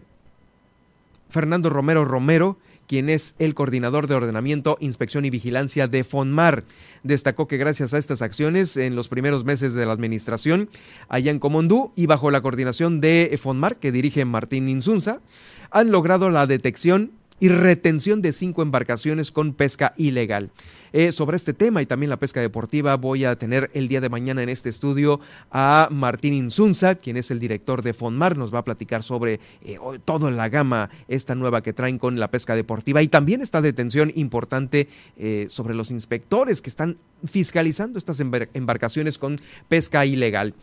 Fernando 1.29 1.69
Romero 1.69 2.05
Romero, 2.05 2.57
quien 2.91 3.09
es 3.09 3.35
el 3.39 3.53
coordinador 3.53 4.07
de 4.07 4.15
ordenamiento, 4.15 4.75
inspección 4.81 5.23
y 5.23 5.29
vigilancia 5.29 5.87
de 5.87 6.03
FONMAR. 6.03 6.65
Destacó 7.03 7.47
que 7.47 7.55
gracias 7.55 7.93
a 7.93 7.97
estas 7.97 8.21
acciones 8.21 8.75
en 8.75 8.97
los 8.97 9.07
primeros 9.07 9.45
meses 9.45 9.73
de 9.73 9.85
la 9.85 9.93
administración 9.93 10.67
allá 11.07 11.31
en 11.31 11.39
Comondú 11.39 11.93
y 11.95 12.07
bajo 12.07 12.31
la 12.31 12.41
coordinación 12.41 12.99
de 12.99 13.39
FONMAR, 13.41 13.77
que 13.77 13.93
dirige 13.93 14.25
Martín 14.25 14.67
Insunza, 14.67 15.21
han 15.71 15.89
logrado 15.89 16.29
la 16.31 16.47
detección 16.47 17.13
y 17.41 17.49
retención 17.49 18.21
de 18.21 18.31
cinco 18.31 18.61
embarcaciones 18.61 19.31
con 19.31 19.53
pesca 19.53 19.93
ilegal. 19.97 20.51
Eh, 20.93 21.11
sobre 21.11 21.37
este 21.37 21.53
tema 21.53 21.81
y 21.81 21.85
también 21.85 22.09
la 22.09 22.19
pesca 22.19 22.39
deportiva 22.39 22.95
voy 22.97 23.25
a 23.25 23.35
tener 23.35 23.71
el 23.73 23.87
día 23.87 23.99
de 23.99 24.09
mañana 24.09 24.43
en 24.43 24.49
este 24.49 24.69
estudio 24.69 25.19
a 25.49 25.87
Martín 25.89 26.33
Insunza, 26.33 26.95
quien 26.95 27.17
es 27.17 27.31
el 27.31 27.39
director 27.39 27.81
de 27.81 27.93
Fonmar, 27.93 28.37
nos 28.37 28.53
va 28.53 28.59
a 28.59 28.63
platicar 28.63 29.01
sobre 29.01 29.39
eh, 29.63 29.79
toda 30.05 30.29
la 30.29 30.49
gama 30.49 30.89
esta 31.07 31.33
nueva 31.33 31.63
que 31.63 31.73
traen 31.73 31.97
con 31.97 32.19
la 32.19 32.29
pesca 32.29 32.55
deportiva 32.55 33.01
y 33.01 33.07
también 33.07 33.41
esta 33.41 33.61
detención 33.61 34.11
importante 34.15 34.87
eh, 35.17 35.47
sobre 35.49 35.73
los 35.73 35.89
inspectores 35.89 36.61
que 36.61 36.69
están 36.69 36.97
fiscalizando 37.25 37.97
estas 37.97 38.19
embarcaciones 38.19 39.17
con 39.17 39.39
pesca 39.67 40.05
ilegal. 40.05 40.53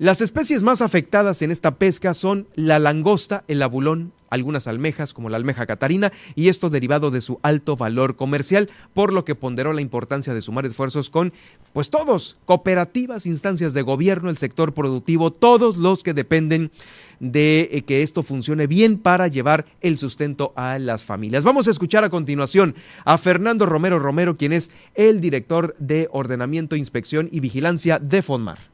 Las 0.00 0.22
especies 0.22 0.62
más 0.62 0.80
afectadas 0.80 1.42
en 1.42 1.50
esta 1.50 1.74
pesca 1.74 2.14
son 2.14 2.48
la 2.54 2.78
langosta, 2.78 3.44
el 3.48 3.60
abulón, 3.60 4.14
algunas 4.30 4.66
almejas 4.66 5.12
como 5.12 5.28
la 5.28 5.36
almeja 5.36 5.66
catarina 5.66 6.10
y 6.34 6.48
esto 6.48 6.70
derivado 6.70 7.10
de 7.10 7.20
su 7.20 7.38
alto 7.42 7.76
valor 7.76 8.16
comercial, 8.16 8.70
por 8.94 9.12
lo 9.12 9.26
que 9.26 9.34
ponderó 9.34 9.74
la 9.74 9.82
importancia 9.82 10.32
de 10.32 10.40
sumar 10.40 10.64
esfuerzos 10.64 11.10
con 11.10 11.34
pues 11.74 11.90
todos, 11.90 12.38
cooperativas, 12.46 13.26
instancias 13.26 13.74
de 13.74 13.82
gobierno, 13.82 14.30
el 14.30 14.38
sector 14.38 14.72
productivo, 14.72 15.34
todos 15.34 15.76
los 15.76 16.02
que 16.02 16.14
dependen 16.14 16.70
de 17.18 17.68
eh, 17.70 17.82
que 17.82 18.00
esto 18.00 18.22
funcione 18.22 18.66
bien 18.66 18.96
para 18.96 19.28
llevar 19.28 19.66
el 19.82 19.98
sustento 19.98 20.54
a 20.56 20.78
las 20.78 21.04
familias. 21.04 21.44
Vamos 21.44 21.68
a 21.68 21.72
escuchar 21.72 22.04
a 22.04 22.08
continuación 22.08 22.74
a 23.04 23.18
Fernando 23.18 23.66
Romero 23.66 23.98
Romero, 23.98 24.38
quien 24.38 24.54
es 24.54 24.70
el 24.94 25.20
director 25.20 25.76
de 25.78 26.08
ordenamiento, 26.10 26.74
inspección 26.74 27.28
y 27.30 27.40
vigilancia 27.40 27.98
de 27.98 28.22
FONMAR. 28.22 28.69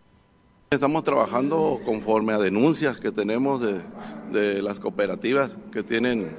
Estamos 0.77 1.05
trabajando 1.05 1.81
conforme 1.87 2.35
a 2.35 2.39
denuncias 2.39 3.01
que 3.01 3.11
tenemos 3.11 3.63
de, 3.63 4.61
las 4.61 4.79
cooperativas 4.79 5.57
que 5.73 5.83
tienen 5.83 6.37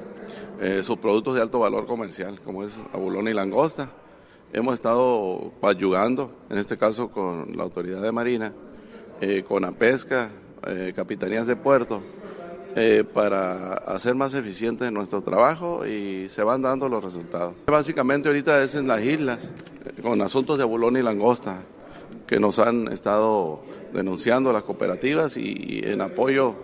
eh, 0.61 0.83
sus 0.83 0.97
productos 0.99 1.33
de 1.33 1.41
alto 1.41 1.57
valor 1.57 1.87
comercial, 1.87 2.39
como 2.41 2.63
es 2.63 2.79
abulón 2.93 3.27
y 3.27 3.33
langosta. 3.33 3.89
Hemos 4.53 4.75
estado 4.75 5.53
ayudando, 5.63 6.31
en 6.51 6.59
este 6.59 6.77
caso 6.77 7.09
con 7.09 7.57
la 7.57 7.63
autoridad 7.63 7.99
de 7.99 8.11
Marina, 8.11 8.53
eh, 9.21 9.43
con 9.43 9.63
la 9.63 9.71
pesca, 9.71 10.29
eh, 10.67 10.93
capitanías 10.95 11.47
de 11.47 11.55
puerto, 11.55 12.03
para 13.15 13.73
hacer 13.73 14.13
más 14.13 14.35
eficiente 14.35 14.91
nuestro 14.91 15.23
trabajo 15.23 15.83
y 15.83 16.29
se 16.29 16.43
van 16.43 16.61
dando 16.61 16.87
los 16.87 17.03
resultados. 17.03 17.55
Básicamente 17.65 18.27
ahorita 18.27 18.61
es 18.61 18.75
en 18.75 18.87
las 18.87 19.01
islas, 19.01 19.51
con 20.03 20.21
asuntos 20.21 20.59
de 20.59 20.63
abulón 20.63 20.95
y 20.95 21.01
langosta, 21.01 21.63
que 22.27 22.39
nos 22.39 22.59
han 22.59 22.87
estado 22.91 23.63
denunciando 23.97 24.51
a 24.51 24.53
las 24.53 24.61
cooperativas 24.61 25.37
y 25.37 25.81
en 25.83 26.01
apoyo 26.01 26.55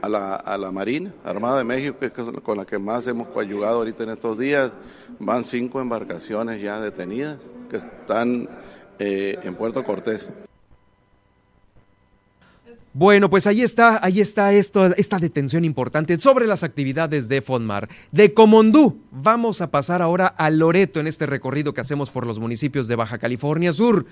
a 0.00 0.08
la, 0.08 0.36
a 0.36 0.56
la 0.56 0.70
Marina 0.70 1.12
Armada 1.24 1.58
de 1.58 1.64
México, 1.64 1.98
que 1.98 2.06
es 2.06 2.12
con 2.42 2.56
la 2.56 2.64
que 2.64 2.78
más 2.78 3.08
hemos 3.08 3.26
coayugado 3.28 3.78
ahorita 3.78 4.04
en 4.04 4.10
estos 4.10 4.38
días. 4.38 4.72
Van 5.18 5.44
cinco 5.44 5.80
embarcaciones 5.80 6.62
ya 6.62 6.80
detenidas 6.80 7.38
que 7.68 7.78
están 7.78 8.48
eh, 9.00 9.36
en 9.42 9.54
Puerto 9.56 9.82
Cortés. 9.82 10.30
Bueno, 12.92 13.28
pues 13.28 13.48
ahí 13.48 13.62
está, 13.62 13.98
ahí 14.02 14.20
está 14.20 14.52
esto, 14.52 14.86
esta 14.94 15.18
detención 15.18 15.64
importante 15.64 16.18
sobre 16.20 16.46
las 16.46 16.62
actividades 16.62 17.28
de 17.28 17.42
Fonmar. 17.42 17.88
De 18.12 18.32
Comondú, 18.32 19.02
vamos 19.10 19.60
a 19.60 19.72
pasar 19.72 20.00
ahora 20.02 20.28
a 20.28 20.48
Loreto 20.50 21.00
en 21.00 21.08
este 21.08 21.26
recorrido 21.26 21.74
que 21.74 21.80
hacemos 21.80 22.10
por 22.10 22.26
los 22.26 22.38
municipios 22.38 22.86
de 22.86 22.96
Baja 22.96 23.18
California 23.18 23.72
Sur. 23.72 24.06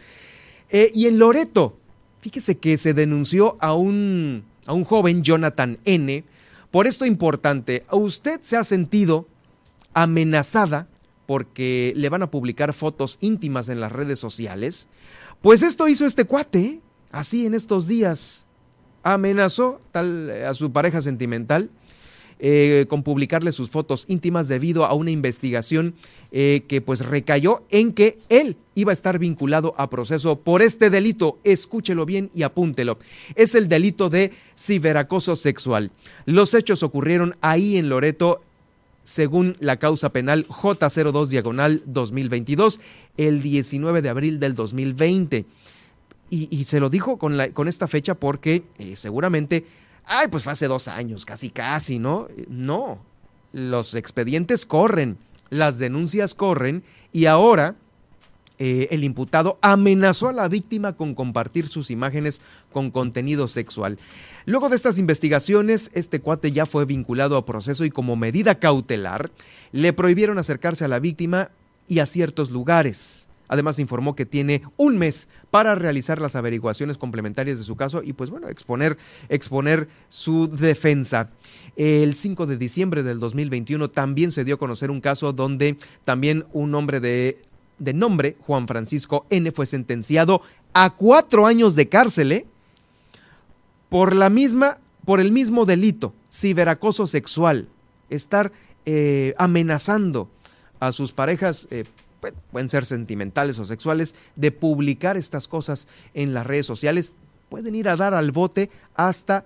Eh, 0.71 0.91
y 0.93 1.07
en 1.07 1.19
Loreto, 1.19 1.79
Fíjese 2.25 2.57
que 2.57 2.79
se 2.79 2.95
denunció 2.95 3.59
a 3.61 3.75
un 3.75 4.45
a 4.65 4.73
un 4.73 4.85
joven, 4.85 5.23
Jonathan 5.23 5.77
N. 5.85 6.25
Por 6.71 6.87
esto 6.87 7.05
importante, 7.05 7.85
¿a 7.87 7.97
usted 7.97 8.41
se 8.41 8.57
ha 8.57 8.65
sentido 8.65 9.29
amenazada 9.93 10.89
porque 11.27 11.93
le 11.95 12.09
van 12.09 12.23
a 12.23 12.31
publicar 12.31 12.73
fotos 12.73 13.19
íntimas 13.21 13.69
en 13.69 13.79
las 13.79 13.93
redes 13.93 14.21
sociales? 14.21 14.89
Pues 15.43 15.63
esto 15.63 15.87
hizo 15.87 16.07
este 16.07 16.25
cuate, 16.25 16.61
¿eh? 16.61 16.81
así 17.13 17.45
en 17.45 17.53
estos 17.53 17.87
días. 17.87 18.47
Amenazó 19.03 19.83
tal, 19.93 20.31
a 20.31 20.55
su 20.55 20.73
pareja 20.73 21.03
sentimental 21.03 21.69
eh, 22.47 22.85
con 22.91 23.03
publicarle 23.03 23.53
sus 23.53 23.71
fotos 23.71 24.05
íntimas 24.07 24.49
debido 24.49 24.85
a 24.85 24.93
una 24.93 25.11
investigación 25.11 25.95
eh, 26.31 26.63
que 26.69 26.83
pues 26.83 27.01
recayó 27.01 27.63
en 27.71 27.95
que 27.95 28.19
él 28.29 28.59
iba 28.75 28.93
a 28.93 28.93
estar 28.93 29.19
vinculado 29.19 29.75
a 29.79 29.89
proceso 29.89 30.39
por 30.39 30.61
este 30.61 30.91
delito. 30.91 31.39
Escúchelo 31.43 32.05
bien 32.05 32.29
y 32.35 32.43
apúntelo. 32.43 32.99
Es 33.35 33.55
el 33.55 33.67
delito 33.67 34.11
de 34.11 34.31
ciberacoso 34.59 35.37
sexual. 35.37 35.91
Los 36.27 36.53
hechos 36.53 36.83
ocurrieron 36.83 37.35
ahí 37.41 37.79
en 37.79 37.89
Loreto 37.89 38.43
según 39.05 39.57
la 39.61 39.79
causa 39.79 40.11
penal 40.11 40.47
J02 40.47 41.29
diagonal 41.29 41.83
2022, 41.87 42.79
el 43.17 43.41
19 43.41 44.03
de 44.03 44.09
abril 44.11 44.39
del 44.39 44.55
2020. 44.55 45.47
Y, 46.29 46.65
se 46.65 46.79
lo 46.79 46.91
dijo 46.91 47.17
con, 47.17 47.39
la, 47.39 47.53
con 47.53 47.69
esta 47.69 47.89
fecha 47.89 48.17
porque 48.17 48.65
eh, 48.79 48.97
seguramente 48.97 49.65
ay, 50.07 50.29
pues 50.29 50.43
fue 50.43 50.53
hace 50.53 50.69
dos 50.69 50.89
años, 50.89 51.25
casi 51.25 51.51
casi, 51.51 51.99
¿no? 51.99 52.29
No, 52.49 52.99
los 53.53 53.95
expedientes 53.95 54.67
corren, 54.67 55.19
las 55.51 55.79
denuncias 55.79 56.35
corren 56.35 56.83
y 57.13 57.27
ahora 57.27 57.77
eh, 58.59 58.89
el 58.93 59.03
imputado 59.03 59.59
amenazó 59.63 60.29
a 60.29 60.33
la 60.33 60.49
víctima 60.49 60.93
con 60.93 61.15
compartir 61.15 61.67
sus 61.67 61.91
imágenes 61.91 62.41
con 62.73 62.91
contenido 62.91 63.49
sexual. 63.49 63.99
Luego 64.47 64.69
de 64.69 64.77
estas 64.77 64.99
investigaciones, 64.99 65.91
este 65.93 66.21
cuate 66.21 66.53
ya 66.53 66.65
fue 66.65 66.85
vinculado 66.85 67.37
a 67.37 67.47
proceso 67.47 67.85
y 67.85 67.91
como 67.91 68.15
medida 68.15 68.61
cautelar 68.61 69.31
le 69.73 69.93
prohibieron 69.93 70.39
acercarse 70.39 70.85
a 70.85 70.89
la 70.89 71.01
víctima 71.01 71.51
y 71.89 71.99
a 71.99 72.07
ciertos 72.07 72.51
lugares. 72.51 73.27
Además 73.55 73.79
informó 73.79 74.17
que 74.17 74.27
tiene 74.27 74.63
un 74.77 74.99
mes 74.99 75.29
para 75.53 75.77
realizar 75.77 76.21
las 76.21 76.35
averiguaciones 76.35 76.99
complementarias 76.99 77.57
de 77.57 77.65
su 77.65 77.77
caso 77.77 78.03
y 78.03 78.13
pues 78.13 78.29
bueno, 78.29 78.49
exponer, 78.49 78.99
exponer 79.29 79.87
su 80.09 80.49
defensa. 80.49 81.31
El 81.77 82.17
5 82.17 82.47
de 82.47 82.57
diciembre 82.57 83.05
del 83.05 83.21
2021 83.21 83.91
también 83.91 84.33
se 84.33 84.45
dio 84.45 84.57
a 84.57 84.59
conocer 84.59 84.91
un 84.91 85.01
caso 85.01 85.33
donde 85.33 85.77
también 86.05 86.47
un 86.53 86.75
hombre 86.75 86.99
de, 86.99 87.39
de 87.79 87.93
nombre, 87.93 88.37
Juan 88.41 88.67
Francisco 88.67 89.25
N., 89.31 89.53
fue 89.53 89.67
sentenciado 89.67 90.43
a 90.73 90.91
cuatro 90.91 91.47
años 91.47 91.77
de 91.77 91.89
cárcel 91.89 92.33
¿eh? 92.33 92.47
por 93.89 94.17
la 94.17 94.31
misma, 94.31 94.79
por 95.05 95.21
el 95.21 95.31
mismo 95.31 95.65
delito, 95.65 96.13
ciberacoso 96.29 97.07
sexual, 97.07 97.69
estar 98.11 98.51
eh, 98.85 99.33
amenazando 99.39 100.29
a 100.81 100.91
sus 100.91 101.13
parejas 101.13 101.69
eh, 101.71 101.85
pueden 102.33 102.69
ser 102.69 102.87
sentimentales 102.87 103.59
o 103.59 103.65
sexuales, 103.65 104.15
de 104.37 104.51
publicar 104.51 105.17
estas 105.17 105.49
cosas 105.49 105.87
en 106.15 106.35
las 106.35 106.47
redes 106.47 106.67
sociales, 106.67 107.13
pueden 107.49 107.75
ir 107.75 107.89
a 107.89 107.97
dar 107.97 108.15
al 108.15 108.33
bote 108.33 108.71
hasta 108.95 109.45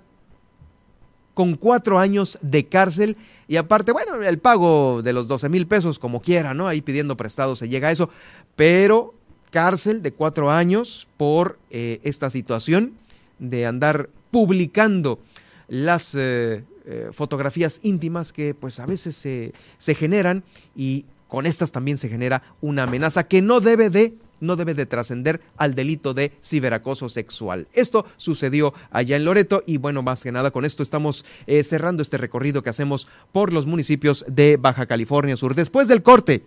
con 1.34 1.54
cuatro 1.54 2.00
años 2.00 2.36
de 2.42 2.66
cárcel. 2.66 3.16
Y 3.46 3.58
aparte, 3.58 3.92
bueno, 3.92 4.16
el 4.22 4.38
pago 4.38 5.02
de 5.02 5.12
los 5.12 5.28
12 5.28 5.48
mil 5.48 5.66
pesos 5.66 5.98
como 5.98 6.20
quiera, 6.20 6.52
¿no? 6.52 6.66
Ahí 6.66 6.82
pidiendo 6.82 7.16
prestado 7.16 7.54
se 7.54 7.68
llega 7.68 7.88
a 7.88 7.92
eso, 7.92 8.10
pero 8.56 9.14
cárcel 9.50 10.02
de 10.02 10.12
cuatro 10.12 10.50
años 10.50 11.06
por 11.16 11.58
eh, 11.70 12.00
esta 12.02 12.30
situación 12.30 12.94
de 13.38 13.66
andar 13.66 14.10
publicando 14.30 15.20
las 15.68 16.14
eh, 16.14 16.64
eh, 16.86 17.10
fotografías 17.12 17.80
íntimas 17.82 18.32
que 18.32 18.54
pues 18.54 18.80
a 18.80 18.86
veces 18.86 19.14
se, 19.14 19.52
se 19.78 19.94
generan 19.94 20.42
y 20.74 21.04
con 21.28 21.46
estas 21.46 21.70
también 21.70 21.98
se 21.98 22.08
genera 22.08 22.42
una 22.60 22.82
amenaza 22.84 23.28
que 23.28 23.42
no 23.42 23.60
debe 23.60 23.90
de 23.90 24.16
no 24.40 24.56
debe 24.56 24.74
de 24.74 24.86
trascender 24.86 25.40
al 25.56 25.74
delito 25.74 26.14
de 26.14 26.32
ciberacoso 26.44 27.08
sexual. 27.08 27.66
Esto 27.72 28.06
sucedió 28.16 28.72
allá 28.90 29.16
en 29.16 29.24
Loreto 29.24 29.62
y 29.66 29.78
bueno, 29.78 30.02
más 30.02 30.22
que 30.22 30.32
nada 30.32 30.50
con 30.50 30.64
esto 30.64 30.82
estamos 30.82 31.24
eh, 31.46 31.62
cerrando 31.64 32.02
este 32.02 32.18
recorrido 32.18 32.62
que 32.62 32.70
hacemos 32.70 33.08
por 33.32 33.52
los 33.52 33.66
municipios 33.66 34.24
de 34.28 34.56
Baja 34.56 34.86
California 34.86 35.36
Sur. 35.36 35.54
Después 35.54 35.88
del 35.88 36.02
corte, 36.02 36.44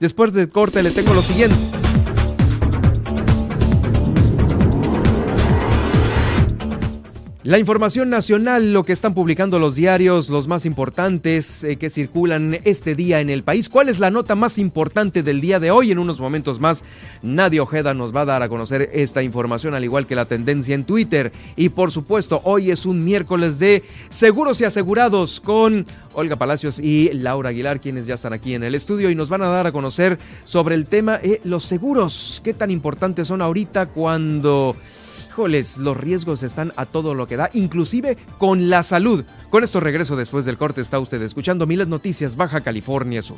después 0.00 0.32
del 0.32 0.48
corte 0.48 0.82
le 0.82 0.90
tengo 0.90 1.12
lo 1.12 1.22
siguiente. 1.22 1.56
La 7.46 7.60
información 7.60 8.10
nacional, 8.10 8.72
lo 8.72 8.82
que 8.82 8.92
están 8.92 9.14
publicando 9.14 9.60
los 9.60 9.76
diarios, 9.76 10.30
los 10.30 10.48
más 10.48 10.66
importantes 10.66 11.62
eh, 11.62 11.76
que 11.76 11.90
circulan 11.90 12.58
este 12.64 12.96
día 12.96 13.20
en 13.20 13.30
el 13.30 13.44
país. 13.44 13.68
¿Cuál 13.68 13.88
es 13.88 14.00
la 14.00 14.10
nota 14.10 14.34
más 14.34 14.58
importante 14.58 15.22
del 15.22 15.40
día 15.40 15.60
de 15.60 15.70
hoy? 15.70 15.92
En 15.92 16.00
unos 16.00 16.18
momentos 16.18 16.58
más, 16.58 16.82
Nadia 17.22 17.62
Ojeda 17.62 17.94
nos 17.94 18.12
va 18.12 18.22
a 18.22 18.24
dar 18.24 18.42
a 18.42 18.48
conocer 18.48 18.90
esta 18.92 19.22
información, 19.22 19.74
al 19.74 19.84
igual 19.84 20.08
que 20.08 20.16
la 20.16 20.24
tendencia 20.24 20.74
en 20.74 20.82
Twitter. 20.82 21.30
Y 21.54 21.68
por 21.68 21.92
supuesto, 21.92 22.40
hoy 22.42 22.72
es 22.72 22.84
un 22.84 23.04
miércoles 23.04 23.60
de 23.60 23.84
seguros 24.08 24.60
y 24.60 24.64
asegurados 24.64 25.40
con 25.40 25.86
Olga 26.14 26.34
Palacios 26.34 26.80
y 26.80 27.12
Laura 27.12 27.50
Aguilar, 27.50 27.80
quienes 27.80 28.06
ya 28.06 28.16
están 28.16 28.32
aquí 28.32 28.54
en 28.54 28.64
el 28.64 28.74
estudio 28.74 29.08
y 29.08 29.14
nos 29.14 29.28
van 29.28 29.42
a 29.42 29.46
dar 29.46 29.68
a 29.68 29.72
conocer 29.72 30.18
sobre 30.42 30.74
el 30.74 30.86
tema 30.86 31.18
de 31.18 31.40
los 31.44 31.62
seguros. 31.62 32.40
¿Qué 32.42 32.54
tan 32.54 32.72
importantes 32.72 33.28
son 33.28 33.40
ahorita 33.40 33.86
cuando 33.86 34.74
híjoles, 35.36 35.76
los 35.76 35.94
riesgos 35.94 36.42
están 36.42 36.72
a 36.76 36.86
todo 36.86 37.12
lo 37.12 37.26
que 37.26 37.36
da, 37.36 37.50
inclusive 37.52 38.16
con 38.38 38.70
la 38.70 38.82
salud. 38.82 39.22
Con 39.50 39.64
esto 39.64 39.80
regreso 39.80 40.16
después 40.16 40.46
del 40.46 40.56
corte, 40.56 40.80
está 40.80 40.98
usted 40.98 41.20
escuchando 41.20 41.66
Miles 41.66 41.88
Noticias 41.88 42.36
Baja 42.36 42.62
California 42.62 43.20
Sur. 43.20 43.36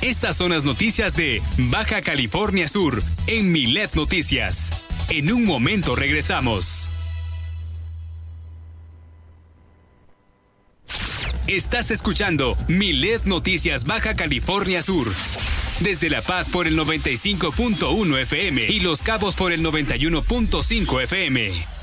Estas 0.00 0.36
son 0.36 0.52
las 0.52 0.64
noticias 0.64 1.14
de 1.14 1.42
Baja 1.70 2.00
California 2.00 2.68
Sur 2.68 3.02
en 3.26 3.52
Milet 3.52 3.94
Noticias. 3.94 4.93
En 5.10 5.30
un 5.32 5.44
momento 5.44 5.94
regresamos. 5.94 6.88
Estás 11.46 11.90
escuchando 11.90 12.56
Milet 12.68 13.24
Noticias 13.24 13.84
Baja 13.84 14.16
California 14.16 14.80
Sur. 14.80 15.12
Desde 15.80 16.08
La 16.08 16.22
Paz 16.22 16.48
por 16.48 16.66
el 16.66 16.78
95.1 16.78 18.18
FM 18.22 18.66
y 18.68 18.80
Los 18.80 19.02
Cabos 19.02 19.34
por 19.34 19.52
el 19.52 19.60
91.5 19.62 21.02
FM. 21.02 21.73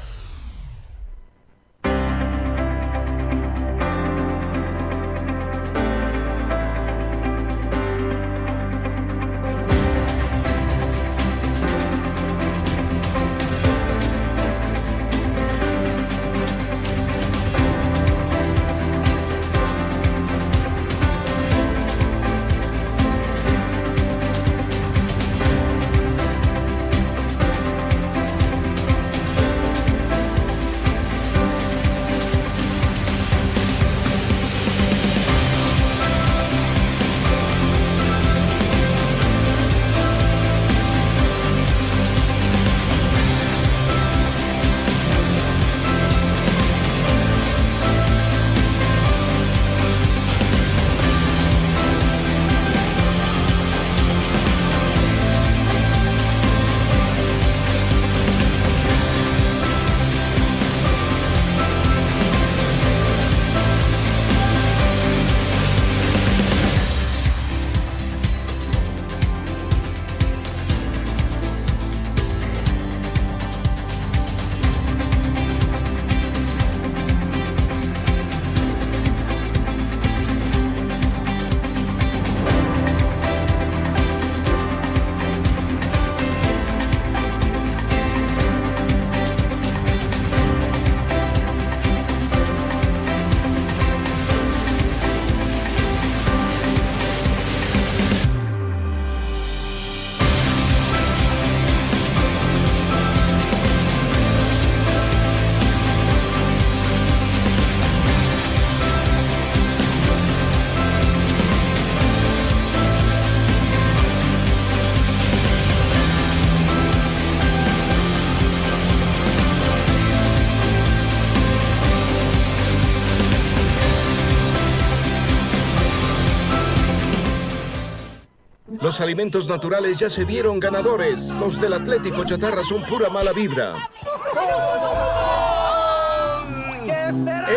Los 128.91 128.99
alimentos 128.99 129.47
naturales 129.47 129.97
ya 129.97 130.09
se 130.09 130.25
vieron 130.25 130.59
ganadores. 130.59 131.35
Los 131.35 131.61
del 131.61 131.71
Atlético 131.71 132.25
Chatarra 132.25 132.61
son 132.65 132.83
pura 132.83 133.09
mala 133.09 133.31
vibra. 133.31 133.89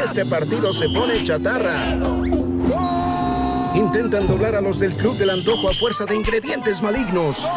Este 0.01 0.25
partido 0.27 0.73
se 0.73 0.89
pone 0.91 1.25
chatarra. 1.25 1.97
Intentan 3.75 4.29
doblar 4.29 4.55
a 4.55 4.61
los 4.61 4.79
del 4.79 4.95
Club 4.95 5.17
del 5.17 5.31
Antojo 5.31 5.69
a 5.71 5.75
fuerza 5.75 6.05
de 6.05 6.15
ingredientes 6.15 6.81
malignos. 6.81 7.51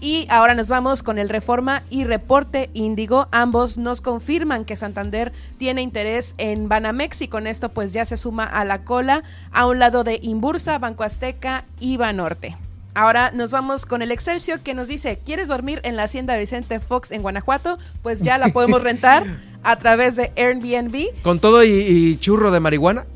Y 0.00 0.28
ahora 0.30 0.54
nos 0.54 0.68
vamos 0.68 1.02
con 1.02 1.18
el 1.18 1.28
Reforma 1.28 1.82
y 1.90 2.04
Reporte 2.04 2.70
Índigo. 2.72 3.26
Ambos 3.32 3.78
nos 3.78 4.00
confirman 4.00 4.64
que 4.64 4.76
Santander 4.76 5.32
tiene 5.58 5.82
interés 5.82 6.34
en 6.38 6.68
Banamex 6.68 7.20
y 7.22 7.28
con 7.28 7.48
esto 7.48 7.70
pues 7.70 7.92
ya 7.92 8.04
se 8.04 8.16
suma 8.16 8.44
a 8.44 8.64
la 8.64 8.84
cola 8.84 9.24
a 9.50 9.66
un 9.66 9.80
lado 9.80 10.04
de 10.04 10.20
Imbursa, 10.22 10.78
Banco 10.78 11.02
Azteca 11.02 11.64
y 11.80 11.96
Banorte. 11.96 12.56
Ahora 12.94 13.30
nos 13.32 13.50
vamos 13.50 13.86
con 13.86 14.02
el 14.02 14.12
Excelsior 14.12 14.60
que 14.60 14.74
nos 14.74 14.88
dice, 14.88 15.18
¿quieres 15.24 15.48
dormir 15.48 15.80
en 15.82 15.96
la 15.96 16.04
hacienda 16.04 16.34
de 16.34 16.40
Vicente 16.40 16.80
Fox 16.80 17.10
en 17.10 17.22
Guanajuato? 17.22 17.78
Pues 18.02 18.20
ya 18.20 18.38
la 18.38 18.48
podemos 18.48 18.82
rentar 18.82 19.24
a 19.62 19.76
través 19.76 20.16
de 20.16 20.32
Airbnb. 20.36 21.22
¿Con 21.22 21.40
todo 21.40 21.64
y, 21.64 22.16
churro 22.18 22.50
de 22.50 22.60
marihuana? 22.60 23.06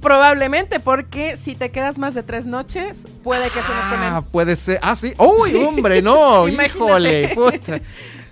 Probablemente, 0.00 0.80
porque 0.80 1.36
si 1.36 1.54
te 1.54 1.70
quedas 1.70 1.98
más 1.98 2.14
de 2.14 2.22
tres 2.22 2.46
noches, 2.46 3.04
puede 3.22 3.44
que 3.50 3.60
se 3.62 3.68
nos. 3.68 3.68
Ah, 3.68 4.22
puede 4.32 4.56
ser. 4.56 4.78
Ah, 4.82 4.96
sí. 4.96 5.14
¡Uy, 5.18 5.54
hombre, 5.54 6.02
no! 6.02 6.48
¡Híjole! 6.48 7.28
Puta. 7.34 7.80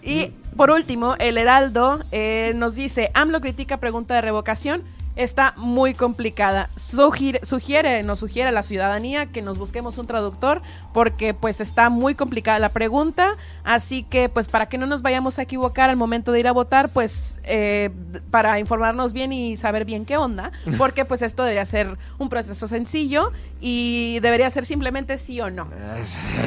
y 0.02 0.32
por 0.56 0.70
último, 0.70 1.16
el 1.18 1.36
Heraldo 1.36 2.00
eh, 2.12 2.52
nos 2.54 2.74
dice, 2.74 3.10
AMLO 3.14 3.40
critica 3.40 3.78
pregunta 3.78 4.14
de 4.14 4.20
revocación 4.20 4.82
está 5.16 5.54
muy 5.56 5.94
complicada. 5.94 6.68
Sugiere, 6.76 8.02
nos 8.02 8.18
sugiere 8.18 8.48
a 8.48 8.52
la 8.52 8.62
ciudadanía 8.62 9.26
que 9.26 9.42
nos 9.42 9.58
busquemos 9.58 9.98
un 9.98 10.06
traductor 10.06 10.62
porque 10.92 11.34
pues 11.34 11.60
está 11.60 11.90
muy 11.90 12.14
complicada 12.14 12.58
la 12.58 12.70
pregunta, 12.70 13.36
así 13.62 14.02
que 14.02 14.28
pues 14.28 14.48
para 14.48 14.66
que 14.66 14.78
no 14.78 14.86
nos 14.86 15.02
vayamos 15.02 15.38
a 15.38 15.42
equivocar 15.42 15.90
al 15.90 15.96
momento 15.96 16.32
de 16.32 16.40
ir 16.40 16.48
a 16.48 16.52
votar, 16.52 16.88
pues 16.88 17.36
eh, 17.44 17.90
para 18.30 18.58
informarnos 18.58 19.12
bien 19.12 19.32
y 19.32 19.56
saber 19.56 19.84
bien 19.84 20.04
qué 20.04 20.16
onda, 20.16 20.52
porque 20.78 21.04
pues 21.04 21.22
esto 21.22 21.42
debería 21.42 21.66
ser 21.66 21.96
un 22.18 22.28
proceso 22.28 22.66
sencillo 22.66 23.32
y 23.60 24.18
debería 24.20 24.50
ser 24.50 24.64
simplemente 24.66 25.18
sí 25.18 25.40
o 25.40 25.50
no. 25.50 25.68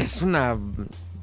es 0.01 0.21
una 0.21 0.57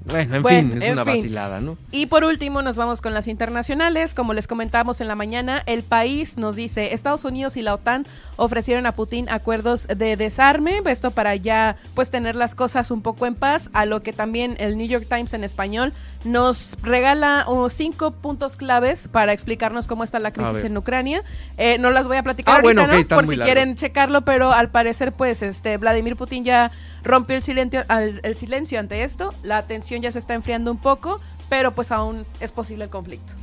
bueno, 0.04 0.36
en 0.36 0.44
fin, 0.44 0.82
es 0.82 0.92
una 0.92 1.04
vacilada, 1.04 1.60
¿no? 1.60 1.78
Y 1.90 2.06
por 2.06 2.24
último, 2.24 2.62
nos 2.62 2.76
vamos 2.76 3.00
con 3.00 3.14
las 3.14 3.28
internacionales. 3.28 4.14
Como 4.14 4.34
les 4.34 4.46
comentamos 4.46 5.00
en 5.00 5.08
la 5.08 5.14
mañana, 5.14 5.62
el 5.66 5.82
país 5.82 6.36
nos 6.36 6.56
dice: 6.56 6.94
Estados 6.94 7.24
Unidos 7.24 7.56
y 7.56 7.62
la 7.62 7.74
OTAN 7.74 8.04
ofrecieron 8.36 8.86
a 8.86 8.92
Putin 8.92 9.28
acuerdos 9.28 9.86
de 9.86 10.16
desarme, 10.16 10.82
esto 10.86 11.10
para 11.10 11.36
ya 11.36 11.76
pues 11.94 12.10
tener 12.10 12.36
las 12.36 12.54
cosas 12.54 12.90
un 12.90 13.02
poco 13.02 13.26
en 13.26 13.34
paz, 13.34 13.70
a 13.72 13.86
lo 13.86 14.02
que 14.02 14.12
también 14.12 14.56
el 14.58 14.76
New 14.76 14.86
York 14.86 15.06
Times 15.08 15.32
en 15.32 15.44
español 15.44 15.92
nos 16.24 16.76
regala 16.82 17.44
uh, 17.48 17.68
cinco 17.68 18.10
puntos 18.10 18.56
claves 18.56 19.08
para 19.08 19.32
explicarnos 19.32 19.86
cómo 19.86 20.04
está 20.04 20.18
la 20.18 20.32
crisis 20.32 20.64
en 20.64 20.76
Ucrania. 20.76 21.22
Eh, 21.58 21.78
no 21.78 21.90
las 21.90 22.06
voy 22.06 22.16
a 22.16 22.22
platicar 22.22 22.54
ah, 22.54 22.60
ahorita, 22.62 22.86
¿no? 22.86 23.08
por 23.08 23.26
si 23.28 23.36
quieren 23.36 23.76
checarlo, 23.76 24.22
pero 24.22 24.52
al 24.52 24.70
parecer, 24.70 25.12
pues, 25.12 25.42
este 25.42 25.76
Vladimir 25.76 26.16
Putin 26.16 26.44
ya 26.44 26.70
rompió 27.02 27.36
el 27.36 27.42
silencio, 27.42 27.84
el 27.88 28.34
silencio 28.36 28.80
ante 28.80 29.04
esto. 29.04 29.34
La 29.42 29.62
tensión 29.62 30.02
ya 30.02 30.10
se 30.10 30.18
está 30.18 30.34
enfriando 30.34 30.70
un 30.70 30.78
poco, 30.78 31.20
pero 31.48 31.72
pues 31.72 31.92
aún 31.92 32.26
es 32.40 32.52
posible 32.52 32.84
el 32.84 32.90
conflicto. 32.90 33.34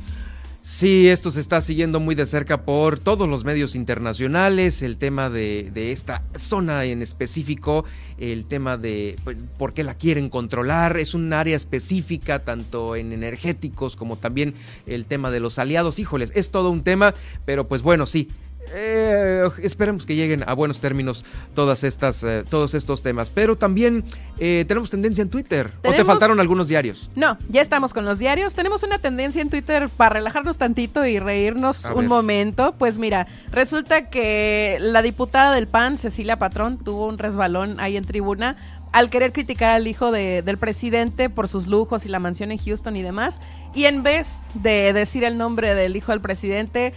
Sí, 0.64 1.08
esto 1.08 1.32
se 1.32 1.40
está 1.40 1.60
siguiendo 1.60 1.98
muy 1.98 2.14
de 2.14 2.24
cerca 2.24 2.62
por 2.62 3.00
todos 3.00 3.28
los 3.28 3.44
medios 3.44 3.74
internacionales, 3.74 4.82
el 4.82 4.96
tema 4.96 5.28
de, 5.28 5.72
esta 5.90 6.22
zona 6.36 6.84
en 6.84 7.02
específico, 7.02 7.84
el 8.16 8.44
tema 8.44 8.76
de 8.76 9.16
pues, 9.24 9.36
por 9.58 9.74
qué 9.74 9.82
la 9.82 9.94
quieren 9.94 10.28
controlar, 10.28 10.98
es 10.98 11.14
un 11.14 11.32
área 11.32 11.56
específica 11.56 12.44
tanto 12.44 12.94
en 12.94 13.12
energéticos 13.12 13.96
como 13.96 14.14
también 14.14 14.54
el 14.86 15.04
tema 15.04 15.32
de 15.32 15.40
los 15.40 15.58
aliados, 15.58 15.98
híjoles, 15.98 16.30
es 16.36 16.52
todo 16.52 16.70
un 16.70 16.84
tema, 16.84 17.12
pero 17.44 17.66
pues 17.66 17.82
bueno, 17.82 18.06
sí, 18.06 18.28
eh, 18.72 19.48
esperemos 19.62 20.06
que 20.06 20.14
lleguen 20.14 20.44
a 20.46 20.54
buenos 20.54 20.80
términos 20.80 21.24
todas 21.54 21.84
estas, 21.84 22.22
eh, 22.22 22.44
todos 22.48 22.74
estos 22.74 23.02
temas. 23.02 23.30
Pero 23.30 23.56
también 23.56 24.04
eh, 24.38 24.64
tenemos 24.66 24.90
tendencia 24.90 25.22
en 25.22 25.28
Twitter. 25.28 25.72
¿O 25.84 25.92
te 25.92 26.04
faltaron 26.04 26.40
algunos 26.40 26.68
diarios? 26.68 27.10
No, 27.14 27.36
ya 27.48 27.62
estamos 27.62 27.92
con 27.92 28.04
los 28.04 28.18
diarios. 28.18 28.54
Tenemos 28.54 28.82
una 28.82 28.98
tendencia 28.98 29.42
en 29.42 29.50
Twitter 29.50 29.88
para 29.88 30.14
relajarnos 30.14 30.58
tantito 30.58 31.04
y 31.06 31.18
reírnos 31.18 31.84
un 31.94 32.06
momento. 32.06 32.74
Pues 32.78 32.98
mira, 32.98 33.26
resulta 33.50 34.08
que 34.08 34.78
la 34.80 35.02
diputada 35.02 35.54
del 35.54 35.66
PAN, 35.66 35.98
Cecilia 35.98 36.38
Patrón, 36.38 36.78
tuvo 36.78 37.08
un 37.08 37.18
resbalón 37.18 37.80
ahí 37.80 37.96
en 37.96 38.04
tribuna 38.04 38.56
al 38.92 39.08
querer 39.08 39.32
criticar 39.32 39.70
al 39.70 39.86
hijo 39.86 40.12
del 40.12 40.58
presidente 40.58 41.30
por 41.30 41.48
sus 41.48 41.66
lujos 41.66 42.04
y 42.04 42.10
la 42.10 42.18
mansión 42.18 42.52
en 42.52 42.58
Houston 42.58 42.94
y 42.96 43.02
demás. 43.02 43.40
Y 43.74 43.86
en 43.86 44.02
vez 44.02 44.28
de 44.54 44.92
decir 44.92 45.24
el 45.24 45.38
nombre 45.38 45.74
del 45.74 45.96
hijo 45.96 46.12
del 46.12 46.20
presidente, 46.20 46.92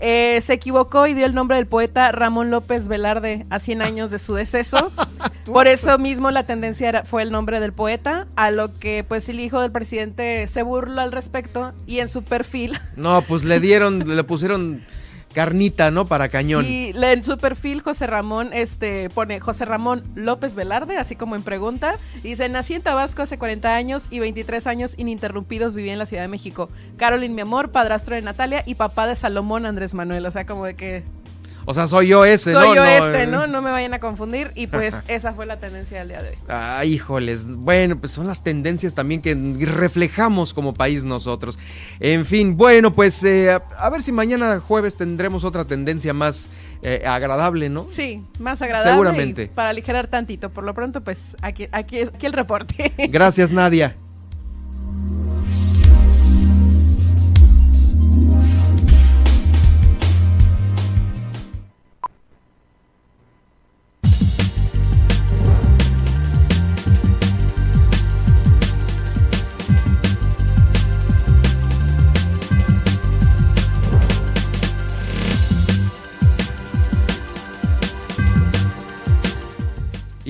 eh, 0.00 0.40
se 0.42 0.54
equivocó 0.54 1.06
y 1.06 1.14
dio 1.14 1.26
el 1.26 1.34
nombre 1.34 1.56
del 1.56 1.66
poeta 1.66 2.10
Ramón 2.10 2.50
López 2.50 2.88
Velarde 2.88 3.46
a 3.50 3.58
100 3.58 3.82
años 3.82 4.10
de 4.10 4.18
su 4.18 4.34
deceso. 4.34 4.90
Por 5.44 5.66
eso 5.66 5.98
mismo 5.98 6.30
la 6.30 6.46
tendencia 6.46 6.88
era, 6.88 7.04
fue 7.04 7.22
el 7.22 7.30
nombre 7.30 7.60
del 7.60 7.72
poeta, 7.72 8.26
a 8.36 8.50
lo 8.50 8.78
que 8.78 9.04
pues 9.06 9.28
el 9.28 9.40
hijo 9.40 9.60
del 9.60 9.72
presidente 9.72 10.48
se 10.48 10.62
burló 10.62 11.00
al 11.00 11.12
respecto 11.12 11.72
y 11.86 11.98
en 11.98 12.08
su 12.08 12.22
perfil. 12.22 12.78
No, 12.96 13.20
pues 13.22 13.44
le 13.44 13.60
dieron, 13.60 14.16
le 14.16 14.24
pusieron 14.24 14.82
carnita, 15.32 15.90
¿no? 15.90 16.06
Para 16.06 16.28
cañón. 16.28 16.64
Sí, 16.64 16.92
en 16.94 17.24
su 17.24 17.38
perfil 17.38 17.82
José 17.82 18.06
Ramón 18.06 18.50
este, 18.52 19.10
pone 19.10 19.40
José 19.40 19.64
Ramón 19.64 20.04
López 20.14 20.54
Velarde, 20.54 20.96
así 20.96 21.16
como 21.16 21.36
en 21.36 21.42
pregunta. 21.42 21.96
Dice, 22.22 22.48
nací 22.48 22.74
en 22.74 22.82
Tabasco 22.82 23.22
hace 23.22 23.38
40 23.38 23.74
años 23.74 24.06
y 24.10 24.18
23 24.20 24.66
años 24.66 24.94
ininterrumpidos 24.98 25.74
viví 25.74 25.90
en 25.90 25.98
la 25.98 26.06
Ciudad 26.06 26.22
de 26.22 26.28
México. 26.28 26.68
Carolyn, 26.96 27.34
mi 27.34 27.42
amor, 27.42 27.70
padrastro 27.70 28.14
de 28.14 28.22
Natalia 28.22 28.62
y 28.66 28.74
papá 28.74 29.06
de 29.06 29.16
Salomón 29.16 29.66
Andrés 29.66 29.94
Manuel. 29.94 30.26
O 30.26 30.30
sea, 30.30 30.46
como 30.46 30.64
de 30.64 30.74
que 30.74 31.04
o 31.64 31.74
sea, 31.74 31.86
soy 31.88 32.08
yo 32.08 32.24
ese, 32.24 32.52
¿no? 32.52 32.62
Soy 32.62 32.76
yo 32.76 32.84
este, 32.84 33.26
¿no? 33.26 33.46
No 33.46 33.62
me 33.62 33.70
vayan 33.70 33.94
a 33.94 33.98
confundir. 33.98 34.50
Y 34.54 34.66
pues 34.66 35.02
esa 35.08 35.32
fue 35.32 35.46
la 35.46 35.58
tendencia 35.58 35.98
del 35.98 36.08
día 36.08 36.22
de 36.22 36.30
hoy. 36.30 36.36
Ay, 36.48 36.94
híjoles. 36.94 37.46
Bueno, 37.46 37.98
pues 37.98 38.12
son 38.12 38.26
las 38.26 38.42
tendencias 38.42 38.94
también 38.94 39.22
que 39.22 39.34
reflejamos 39.66 40.54
como 40.54 40.74
país 40.74 41.04
nosotros. 41.04 41.58
En 42.00 42.24
fin, 42.24 42.56
bueno, 42.56 42.92
pues 42.92 43.22
eh, 43.24 43.50
a 43.50 43.90
ver 43.90 44.02
si 44.02 44.12
mañana 44.12 44.60
jueves 44.60 44.96
tendremos 44.96 45.44
otra 45.44 45.64
tendencia 45.64 46.12
más 46.12 46.50
eh, 46.82 47.02
agradable, 47.06 47.68
¿no? 47.68 47.86
Sí, 47.88 48.22
más 48.38 48.62
agradable. 48.62 48.92
Seguramente. 48.92 49.50
para 49.54 49.70
aligerar 49.70 50.08
tantito. 50.08 50.50
Por 50.50 50.64
lo 50.64 50.74
pronto, 50.74 51.02
pues 51.02 51.36
aquí, 51.42 51.68
aquí, 51.72 52.00
aquí 52.00 52.26
el 52.26 52.32
reporte. 52.32 52.92
Gracias, 53.10 53.50
Nadia. 53.50 53.96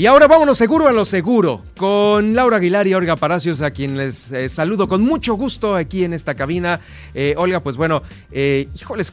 Y 0.01 0.07
ahora 0.07 0.27
vámonos 0.27 0.57
seguro 0.57 0.89
a 0.89 0.93
lo 0.93 1.05
seguro 1.05 1.63
con 1.77 2.35
Laura 2.35 2.57
Aguilar 2.57 2.87
y 2.87 2.95
Olga 2.95 3.17
Palacios, 3.17 3.61
a 3.61 3.71
quien 3.71 3.99
les 3.99 4.33
eh, 4.33 4.49
saludo 4.49 4.89
con 4.89 5.03
mucho 5.03 5.35
gusto 5.35 5.77
aquí 5.77 6.05
en 6.05 6.15
esta 6.15 6.35
cabina. 6.35 6.81
Eh, 7.13 7.35
Olga, 7.37 7.61
pues 7.61 7.77
bueno, 7.77 8.03
eh, 8.33 8.67
híjoles, 8.75 9.13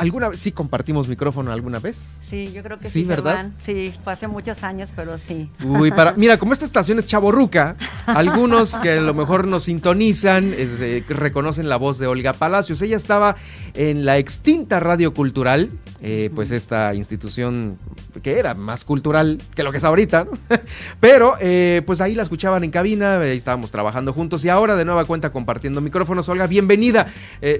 ¿Alguna 0.00 0.30
vez 0.30 0.40
sí 0.40 0.52
compartimos 0.52 1.08
micrófono 1.08 1.52
alguna 1.52 1.78
vez? 1.78 2.22
Sí, 2.30 2.50
yo 2.54 2.62
creo 2.62 2.78
que 2.78 2.88
sí, 2.88 3.04
¿verdad? 3.04 3.50
Sí, 3.66 3.92
fue 4.02 4.14
hace 4.14 4.28
muchos 4.28 4.62
años, 4.62 4.88
pero 4.96 5.18
sí. 5.28 5.50
Uy, 5.62 5.90
para, 5.90 6.12
mira, 6.16 6.38
como 6.38 6.54
esta 6.54 6.64
estación 6.64 6.98
es 6.98 7.04
chaborruca, 7.04 7.76
algunos 8.06 8.78
que 8.78 8.92
a 8.92 9.00
lo 9.00 9.12
mejor 9.12 9.46
nos 9.46 9.64
sintonizan 9.64 10.54
eh, 10.56 11.04
reconocen 11.06 11.68
la 11.68 11.76
voz 11.76 11.98
de 11.98 12.06
Olga 12.06 12.32
Palacios. 12.32 12.80
Ella 12.80 12.96
estaba 12.96 13.36
en 13.74 14.06
la 14.06 14.16
extinta 14.16 14.80
Radio 14.80 15.12
Cultural, 15.12 15.68
eh, 16.00 16.30
pues 16.34 16.50
esta 16.50 16.94
institución 16.94 17.78
que 18.22 18.38
era 18.38 18.54
más 18.54 18.84
cultural 18.84 19.38
que 19.54 19.62
lo 19.62 19.70
que 19.70 19.78
es 19.78 19.84
ahorita, 19.84 20.24
¿no? 20.24 20.32
pero 21.00 21.34
eh, 21.40 21.82
pues 21.84 22.00
ahí 22.00 22.14
la 22.14 22.22
escuchaban 22.22 22.64
en 22.64 22.70
cabina, 22.70 23.20
ahí 23.20 23.36
estábamos 23.36 23.70
trabajando 23.70 24.14
juntos 24.14 24.44
y 24.46 24.48
ahora 24.48 24.76
de 24.76 24.86
nueva 24.86 25.04
cuenta 25.04 25.30
compartiendo 25.30 25.82
micrófonos. 25.82 26.26
Olga, 26.30 26.46
bienvenida. 26.46 27.06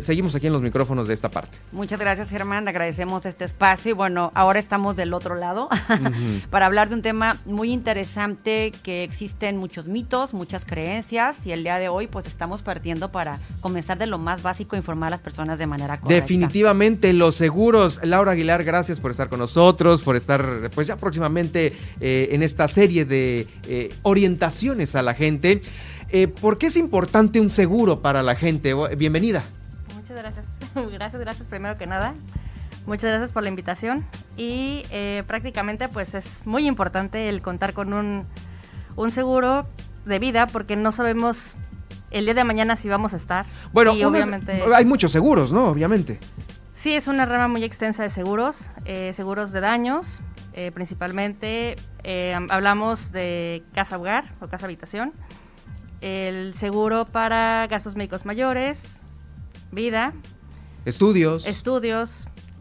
seguimos 0.00 0.34
aquí 0.34 0.46
en 0.46 0.54
los 0.54 0.62
micrófonos 0.62 1.06
de 1.06 1.14
esta 1.14 1.30
parte. 1.30 1.58
Muchas 1.72 2.00
gracias 2.00 2.29
Germán, 2.30 2.68
agradecemos 2.68 3.26
este 3.26 3.44
espacio 3.44 3.90
y 3.90 3.92
bueno, 3.92 4.30
ahora 4.34 4.60
estamos 4.60 4.96
del 4.96 5.12
otro 5.12 5.34
lado 5.34 5.68
para 6.50 6.66
hablar 6.66 6.88
de 6.88 6.94
un 6.94 7.02
tema 7.02 7.36
muy 7.44 7.72
interesante 7.72 8.72
que 8.82 9.02
existen 9.02 9.56
muchos 9.56 9.86
mitos, 9.86 10.32
muchas 10.32 10.64
creencias 10.64 11.36
y 11.44 11.50
el 11.50 11.64
día 11.64 11.78
de 11.78 11.88
hoy 11.88 12.06
pues 12.06 12.26
estamos 12.26 12.62
partiendo 12.62 13.10
para 13.10 13.38
comenzar 13.60 13.98
de 13.98 14.06
lo 14.06 14.18
más 14.18 14.42
básico, 14.42 14.76
informar 14.76 15.08
a 15.08 15.10
las 15.10 15.20
personas 15.20 15.58
de 15.58 15.66
manera 15.66 16.00
correcta. 16.00 16.14
Definitivamente, 16.14 17.12
los 17.12 17.34
seguros. 17.34 18.00
Laura 18.04 18.32
Aguilar, 18.32 18.62
gracias 18.64 19.00
por 19.00 19.10
estar 19.10 19.28
con 19.28 19.40
nosotros, 19.40 20.02
por 20.02 20.16
estar 20.16 20.70
pues 20.74 20.86
ya 20.86 20.96
próximamente 20.96 21.76
eh, 22.00 22.28
en 22.30 22.42
esta 22.42 22.68
serie 22.68 23.04
de 23.04 23.48
eh, 23.66 23.92
orientaciones 24.02 24.94
a 24.94 25.02
la 25.02 25.14
gente. 25.14 25.62
Eh, 26.10 26.28
¿Por 26.28 26.58
qué 26.58 26.66
es 26.66 26.76
importante 26.76 27.40
un 27.40 27.50
seguro 27.50 28.00
para 28.00 28.22
la 28.22 28.36
gente? 28.36 28.74
Bienvenida. 28.96 29.44
Muchas 29.94 30.16
gracias. 30.16 30.49
gracias, 30.92 31.20
gracias 31.20 31.48
primero 31.48 31.76
que 31.78 31.86
nada. 31.86 32.14
Muchas 32.86 33.10
gracias 33.10 33.32
por 33.32 33.42
la 33.42 33.50
invitación 33.50 34.06
y 34.36 34.82
eh, 34.90 35.22
prácticamente 35.26 35.88
pues 35.88 36.14
es 36.14 36.24
muy 36.46 36.66
importante 36.66 37.28
el 37.28 37.42
contar 37.42 37.74
con 37.74 37.92
un, 37.92 38.26
un 38.96 39.10
seguro 39.10 39.66
de 40.06 40.18
vida 40.18 40.46
porque 40.46 40.76
no 40.76 40.90
sabemos 40.90 41.36
el 42.10 42.24
día 42.24 42.34
de 42.34 42.44
mañana 42.44 42.76
si 42.76 42.88
vamos 42.88 43.12
a 43.12 43.16
estar. 43.16 43.46
Bueno, 43.72 43.92
obviamente, 43.92 44.62
hay 44.74 44.84
muchos 44.84 45.12
seguros, 45.12 45.52
¿no? 45.52 45.66
Obviamente. 45.66 46.18
Sí, 46.74 46.94
es 46.94 47.06
una 47.06 47.26
rama 47.26 47.48
muy 47.48 47.62
extensa 47.62 48.02
de 48.02 48.10
seguros, 48.10 48.56
eh, 48.86 49.12
seguros 49.14 49.52
de 49.52 49.60
daños, 49.60 50.06
eh, 50.54 50.72
principalmente 50.72 51.76
hablamos 52.48 53.12
de 53.12 53.62
casa 53.74 53.98
hogar 53.98 54.24
o 54.40 54.48
casa 54.48 54.64
habitación, 54.64 55.12
el 56.00 56.54
seguro 56.54 57.04
para 57.04 57.66
gastos 57.66 57.94
médicos 57.94 58.24
mayores, 58.24 58.80
vida, 59.70 60.14
Estudios. 60.84 61.46
Estudios. 61.46 62.10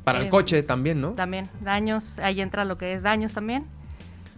Para 0.03 0.19
el 0.19 0.27
eh, 0.27 0.29
coche 0.29 0.63
también, 0.63 1.01
¿no? 1.01 1.11
También, 1.11 1.49
daños, 1.61 2.17
ahí 2.19 2.41
entra 2.41 2.65
lo 2.65 2.77
que 2.77 2.93
es 2.93 3.03
daños 3.03 3.33
también. 3.33 3.65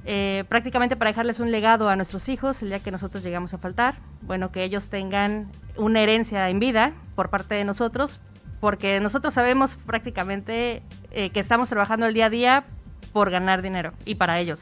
Eh, 0.03 0.45
prácticamente 0.49 0.95
para 0.95 1.11
dejarles 1.11 1.39
un 1.39 1.51
legado 1.51 1.87
a 1.87 1.95
nuestros 1.95 2.27
hijos 2.27 2.61
el 2.63 2.69
día 2.69 2.79
que 2.79 2.91
nosotros 2.91 3.23
llegamos 3.23 3.53
a 3.53 3.57
faltar. 3.57 3.95
Bueno, 4.21 4.51
que 4.51 4.63
ellos 4.63 4.89
tengan 4.89 5.51
una 5.77 6.01
herencia 6.01 6.49
en 6.49 6.59
vida 6.59 6.93
por 7.15 7.29
parte 7.29 7.55
de 7.55 7.63
nosotros, 7.63 8.19
porque 8.59 8.99
nosotros 8.99 9.33
sabemos 9.33 9.77
prácticamente 9.85 10.81
eh, 11.11 11.29
que 11.29 11.39
estamos 11.39 11.69
trabajando 11.69 12.05
el 12.05 12.13
día 12.13 12.27
a 12.27 12.29
día 12.29 12.65
por 13.13 13.29
ganar 13.29 13.61
dinero 13.61 13.93
y 14.05 14.15
para 14.15 14.39
ellos, 14.39 14.61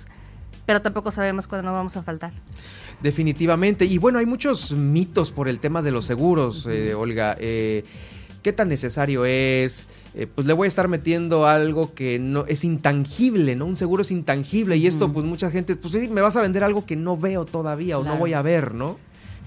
pero 0.66 0.82
tampoco 0.82 1.12
sabemos 1.12 1.48
cuándo 1.48 1.70
nos 1.70 1.74
vamos 1.78 1.96
a 1.98 2.04
faltar. 2.04 2.34
Definitivamente. 3.02 3.86
Y 3.86 3.98
bueno, 3.98 4.20
hay 4.20 4.26
muchos 4.26 4.74
mitos 4.74 5.32
por 5.32 5.48
el 5.48 5.60
tema 5.60 5.82
de 5.82 5.92
los 5.92 6.06
seguros, 6.06 6.68
Olga 6.96 7.38
qué 8.42 8.54
tan 8.54 8.70
necesario 8.70 9.26
es, 9.26 9.90
eh, 10.14 10.28
pues 10.28 10.48
le 10.48 10.54
voy 10.54 10.66
a 10.66 10.70
estar 10.70 10.88
metiendo 10.88 11.46
algo 11.46 11.94
que 11.94 12.20
no 12.20 12.46
es 12.48 12.64
intangible, 12.64 13.56
¿no? 13.56 13.66
Un 13.66 13.76
seguro 13.76 14.02
es 14.02 14.12
intangible 14.12 14.78
y 14.78 14.88
esto 14.88 15.12
pues 15.12 15.26
mucha 15.26 15.52
gente, 15.52 15.76
pues 15.76 15.94
sí, 15.94 16.10
me 16.10 16.22
vas 16.22 16.36
a 16.36 16.42
vender 16.42 16.64
algo 16.64 16.86
que 16.86 16.96
no 16.96 17.18
veo 17.18 17.46
todavía 17.46 18.00
o 18.00 18.04
no 18.04 18.18
voy 18.18 18.34
a 18.34 18.42
ver, 18.42 18.74
¿no? 18.74 18.98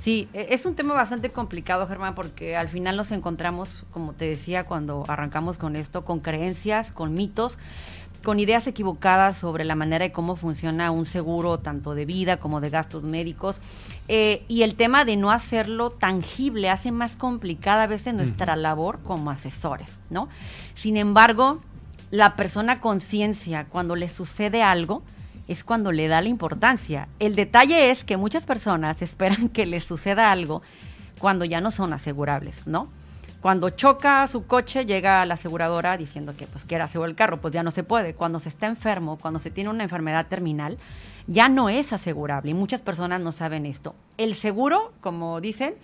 Sí, 0.03 0.29
e, 0.33 0.49
es 0.51 0.67
un 0.67 0.75
tema 0.75 0.95
bastante 0.95 1.31
complicado, 1.31 1.87
Germán, 1.87 2.15
porque 2.15 2.57
al 2.57 2.69
final 2.69 2.97
nos 2.97 3.13
encontramos, 3.13 3.85
como 3.93 4.13
te 4.13 4.25
decía 4.25 4.65
cuando 4.65 5.05
arrancamos 5.07 5.59
con 5.59 5.77
esto, 5.77 6.05
con 6.05 6.21
creencias, 6.21 6.91
con 6.91 7.15
mitos 7.15 7.59
con 8.23 8.41
ideas 8.41 8.67
equivocadas 8.67 9.37
sobre 9.37 9.65
la 9.65 9.75
manera 9.75 10.05
de 10.05 10.13
cómo 10.13 10.37
funciona 10.37 10.91
un 10.91 11.07
seguro, 11.07 11.59
tanto 11.59 11.95
de 11.95 12.07
vida 12.07 12.39
como 12.39 12.61
de 12.61 12.71
gastos 12.71 13.03
médicos. 13.03 13.61
Eh, 14.09 14.45
y 14.49 14.63
el 14.63 14.75
tema 14.75 15.05
de 15.05 15.17
no 15.17 15.31
hacerlo 15.31 15.91
tangible 15.91 16.71
hace 16.71 16.93
más 16.93 17.17
complicada 17.17 17.85
a 17.85 17.87
veces 17.87 18.15
nuestra 18.15 18.57
labor 18.57 19.01
como 19.05 19.31
asesores, 19.31 19.89
¿no? 20.11 20.29
Sin 20.75 20.97
embargo, 20.97 21.61
la 22.11 22.37
persona 22.37 22.81
conciencia, 22.81 23.67
cuando 23.67 23.97
le 23.97 24.09
sucede 24.09 24.63
algo, 24.63 25.03
es 25.49 25.65
cuando 25.65 25.93
le 25.93 26.09
da 26.09 26.21
la 26.21 26.29
importancia. 26.29 27.09
El 27.19 27.35
detalle 27.35 27.91
es 27.91 28.05
que 28.05 28.17
muchas 28.17 28.47
personas 28.47 29.03
esperan 29.03 29.49
que 29.49 29.67
les 29.67 29.85
suceda 29.85 30.31
algo 30.31 30.63
cuando 31.19 31.45
ya 31.45 31.61
no 31.61 31.71
son 31.71 31.93
asegurables, 31.93 32.67
¿no? 32.67 32.89
Cuando 33.43 33.71
choca 33.71 34.29
su 34.29 34.47
coche, 34.47 34.87
llega 34.87 35.21
a 35.21 35.27
la 35.27 35.35
aseguradora 35.35 35.97
diciendo 35.97 36.35
que 36.37 36.47
pues 36.47 36.65
quiere 36.65 36.85
asegurar 36.85 37.11
el 37.11 37.17
carro, 37.17 37.41
pues 37.41 37.53
ya 37.53 37.65
no 37.65 37.73
se 37.73 37.83
puede. 37.83 38.15
Cuando 38.15 38.39
se 38.39 38.49
está 38.49 38.69
enfermo, 38.69 39.19
cuando 39.21 39.41
se 39.41 39.51
tiene 39.51 39.69
una 39.69 39.83
enfermedad 39.83 40.29
terminal, 40.29 40.79
ya 41.27 41.49
no 41.49 41.69
es 41.69 41.93
asegurable 41.93 42.53
y 42.53 42.55
muchas 42.55 42.83
personas 42.83 43.21
no 43.21 43.33
saben 43.33 43.67
esto. 43.67 43.97
El 44.17 44.37
seguro, 44.37 44.93
como 45.01 45.41
dicen, 45.41 45.75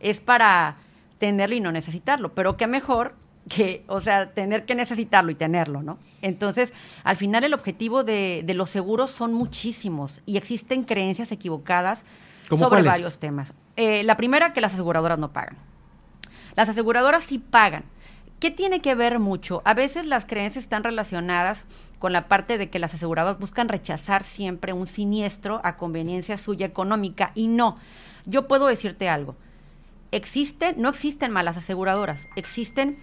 es 0.00 0.20
para 0.20 0.76
tenerlo 1.18 1.54
y 1.54 1.60
no 1.60 1.72
necesitarlo, 1.72 2.32
pero 2.32 2.56
qué 2.56 2.66
mejor 2.66 3.14
que, 3.50 3.84
o 3.86 4.00
sea, 4.00 4.30
tener 4.30 4.64
que 4.64 4.74
necesitarlo 4.74 5.30
y 5.30 5.34
tenerlo, 5.34 5.82
¿no? 5.82 5.98
Entonces, 6.22 6.72
al 7.02 7.18
final 7.18 7.44
el 7.44 7.52
objetivo 7.52 8.02
de, 8.02 8.42
de 8.46 8.54
los 8.54 8.70
seguros 8.70 9.10
son 9.10 9.34
muchísimos 9.34 10.22
y 10.24 10.38
existen 10.38 10.84
creencias 10.84 11.30
equivocadas 11.32 12.02
sobre 12.48 12.68
cuáles? 12.68 12.86
varios 12.86 13.18
temas. 13.18 13.52
Eh, 13.76 14.04
la 14.04 14.16
primera, 14.16 14.54
que 14.54 14.62
las 14.62 14.72
aseguradoras 14.72 15.18
no 15.18 15.34
pagan. 15.34 15.58
Las 16.56 16.68
aseguradoras 16.68 17.24
sí 17.24 17.38
pagan. 17.38 17.84
¿Qué 18.40 18.50
tiene 18.50 18.80
que 18.80 18.94
ver 18.94 19.18
mucho? 19.18 19.62
A 19.64 19.74
veces 19.74 20.06
las 20.06 20.26
creencias 20.26 20.64
están 20.64 20.84
relacionadas 20.84 21.64
con 21.98 22.12
la 22.12 22.28
parte 22.28 22.58
de 22.58 22.68
que 22.68 22.78
las 22.78 22.94
aseguradoras 22.94 23.38
buscan 23.38 23.68
rechazar 23.68 24.22
siempre 24.22 24.72
un 24.72 24.86
siniestro 24.86 25.60
a 25.64 25.76
conveniencia 25.76 26.36
suya 26.36 26.66
económica 26.66 27.32
y 27.34 27.48
no. 27.48 27.78
Yo 28.26 28.46
puedo 28.46 28.66
decirte 28.66 29.08
algo. 29.08 29.36
Existen, 30.10 30.74
no 30.80 30.90
existen 30.90 31.32
malas 31.32 31.56
aseguradoras, 31.56 32.20
existen 32.36 32.98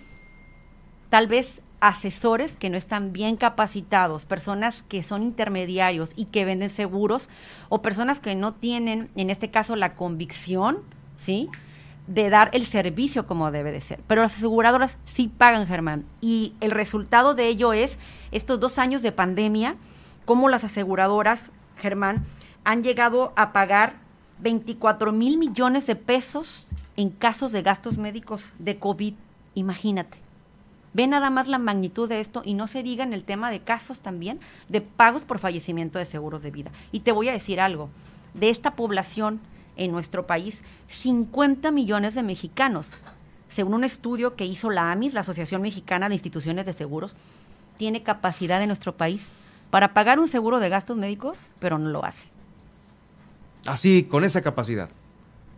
tal 1.10 1.28
vez 1.28 1.62
asesores 1.82 2.52
que 2.54 2.70
no 2.70 2.78
están 2.78 3.12
bien 3.12 3.36
capacitados, 3.36 4.24
personas 4.26 4.84
que 4.88 5.02
son 5.02 5.24
intermediarios 5.24 6.12
y 6.16 6.26
que 6.26 6.46
venden 6.46 6.70
seguros, 6.70 7.28
o 7.70 7.82
personas 7.82 8.20
que 8.20 8.36
no 8.36 8.54
tienen, 8.54 9.10
en 9.16 9.30
este 9.32 9.50
caso, 9.50 9.76
la 9.76 9.96
convicción, 9.96 10.78
¿sí? 11.18 11.50
De 12.08 12.30
dar 12.30 12.50
el 12.54 12.66
servicio 12.66 13.28
como 13.28 13.52
debe 13.52 13.72
de 13.72 13.82
ser. 13.82 14.00
Pero 14.08 14.22
las 14.22 14.36
aseguradoras 14.36 14.98
sí 15.06 15.28
pagan, 15.28 15.68
Germán. 15.68 16.06
Y 16.20 16.54
el 16.60 16.72
resultado 16.72 17.36
de 17.36 17.48
ello 17.48 17.74
es 17.74 17.98
estos 18.32 18.60
dos 18.60 18.78
años 18.78 19.02
de 19.02 19.12
pandemia, 19.12 19.76
cómo 20.26 20.50
las 20.50 20.64
aseguradoras, 20.64 21.52
Germán, 21.78 22.26
han 22.64 22.84
llegado 22.84 23.34
a 23.36 23.54
pagar 23.54 23.96
24 24.40 25.12
mil 25.12 25.38
millones 25.38 25.86
de 25.86 25.96
pesos 25.96 26.66
en 26.98 27.10
casos 27.10 27.52
de 27.52 27.62
gastos 27.62 27.98
médicos 27.98 28.54
de 28.60 28.78
COVID. 28.78 29.14
Imagínate. 29.56 30.18
Ve 30.94 31.08
nada 31.08 31.30
más 31.30 31.48
la 31.48 31.58
magnitud 31.58 32.10
de 32.10 32.20
esto 32.20 32.42
y 32.44 32.54
no 32.54 32.68
se 32.68 32.84
diga 32.84 33.04
en 33.04 33.14
el 33.14 33.24
tema 33.24 33.50
de 33.50 33.62
casos 33.62 34.02
también 34.02 34.40
de 34.68 34.82
pagos 34.82 35.24
por 35.24 35.40
fallecimiento 35.40 36.00
de 36.00 36.06
seguros 36.06 36.42
de 36.42 36.52
vida. 36.52 36.72
Y 36.92 37.02
te 37.02 37.14
voy 37.14 37.30
a 37.30 37.34
decir 37.34 37.62
algo, 37.62 37.90
de 38.34 38.50
esta 38.50 38.72
población 38.72 39.40
en 39.82 39.92
nuestro 39.92 40.28
país, 40.28 40.64
50 40.90 41.72
millones 41.72 42.14
de 42.14 42.22
mexicanos, 42.22 42.92
según 43.50 43.74
un 43.74 43.84
estudio 43.84 44.36
que 44.36 44.46
hizo 44.46 44.70
la 44.70 44.92
AMIS, 44.92 45.14
la 45.16 45.22
Asociación 45.22 45.64
Mexicana 45.64 46.08
de 46.08 46.16
Instituciones 46.16 46.68
de 46.68 46.74
Seguros, 46.74 47.16
tiene 47.78 48.04
capacidad 48.04 48.62
en 48.62 48.68
nuestro 48.68 48.96
país 48.96 49.26
para 49.72 49.94
pagar 49.94 50.20
un 50.20 50.28
seguro 50.28 50.60
de 50.60 50.70
gastos 50.70 50.98
médicos, 50.98 51.48
pero 51.60 51.80
no 51.80 51.90
lo 51.90 52.06
hace. 52.06 52.30
Así, 53.66 54.04
con 54.04 54.24
esa 54.24 54.44
capacidad. 54.44 54.90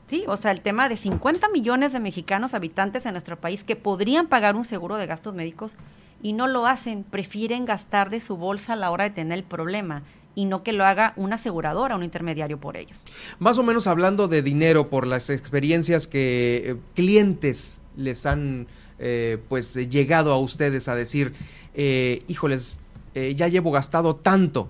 Sí, 0.07 0.23
o 0.27 0.37
sea, 0.37 0.51
el 0.51 0.61
tema 0.61 0.87
de 0.87 0.95
50 0.95 1.49
millones 1.49 1.91
de 1.91 1.99
mexicanos 1.99 2.53
habitantes 2.53 3.05
en 3.05 3.11
nuestro 3.11 3.37
país 3.37 3.63
que 3.65 3.75
podrían 3.75 4.27
pagar 4.27 4.55
un 4.55 4.63
seguro 4.63 4.95
de 4.95 5.05
gastos 5.05 5.33
médicos 5.33 5.75
y 6.21 6.31
no 6.31 6.47
lo 6.47 6.65
hacen, 6.65 7.03
prefieren 7.03 7.65
gastar 7.65 8.09
de 8.09 8.21
su 8.21 8.37
bolsa 8.37 8.73
a 8.73 8.77
la 8.77 8.91
hora 8.91 9.03
de 9.03 9.09
tener 9.09 9.37
el 9.37 9.43
problema 9.43 10.03
y 10.35 10.45
no 10.45 10.63
que 10.63 10.73
lo 10.73 10.85
haga 10.85 11.13
una 11.15 11.35
aseguradora, 11.35 11.95
un 11.95 12.03
intermediario 12.03 12.59
por 12.59 12.77
ellos. 12.77 12.99
Más 13.39 13.57
o 13.57 13.63
menos 13.63 13.87
hablando 13.87 14.27
de 14.27 14.41
dinero 14.41 14.89
por 14.89 15.05
las 15.05 15.29
experiencias 15.29 16.07
que 16.07 16.63
eh, 16.65 16.75
clientes 16.95 17.81
les 17.95 18.25
han 18.25 18.67
eh, 18.99 19.37
pues 19.49 19.73
llegado 19.89 20.31
a 20.31 20.39
ustedes 20.39 20.87
a 20.87 20.95
decir, 20.95 21.33
eh, 21.73 22.23
híjoles, 22.27 22.79
eh, 23.15 23.35
ya 23.35 23.47
llevo 23.47 23.71
gastado 23.71 24.15
tanto. 24.15 24.69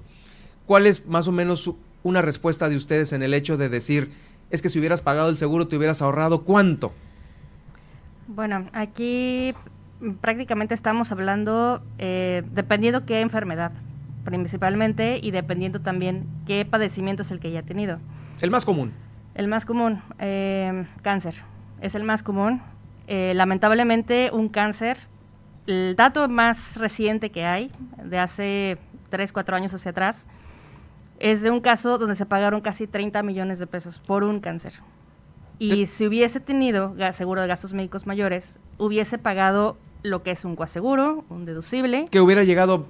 ¿Cuál 0.65 0.85
es 0.85 1.05
más 1.07 1.27
o 1.27 1.31
menos 1.31 1.71
una 2.03 2.21
respuesta 2.21 2.69
de 2.69 2.75
ustedes 2.75 3.13
en 3.13 3.23
el 3.23 3.33
hecho 3.33 3.57
de 3.57 3.69
decir, 3.69 4.11
es 4.49 4.61
que 4.61 4.69
si 4.69 4.79
hubieras 4.79 5.01
pagado 5.01 5.29
el 5.29 5.37
seguro 5.37 5.67
te 5.67 5.77
hubieras 5.77 6.01
ahorrado 6.01 6.43
cuánto? 6.43 6.93
Bueno, 8.27 8.69
aquí 8.73 9.53
prácticamente 10.21 10.73
estamos 10.73 11.11
hablando 11.11 11.81
eh, 11.97 12.43
dependiendo 12.53 13.05
qué 13.05 13.21
enfermedad 13.21 13.71
principalmente 14.23 15.19
y 15.21 15.31
dependiendo 15.31 15.79
también 15.81 16.25
qué 16.45 16.65
padecimiento 16.65 17.23
es 17.23 17.31
el 17.31 17.39
que 17.39 17.51
ya 17.51 17.59
ha 17.59 17.63
tenido. 17.63 17.99
El 18.41 18.51
más 18.51 18.65
común. 18.65 18.93
El 19.35 19.47
más 19.47 19.65
común, 19.65 20.01
eh, 20.19 20.85
cáncer, 21.01 21.35
es 21.81 21.95
el 21.95 22.03
más 22.03 22.23
común. 22.23 22.61
Eh, 23.07 23.33
lamentablemente 23.35 24.29
un 24.31 24.49
cáncer, 24.49 24.97
el 25.67 25.95
dato 25.95 26.27
más 26.29 26.77
reciente 26.77 27.31
que 27.31 27.45
hay, 27.45 27.71
de 28.03 28.19
hace 28.19 28.77
3, 29.09 29.31
4 29.31 29.55
años 29.55 29.73
hacia 29.73 29.91
atrás, 29.91 30.25
es 31.19 31.41
de 31.41 31.51
un 31.51 31.61
caso 31.61 31.97
donde 31.97 32.15
se 32.15 32.25
pagaron 32.25 32.61
casi 32.61 32.87
30 32.87 33.23
millones 33.23 33.59
de 33.59 33.67
pesos 33.67 33.99
por 33.99 34.23
un 34.23 34.39
cáncer. 34.39 34.73
Y 35.59 35.85
si 35.87 36.07
hubiese 36.07 36.39
tenido 36.39 36.95
seguro 37.13 37.41
de 37.41 37.47
gastos 37.47 37.73
médicos 37.73 38.05
mayores, 38.05 38.57
hubiese 38.77 39.17
pagado 39.17 39.77
lo 40.01 40.23
que 40.23 40.31
es 40.31 40.43
un 40.43 40.55
coaseguro, 40.55 41.23
un 41.29 41.45
deducible, 41.45 42.07
Que 42.11 42.19
hubiera 42.19 42.43
llegado 42.43 42.85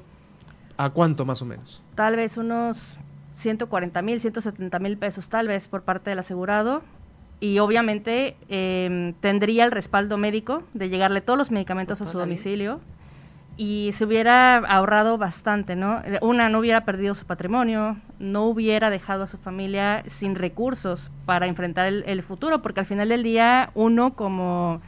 a 0.78 0.90
cuánto 0.90 1.26
más 1.26 1.42
o 1.42 1.46
menos. 1.46 1.82
tal 1.96 2.16
vez 2.16 2.38
unos 2.38 2.98
140 3.36 4.02
mil, 4.02 4.20
170 4.20 4.80
mil 4.80 4.98
pesos 4.98 5.30
tal 5.30 5.48
vez 5.48 5.68
por 5.68 5.82
parte 5.84 6.10
del 6.10 6.20
asegurado 6.20 6.82
y 7.40 7.60
obviamente 7.60 8.38
eh, 8.48 9.14
tendría 9.20 9.66
el 9.66 9.72
respaldo 9.72 10.18
médico 10.18 10.64
de 10.74 10.90
llegarle 10.90 11.22
todos 11.22 11.38
los 11.38 11.52
medicamentos 11.52 12.02
a 12.02 12.06
su 12.06 12.18
domicilio 12.18 12.80
y 13.58 13.92
se 13.94 14.06
hubiera 14.06 14.58
ahorrado 14.58 15.18
bastante, 15.18 15.76
¿no? 15.76 16.00
Eh, 16.06 16.20
Una, 16.22 16.50
no 16.50 16.60
hubiera 16.60 16.86
perdido 16.86 17.14
su 17.16 17.26
patrimonio, 17.26 17.98
no 18.18 18.46
hubiera 18.46 18.90
dejado 18.90 19.24
a 19.24 19.28
su 19.28 19.38
familia 19.38 20.04
sin 20.08 20.36
recursos 20.36 21.12
para 21.26 21.46
enfrentar 21.48 21.86
el, 21.88 22.04
el 22.08 22.24
futuro, 22.24 22.62
porque 22.64 22.80
al 22.80 22.86
final 22.88 23.10
del 23.10 23.22
día 23.24 23.70
uno 23.76 24.16
como 24.16 24.82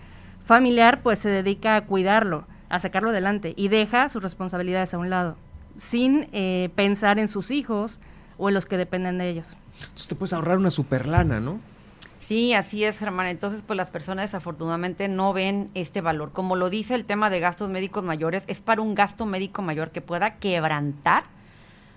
familiar 0.45 1.02
pues 1.03 1.20
se 1.20 1.30
dedica 1.30 1.76
a 1.76 1.86
cuidarlo, 1.86 2.45
a 2.70 2.80
sacarlo 2.80 3.10
adelante 3.10 3.53
y 3.56 3.68
deja 3.68 4.10
sus 4.10 4.24
responsabilidades 4.24 4.94
a 4.94 4.98
un 4.98 5.10
lado, 5.10 5.36
sin 5.80 6.27
eh, 6.34 6.69
pensar 6.76 7.19
en 7.19 7.27
sus 7.27 7.52
hijos 7.52 7.99
o 8.38 8.49
en 8.49 8.56
los 8.56 8.65
que 8.65 8.77
dependen 8.77 9.18
de 9.18 9.30
ellos. 9.30 9.56
Entonces 9.81 10.07
te 10.07 10.15
puedes 10.15 10.34
ahorrar 10.34 10.57
una 10.57 10.72
super 10.72 11.06
lana, 11.07 11.39
¿no? 11.39 11.60
Sí, 12.27 12.53
así 12.53 12.84
es, 12.84 12.97
Germán. 12.97 13.27
Entonces, 13.27 13.61
pues 13.65 13.77
las 13.77 13.89
personas 13.91 14.26
desafortunadamente 14.31 15.07
no 15.07 15.31
ven 15.31 15.69
este 15.76 16.02
valor. 16.02 16.31
Como 16.31 16.56
lo 16.56 16.69
dice 16.72 16.95
el 16.95 17.06
tema 17.06 17.30
de 17.30 17.39
gastos 17.39 17.69
médicos 17.69 18.03
mayores, 18.03 18.41
es 18.47 18.61
para 18.61 18.81
un 18.81 18.95
gasto 18.95 19.26
médico 19.27 19.61
mayor 19.61 19.91
que 19.91 20.02
pueda 20.02 20.35
quebrantar 20.38 21.26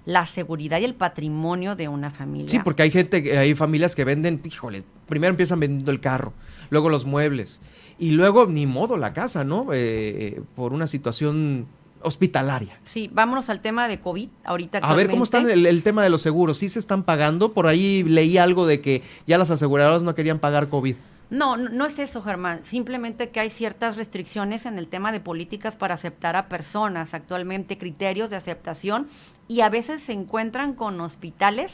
la 0.04 0.26
seguridad 0.26 0.80
y 0.80 0.84
el 0.84 0.94
patrimonio 0.94 1.76
de 1.76 1.88
una 1.88 2.10
familia. 2.10 2.48
Sí, 2.50 2.58
porque 2.62 2.82
hay 2.82 2.90
gente, 2.90 3.22
que- 3.22 3.38
hay 3.38 3.54
familias 3.54 3.94
que 3.94 4.04
venden, 4.04 4.40
híjole, 4.44 4.82
primero 5.08 5.30
empiezan 5.30 5.60
vendiendo 5.60 5.90
el 5.90 6.00
carro, 6.00 6.32
luego 6.70 6.88
los 6.88 7.04
muebles, 7.06 7.60
y 7.98 8.10
luego 8.12 8.46
ni 8.46 8.66
modo 8.66 8.96
la 8.96 9.12
casa, 9.12 9.44
¿no? 9.44 9.66
Eh, 9.72 10.42
por 10.56 10.72
una 10.72 10.86
situación 10.86 11.66
hospitalaria. 12.02 12.78
Sí, 12.84 13.10
vámonos 13.12 13.48
al 13.50 13.60
tema 13.60 13.88
de 13.88 14.00
COVID 14.00 14.28
ahorita. 14.44 14.78
A 14.78 14.94
ver 14.94 15.10
cómo 15.10 15.24
está 15.24 15.38
el, 15.38 15.66
el 15.66 15.82
tema 15.82 16.02
de 16.02 16.10
los 16.10 16.22
seguros. 16.22 16.58
¿Sí 16.58 16.68
se 16.68 16.78
están 16.78 17.02
pagando? 17.02 17.52
Por 17.52 17.66
ahí 17.66 18.02
leí 18.04 18.38
algo 18.38 18.66
de 18.66 18.80
que 18.80 19.02
ya 19.26 19.38
las 19.38 19.50
aseguradoras 19.50 20.02
no 20.02 20.14
querían 20.14 20.38
pagar 20.38 20.68
COVID. 20.68 20.96
No, 21.30 21.58
no, 21.58 21.68
no 21.68 21.84
es 21.84 21.98
eso, 21.98 22.22
Germán. 22.22 22.60
Simplemente 22.64 23.28
que 23.28 23.40
hay 23.40 23.50
ciertas 23.50 23.96
restricciones 23.96 24.64
en 24.64 24.78
el 24.78 24.88
tema 24.88 25.12
de 25.12 25.20
políticas 25.20 25.76
para 25.76 25.94
aceptar 25.94 26.36
a 26.36 26.48
personas, 26.48 27.12
actualmente 27.12 27.76
criterios 27.76 28.30
de 28.30 28.36
aceptación, 28.36 29.08
y 29.46 29.60
a 29.60 29.68
veces 29.68 30.02
se 30.02 30.12
encuentran 30.12 30.72
con 30.72 30.98
hospitales 31.00 31.72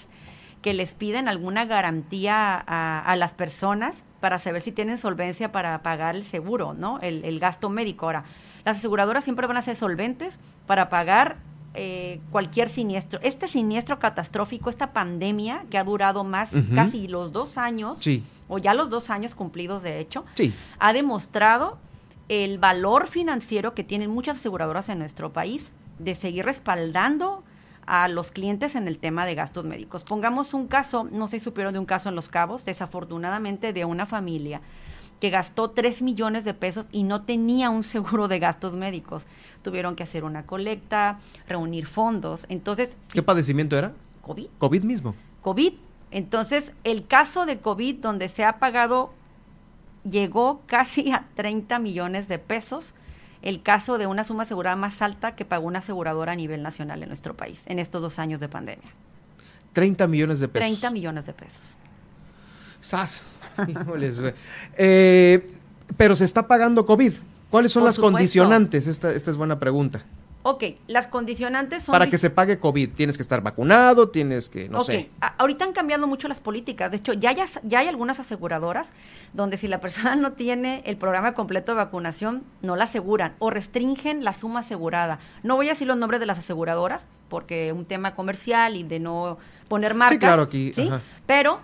que 0.61 0.75
les 0.75 0.93
piden 0.93 1.29
alguna 1.29 1.67
garantía 1.67 2.65
a, 2.67 3.01
a 3.01 3.17
las 3.17 3.33
personas 3.35 3.95
para 4.19 4.39
saber 4.39 4.63
si 4.63 4.73
tienen 4.73 4.99
solvencia 4.99 5.53
para 5.53 5.83
pagar 5.83 6.17
el 6.17 6.25
seguro, 6.25 6.75
¿no? 6.75 6.99
El, 7.01 7.25
el 7.25 7.39
gasto 7.39 7.69
médico. 7.69 8.07
Ahora, 8.07 8.25
las 8.65 8.79
aseguradoras 8.79 9.25
siempre 9.25 9.47
van 9.47 9.57
a 9.57 9.63
ser 9.63 9.77
solventes 9.77 10.39
para 10.67 10.89
pagar 10.89 11.37
eh, 11.77 12.21
cualquier 12.31 12.69
siniestro. 12.69 13.19
Este 13.23 13.49
siniestro 13.49 13.99
catastrófico, 13.99 14.71
esta 14.71 14.93
pandemia 14.93 15.65
que 15.71 15.77
ha 15.79 15.83
durado 15.85 16.23
más 16.23 16.49
casi 16.75 17.09
los 17.09 17.33
dos 17.33 17.59
años, 17.59 17.99
Sí. 18.01 18.23
o 18.49 18.59
ya 18.59 18.75
los 18.75 18.91
dos 18.91 19.11
años 19.11 19.35
cumplidos 19.35 19.83
de 19.83 19.99
hecho, 19.99 20.25
Sí. 20.35 20.55
ha 20.79 20.93
demostrado 20.93 21.79
el 22.29 22.59
valor 22.59 23.09
financiero 23.09 23.75
que 23.75 23.83
tienen 23.85 24.11
muchas 24.11 24.37
aseguradoras 24.37 24.89
en 24.89 24.99
nuestro 25.01 25.33
país 25.33 25.73
de 25.99 26.15
seguir 26.15 26.45
respaldando 26.45 27.43
a 27.87 28.09
los 28.09 28.31
clientes 28.31 28.77
en 28.77 28.87
el 28.89 28.97
tema 28.99 29.27
de 29.27 29.35
gastos 29.35 29.65
médicos. 29.65 30.05
Pongamos 30.05 30.55
un 30.55 30.69
caso, 30.69 31.07
no 31.11 31.27
sé 31.29 31.39
si 31.39 31.45
supieron 31.45 31.73
de 31.75 31.81
un 31.81 31.87
caso 31.87 32.09
en 32.09 32.15
Los 32.15 32.29
Cabos, 32.29 32.65
desafortunadamente 32.65 33.73
de 33.75 33.85
una 33.85 34.07
familia 34.07 34.61
que 35.25 35.31
gastó 35.31 35.71
3 35.71 36.03
millones 36.03 36.45
de 36.45 36.53
pesos 36.53 36.85
y 36.93 37.03
no 37.03 37.23
tenía 37.23 37.71
un 37.71 37.83
seguro 37.83 38.29
de 38.29 38.39
gastos 38.39 38.77
médicos. 38.77 39.23
Tuvieron 39.63 39.97
que 39.97 40.03
hacer 40.03 40.23
una 40.23 40.45
colecta, 40.45 41.19
reunir 41.49 41.87
fondos. 41.87 42.45
Entonces, 42.51 42.91
¿Qué 43.11 43.23
padecimiento 43.23 43.79
era? 43.79 43.95
COVID. 44.21 44.49
COVID 44.59 44.83
mismo. 44.83 45.15
COVID. 45.41 45.73
Entonces, 46.11 46.73
el 46.85 47.07
caso 47.07 47.47
de 47.47 47.59
COVID 47.61 48.01
donde 48.01 48.29
se 48.29 48.45
ha 48.45 48.59
pagado 48.59 49.15
llegó 50.07 50.61
casi 50.67 51.11
a 51.11 51.25
30 51.37 51.79
millones 51.79 52.29
de 52.29 52.39
pesos. 52.39 52.93
El 53.41 53.63
caso 53.63 53.97
de 53.97 54.07
una 54.07 54.25
suma 54.25 54.43
asegurada 54.43 54.77
más 54.77 55.01
alta 55.01 55.37
que 55.37 55.47
pagó 55.47 55.67
una 55.67 55.79
aseguradora 55.79 56.33
a 56.33 56.37
nivel 56.37 56.63
nacional 56.63 57.03
en 57.03 57.09
nuestro 57.09 57.33
país 57.33 57.63
en 57.65 57.79
estos 57.79 58.03
dos 58.03 58.19
años 58.19 58.41
de 58.41 58.51
pandemia. 58.51 58.91
30 59.73 60.07
millones 60.07 60.41
de 60.41 60.49
pesos. 60.49 60.67
30 60.67 60.91
millones 60.91 61.25
de 61.25 61.33
pesos. 61.33 61.79
¡Sas! 62.85 63.23
Híjoles. 63.69 64.23
Eh, 64.77 65.47
pero 65.97 66.17
se 66.17 66.25
está 66.25 66.47
pagando 66.47 66.85
COVID. 66.87 67.13
¿Cuáles 67.51 67.73
son 67.73 67.83
Por 67.83 67.89
las 67.89 67.95
supuesto. 67.97 68.13
condicionantes? 68.17 68.87
Esta, 68.87 69.13
esta 69.13 69.31
es 69.31 69.37
buena 69.37 69.59
pregunta. 69.59 70.03
Ok, 70.47 70.63
las 70.89 71.07
condicionantes 71.07 71.85
son... 71.85 71.95
Para 71.95 72.09
que 72.09 72.19
se 72.19 72.29
pague 72.29 72.59
COVID, 72.59 72.91
tienes 72.91 73.17
que 73.17 73.23
estar 73.23 73.41
vacunado, 73.41 74.11
tienes 74.11 74.51
que, 74.51 74.69
no 74.69 74.85
sé. 74.85 75.09
a- 75.23 75.29
ahorita 75.39 75.65
han 75.65 75.73
cambiado 75.73 76.07
mucho 76.07 76.29
las 76.29 76.39
políticas. 76.39 76.91
De 76.91 76.99
hecho, 76.99 77.15
ya, 77.15 77.31
as- 77.31 77.61
ya 77.63 77.79
hay 77.79 77.89
algunas 77.89 78.21
aseguradoras 78.21 78.89
donde 79.33 79.57
si 79.57 79.69
la 79.69 79.81
persona 79.81 80.17
no 80.17 80.33
tiene 80.33 80.83
el 80.85 80.99
programa 80.99 81.33
completo 81.33 81.73
de 81.73 81.77
vacunación, 81.77 82.43
no 82.61 82.77
la 82.77 82.85
aseguran 82.85 83.33
o 83.39 83.49
restringen 83.49 84.23
la 84.23 84.35
suma 84.35 84.61
asegurada. 84.61 85.19
No 85.43 85.57
voy 85.57 85.69
a 85.69 85.71
decir 85.73 85.87
los 85.87 85.97
nombres 85.97 86.21
de 86.21 86.27
las 86.27 86.39
aseguradoras 86.39 87.07
porque 87.31 87.69
es 87.69 87.73
un 87.73 87.87
tema 87.87 88.15
comercial 88.15 88.77
y 88.77 88.83
de 88.83 89.01
no 89.01 89.39
poner 89.69 89.95
marcas. 89.95 90.19
claro, 90.19 90.43
aquí, 90.43 90.75
¿sí? 90.75 90.91
Pero 91.27 91.59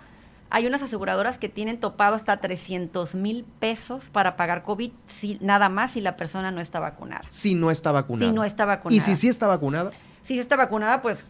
hay 0.51 0.67
unas 0.67 0.83
aseguradoras 0.83 1.37
que 1.37 1.49
tienen 1.49 1.79
topado 1.79 2.15
hasta 2.15 2.37
300 2.37 3.15
mil 3.15 3.45
pesos 3.59 4.09
para 4.11 4.35
pagar 4.35 4.63
COVID 4.63 4.91
si, 5.07 5.37
nada 5.41 5.69
más 5.69 5.91
si 5.91 6.01
la 6.01 6.15
persona 6.17 6.51
no 6.51 6.61
está 6.61 6.79
vacunada. 6.79 7.23
Si 7.29 7.55
no 7.55 7.71
está 7.71 7.91
vacunada. 7.91 8.29
Si 8.29 8.35
no 8.35 8.43
está 8.43 8.65
vacunada. 8.65 8.95
Y 8.95 8.99
si 8.99 9.15
sí 9.15 9.27
está 9.29 9.47
vacunada, 9.47 9.91
Si 10.23 10.37
está 10.37 10.55
vacunada, 10.57 11.01
pues 11.01 11.25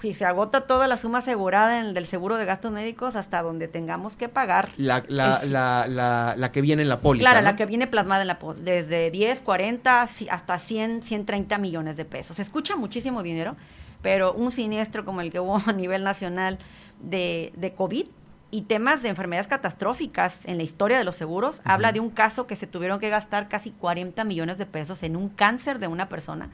si 0.00 0.12
se 0.12 0.24
agota 0.26 0.62
toda 0.62 0.88
la 0.88 0.96
suma 0.96 1.18
asegurada 1.18 1.78
en 1.78 1.86
el 1.86 1.94
del 1.94 2.06
seguro 2.06 2.36
de 2.36 2.44
gastos 2.44 2.72
médicos 2.72 3.14
hasta 3.16 3.40
donde 3.42 3.68
tengamos 3.68 4.16
que 4.16 4.28
pagar. 4.28 4.70
la, 4.76 5.04
la, 5.08 5.36
Es- 5.42 5.50
la, 5.50 5.86
la, 5.88 6.34
la 6.36 6.52
que 6.52 6.60
viene 6.60 6.82
en 6.82 6.88
la 6.88 7.00
póliza. 7.00 7.22
Claro, 7.30 7.42
¿no? 7.44 7.50
la 7.52 7.56
que 7.56 7.64
viene 7.64 7.86
plasmada 7.86 8.22
en 8.22 8.28
la 8.28 8.38
pol- 8.40 8.62
desde 8.64 9.10
10, 9.12 9.40
40 9.40 10.06
si- 10.08 10.28
hasta 10.28 10.58
100, 10.58 11.02
130 11.04 11.58
millones 11.58 11.96
de 11.96 12.04
pesos. 12.04 12.36
Se 12.36 12.42
escucha 12.42 12.74
muchísimo 12.76 13.22
dinero, 13.22 13.56
pero 14.02 14.34
un 14.34 14.50
siniestro 14.50 15.04
como 15.04 15.20
el 15.20 15.30
que 15.30 15.38
hubo 15.40 15.56
a 15.64 15.72
nivel 15.72 16.02
nacional 16.04 16.58
de, 17.00 17.52
de 17.56 17.72
COVID 17.72 18.06
y 18.54 18.62
temas 18.62 19.02
de 19.02 19.08
enfermedades 19.08 19.48
catastróficas 19.48 20.36
en 20.44 20.58
la 20.58 20.62
historia 20.62 20.96
de 20.96 21.02
los 21.02 21.16
seguros, 21.16 21.60
habla 21.64 21.90
de 21.90 21.98
un 21.98 22.08
caso 22.08 22.46
que 22.46 22.54
se 22.54 22.68
tuvieron 22.68 23.00
que 23.00 23.08
gastar 23.08 23.48
casi 23.48 23.72
40 23.72 24.22
millones 24.22 24.58
de 24.58 24.64
pesos 24.64 25.02
en 25.02 25.16
un 25.16 25.28
cáncer 25.28 25.80
de 25.80 25.88
una 25.88 26.08
persona 26.08 26.50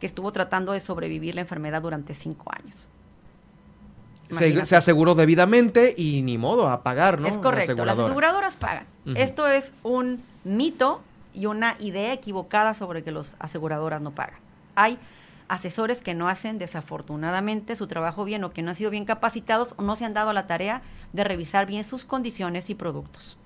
que 0.00 0.06
estuvo 0.06 0.32
tratando 0.32 0.72
de 0.72 0.80
sobrevivir 0.80 1.34
la 1.34 1.40
enfermedad 1.40 1.80
durante 1.80 2.12
cinco 2.12 2.52
años. 2.54 2.76
Se, 4.28 4.76
aseguró 4.76 5.14
debidamente 5.14 5.94
y 5.96 6.20
ni 6.20 6.36
modo 6.36 6.68
a 6.68 6.82
pagar, 6.82 7.18
¿no? 7.18 7.26
Es 7.26 7.36
La 7.36 7.40
correcto, 7.40 7.72
las 7.72 7.94
aseguradora. 7.94 8.04
aseguradoras 8.04 8.56
pagan. 8.56 8.86
Esto 9.14 9.48
es 9.48 9.72
un 9.82 10.22
mito 10.44 11.00
y 11.32 11.46
una 11.46 11.76
idea 11.80 12.12
equivocada 12.12 12.74
sobre 12.74 13.02
que 13.02 13.12
las 13.12 13.34
aseguradoras 13.38 14.02
no 14.02 14.10
pagan. 14.10 14.40
Hay 14.74 14.98
asesores 15.50 16.00
que 16.00 16.14
no 16.14 16.28
hacen 16.28 16.58
desafortunadamente 16.58 17.76
su 17.76 17.86
trabajo 17.86 18.24
bien 18.24 18.44
o 18.44 18.52
que 18.52 18.62
no 18.62 18.70
han 18.70 18.76
sido 18.76 18.90
bien 18.90 19.04
capacitados 19.04 19.74
o 19.76 19.82
no 19.82 19.96
se 19.96 20.04
han 20.04 20.14
dado 20.14 20.30
a 20.30 20.32
la 20.32 20.46
tarea 20.46 20.82
de 21.12 21.24
revisar 21.24 21.66
bien 21.66 21.84
sus 21.84 22.04
condiciones 22.04 22.70
y 22.70 22.74
productos. 22.74 23.36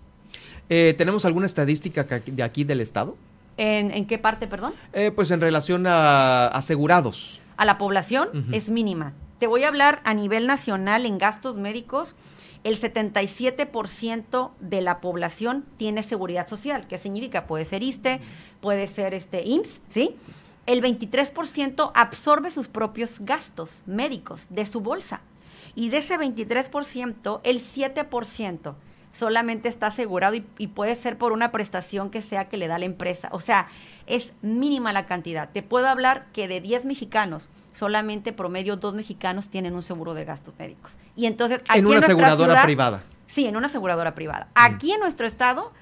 Eh, 0.68 0.94
¿Tenemos 0.98 1.24
alguna 1.24 1.46
estadística 1.46 2.06
ca- 2.06 2.20
de 2.24 2.42
aquí 2.42 2.64
del 2.64 2.80
Estado? 2.80 3.16
¿En, 3.56 3.90
en 3.90 4.06
qué 4.06 4.18
parte, 4.18 4.46
perdón? 4.46 4.74
Eh, 4.92 5.10
pues 5.14 5.30
en 5.30 5.40
relación 5.40 5.86
a 5.86 6.46
asegurados. 6.48 7.40
a 7.56 7.64
la 7.64 7.78
población 7.78 8.28
es 8.52 8.68
mínima. 8.68 9.12
Te 9.38 9.46
voy 9.46 9.64
a 9.64 9.68
hablar 9.68 10.00
a 10.04 10.12
nivel 10.14 10.46
nacional 10.46 11.06
en 11.06 11.18
gastos 11.18 11.56
médicos. 11.56 12.14
El 12.64 12.80
77% 12.80 14.50
de 14.60 14.80
la 14.80 15.00
población 15.00 15.64
tiene 15.76 16.02
seguridad 16.02 16.48
social. 16.48 16.86
¿Qué 16.88 16.98
significa? 16.98 17.46
Puede 17.46 17.64
ser 17.64 17.82
ISTE, 17.82 18.20
puede 18.60 18.86
ser 18.88 19.14
este 19.14 19.42
IMSS, 19.46 19.80
¿sí? 19.88 20.16
El 20.66 20.82
23% 20.82 21.90
absorbe 21.94 22.50
sus 22.50 22.68
propios 22.68 23.16
gastos 23.20 23.82
médicos 23.86 24.46
de 24.48 24.66
su 24.66 24.80
bolsa. 24.80 25.20
Y 25.74 25.90
de 25.90 25.98
ese 25.98 26.16
23%, 26.18 27.40
el 27.42 27.62
7% 27.62 28.74
solamente 29.12 29.68
está 29.68 29.88
asegurado 29.88 30.34
y, 30.34 30.44
y 30.58 30.68
puede 30.68 30.96
ser 30.96 31.18
por 31.18 31.32
una 31.32 31.52
prestación 31.52 32.10
que 32.10 32.22
sea 32.22 32.48
que 32.48 32.56
le 32.56 32.68
da 32.68 32.78
la 32.78 32.84
empresa. 32.84 33.28
O 33.32 33.40
sea, 33.40 33.68
es 34.06 34.32
mínima 34.42 34.92
la 34.92 35.06
cantidad. 35.06 35.48
Te 35.52 35.62
puedo 35.62 35.88
hablar 35.88 36.26
que 36.32 36.48
de 36.48 36.60
10 36.60 36.84
mexicanos, 36.84 37.48
solamente 37.72 38.32
promedio 38.32 38.76
dos 38.76 38.94
mexicanos 38.94 39.48
tienen 39.48 39.74
un 39.74 39.82
seguro 39.82 40.14
de 40.14 40.24
gastos 40.24 40.54
médicos. 40.58 40.96
Y 41.16 41.26
entonces, 41.26 41.60
aquí 41.68 41.78
En 41.80 41.86
una 41.86 41.98
aseguradora 41.98 42.52
ciudad- 42.52 42.64
privada. 42.64 43.02
Sí, 43.26 43.46
en 43.46 43.56
una 43.56 43.66
aseguradora 43.66 44.14
privada. 44.14 44.48
Aquí 44.54 44.92
en 44.92 45.00
nuestro 45.00 45.26
estado, 45.26 45.72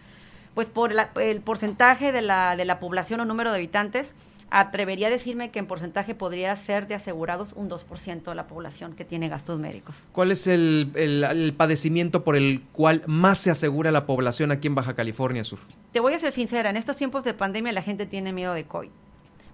pues 0.55 0.69
por 0.69 0.93
la- 0.93 1.11
el 1.17 1.41
porcentaje 1.43 2.13
de 2.13 2.23
la, 2.23 2.57
de 2.57 2.65
la 2.65 2.81
población 2.81 3.21
o 3.21 3.25
número 3.27 3.51
de 3.51 3.57
habitantes, 3.59 4.15
atrevería 4.55 5.07
a 5.07 5.11
decirme 5.11 5.51
que 5.51 5.59
en 5.59 5.67
porcentaje 5.67 6.15
podría 6.15 6.55
ser 6.57 6.87
de 6.87 6.95
asegurados 6.95 7.55
un 7.55 7.71
2% 7.71 8.23
de 8.25 8.35
la 8.35 8.47
población 8.47 8.93
que 8.95 9.05
tiene 9.05 9.29
gastos 9.29 9.59
médicos. 9.59 10.05
¿Cuál 10.13 10.31
es 10.31 10.47
el, 10.47 10.91
el- 10.95 11.25
el 11.25 11.55
padecimiento 11.55 12.23
por 12.23 12.37
el 12.37 12.61
cual 12.73 13.03
más 13.07 13.39
se 13.39 13.51
asegura 13.51 13.91
la 13.91 14.05
población 14.05 14.53
aquí 14.53 14.67
en 14.69 14.75
Baja 14.75 14.95
California 14.95 15.43
Sur? 15.43 15.59
Te 15.93 16.01
voy 16.01 16.13
a 16.13 16.19
ser 16.19 16.33
sincera, 16.33 16.69
en 16.71 16.77
estos 16.77 16.97
tiempos 16.97 17.25
de 17.25 17.33
pandemia 17.35 17.73
la 17.73 17.83
gente 17.83 18.05
tiene 18.07 18.33
miedo 18.33 18.53
de 18.53 18.65
COVID. 18.65 18.91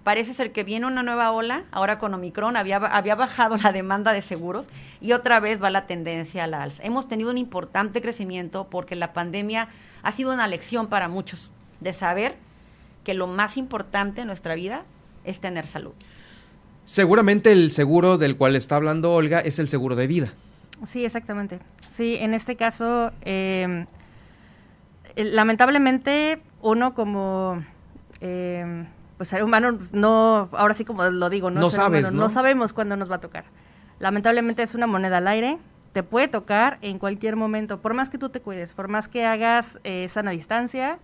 Parece 0.03 0.33
ser 0.33 0.51
que 0.51 0.63
viene 0.63 0.85
una 0.85 1.03
nueva 1.03 1.31
ola, 1.31 1.63
ahora 1.71 1.99
con 1.99 2.13
Omicron 2.13 2.55
había, 2.57 2.77
había 2.77 3.15
bajado 3.15 3.57
la 3.57 3.71
demanda 3.71 4.11
de 4.13 4.21
seguros 4.21 4.65
y 5.01 5.11
otra 5.11 5.39
vez 5.39 5.61
va 5.61 5.69
la 5.69 5.87
tendencia 5.87 6.43
a 6.45 6.47
la 6.47 6.63
alza. 6.63 6.81
Hemos 6.83 7.07
tenido 7.07 7.29
un 7.29 7.37
importante 7.37 8.01
crecimiento 8.01 8.67
porque 8.69 8.95
la 8.95 9.13
pandemia 9.13 9.67
ha 10.01 10.11
sido 10.11 10.33
una 10.33 10.47
lección 10.47 10.87
para 10.87 11.07
muchos 11.09 11.51
de 11.81 11.93
saber 11.93 12.35
que 13.03 13.13
lo 13.13 13.27
más 13.27 13.57
importante 13.57 14.21
en 14.21 14.27
nuestra 14.27 14.55
vida 14.55 14.83
es 15.23 15.39
tener 15.39 15.65
salud. 15.65 15.93
Seguramente 16.85 17.51
el 17.51 17.71
seguro 17.71 18.17
del 18.17 18.35
cual 18.35 18.55
está 18.55 18.75
hablando 18.75 19.13
Olga 19.13 19.39
es 19.39 19.59
el 19.59 19.67
seguro 19.67 19.95
de 19.95 20.07
vida. 20.07 20.33
Sí, 20.85 21.05
exactamente. 21.05 21.59
Sí, 21.91 22.15
en 22.15 22.33
este 22.33 22.55
caso, 22.55 23.11
eh, 23.21 23.85
eh, 25.15 25.23
lamentablemente, 25.23 26.41
uno 26.61 26.93
como 26.93 27.63
eh, 28.21 28.85
pues 29.17 29.29
ser 29.29 29.43
humano, 29.43 29.77
no, 29.91 30.47
ahora 30.53 30.73
sí 30.73 30.85
como 30.85 31.03
lo 31.03 31.29
digo, 31.29 31.51
no, 31.51 31.59
No 31.59 31.69
sabes, 31.69 32.03
humano, 32.03 32.21
¿no? 32.21 32.29
sabemos 32.29 32.71
cuándo 32.71 32.95
nos 32.95 33.11
va 33.11 33.15
a 33.15 33.19
tocar. 33.19 33.43
Lamentablemente 33.99 34.63
es 34.63 34.75
una 34.75 34.87
moneda 34.87 35.17
al 35.17 35.27
aire, 35.27 35.57
te 35.91 36.03
puede 36.03 36.29
tocar 36.29 36.77
en 36.81 36.99
cualquier 36.99 37.35
momento, 37.35 37.81
por 37.81 37.93
más 37.93 38.09
que 38.09 38.17
tú 38.17 38.29
te 38.29 38.39
cuides, 38.39 38.73
por 38.73 38.87
más 38.87 39.09
que 39.09 39.25
hagas 39.25 39.77
eh, 39.83 40.07
sana 40.07 40.31
distancia, 40.31 40.99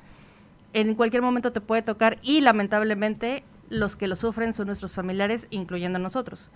en 0.75 0.93
cualquier 0.95 1.21
momento 1.21 1.53
te 1.53 1.61
puede 1.61 1.81
tocar 1.81 2.17
y 2.21 2.41
lamentablemente 2.41 3.43
los 3.69 3.95
que 3.95 4.09
lo 4.09 4.17
sufren 4.17 4.51
son 4.51 4.67
nuestros 4.67 4.93
familiares, 4.93 5.47
incluyendo 5.49 5.99
nosotros. 5.99 6.51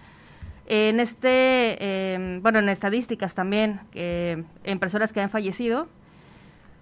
En 0.68 1.00
este, 1.00 1.78
eh, 1.80 2.40
bueno, 2.41 2.60
en 2.60 2.68
estadísticas 2.68 3.34
también, 3.34 3.80
eh, 3.94 4.44
en 4.66 4.80
personas 4.80 5.14
que 5.14 5.22
han 5.22 5.30
fallecido, 5.30 5.88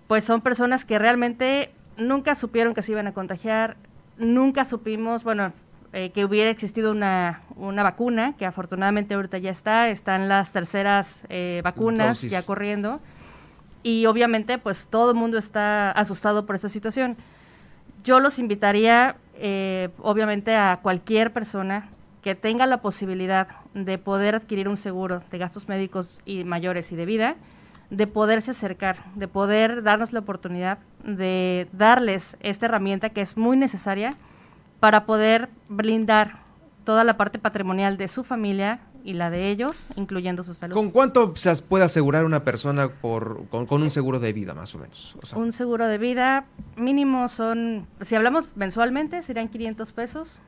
pues 0.08 0.24
son 0.24 0.42
personas 0.42 0.84
que 0.84 0.98
realmente 0.98 1.72
nunca 1.96 2.34
supieron 2.34 2.74
que 2.74 2.82
se 2.82 2.94
iban 2.94 3.06
a 3.06 3.14
contagiar, 3.14 3.78
nunca 4.18 4.66
supimos, 4.66 5.24
bueno, 5.24 5.54
eh, 5.94 6.10
que 6.10 6.26
hubiera 6.26 6.50
existido 6.50 6.92
una, 6.92 7.44
una 7.56 7.84
vacuna, 7.84 8.36
que 8.36 8.48
afortunadamente 8.48 9.14
ahorita 9.14 9.38
ya 9.38 9.52
está, 9.52 9.90
están 9.90 10.28
las 10.28 10.52
terceras 10.52 11.22
eh, 11.30 11.62
vacunas 11.64 12.22
ya 12.24 12.44
corriendo, 12.44 13.00
y 13.84 14.06
obviamente 14.06 14.58
pues 14.58 14.88
todo 14.88 15.12
el 15.12 15.18
mundo 15.18 15.38
está 15.38 15.92
asustado 15.92 16.46
por 16.46 16.56
esta 16.56 16.70
situación. 16.70 17.18
Yo 18.04 18.20
los 18.20 18.40
invitaría, 18.40 19.18
eh, 19.36 19.90
obviamente, 20.00 20.56
a 20.56 20.80
cualquier 20.82 21.34
persona 21.34 21.90
que 22.22 22.36
tenga 22.36 22.66
la 22.66 22.82
posibilidad 22.82 23.48
de 23.74 23.98
poder 23.98 24.36
adquirir 24.36 24.68
un 24.68 24.78
seguro 24.78 25.24
de 25.32 25.38
gastos 25.38 25.68
médicos 25.68 26.22
y 26.26 26.44
mayores 26.44 26.92
y 26.92 26.96
de 26.96 27.06
vida, 27.06 27.36
de 27.90 28.08
poderse 28.08 28.52
acercar, 28.52 28.98
de 29.16 29.28
poder 29.28 29.84
darnos 29.84 30.14
la 30.14 30.20
oportunidad 30.20 30.80
de 31.04 31.68
darles 31.72 32.36
esta 32.42 32.66
herramienta 32.66 33.10
que 33.10 33.22
es 33.22 33.38
muy 33.38 33.56
necesaria 33.56 34.16
para 34.80 35.06
poder 35.06 35.50
blindar 35.70 36.40
toda 36.84 37.04
la 37.04 37.18
parte 37.18 37.40
patrimonial 37.40 37.98
de 37.98 38.08
su 38.08 38.24
familia 38.24 38.80
y 39.08 39.14
la 39.14 39.30
de 39.30 39.50
ellos, 39.50 39.88
incluyendo 39.96 40.44
su 40.44 40.54
salud. 40.54 40.74
¿Con 40.74 40.92
cuánto 40.92 41.34
se 41.36 41.56
puede 41.64 41.86
asegurar 41.86 42.26
una 42.26 42.44
persona 42.44 42.90
por, 42.90 43.48
con, 43.48 43.66
con 43.66 43.82
un 43.82 43.90
seguro 43.90 44.20
de 44.20 44.34
vida, 44.34 44.54
más 44.54 44.76
o 44.76 44.80
menos? 44.80 45.16
O 45.24 45.26
sea, 45.26 45.38
Un 45.38 45.54
seguro 45.54 45.88
de 45.88 45.98
vida 45.98 46.46
mínimo 46.76 47.30
son, 47.30 47.88
si 48.02 48.16
hablamos 48.16 48.58
mensualmente, 48.58 49.24
serían 49.24 49.48
500 49.48 49.94
pesos, 49.94 50.40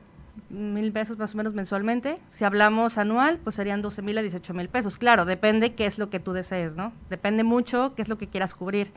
mil 0.50 0.92
pesos 0.92 1.16
más 1.18 1.32
o 1.34 1.38
menos 1.38 1.54
mensualmente. 1.54 2.18
Si 2.30 2.44
hablamos 2.44 2.98
anual, 2.98 3.38
pues 3.42 3.56
serían 3.56 3.80
12 3.80 4.02
mil 4.02 4.18
a 4.18 4.22
18 4.22 4.52
mil 4.52 4.68
pesos. 4.68 4.98
Claro, 4.98 5.24
depende 5.24 5.74
qué 5.74 5.86
es 5.86 5.96
lo 5.98 6.10
que 6.10 6.20
tú 6.20 6.32
desees, 6.34 6.76
¿no? 6.76 6.92
Depende 7.08 7.44
mucho 7.44 7.94
qué 7.96 8.02
es 8.02 8.08
lo 8.08 8.18
que 8.18 8.26
quieras 8.26 8.54
cubrir. 8.54 8.88
¿Y 8.88 8.92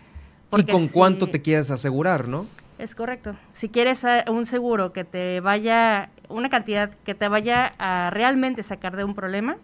Porque 0.49 0.71
con 0.73 0.87
si- 0.87 0.89
cuánto 0.89 1.27
te 1.29 1.41
quieres 1.41 1.71
asegurar, 1.71 2.27
no? 2.27 2.45
Es 2.79 2.95
correcto. 2.95 3.35
Si 3.51 3.69
quieres 3.69 4.03
eh, 4.03 4.25
un 4.29 4.45
seguro 4.45 4.91
que 4.93 5.03
te 5.05 5.39
vaya, 5.39 6.09
una 6.33 6.49
cantidad 6.49 6.91
que 7.05 7.15
te 7.15 7.27
vaya 7.27 7.71
a 7.77 8.09
realmente 8.09 8.63
sacar 8.63 8.95
de 8.95 9.03
un 9.03 9.15
problema, 9.15 9.57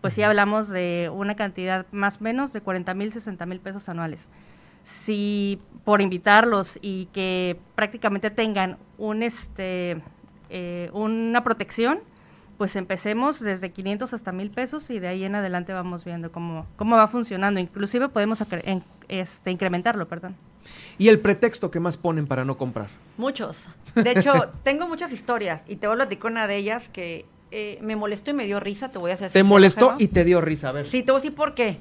pues 0.00 0.14
sí 0.14 0.22
hablamos 0.22 0.68
de 0.68 1.10
una 1.12 1.34
cantidad 1.34 1.86
más 1.92 2.20
o 2.20 2.24
menos 2.24 2.52
de 2.52 2.60
40 2.60 2.94
mil, 2.94 3.12
60 3.12 3.46
mil 3.46 3.60
pesos 3.60 3.88
anuales. 3.88 4.28
Si 4.84 5.60
por 5.84 6.00
invitarlos 6.00 6.78
y 6.80 7.06
que 7.06 7.58
prácticamente 7.74 8.30
tengan 8.30 8.78
un 8.96 9.22
este 9.22 10.00
eh, 10.50 10.88
una 10.92 11.44
protección, 11.44 12.00
pues 12.56 12.74
empecemos 12.74 13.40
desde 13.40 13.70
500 13.70 14.12
hasta 14.14 14.32
1000 14.32 14.50
pesos 14.50 14.90
y 14.90 14.98
de 14.98 15.08
ahí 15.08 15.24
en 15.24 15.36
adelante 15.36 15.72
vamos 15.72 16.04
viendo 16.04 16.32
cómo, 16.32 16.66
cómo 16.76 16.96
va 16.96 17.06
funcionando. 17.06 17.60
Inclusive 17.60 18.08
podemos 18.08 18.42
este, 19.08 19.50
incrementarlo, 19.50 20.08
perdón. 20.08 20.36
¿Y 20.98 21.08
el 21.08 21.20
pretexto 21.20 21.70
que 21.70 21.80
más 21.80 21.96
ponen 21.96 22.26
para 22.26 22.44
no 22.44 22.56
comprar? 22.56 22.88
Muchos. 23.16 23.66
De 23.94 24.12
hecho, 24.12 24.32
tengo 24.64 24.88
muchas 24.88 25.12
historias 25.12 25.62
y 25.68 25.76
te 25.76 25.86
voy 25.86 25.94
a 25.94 25.98
platicar 25.98 26.30
una 26.30 26.46
de 26.46 26.56
ellas 26.56 26.88
que 26.88 27.24
eh, 27.50 27.78
me 27.80 27.96
molestó 27.96 28.30
y 28.30 28.34
me 28.34 28.44
dio 28.44 28.60
risa, 28.60 28.90
te 28.90 28.98
voy 28.98 29.12
a 29.12 29.14
hacer. 29.14 29.30
¿Te 29.30 29.42
molestó 29.42 29.94
y 29.98 30.08
te 30.08 30.24
dio 30.24 30.40
risa? 30.40 30.70
A 30.70 30.72
ver. 30.72 30.86
Sí, 30.88 31.02
te 31.02 31.12
voy 31.12 31.20
a 31.20 31.22
decir 31.22 31.36
por 31.36 31.54
qué. 31.54 31.78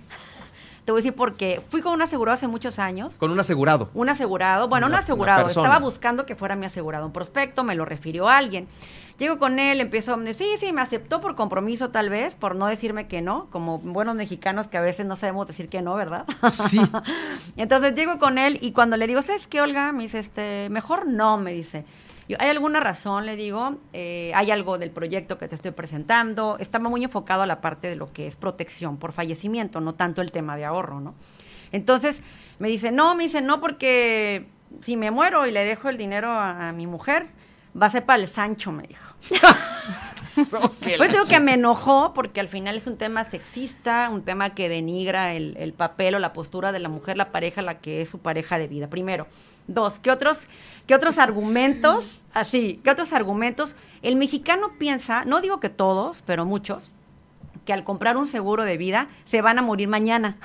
Te 0.85 0.93
voy 0.93 0.99
a 0.99 1.03
decir 1.03 1.15
por 1.15 1.35
qué. 1.35 1.59
Fui 1.69 1.81
con 1.81 1.93
un 1.93 2.01
asegurado 2.01 2.35
hace 2.35 2.47
muchos 2.47 2.80
años. 2.80 3.14
¿Con 3.15 3.30
un 3.31 3.39
asegurado? 3.39 3.89
Un 3.93 4.07
asegurado, 4.07 4.69
bueno, 4.69 4.88
un 4.88 4.95
asegurado. 4.95 5.47
Estaba 5.47 5.80
buscando 5.80 6.26
que 6.26 6.35
fuera 6.35 6.55
mi 6.55 6.65
asegurado. 6.65 7.05
Un 7.05 7.11
prospecto, 7.11 7.65
me 7.65 7.76
lo 7.76 7.84
refirió 7.84 8.30
a 8.30 8.38
alguien. 8.38 8.69
Llego 9.18 9.39
con 9.39 9.57
él, 9.57 9.81
empiezo 9.81 10.14
a 10.14 10.18
decir, 10.18 10.48
sí, 10.60 10.65
sí, 10.68 10.73
me 10.73 10.81
aceptó 10.81 11.19
por 11.19 11.35
compromiso 11.35 11.89
tal 11.89 12.10
vez, 12.10 12.35
por 12.35 12.56
no 12.56 12.68
decirme 12.68 13.07
que 13.07 13.23
no, 13.23 13.48
como 13.49 13.80
buenos 13.80 14.15
mexicanos 14.15 14.68
que 14.68 14.77
a 14.77 14.81
veces 14.81 15.07
no 15.07 15.15
sabemos 15.15 15.48
decir 15.48 15.69
que 15.69 15.81
no, 15.81 15.95
¿verdad? 15.95 16.26
Sí. 16.52 16.80
Entonces 17.57 17.95
llego 17.95 18.19
con 18.19 18.38
él 18.38 18.60
y 18.61 18.73
cuando 18.73 18.95
le 18.95 19.07
digo, 19.07 19.23
¿sabes 19.23 19.48
qué, 19.48 19.60
Olga? 19.60 19.91
Me 19.91 20.03
dice, 20.03 20.19
este, 20.19 20.69
mejor 20.69 21.07
no, 21.07 21.38
me 21.38 21.52
dice. 21.52 21.84
¿Hay 22.38 22.49
alguna 22.49 22.80
razón? 22.80 23.26
Le 23.26 23.35
digo, 23.35 23.77
eh, 23.94 24.31
hay 24.35 24.52
algo 24.52 24.77
del 24.77 24.91
proyecto 24.91 25.39
que 25.39 25.48
te 25.48 25.56
estoy 25.56 25.72
presentando. 25.72 26.57
Estaba 26.60 26.88
muy 26.88 27.03
enfocado 27.03 27.41
a 27.41 27.48
la 27.48 27.61
parte 27.61 27.88
de 27.88 27.95
lo 27.95 28.11
que 28.11 28.27
es 28.27 28.35
protección 28.35 28.98
por 28.98 29.14
fallecimiento, 29.14 29.81
no 29.81 29.95
tanto 29.95 30.22
el 30.22 30.31
tema 30.31 30.57
de 30.57 30.65
ahorro, 30.65 30.99
¿no? 30.99 31.15
Entonces 31.72 32.22
me 32.60 32.68
dice, 32.68 32.91
no, 32.91 33.15
me 33.15 33.23
dice, 33.23 33.41
no, 33.41 33.61
porque 33.61 34.45
si 34.81 34.95
me 34.95 35.10
muero 35.10 35.48
y 35.48 35.52
le 35.52 35.64
dejo 35.64 35.89
el 35.89 35.98
dinero 35.98 36.30
a 36.30 36.72
mi 36.73 36.85
mujer, 36.85 37.26
va 37.81 37.88
a 37.88 37.89
ser 37.89 38.06
para 38.06 38.22
el 38.22 38.27
Sancho, 38.27 38.72
me 38.72 38.84
dijo. 38.84 39.06
Pues 40.98 41.11
digo 41.11 41.23
que 41.30 41.39
me 41.39 41.53
enojó 41.53 42.14
porque 42.14 42.39
al 42.39 42.48
final 42.48 42.77
es 42.77 42.88
un 42.88 42.98
tema 42.98 43.26
sexista, 43.26 44.10
un 44.11 44.23
tema 44.23 44.52
que 44.52 44.69
denigra 44.69 45.34
el, 45.34 45.73
papel 45.76 46.15
o 46.15 46.19
la 46.19 46.34
postura 46.34 46.72
de 46.72 46.80
la 46.80 46.89
mujer, 46.89 47.18
la 47.18 47.31
pareja, 47.31 47.61
la 47.61 47.80
que 47.80 48.02
es 48.02 48.10
su 48.10 48.19
pareja 48.19 48.57
de 48.57 48.68
vida. 48.68 48.88
Primero. 48.88 49.27
Dos, 49.69 49.99
¿qué 49.99 50.11
otros, 50.11 50.44
qué 50.85 50.95
otros 50.95 51.18
argumentos? 51.18 52.22
Así, 52.34 52.80
¿qué 52.85 52.91
otros 52.91 53.11
argumentos? 53.11 53.76
El 54.02 54.15
mexicano 54.15 54.72
piensa, 54.80 55.26
no 55.26 55.41
digo 55.41 55.60
que 55.60 55.68
todos, 55.68 56.23
pero 56.26 56.45
muchos, 56.45 56.89
que 57.65 57.73
al 57.73 57.84
comprar 57.84 58.15
un 58.15 58.27
seguro 58.27 58.64
de 58.64 58.77
vida 58.77 59.10
se 59.26 59.41
van 59.41 59.60
a 59.60 59.61
morir 59.61 59.89
mañana 59.89 60.38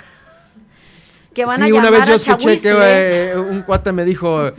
que 1.35 1.45
van 1.45 1.63
sí, 1.63 1.73
una 1.73 1.91
vez 1.91 2.07
yo 2.07 2.15
escuché 2.15 2.61
que 2.61 2.73
eh, 2.73 3.37
un 3.37 3.63
cuate 3.63 3.93
me 3.93 4.05
dijo, 4.05 4.53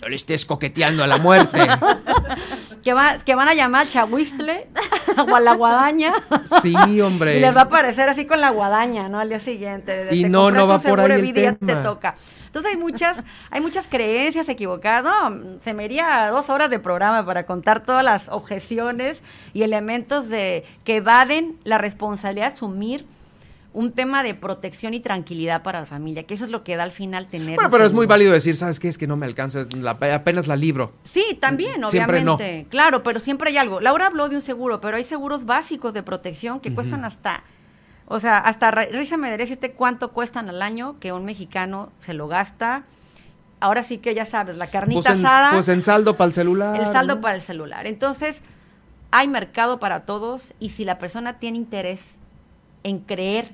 no 0.00 0.08
le 0.08 0.16
estés 0.16 0.44
coqueteando 0.44 1.04
a 1.04 1.06
la 1.06 1.18
muerte. 1.18 1.58
que, 2.82 2.94
que 3.24 3.34
van 3.34 3.48
a 3.48 3.54
llamar 3.54 3.88
chahuistle 3.88 4.68
o 5.30 5.34
a 5.34 5.40
la 5.40 5.54
guadaña. 5.54 6.14
Sí, 6.62 7.00
hombre. 7.00 7.36
Y 7.36 7.40
les 7.40 7.54
va 7.54 7.62
a 7.62 7.64
aparecer 7.64 8.08
así 8.08 8.24
con 8.24 8.40
la 8.40 8.50
guadaña, 8.50 9.08
¿no? 9.08 9.18
Al 9.18 9.28
día 9.28 9.40
siguiente. 9.40 10.08
y 10.12 10.24
no, 10.24 10.50
no 10.50 10.66
va 10.66 10.78
por 10.78 11.00
ahí 11.00 11.12
el 11.12 11.34
tema. 11.34 11.58
te 11.58 11.76
toca. 11.76 12.16
Entonces 12.46 12.72
hay 12.72 12.78
muchas, 12.78 13.18
hay 13.50 13.60
muchas 13.60 13.86
creencias 13.86 14.48
equivocadas. 14.48 15.04
No, 15.04 15.58
se 15.62 15.74
me 15.74 15.84
iría 15.84 16.28
dos 16.30 16.48
horas 16.48 16.70
de 16.70 16.78
programa 16.78 17.24
para 17.26 17.44
contar 17.44 17.80
todas 17.80 18.02
las 18.02 18.28
objeciones 18.30 19.20
y 19.52 19.62
elementos 19.62 20.28
de 20.28 20.64
que 20.84 20.96
evaden 20.96 21.58
la 21.64 21.76
responsabilidad 21.76 22.46
de 22.46 22.52
asumir 22.54 23.06
un 23.76 23.92
tema 23.92 24.22
de 24.22 24.34
protección 24.34 24.94
y 24.94 25.00
tranquilidad 25.00 25.62
para 25.62 25.80
la 25.80 25.86
familia, 25.86 26.22
que 26.22 26.32
eso 26.32 26.46
es 26.46 26.50
lo 26.50 26.64
que 26.64 26.76
da 26.76 26.82
al 26.82 26.92
final 26.92 27.26
tener. 27.26 27.56
Bueno, 27.56 27.70
pero 27.70 27.84
es 27.84 27.92
muy 27.92 28.06
válido 28.06 28.32
decir, 28.32 28.56
¿sabes 28.56 28.80
qué? 28.80 28.88
Es 28.88 28.96
que 28.96 29.06
no 29.06 29.18
me 29.18 29.26
alcanza, 29.26 29.66
apenas 30.14 30.46
la 30.46 30.56
libro. 30.56 30.94
Sí, 31.02 31.36
también, 31.38 31.84
obviamente. 31.84 32.66
Claro, 32.70 33.02
pero 33.02 33.20
siempre 33.20 33.50
hay 33.50 33.58
algo. 33.58 33.82
Laura 33.82 34.06
habló 34.06 34.30
de 34.30 34.36
un 34.36 34.40
seguro, 34.40 34.80
pero 34.80 34.96
hay 34.96 35.04
seguros 35.04 35.44
básicos 35.44 35.92
de 35.92 36.02
protección 36.02 36.60
que 36.60 36.72
cuestan 36.74 37.04
hasta. 37.04 37.44
O 38.06 38.18
sea, 38.18 38.38
hasta 38.38 38.70
risa 38.70 39.18
me 39.18 39.36
decirte 39.36 39.72
cuánto 39.72 40.10
cuestan 40.10 40.48
al 40.48 40.62
año 40.62 40.98
que 40.98 41.12
un 41.12 41.26
mexicano 41.26 41.92
se 41.98 42.14
lo 42.14 42.28
gasta. 42.28 42.84
Ahora 43.60 43.82
sí 43.82 43.98
que 43.98 44.14
ya 44.14 44.24
sabes, 44.24 44.56
la 44.56 44.70
carnita 44.70 45.10
pues 45.10 45.18
asada. 45.18 45.50
Pues 45.52 45.68
en 45.68 45.82
saldo 45.82 46.16
para 46.16 46.28
el 46.28 46.32
celular. 46.32 46.80
El 46.80 46.92
saldo 46.94 47.20
para 47.20 47.34
el 47.34 47.42
celular. 47.42 47.86
Entonces, 47.86 48.40
hay 49.10 49.28
mercado 49.28 49.78
para 49.78 50.06
todos 50.06 50.54
y 50.60 50.70
si 50.70 50.86
la 50.86 50.96
persona 50.96 51.38
tiene 51.38 51.58
interés 51.58 52.00
en 52.82 53.00
creer 53.00 53.52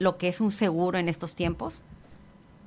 lo 0.00 0.16
que 0.16 0.28
es 0.28 0.40
un 0.40 0.50
seguro 0.50 0.98
en 0.98 1.08
estos 1.08 1.36
tiempos, 1.36 1.82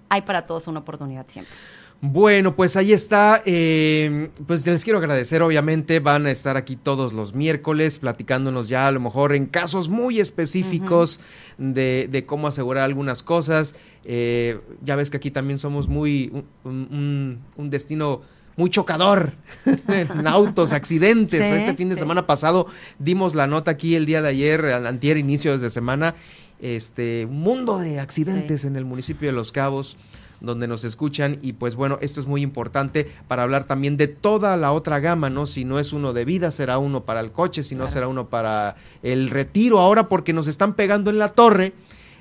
hay 0.07 0.21
para 0.21 0.45
todos 0.45 0.67
una 0.67 0.79
oportunidad 0.79 1.25
siempre. 1.27 1.53
Bueno, 1.99 2.55
pues 2.55 2.75
ahí 2.75 2.91
está. 2.91 3.41
Eh, 3.45 4.29
pues 4.45 4.65
les 4.67 4.83
quiero 4.83 4.99
agradecer, 4.99 5.41
obviamente. 5.41 5.99
Van 5.99 6.27
a 6.27 6.31
estar 6.31 6.57
aquí 6.57 6.75
todos 6.75 7.11
los 7.13 7.33
miércoles 7.33 7.97
platicándonos 7.97 8.67
ya 8.67 8.87
a 8.87 8.91
lo 8.91 8.99
mejor 8.99 9.33
en 9.33 9.47
casos 9.47 9.87
muy 9.87 10.19
específicos 10.19 11.19
de, 11.57 12.23
cómo 12.27 12.47
asegurar 12.47 12.83
algunas 12.83 13.23
cosas. 13.23 13.73
Eh, 14.03 14.59
ya 14.83 14.95
ves 14.95 15.09
que 15.09 15.17
aquí 15.17 15.31
también 15.31 15.57
somos 15.59 15.87
muy 15.87 16.43
un, 16.65 17.39
destino 17.57 18.21
muy 18.57 18.69
chocador 18.69 19.33
en 19.87 20.27
autos, 20.27 20.73
accidentes. 20.73 21.41
este 21.41 21.73
fin 21.73 21.89
de 21.89 21.95
semana 21.95 22.27
pasado 22.27 22.67
dimos 22.99 23.33
la 23.33 23.47
nota 23.47 23.71
aquí 23.71 23.95
el 23.95 24.05
día 24.05 24.21
de 24.21 24.27
ayer, 24.27 24.65
antier, 24.65 25.17
inicios 25.17 25.61
de 25.61 25.69
semana, 25.69 26.15
este 26.63 27.27
mundo 27.29 27.77
de 27.77 27.99
accidentes 27.99 28.63
en 28.63 28.77
el 28.77 28.85
municipio 28.85 29.27
de 29.27 29.33
Los 29.33 29.51
Cabos 29.51 29.97
donde 30.39 30.67
nos 30.67 30.83
escuchan 30.83 31.39
y 31.41 31.53
pues 31.53 31.75
bueno, 31.75 31.97
esto 32.01 32.19
es 32.19 32.27
muy 32.27 32.41
importante 32.41 33.09
para 33.27 33.43
hablar 33.43 33.63
también 33.63 33.95
de 33.97 34.07
toda 34.07 34.55
la 34.57 34.73
otra 34.73 34.99
gama, 34.99 35.29
¿no? 35.29 35.47
Si 35.47 35.63
no 35.63 35.79
es 35.79 35.93
uno 35.93 36.11
de 36.11 36.25
vida, 36.25 36.51
será 36.51 36.77
uno 36.77 37.05
para 37.05 37.21
el 37.21 37.31
coche, 37.31 37.63
si 37.63 37.75
no 37.75 37.87
será 37.87 38.09
uno 38.09 38.27
para 38.27 38.75
el 39.01 39.29
retiro 39.29 39.79
ahora 39.79 40.09
porque 40.09 40.33
nos 40.33 40.47
están 40.47 40.73
pegando 40.73 41.09
en 41.09 41.17
la 41.17 41.29
torre. 41.29 41.73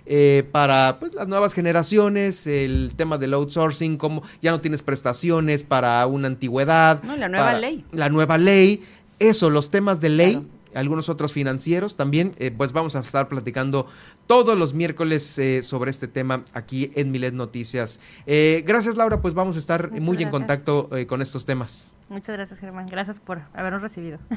Eh, 0.04 0.48
para 0.50 0.98
pues, 0.98 1.14
las 1.14 1.28
nuevas 1.28 1.52
generaciones, 1.52 2.48
el 2.48 2.92
tema 2.96 3.18
del 3.18 3.34
outsourcing, 3.34 3.96
como 3.96 4.24
ya 4.40 4.50
no 4.50 4.60
tienes 4.60 4.82
prestaciones 4.82 5.62
para 5.62 6.04
una 6.06 6.26
antigüedad. 6.26 7.02
No, 7.04 7.16
la 7.16 7.28
nueva 7.28 7.52
ley. 7.54 7.84
La 7.92 8.08
nueva 8.08 8.36
ley, 8.36 8.82
eso, 9.20 9.48
los 9.48 9.70
temas 9.70 10.00
de 10.00 10.08
ley 10.08 10.42
algunos 10.74 11.08
otros 11.08 11.32
financieros 11.32 11.96
también, 11.96 12.34
eh, 12.38 12.50
pues 12.50 12.72
vamos 12.72 12.96
a 12.96 13.00
estar 13.00 13.28
platicando 13.28 13.86
todos 14.26 14.58
los 14.58 14.74
miércoles 14.74 15.38
eh, 15.38 15.62
sobre 15.62 15.90
este 15.90 16.08
tema 16.08 16.44
aquí 16.52 16.90
en 16.94 17.10
Milet 17.10 17.34
Noticias. 17.34 18.00
Eh, 18.26 18.62
gracias 18.66 18.96
Laura, 18.96 19.20
pues 19.20 19.34
vamos 19.34 19.56
a 19.56 19.58
estar 19.58 19.90
muy 19.92 20.22
en 20.22 20.30
contacto 20.30 20.90
con 21.06 21.22
estos 21.22 21.44
temas. 21.44 21.94
Muchas 22.08 22.36
gracias 22.36 22.60
Germán, 22.60 22.86
gracias 22.86 23.18
por 23.18 23.42
habernos 23.54 23.82
recibido. 23.82 24.18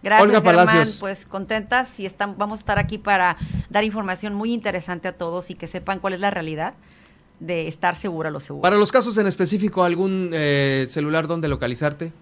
Gracias, 0.00 0.28
Olga 0.28 0.40
Germán. 0.40 0.66
Palacios. 0.66 0.98
Pues 1.00 1.26
contentas 1.26 1.88
y 1.98 2.06
están, 2.06 2.38
vamos 2.38 2.58
a 2.58 2.60
estar 2.60 2.78
aquí 2.78 2.98
para 2.98 3.36
dar 3.68 3.82
información 3.82 4.32
muy 4.32 4.54
interesante 4.54 5.08
a 5.08 5.12
todos 5.12 5.50
y 5.50 5.56
que 5.56 5.66
sepan 5.66 5.98
cuál 5.98 6.12
es 6.12 6.20
la 6.20 6.30
realidad 6.30 6.74
de 7.40 7.66
estar 7.66 7.96
segura 7.96 8.30
lo 8.30 8.38
seguro. 8.38 8.62
Para 8.62 8.76
los 8.76 8.92
casos 8.92 9.18
en 9.18 9.26
específico, 9.26 9.82
¿algún 9.82 10.30
celular 10.88 11.26
donde 11.26 11.48
localizarte? 11.48 12.12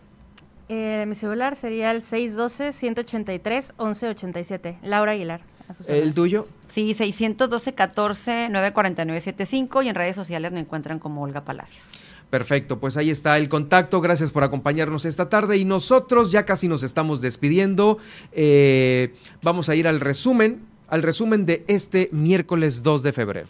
Eh, 0.68 1.04
mi 1.06 1.14
celular 1.14 1.54
sería 1.56 1.92
el 1.92 2.02
612-183-1187. 2.02 4.78
Laura 4.82 5.12
Aguilar. 5.12 5.42
¿El 5.88 6.14
tuyo? 6.14 6.46
Sí, 6.68 6.94
612-14-949-75 6.94 9.84
y 9.84 9.88
en 9.88 9.94
redes 9.94 10.16
sociales 10.16 10.52
me 10.52 10.60
encuentran 10.60 10.98
como 10.98 11.22
Olga 11.22 11.44
Palacios. 11.44 11.84
Perfecto, 12.30 12.80
pues 12.80 12.96
ahí 12.96 13.10
está 13.10 13.36
el 13.36 13.48
contacto. 13.48 14.00
Gracias 14.00 14.30
por 14.30 14.42
acompañarnos 14.42 15.04
esta 15.04 15.28
tarde 15.28 15.56
y 15.56 15.64
nosotros 15.64 16.32
ya 16.32 16.44
casi 16.44 16.66
nos 16.68 16.82
estamos 16.82 17.20
despidiendo. 17.20 17.98
Eh, 18.32 19.14
vamos 19.42 19.68
a 19.68 19.76
ir 19.76 19.86
al 19.86 20.00
resumen, 20.00 20.62
al 20.88 21.02
resumen 21.02 21.46
de 21.46 21.64
este 21.68 22.08
miércoles 22.12 22.82
2 22.82 23.04
de 23.04 23.12
febrero. 23.12 23.48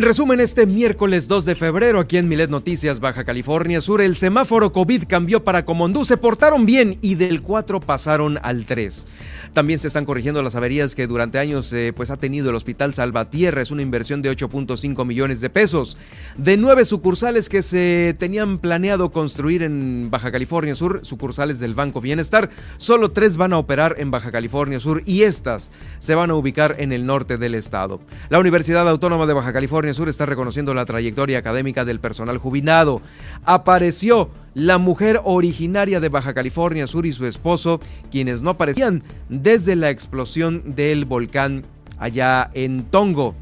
En 0.00 0.06
resumen, 0.06 0.40
este 0.40 0.64
miércoles 0.64 1.28
2 1.28 1.44
de 1.44 1.54
febrero, 1.54 2.00
aquí 2.00 2.16
en 2.16 2.26
Milet 2.26 2.48
Noticias, 2.48 3.00
Baja 3.00 3.24
California 3.24 3.82
Sur, 3.82 4.00
el 4.00 4.16
semáforo 4.16 4.72
COVID 4.72 5.04
cambió 5.06 5.44
para 5.44 5.66
Comondú. 5.66 6.06
Se 6.06 6.16
portaron 6.16 6.64
bien 6.64 6.96
y 7.02 7.16
del 7.16 7.42
4 7.42 7.80
pasaron 7.80 8.38
al 8.42 8.64
3. 8.64 9.06
También 9.52 9.78
se 9.78 9.88
están 9.88 10.06
corrigiendo 10.06 10.42
las 10.42 10.54
averías 10.54 10.94
que 10.94 11.06
durante 11.06 11.38
años 11.38 11.70
eh, 11.74 11.92
pues 11.94 12.08
ha 12.08 12.16
tenido 12.16 12.48
el 12.48 12.56
Hospital 12.56 12.94
Salvatierra. 12.94 13.60
Es 13.60 13.70
una 13.70 13.82
inversión 13.82 14.22
de 14.22 14.34
8.5 14.34 15.04
millones 15.04 15.42
de 15.42 15.50
pesos. 15.50 15.98
De 16.38 16.56
nueve 16.56 16.86
sucursales 16.86 17.50
que 17.50 17.60
se 17.60 18.16
tenían 18.18 18.56
planeado 18.56 19.12
construir 19.12 19.62
en 19.62 20.08
Baja 20.10 20.32
California 20.32 20.76
Sur, 20.76 21.00
sucursales 21.02 21.60
del 21.60 21.74
Banco 21.74 22.00
Bienestar, 22.00 22.48
solo 22.78 23.10
tres 23.10 23.36
van 23.36 23.52
a 23.52 23.58
operar 23.58 23.96
en 23.98 24.10
Baja 24.10 24.32
California 24.32 24.80
Sur 24.80 25.02
y 25.04 25.24
estas 25.24 25.70
se 25.98 26.14
van 26.14 26.30
a 26.30 26.36
ubicar 26.36 26.76
en 26.78 26.92
el 26.92 27.04
norte 27.04 27.36
del 27.36 27.54
estado. 27.54 28.00
La 28.30 28.38
Universidad 28.38 28.88
Autónoma 28.88 29.26
de 29.26 29.34
Baja 29.34 29.52
California 29.52 29.89
Sur 29.94 30.08
está 30.08 30.26
reconociendo 30.26 30.74
la 30.74 30.84
trayectoria 30.84 31.38
académica 31.38 31.84
del 31.84 32.00
personal 32.00 32.38
jubilado. 32.38 33.02
Apareció 33.44 34.30
la 34.54 34.78
mujer 34.78 35.20
originaria 35.24 36.00
de 36.00 36.08
Baja 36.08 36.34
California 36.34 36.86
Sur 36.86 37.06
y 37.06 37.12
su 37.12 37.26
esposo, 37.26 37.80
quienes 38.10 38.42
no 38.42 38.50
aparecían 38.50 39.02
desde 39.28 39.76
la 39.76 39.90
explosión 39.90 40.74
del 40.74 41.04
volcán 41.04 41.64
allá 41.98 42.50
en 42.54 42.84
Tongo. 42.84 43.34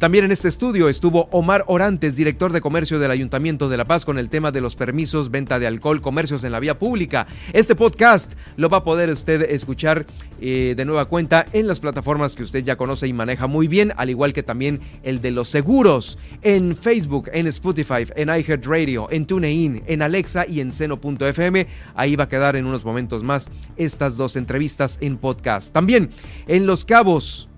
También 0.00 0.24
en 0.24 0.32
este 0.32 0.48
estudio 0.48 0.88
estuvo 0.88 1.28
Omar 1.30 1.62
Orantes, 1.66 2.16
director 2.16 2.54
de 2.54 2.62
comercio 2.62 2.98
del 2.98 3.10
Ayuntamiento 3.10 3.68
de 3.68 3.76
La 3.76 3.84
Paz, 3.84 4.06
con 4.06 4.18
el 4.18 4.30
tema 4.30 4.50
de 4.50 4.62
los 4.62 4.74
permisos, 4.74 5.30
venta 5.30 5.58
de 5.58 5.66
alcohol, 5.66 6.00
comercios 6.00 6.42
en 6.42 6.52
la 6.52 6.58
vía 6.58 6.78
pública. 6.78 7.26
Este 7.52 7.74
podcast 7.74 8.32
lo 8.56 8.70
va 8.70 8.78
a 8.78 8.82
poder 8.82 9.10
usted 9.10 9.42
escuchar 9.42 10.06
eh, 10.40 10.72
de 10.74 10.84
nueva 10.86 11.04
cuenta 11.04 11.44
en 11.52 11.66
las 11.66 11.80
plataformas 11.80 12.34
que 12.34 12.44
usted 12.44 12.64
ya 12.64 12.76
conoce 12.78 13.08
y 13.08 13.12
maneja 13.12 13.46
muy 13.46 13.68
bien, 13.68 13.92
al 13.98 14.08
igual 14.08 14.32
que 14.32 14.42
también 14.42 14.80
el 15.02 15.20
de 15.20 15.32
los 15.32 15.50
seguros, 15.50 16.16
en 16.40 16.74
Facebook, 16.74 17.28
en 17.34 17.46
Spotify, 17.48 18.06
en 18.16 18.30
iHeartRadio, 18.30 19.06
en 19.10 19.26
TuneIn, 19.26 19.82
en 19.84 20.00
Alexa 20.00 20.46
y 20.48 20.60
en 20.60 20.72
Seno.fm. 20.72 21.66
Ahí 21.94 22.16
va 22.16 22.24
a 22.24 22.28
quedar 22.30 22.56
en 22.56 22.64
unos 22.64 22.86
momentos 22.86 23.22
más 23.22 23.50
estas 23.76 24.16
dos 24.16 24.36
entrevistas 24.36 24.96
en 25.02 25.18
podcast. 25.18 25.74
También 25.74 26.08
en 26.46 26.64
Los 26.64 26.86
Cabos 26.86 27.49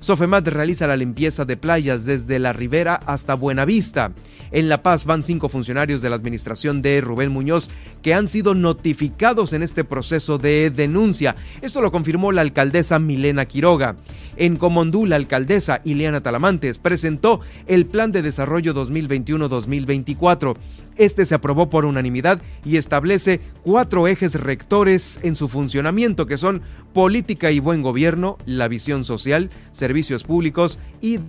Sofemat 0.00 0.48
realiza 0.48 0.86
la 0.86 0.96
limpieza 0.96 1.44
de 1.44 1.58
playas 1.58 2.06
desde 2.06 2.38
la 2.38 2.54
Ribera 2.54 2.94
hasta 2.94 3.34
Buenavista. 3.34 4.12
En 4.50 4.70
La 4.70 4.82
Paz 4.82 5.04
van 5.04 5.22
cinco 5.22 5.50
funcionarios 5.50 6.00
de 6.00 6.08
la 6.08 6.16
administración 6.16 6.80
de 6.80 7.02
Rubén 7.02 7.30
Muñoz 7.30 7.68
que 8.00 8.14
han 8.14 8.26
sido 8.26 8.54
notificados 8.54 9.52
en 9.52 9.62
este 9.62 9.84
proceso 9.84 10.38
de 10.38 10.70
denuncia. 10.70 11.36
Esto 11.60 11.82
lo 11.82 11.92
confirmó 11.92 12.32
la 12.32 12.40
alcaldesa 12.40 12.98
Milena 12.98 13.44
Quiroga. 13.44 13.96
En 14.36 14.56
Comondú, 14.56 15.04
la 15.04 15.16
alcaldesa 15.16 15.82
Ileana 15.84 16.22
Talamantes 16.22 16.78
presentó 16.78 17.40
el 17.66 17.84
Plan 17.84 18.10
de 18.10 18.22
Desarrollo 18.22 18.74
2021-2024. 18.74 20.56
Este 21.00 21.24
se 21.24 21.34
aprobó 21.34 21.70
por 21.70 21.86
unanimidad 21.86 22.42
y 22.62 22.76
establece 22.76 23.40
cuatro 23.62 24.06
ejes 24.06 24.34
rectores 24.34 25.18
en 25.22 25.34
su 25.34 25.48
funcionamiento 25.48 26.26
que 26.26 26.36
son 26.36 26.60
política 26.92 27.50
y 27.50 27.58
buen 27.58 27.80
gobierno, 27.80 28.36
la 28.44 28.68
visión 28.68 29.06
social, 29.06 29.48
servicios 29.72 30.24
públicos 30.24 30.78
y 31.00 31.20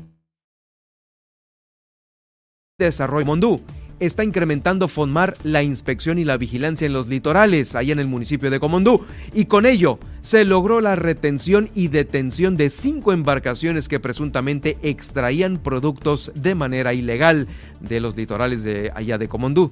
desarrollo. 2.78 3.26
Mondú 3.26 3.62
está 4.02 4.24
incrementando 4.24 4.88
FONMAR 4.88 5.38
la 5.44 5.62
inspección 5.62 6.18
y 6.18 6.26
la 6.26 6.38
vigilancia 6.38 6.88
en 6.88 6.94
los 6.94 7.08
litorales, 7.08 7.76
allá 7.76 7.94
en 7.94 8.00
el 8.00 8.08
municipio 8.08 8.50
de 8.50 8.60
Comondú, 8.60 9.06
y 9.34 9.46
con 9.46 9.66
ello 9.66 10.00
se 10.22 10.44
logró 10.44 10.82
la 10.82 10.96
retención 10.96 11.70
y 11.76 11.88
detención 11.88 12.58
de 12.58 12.72
cinco 12.72 13.14
embarcaciones 13.14 13.88
que 13.88 14.00
presuntamente 14.00 14.78
extraían 14.82 15.60
productos 15.62 16.32
de 16.34 16.56
manera 16.56 16.94
ilegal 16.96 17.48
de 17.80 18.00
los 18.00 18.18
litorales 18.18 18.64
de 18.64 18.92
allá 18.96 19.20
de 19.20 19.28
Comondú. 19.28 19.70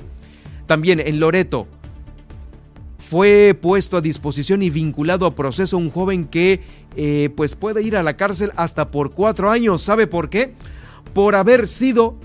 También 0.68 1.00
en 1.00 1.20
Loreto, 1.20 1.68
fue 3.00 3.58
puesto 3.60 3.98
a 3.98 4.02
disposición 4.02 4.62
y 4.62 4.70
vinculado 4.70 5.26
a 5.26 5.34
proceso 5.34 5.80
un 5.80 5.90
joven 5.90 6.26
que 6.26 6.62
eh, 6.96 7.32
pues 7.36 7.56
puede 7.56 7.82
ir 7.82 7.98
a 7.98 8.04
la 8.04 8.16
cárcel 8.16 8.52
hasta 8.56 8.92
por 8.92 9.14
cuatro 9.14 9.50
años. 9.50 9.82
¿Sabe 9.82 10.06
por 10.06 10.30
qué? 10.30 10.54
Por 11.16 11.34
haber 11.34 11.68
sido, 11.68 12.16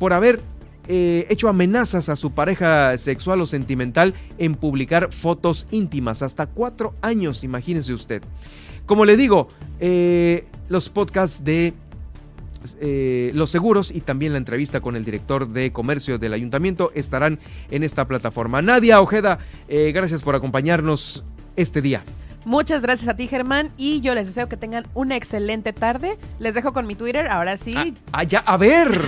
por 0.00 0.12
haber 0.12 0.49
eh, 0.92 1.24
hecho 1.30 1.48
amenazas 1.48 2.08
a 2.08 2.16
su 2.16 2.32
pareja 2.32 2.98
sexual 2.98 3.40
o 3.40 3.46
sentimental 3.46 4.12
en 4.38 4.56
publicar 4.56 5.12
fotos 5.12 5.68
íntimas. 5.70 6.20
Hasta 6.20 6.46
cuatro 6.46 6.96
años, 7.00 7.44
imagínese 7.44 7.92
usted. 7.94 8.24
Como 8.86 9.04
le 9.04 9.16
digo, 9.16 9.46
eh, 9.78 10.46
los 10.68 10.88
podcasts 10.88 11.44
de 11.44 11.74
eh, 12.80 13.30
los 13.34 13.52
seguros 13.52 13.92
y 13.92 14.00
también 14.00 14.32
la 14.32 14.38
entrevista 14.38 14.80
con 14.80 14.96
el 14.96 15.04
director 15.04 15.50
de 15.50 15.72
comercio 15.72 16.18
del 16.18 16.32
ayuntamiento 16.32 16.90
estarán 16.92 17.38
en 17.70 17.84
esta 17.84 18.08
plataforma. 18.08 18.60
Nadia 18.60 19.00
Ojeda, 19.00 19.38
gracias 19.68 20.24
por 20.24 20.34
acompañarnos 20.34 21.22
este 21.54 21.82
día. 21.82 22.02
Muchas 22.44 22.82
gracias 22.82 23.08
a 23.08 23.16
ti, 23.16 23.26
Germán, 23.26 23.70
y 23.76 24.00
yo 24.00 24.14
les 24.14 24.26
deseo 24.26 24.48
que 24.48 24.56
tengan 24.56 24.86
una 24.94 25.16
excelente 25.16 25.72
tarde. 25.72 26.18
Les 26.38 26.54
dejo 26.54 26.72
con 26.72 26.86
mi 26.86 26.94
Twitter, 26.94 27.28
ahora 27.28 27.56
sí. 27.56 27.74
Ah, 27.76 27.86
ah 28.12 28.22
ya, 28.22 28.38
a 28.40 28.56
ver. 28.56 28.98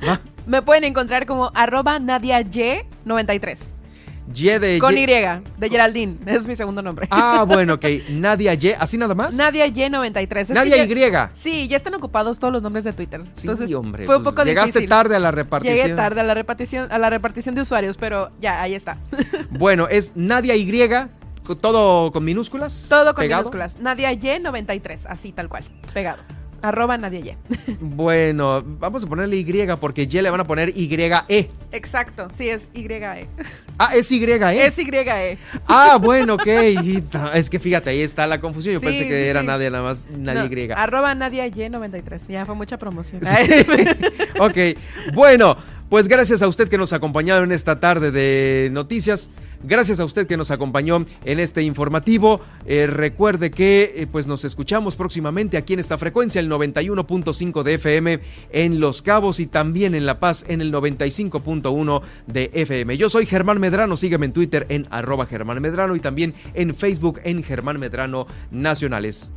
Me 0.46 0.62
pueden 0.62 0.84
encontrar 0.84 1.26
como 1.26 1.50
arroba 1.54 1.98
nadiay93. 1.98 3.76
Y 4.34 4.46
de 4.58 4.78
Con 4.80 4.96
Y, 4.98 5.06
de 5.06 5.42
Geraldine. 5.70 6.18
Es 6.26 6.46
mi 6.46 6.56
segundo 6.56 6.82
nombre. 6.82 7.06
Ah, 7.10 7.44
bueno, 7.48 7.74
ok. 7.74 7.84
Nadia 8.10 8.54
Y, 8.54 8.68
¿así 8.78 8.98
nada 8.98 9.14
más? 9.14 9.34
Nadia 9.34 9.66
Y93. 9.66 10.52
Nadia 10.52 10.84
Y. 10.84 11.30
Sí, 11.34 11.68
ya 11.68 11.76
están 11.76 11.94
ocupados 11.94 12.38
todos 12.38 12.52
los 12.52 12.62
nombres 12.62 12.84
de 12.84 12.92
Twitter. 12.92 13.22
Sí, 13.34 13.48
hombre. 13.74 14.04
Fue 14.04 14.16
un 14.16 14.24
pues, 14.24 14.34
poco 14.34 14.44
Llegaste 14.44 14.86
tarde 14.86 15.16
a 15.16 15.18
la 15.18 15.30
repartición. 15.30 15.76
Llegué 15.76 15.94
tarde 15.94 16.20
a 16.20 16.24
la 16.24 16.34
repartición, 16.34 16.90
a 16.90 16.98
la 16.98 17.10
repartición 17.10 17.54
de 17.54 17.62
usuarios, 17.62 17.96
pero 17.96 18.30
ya, 18.40 18.60
ahí 18.60 18.74
está. 18.74 18.98
Bueno, 19.50 19.88
es 19.88 20.12
Nadia 20.16 20.56
Y, 20.56 20.66
todo 21.54 22.10
con 22.10 22.24
minúsculas. 22.24 22.86
Todo 22.88 23.14
con 23.14 23.26
minúsculas. 23.26 23.78
Nadia 23.78 24.12
Y93, 24.12 25.06
así 25.08 25.32
tal 25.32 25.48
cual, 25.48 25.64
pegado. 25.94 26.22
Arroba 26.62 26.96
nadie 26.96 27.36
Bueno, 27.80 28.62
vamos 28.64 29.04
a 29.04 29.06
ponerle 29.06 29.36
Y 29.36 29.66
porque 29.78 30.02
Y 30.02 30.06
le 30.06 30.30
van 30.30 30.40
a 30.40 30.46
poner 30.46 30.72
YE. 30.72 31.50
Exacto, 31.72 32.28
sí, 32.34 32.48
es 32.48 32.68
YE. 32.74 33.28
Ah, 33.78 33.94
es 33.94 34.08
YE. 34.08 34.66
Es 34.66 34.76
YE. 34.76 35.38
Ah, 35.66 35.98
bueno, 36.00 36.34
ok. 36.34 36.46
Es 37.34 37.50
que 37.50 37.58
fíjate, 37.58 37.90
ahí 37.90 38.00
está 38.00 38.26
la 38.26 38.40
confusión. 38.40 38.74
Yo 38.74 38.80
pensé 38.80 39.06
que 39.06 39.28
era 39.28 39.42
nadie, 39.42 39.70
nada 39.70 39.84
más 39.84 40.08
nadie 40.10 40.66
Y. 40.66 40.70
Arroba 40.72 41.14
nadie 41.14 41.44
Y93. 41.52 42.28
Ya 42.28 42.46
fue 42.46 42.54
mucha 42.54 42.78
promoción. 42.78 43.22
ok, 44.38 44.58
bueno. 45.14 45.56
Pues 45.88 46.08
gracias 46.08 46.42
a 46.42 46.48
usted 46.48 46.68
que 46.68 46.78
nos 46.78 46.92
acompañado 46.92 47.44
en 47.44 47.52
esta 47.52 47.78
tarde 47.78 48.10
de 48.10 48.70
noticias. 48.72 49.28
Gracias 49.62 50.00
a 50.00 50.04
usted 50.04 50.26
que 50.26 50.36
nos 50.36 50.50
acompañó 50.50 51.04
en 51.24 51.40
este 51.40 51.62
informativo. 51.62 52.40
Eh, 52.66 52.86
recuerde 52.86 53.50
que 53.50 53.94
eh, 53.96 54.06
pues 54.06 54.26
nos 54.26 54.44
escuchamos 54.44 54.96
próximamente 54.96 55.56
aquí 55.56 55.74
en 55.74 55.80
esta 55.80 55.98
frecuencia, 55.98 56.40
el 56.40 56.50
91.5 56.50 57.62
de 57.62 57.74
FM 57.74 58.20
en 58.52 58.80
Los 58.80 59.02
Cabos 59.02 59.40
y 59.40 59.46
también 59.46 59.94
en 59.94 60.06
La 60.06 60.20
Paz 60.20 60.44
en 60.48 60.60
el 60.60 60.72
95.1 60.72 62.02
de 62.26 62.50
FM. 62.52 62.96
Yo 62.96 63.10
soy 63.10 63.26
Germán 63.26 63.60
Medrano, 63.60 63.96
sígueme 63.96 64.26
en 64.26 64.32
Twitter 64.32 64.66
en 64.68 64.86
arroba 64.90 65.26
Germán 65.26 65.60
Medrano 65.60 65.96
y 65.96 66.00
también 66.00 66.34
en 66.54 66.74
Facebook 66.74 67.20
en 67.24 67.42
Germán 67.42 67.78
Medrano 67.78 68.26
Nacionales. 68.50 69.32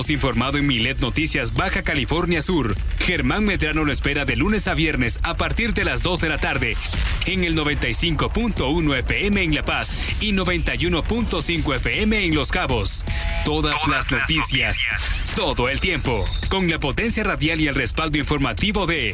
Hemos 0.00 0.08
informado 0.08 0.56
en 0.56 0.66
Milet 0.66 0.98
Noticias 1.00 1.52
Baja 1.52 1.82
California 1.82 2.40
Sur. 2.40 2.74
Germán 3.00 3.44
Medrano 3.44 3.84
lo 3.84 3.92
espera 3.92 4.24
de 4.24 4.34
lunes 4.34 4.66
a 4.66 4.72
viernes 4.72 5.20
a 5.22 5.36
partir 5.36 5.74
de 5.74 5.84
las 5.84 6.02
2 6.02 6.20
de 6.22 6.28
la 6.30 6.38
tarde 6.38 6.74
en 7.26 7.44
el 7.44 7.54
95.1 7.54 8.96
FM 8.96 9.42
en 9.42 9.54
La 9.54 9.62
Paz 9.62 9.98
y 10.22 10.32
91.5 10.32 11.76
FM 11.76 12.24
en 12.24 12.34
Los 12.34 12.50
Cabos. 12.50 13.04
Todas, 13.44 13.86
las 13.88 14.10
noticias, 14.10 14.78
todo 15.36 15.68
el 15.68 15.80
tiempo, 15.80 16.26
con 16.48 16.70
la 16.70 16.78
potencia 16.78 17.22
radial 17.22 17.60
y 17.60 17.68
el 17.68 17.74
respaldo 17.74 18.16
informativo 18.16 18.86
de 18.86 19.08